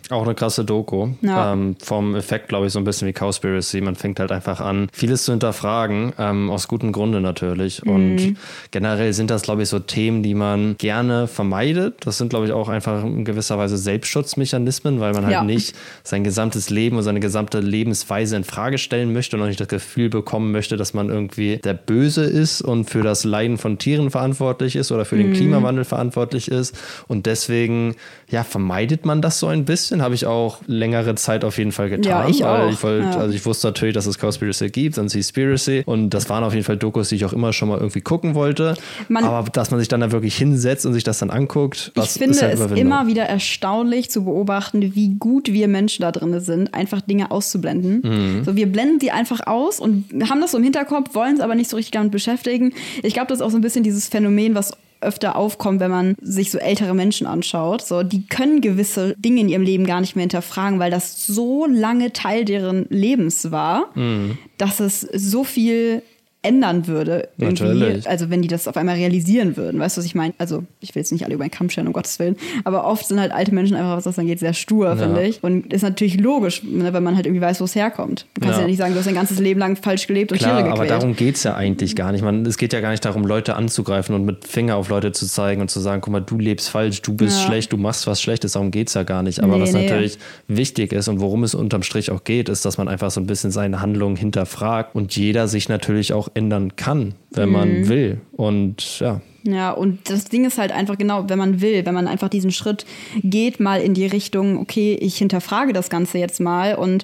Auch 0.10 0.24
eine 0.24 0.34
krasse 0.34 0.66
Doku. 0.66 1.10
Ja. 1.22 1.54
Ähm, 1.54 1.76
vom 1.80 2.16
Effekt, 2.16 2.48
glaube 2.50 2.66
ich, 2.66 2.74
so 2.74 2.80
ein 2.80 2.84
bisschen 2.84 3.08
wie 3.08 3.14
Cowspiracy. 3.14 3.80
Man 3.82 3.96
fängt 3.96 4.20
halt 4.20 4.32
einfach 4.32 4.60
an, 4.60 4.88
vieles 4.92 5.24
zu 5.26 5.32
hinterfragen, 5.34 6.14
ähm, 6.18 6.50
aus 6.50 6.68
gutem 6.68 6.92
Grunde 6.92 7.22
natürlich. 7.22 7.84
Mhm. 7.86 7.92
Und 7.92 8.36
generell 8.72 9.14
sind 9.14 9.30
das, 9.30 9.44
glaube 9.44 9.62
ich, 9.62 9.70
so 9.70 9.78
Themen, 9.78 10.24
die 10.24 10.34
man 10.34 10.76
gerne 10.80 11.28
vermeidet. 11.28 11.98
Das 12.08 12.18
sind, 12.18 12.30
glaube 12.30 12.48
ich, 12.48 12.52
auch 12.52 12.70
einfach 12.70 13.04
in 13.04 13.24
gewisser 13.24 13.60
Weise 13.60 13.78
Selbstschutzmechanismen, 13.78 15.00
weil 15.00 15.14
man 15.14 15.24
halt 15.26 15.34
Ja. 15.34 15.44
nicht 15.44 15.76
sein 16.04 16.24
gesamtes 16.24 16.70
Leben 16.72 16.98
und 16.98 17.04
seine 17.04 17.20
gesamte 17.20 17.60
Lebensweise 17.60 18.36
in 18.36 18.44
Frage 18.44 18.78
stellen 18.80 19.14
möchte 19.14 19.38
und 19.38 19.44
auch 19.44 19.48
nicht 19.48 19.62
das 19.62 19.68
Gefühl 19.68 20.10
bekommen 20.10 20.52
möchte, 20.52 20.76
dass 20.76 20.94
man 20.96 21.10
irgendwie 21.10 21.58
der 21.58 21.74
Böse 21.76 22.24
ist 22.24 22.62
und 22.64 22.90
für 22.90 23.04
das 23.04 23.24
Leiden 23.26 23.58
von 23.60 23.78
Tieren 23.78 24.10
verantwortlich 24.10 24.76
ist 24.76 24.92
oder 24.92 25.06
für 25.06 25.16
Mhm. 25.18 25.20
den 25.20 25.34
Klimawandel 25.34 25.86
verantwortlich 25.86 26.50
ist. 26.50 26.76
Und 27.08 27.26
deswegen, 27.28 27.96
ja, 28.30 28.44
vermeidet 28.44 29.06
man 29.06 29.22
das 29.22 29.40
so 29.40 29.48
ein 29.48 29.66
bisschen. 29.66 30.02
Habe 30.02 30.14
ich 30.16 30.26
auch 30.26 30.60
längere 30.68 31.16
Zeit 31.16 31.44
auf 31.44 31.58
jeden 31.58 31.72
Fall 31.72 31.90
getan. 31.90 32.12
Ja, 32.12 32.28
ich 32.30 32.44
auch, 32.46 32.70
Ich 32.70 32.84
wollte, 32.84 33.06
ja. 33.06 33.18
Also 33.18 33.34
ich 33.34 33.46
wusste 33.46 33.68
natürlich, 33.68 33.96
dass 33.96 34.06
es 34.06 34.18
Cowspiracy 34.20 34.70
gibt 34.70 34.98
und 35.00 35.10
Seaspiracy. 35.10 35.84
Und 35.86 36.12
das 36.12 36.30
waren 36.30 36.44
auf 36.44 36.54
jeden 36.54 36.66
Fall 36.66 36.78
Dokus, 36.78 37.10
die 37.10 37.16
ich 37.16 37.26
auch 37.26 37.34
immer 37.34 37.54
schon 37.54 37.70
mal 37.70 37.78
irgendwie 37.80 38.02
gucken 38.02 38.36
wollte. 38.36 38.76
Man- 39.08 39.24
Aber 39.24 39.50
dass 39.50 39.72
man 39.72 39.80
sich 39.80 39.88
dann 39.90 40.02
da 40.02 40.12
wirklich 40.12 40.36
hinsetzt 40.36 40.86
und 40.86 40.94
sich 40.94 41.04
das 41.04 41.18
dann 41.20 41.30
anguckt, 41.32 41.92
das 41.96 42.16
Ich 42.16 42.22
finde 42.22 42.36
ist 42.36 42.42
halt 42.44 42.60
es 42.60 42.72
immer 42.80 43.08
wieder 43.08 43.24
erstaunlich 43.24 44.12
zu 44.12 44.24
beobachten, 44.26 44.94
wie 44.96 45.16
gut 45.16 45.52
wir 45.52 45.68
Menschen 45.68 46.04
da 46.04 46.12
drin 46.12 46.40
sind, 46.40 46.74
einfach 46.74 47.02
Dinge 47.02 47.32
auszublenden. 47.32 48.02
Mhm. 48.04 48.44
So, 48.44 48.56
wir 48.56 48.68
blenden 48.72 49.00
die 49.00 49.12
einfach 49.12 49.48
aus 49.48 49.80
und 49.80 50.06
haben 50.30 50.40
das 50.42 50.52
so 50.52 50.58
im 50.58 50.64
Hinterkopf, 50.64 51.16
wollen 51.16 51.36
es 51.36 51.40
aber 51.42 51.56
nicht 51.56 51.70
so 51.70 51.78
richtig 51.78 51.92
damit 51.92 52.12
beschäftigen. 52.12 52.74
Ich 53.02 53.14
glaube, 53.14 53.28
das 53.30 53.40
ist 53.40 53.42
auch 53.46 53.50
so 53.50 53.58
ein 53.58 53.62
bisschen 53.62 53.84
dieses 53.84 54.08
Phänomen, 54.08 54.54
was 54.56 54.74
öfter 55.02 55.36
aufkommt, 55.36 55.80
wenn 55.80 55.92
man 55.92 56.16
sich 56.22 56.52
so 56.52 56.58
ältere 56.58 56.94
Menschen 56.94 57.26
anschaut. 57.28 57.82
So, 57.82 58.04
die 58.04 58.26
können 58.28 58.62
gewisse 58.62 59.16
Dinge 59.18 59.42
in 59.42 59.50
ihrem 59.50 59.64
Leben 59.64 59.86
gar 59.86 60.02
nicht 60.02 60.16
mehr 60.16 60.24
hinterfragen, 60.24 60.80
weil 60.80 60.92
das 60.92 61.26
so 61.26 61.66
lange 61.66 62.12
Teil 62.14 62.46
deren 62.46 62.86
Lebens 62.90 63.52
war, 63.52 63.90
Mhm. 63.96 64.38
dass 64.58 64.80
es 64.80 65.02
so 65.02 65.44
viel 65.44 66.02
ändern 66.42 66.88
würde. 66.88 67.28
Natürlich. 67.38 68.08
Also 68.10 68.30
wenn 68.30 68.42
die 68.42 68.48
das 68.48 68.68
auf 68.68 68.78
einmal 68.78 68.96
realisieren 68.96 69.58
würden, 69.58 69.80
weißt 69.80 69.98
du, 69.98 70.00
was 70.00 70.06
ich 70.06 70.16
meine? 70.16 70.34
Also 70.38 70.64
ich 70.80 70.96
will 70.96 71.02
jetzt 71.02 71.12
nicht 71.12 71.26
alle 71.26 71.34
über 71.34 71.44
einen 71.44 71.52
Kamm 71.52 71.70
scheren, 71.70 71.88
um 71.88 71.94
Gottes 71.94 72.18
Willen, 72.20 72.38
aber 72.64 72.86
oft 72.86 73.06
sind 73.08 73.20
halt 73.20 73.34
alte 73.34 73.54
Menschen 73.54 73.76
einfach, 73.76 73.98
was 73.98 74.06
das 74.06 74.18
angeht, 74.18 74.40
sehr 74.40 74.54
stur, 74.54 74.96
finde 74.96 75.24
ich. 75.24 75.44
Und 75.44 75.74
ist 75.74 75.82
natürlich 75.82 76.18
logisch, 76.20 76.64
ne, 76.64 76.94
wenn 76.94 77.04
man 77.04 77.16
halt 77.18 77.26
irgendwie 77.26 77.42
weiß, 77.42 77.60
wo 77.60 77.66
es 77.66 77.76
herkommt. 77.76 78.26
Du 78.36 78.42
kannst 78.42 78.56
ja. 78.56 78.62
Ja. 78.62 78.68
nicht 78.68 78.78
sagen, 78.78 78.94
du 78.94 79.00
hast 79.00 79.06
dein 79.08 79.16
ganzes 79.16 79.40
Leben 79.40 79.60
lang 79.60 79.76
falsch 79.76 80.08
gelebt 80.08 80.32
und 80.32 80.38
Klar, 80.38 80.52
Tiere 80.60 80.72
aber 80.72 80.84
gequält. 80.84 80.90
darum 81.02 81.16
geht 81.16 81.36
es 81.36 81.44
ja 81.44 81.56
eigentlich 81.56 81.96
gar 81.98 82.12
nicht. 82.14 82.22
Man, 82.24 82.46
es 82.46 82.58
geht 82.58 82.72
ja 82.72 82.80
gar 82.80 82.92
nicht 82.92 83.04
darum, 83.04 83.26
Leute 83.26 83.56
anzugreifen 83.56 84.16
und 84.16 84.24
mit 84.26 84.46
Finger 84.48 84.78
auf 84.78 84.88
Leute 84.90 85.12
zu 85.12 85.26
zeigen 85.28 85.60
und 85.62 85.70
zu 85.70 85.82
sagen, 85.82 86.00
guck 86.02 86.14
mal, 86.14 86.22
du 86.22 86.40
lebst 86.40 86.70
falsch, 86.70 87.02
du 87.02 87.14
bist 87.16 87.42
Ja. 87.42 87.48
schlecht, 87.48 87.74
du 87.74 87.78
machst 87.78 88.08
was 88.08 88.22
Schlechtes, 88.22 88.54
darum 88.54 88.72
geht 88.72 88.88
es 88.88 88.94
ja 88.94 89.04
gar 89.04 89.24
nicht. 89.24 89.42
Aber 89.42 89.56
Nee, 89.58 89.64
was 89.64 89.74
nee. 89.74 89.84
natürlich 89.84 90.18
wichtig 90.48 90.94
ist 90.94 91.10
und 91.10 91.20
worum 91.20 91.44
es 91.44 91.54
unterm 91.54 91.84
Strich 91.84 92.12
auch 92.12 92.24
geht, 92.24 92.48
ist, 92.48 92.64
dass 92.64 92.78
man 92.78 92.88
einfach 92.88 93.12
so 93.12 93.20
ein 93.20 93.28
bisschen 93.28 93.52
seine 93.52 93.82
Handlungen 93.82 94.16
hinterfragt 94.16 94.96
und 94.96 95.16
jeder 95.18 95.48
sich 95.50 95.68
natürlich 95.68 96.14
auch 96.14 96.29
ändern 96.34 96.76
kann, 96.76 97.14
wenn 97.32 97.50
Mhm. 97.50 97.54
man 97.54 97.90
will. 97.90 98.22
Und 98.34 99.00
ja, 99.00 99.22
Ja, 99.44 99.72
und 99.72 100.10
das 100.10 100.26
Ding 100.26 100.46
ist 100.46 100.58
halt 100.58 100.72
einfach 100.72 100.98
genau, 100.98 101.30
wenn 101.30 101.38
man 101.38 101.62
will, 101.62 101.86
wenn 101.86 101.94
man 101.94 102.08
einfach 102.08 102.28
diesen 102.30 102.52
Schritt 102.52 102.86
geht, 103.24 103.60
mal 103.60 103.82
in 103.82 103.94
die 103.94 104.06
Richtung, 104.06 104.58
okay, 104.58 104.98
ich 105.00 105.18
hinterfrage 105.18 105.72
das 105.74 105.90
Ganze 105.90 106.18
jetzt 106.18 106.40
mal 106.42 106.76
und 106.76 107.04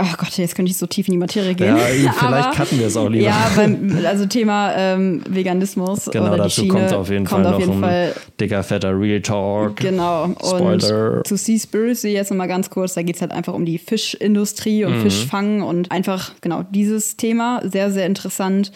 oh 0.00 0.14
Gott, 0.18 0.36
jetzt 0.36 0.54
könnte 0.54 0.70
ich 0.70 0.78
so 0.78 0.86
tief 0.86 1.08
in 1.08 1.12
die 1.12 1.18
Materie 1.18 1.54
gehen. 1.54 1.76
Ja, 1.76 2.12
vielleicht 2.18 2.52
cutten 2.52 2.78
wir 2.78 2.86
es 2.86 2.96
auch 2.96 3.08
lieber. 3.08 3.24
Ja, 3.26 3.50
beim, 3.54 3.98
also 4.06 4.26
Thema 4.26 4.72
ähm, 4.76 5.22
Veganismus 5.28 6.10
genau, 6.10 6.26
oder 6.26 6.32
die 6.34 6.38
dazu 6.42 6.60
Schiene 6.62 6.72
kommt 6.72 6.92
auf 6.92 7.10
jeden 7.10 7.24
kommt 7.24 7.44
Fall 7.44 7.54
auf 7.54 7.60
noch 7.60 7.66
jeden 7.66 7.74
ein 7.74 7.80
Fall 7.80 8.14
dicker, 8.40 8.62
fetter 8.62 8.98
Real 8.98 9.20
Talk. 9.20 9.76
Genau. 9.76 10.34
Spoiler. 10.38 11.18
Und 11.18 11.26
zu 11.26 11.36
Seaspiracy 11.36 12.08
jetzt 12.08 12.30
nochmal 12.30 12.48
ganz 12.48 12.70
kurz, 12.70 12.94
da 12.94 13.02
geht 13.02 13.16
es 13.16 13.20
halt 13.22 13.32
einfach 13.32 13.54
um 13.54 13.64
die 13.64 13.78
Fischindustrie 13.78 14.84
und 14.84 14.98
Mhm. 14.98 15.02
Fischfang 15.02 15.62
und 15.62 15.90
einfach, 15.90 16.32
genau, 16.40 16.64
dieses 16.70 17.16
Thema, 17.16 17.60
sehr, 17.64 17.90
sehr 17.90 18.06
interessant. 18.06 18.72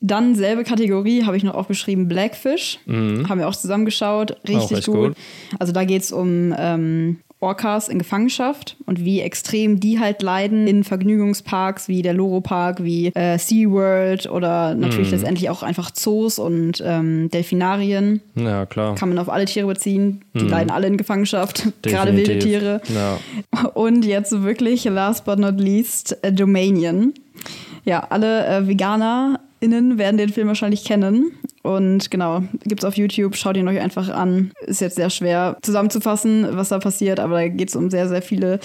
Dann 0.00 0.34
selbe 0.34 0.64
Kategorie 0.64 1.24
habe 1.24 1.36
ich 1.36 1.44
noch 1.44 1.54
aufgeschrieben, 1.54 2.08
Blackfish. 2.08 2.78
Haben 2.86 3.38
wir 3.38 3.48
auch 3.48 3.56
zusammengeschaut. 3.56 4.36
Richtig 4.46 4.70
Mhm. 4.70 4.76
Auch 4.76 4.84
gut. 4.84 4.94
gut. 5.08 5.16
Also 5.58 5.72
da 5.72 5.84
geht 5.84 6.02
es 6.02 6.12
um 6.12 6.54
ähm, 6.58 7.20
Orcas 7.44 7.88
in 7.88 7.98
Gefangenschaft 7.98 8.76
und 8.86 9.04
wie 9.04 9.20
extrem 9.20 9.78
die 9.80 10.00
halt 10.00 10.22
leiden 10.22 10.66
in 10.66 10.82
Vergnügungsparks 10.84 11.88
wie 11.88 12.02
der 12.02 12.14
Loro 12.14 12.40
Park, 12.40 12.82
wie 12.82 13.08
äh, 13.14 13.38
SeaWorld 13.38 14.28
oder 14.30 14.74
natürlich 14.74 15.08
Mhm. 15.08 15.14
letztendlich 15.14 15.50
auch 15.50 15.62
einfach 15.62 15.90
Zoos 15.90 16.38
und 16.38 16.82
ähm, 16.84 17.28
Delfinarien 17.30 18.20
Ja, 18.34 18.66
klar. 18.66 18.94
kann 18.94 19.08
man 19.10 19.18
auf 19.18 19.28
alle 19.28 19.44
Tiere 19.44 19.66
beziehen. 19.66 20.22
Die 20.34 20.40
leiden 20.46 20.70
alle 20.70 20.86
in 20.86 20.96
Gefangenschaft, 20.96 21.64
gerade 21.82 22.16
wilde 22.16 22.34
Mhm. 22.36 22.40
Tiere. 22.40 22.80
Ja. 22.94 23.18
Und 23.74 24.04
jetzt 24.04 24.42
wirklich, 24.42 24.84
last 24.84 25.24
but 25.24 25.38
not 25.38 25.60
least, 25.60 26.16
äh, 26.22 26.32
Domanion. 26.32 27.12
Ja, 27.84 28.06
alle 28.10 28.46
äh, 28.46 28.66
VeganerInnen 28.66 29.98
werden 29.98 30.16
den 30.16 30.30
Film 30.30 30.48
wahrscheinlich 30.48 30.84
kennen. 30.84 31.32
Und 31.64 32.10
genau, 32.10 32.42
gibt's 32.64 32.84
auf 32.84 32.94
YouTube, 32.98 33.36
schaut 33.36 33.56
ihn 33.56 33.66
euch 33.66 33.80
einfach 33.80 34.10
an. 34.10 34.52
Ist 34.66 34.82
jetzt 34.82 34.96
sehr 34.96 35.08
schwer 35.08 35.56
zusammenzufassen, 35.62 36.46
was 36.50 36.68
da 36.68 36.78
passiert, 36.78 37.18
aber 37.20 37.36
da 37.36 37.48
geht's 37.48 37.74
um 37.74 37.88
sehr, 37.88 38.06
sehr 38.06 38.20
viele 38.20 38.60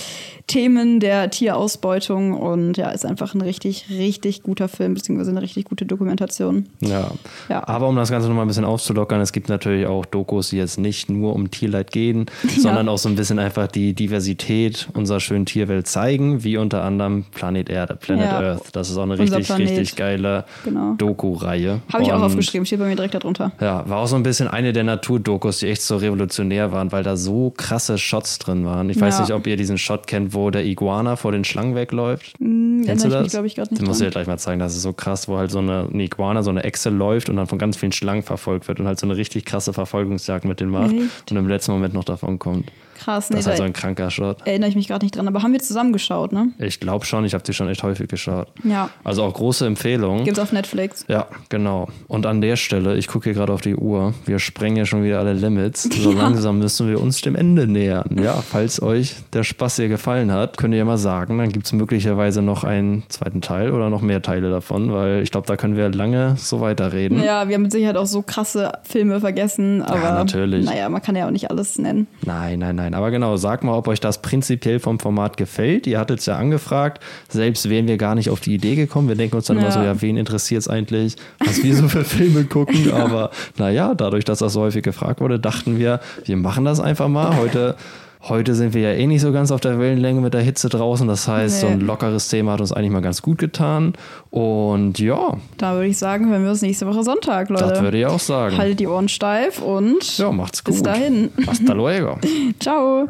Themen 0.47 0.99
der 0.99 1.29
Tierausbeutung 1.29 2.33
und 2.33 2.75
ja, 2.75 2.89
ist 2.89 3.05
einfach 3.05 3.33
ein 3.35 3.41
richtig, 3.41 3.85
richtig 3.89 4.43
guter 4.43 4.67
Film, 4.67 4.95
beziehungsweise 4.95 5.31
eine 5.31 5.41
richtig 5.41 5.63
gute 5.63 5.85
Dokumentation. 5.85 6.67
Ja. 6.81 7.11
Ja. 7.47 7.65
Aber 7.65 7.87
um 7.87 7.95
das 7.95 8.11
Ganze 8.11 8.27
nochmal 8.27 8.43
ein 8.43 8.49
bisschen 8.49 8.65
aufzulockern, 8.65 9.21
es 9.21 9.31
gibt 9.31 9.47
natürlich 9.47 9.87
auch 9.87 10.05
Dokus, 10.05 10.49
die 10.49 10.57
jetzt 10.57 10.77
nicht 10.77 11.09
nur 11.09 11.33
um 11.35 11.51
Tierleid 11.51 11.91
gehen, 11.91 12.25
sondern 12.57 12.89
auch 12.89 12.97
so 12.97 13.07
ein 13.07 13.15
bisschen 13.15 13.39
einfach 13.39 13.67
die 13.67 13.93
Diversität 13.93 14.89
unserer 14.93 15.21
schönen 15.21 15.45
Tierwelt 15.45 15.87
zeigen, 15.87 16.43
wie 16.43 16.57
unter 16.57 16.83
anderem 16.83 17.23
Planet 17.33 17.69
Erde, 17.69 17.95
Planet 17.95 18.25
Ja. 18.25 18.39
Earth. 18.41 18.63
Das 18.73 18.89
ist 18.89 18.97
auch 18.97 19.03
eine 19.03 19.13
Unser 19.13 19.37
richtig, 19.37 19.45
Planet. 19.47 19.69
richtig 19.69 19.95
geile 19.95 20.43
Genau. 20.65 20.95
Doku-Reihe. 20.97 21.79
Habe 21.93 22.03
ich 22.03 22.11
auch 22.11 22.21
aufgeschrieben, 22.21 22.65
steht 22.65 22.79
bei 22.79 22.88
mir 22.89 22.95
direkt 22.95 23.13
darunter. 23.13 23.51
Ja, 23.61 23.87
war 23.87 23.99
auch 23.99 24.07
so 24.07 24.15
ein 24.15 24.23
bisschen 24.23 24.47
eine 24.47 24.73
der 24.73 24.83
Naturdokus, 24.83 25.59
die 25.59 25.67
echt 25.67 25.81
so 25.81 25.97
revolutionär 25.97 26.71
waren, 26.71 26.91
weil 26.91 27.03
da 27.03 27.15
so 27.15 27.51
krasse 27.55 27.97
Shots 27.97 28.39
drin 28.39 28.65
waren. 28.65 28.89
Ich 28.89 28.99
weiß 28.99 29.15
Ja. 29.15 29.21
nicht, 29.21 29.33
ob 29.33 29.47
ihr 29.47 29.55
diesen 29.57 29.77
Shot 29.77 30.07
kennt, 30.07 30.33
wo 30.33 30.49
der 30.49 30.65
Iguana 30.65 31.15
vor 31.15 31.31
den 31.31 31.43
Schlangen 31.43 31.75
wegläuft. 31.75 32.33
Hm, 32.39 32.83
Kennst 32.85 33.05
du 33.05 33.09
das? 33.09 33.33
mich, 33.41 33.57
ich, 33.57 33.67
Den 33.69 33.69
muss 33.69 33.79
ich 33.79 33.85
dran. 33.85 33.97
dir 33.99 34.09
gleich 34.11 34.27
mal 34.27 34.37
zeigen. 34.37 34.59
Das 34.59 34.75
ist 34.75 34.81
so 34.81 34.93
krass, 34.93 35.27
wo 35.27 35.37
halt 35.37 35.51
so 35.51 35.59
eine, 35.59 35.87
eine 35.93 36.03
Iguana, 36.03 36.43
so 36.43 36.49
eine 36.49 36.63
Echse 36.63 36.89
läuft 36.89 37.29
und 37.29 37.35
dann 37.37 37.47
von 37.47 37.57
ganz 37.59 37.77
vielen 37.77 37.91
Schlangen 37.91 38.23
verfolgt 38.23 38.67
wird 38.67 38.79
und 38.79 38.87
halt 38.87 38.99
so 38.99 39.05
eine 39.07 39.15
richtig 39.15 39.45
krasse 39.45 39.71
Verfolgungsjagd 39.73 40.45
mit 40.45 40.59
denen 40.59 40.71
macht 40.71 40.93
Echt? 40.93 41.31
und 41.31 41.37
im 41.37 41.47
letzten 41.47 41.71
Moment 41.71 41.93
noch 41.93 42.03
davon 42.03 42.39
kommt. 42.39 42.71
Krass, 43.09 43.31
nee, 43.31 43.37
Das 43.37 43.47
ist 43.47 43.53
so 43.57 43.63
da 43.63 43.65
ein 43.65 43.73
kranker 43.73 44.11
Shot. 44.11 44.45
erinnere 44.45 44.69
ich 44.69 44.75
mich 44.75 44.87
gerade 44.87 45.03
nicht 45.03 45.15
dran. 45.17 45.27
Aber 45.27 45.41
haben 45.41 45.51
wir 45.51 45.59
zusammen 45.59 45.93
geschaut, 45.93 46.31
ne? 46.31 46.49
Ich 46.59 46.79
glaube 46.79 47.05
schon, 47.05 47.25
ich 47.25 47.33
habe 47.33 47.43
die 47.43 47.53
schon 47.53 47.67
echt 47.67 47.81
häufig 47.81 48.07
geschaut. 48.07 48.49
Ja. 48.63 48.91
Also 49.03 49.23
auch 49.23 49.33
große 49.33 49.65
Empfehlung. 49.65 50.25
Gibt's 50.25 50.37
auf 50.39 50.51
Netflix. 50.51 51.05
Ja, 51.07 51.25
genau. 51.49 51.87
Und 52.07 52.27
an 52.27 52.39
der 52.39 52.55
Stelle, 52.55 52.97
ich 52.97 53.07
gucke 53.07 53.23
hier 53.23 53.33
gerade 53.33 53.51
auf 53.51 53.61
die 53.61 53.75
Uhr, 53.75 54.13
wir 54.27 54.37
sprengen 54.37 54.77
ja 54.77 54.85
schon 54.85 55.03
wieder 55.03 55.17
alle 55.17 55.33
Limits. 55.33 55.89
So 55.91 56.11
langsam 56.13 56.59
müssen 56.59 56.87
wir 56.87 57.01
uns 57.01 57.21
dem 57.21 57.35
Ende 57.35 57.65
nähern. 57.65 58.15
Ja, 58.21 58.33
falls 58.33 58.79
euch 58.79 59.15
der 59.33 59.43
Spaß 59.43 59.77
hier 59.77 59.87
gefallen 59.87 60.31
hat, 60.31 60.57
könnt 60.57 60.75
ihr 60.75 60.77
ja 60.77 60.85
mal 60.85 60.99
sagen, 60.99 61.39
dann 61.39 61.49
gibt 61.51 61.65
es 61.65 61.73
möglicherweise 61.73 62.43
noch 62.43 62.63
einen 62.63 63.01
zweiten 63.09 63.41
Teil 63.41 63.71
oder 63.71 63.89
noch 63.89 64.01
mehr 64.03 64.21
Teile 64.21 64.51
davon, 64.51 64.93
weil 64.93 65.23
ich 65.23 65.31
glaube, 65.31 65.47
da 65.47 65.57
können 65.57 65.75
wir 65.75 65.89
lange 65.89 66.35
so 66.37 66.61
weiterreden. 66.61 67.23
Ja, 67.23 67.47
wir 67.47 67.55
haben 67.55 67.63
mit 67.63 67.71
Sicherheit 67.71 67.97
auch 67.97 68.05
so 68.05 68.21
krasse 68.21 68.71
Filme 68.83 69.19
vergessen, 69.19 69.81
aber 69.81 70.11
natürlich. 70.11 70.63
naja, 70.65 70.87
man 70.89 71.01
kann 71.01 71.15
ja 71.15 71.25
auch 71.25 71.31
nicht 71.31 71.49
alles 71.49 71.79
nennen. 71.79 72.05
Nein, 72.23 72.59
nein, 72.59 72.75
nein. 72.75 72.93
Aber 72.99 73.11
genau, 73.11 73.37
sag 73.37 73.63
mal, 73.63 73.77
ob 73.77 73.87
euch 73.87 74.01
das 74.01 74.21
prinzipiell 74.21 74.81
vom 74.81 74.99
Format 74.99 75.37
gefällt. 75.37 75.87
Ihr 75.87 75.97
hattet 75.99 76.19
es 76.19 76.25
ja 76.25 76.35
angefragt. 76.35 77.01
Selbst 77.29 77.69
wären 77.69 77.87
wir 77.87 77.95
gar 77.95 78.13
nicht 78.13 78.29
auf 78.29 78.41
die 78.41 78.53
Idee 78.53 78.75
gekommen. 78.75 79.07
Wir 79.07 79.15
denken 79.15 79.37
uns 79.37 79.45
dann 79.45 79.55
immer 79.57 79.67
Ja. 79.67 79.71
so, 79.71 79.79
ja, 79.79 80.01
wen 80.01 80.17
interessiert 80.17 80.59
es 80.63 80.67
eigentlich, 80.67 81.15
was 81.39 81.63
wir 81.63 81.73
so 81.77 81.87
für 81.87 82.03
Filme 82.03 82.43
gucken. 82.43 82.91
Aber 82.91 83.31
naja, 83.57 83.95
dadurch, 83.95 84.25
dass 84.25 84.39
das 84.39 84.51
so 84.51 84.59
häufig 84.59 84.83
gefragt 84.83 85.21
wurde, 85.21 85.39
dachten 85.39 85.79
wir, 85.79 86.01
wir 86.25 86.35
machen 86.35 86.65
das 86.65 86.81
einfach 86.81 87.07
mal. 87.07 87.37
Heute. 87.37 87.77
Heute 88.21 88.53
sind 88.53 88.73
wir 88.73 88.81
ja 88.81 88.91
eh 88.91 89.07
nicht 89.07 89.21
so 89.21 89.31
ganz 89.31 89.49
auf 89.49 89.61
der 89.61 89.79
Wellenlänge 89.79 90.19
mit 90.19 90.33
der 90.33 90.41
Hitze 90.41 90.67
draußen. 90.67 91.07
Das 91.07 91.27
heißt, 91.27 91.61
so 91.61 91.67
ein 91.67 91.77
Nee. 91.79 91.85
lockeres 91.85 92.27
Thema 92.27 92.51
hat 92.53 92.59
uns 92.61 92.73
eigentlich 92.73 92.91
mal 92.91 93.01
ganz 93.01 93.21
gut 93.21 93.37
getan. 93.37 93.93
Und 94.29 94.99
ja, 94.99 95.37
Da 95.57 95.73
würde 95.75 95.87
ich 95.87 95.97
sagen, 95.97 96.27
hören 96.29 96.43
wir 96.43 96.49
uns 96.49 96.61
nächste 96.61 96.85
Woche 96.85 97.03
Sonntag, 97.03 97.49
Leute. 97.49 97.63
das 97.65 97.81
würde 97.81 97.97
ich 97.97 98.05
auch 98.05 98.19
sagen. 98.19 98.57
Haltet 98.57 98.81
die 98.81 98.87
Ohren 98.87 99.07
steif 99.07 99.61
und 99.61 100.17
ja, 100.17 100.31
macht's 100.33 100.63
gut. 100.65 100.73
bis 100.75 100.83
dahin. 100.83 101.31
Hasta 101.47 101.73
luego. 101.73 102.19
Ciao. 102.59 103.07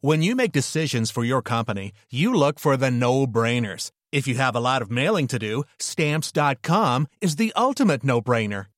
When 0.00 0.22
you 0.22 0.36
make 0.36 0.52
decisions 0.52 1.10
for 1.10 1.24
your 1.24 1.42
company, 1.42 1.92
you 2.08 2.32
look 2.32 2.60
for 2.60 2.76
the 2.78 2.90
no 2.92 3.26
brainers. 3.26 3.90
If 4.12 4.28
you 4.28 4.36
have 4.38 4.54
a 4.56 4.60
lot 4.60 4.80
of 4.82 4.90
mailing 4.90 5.26
to 5.28 5.38
do, 5.38 5.64
stamps.com 5.80 7.08
is 7.20 7.34
the 7.36 7.52
ultimate 7.56 8.04
no 8.04 8.20
brainer. 8.22 8.66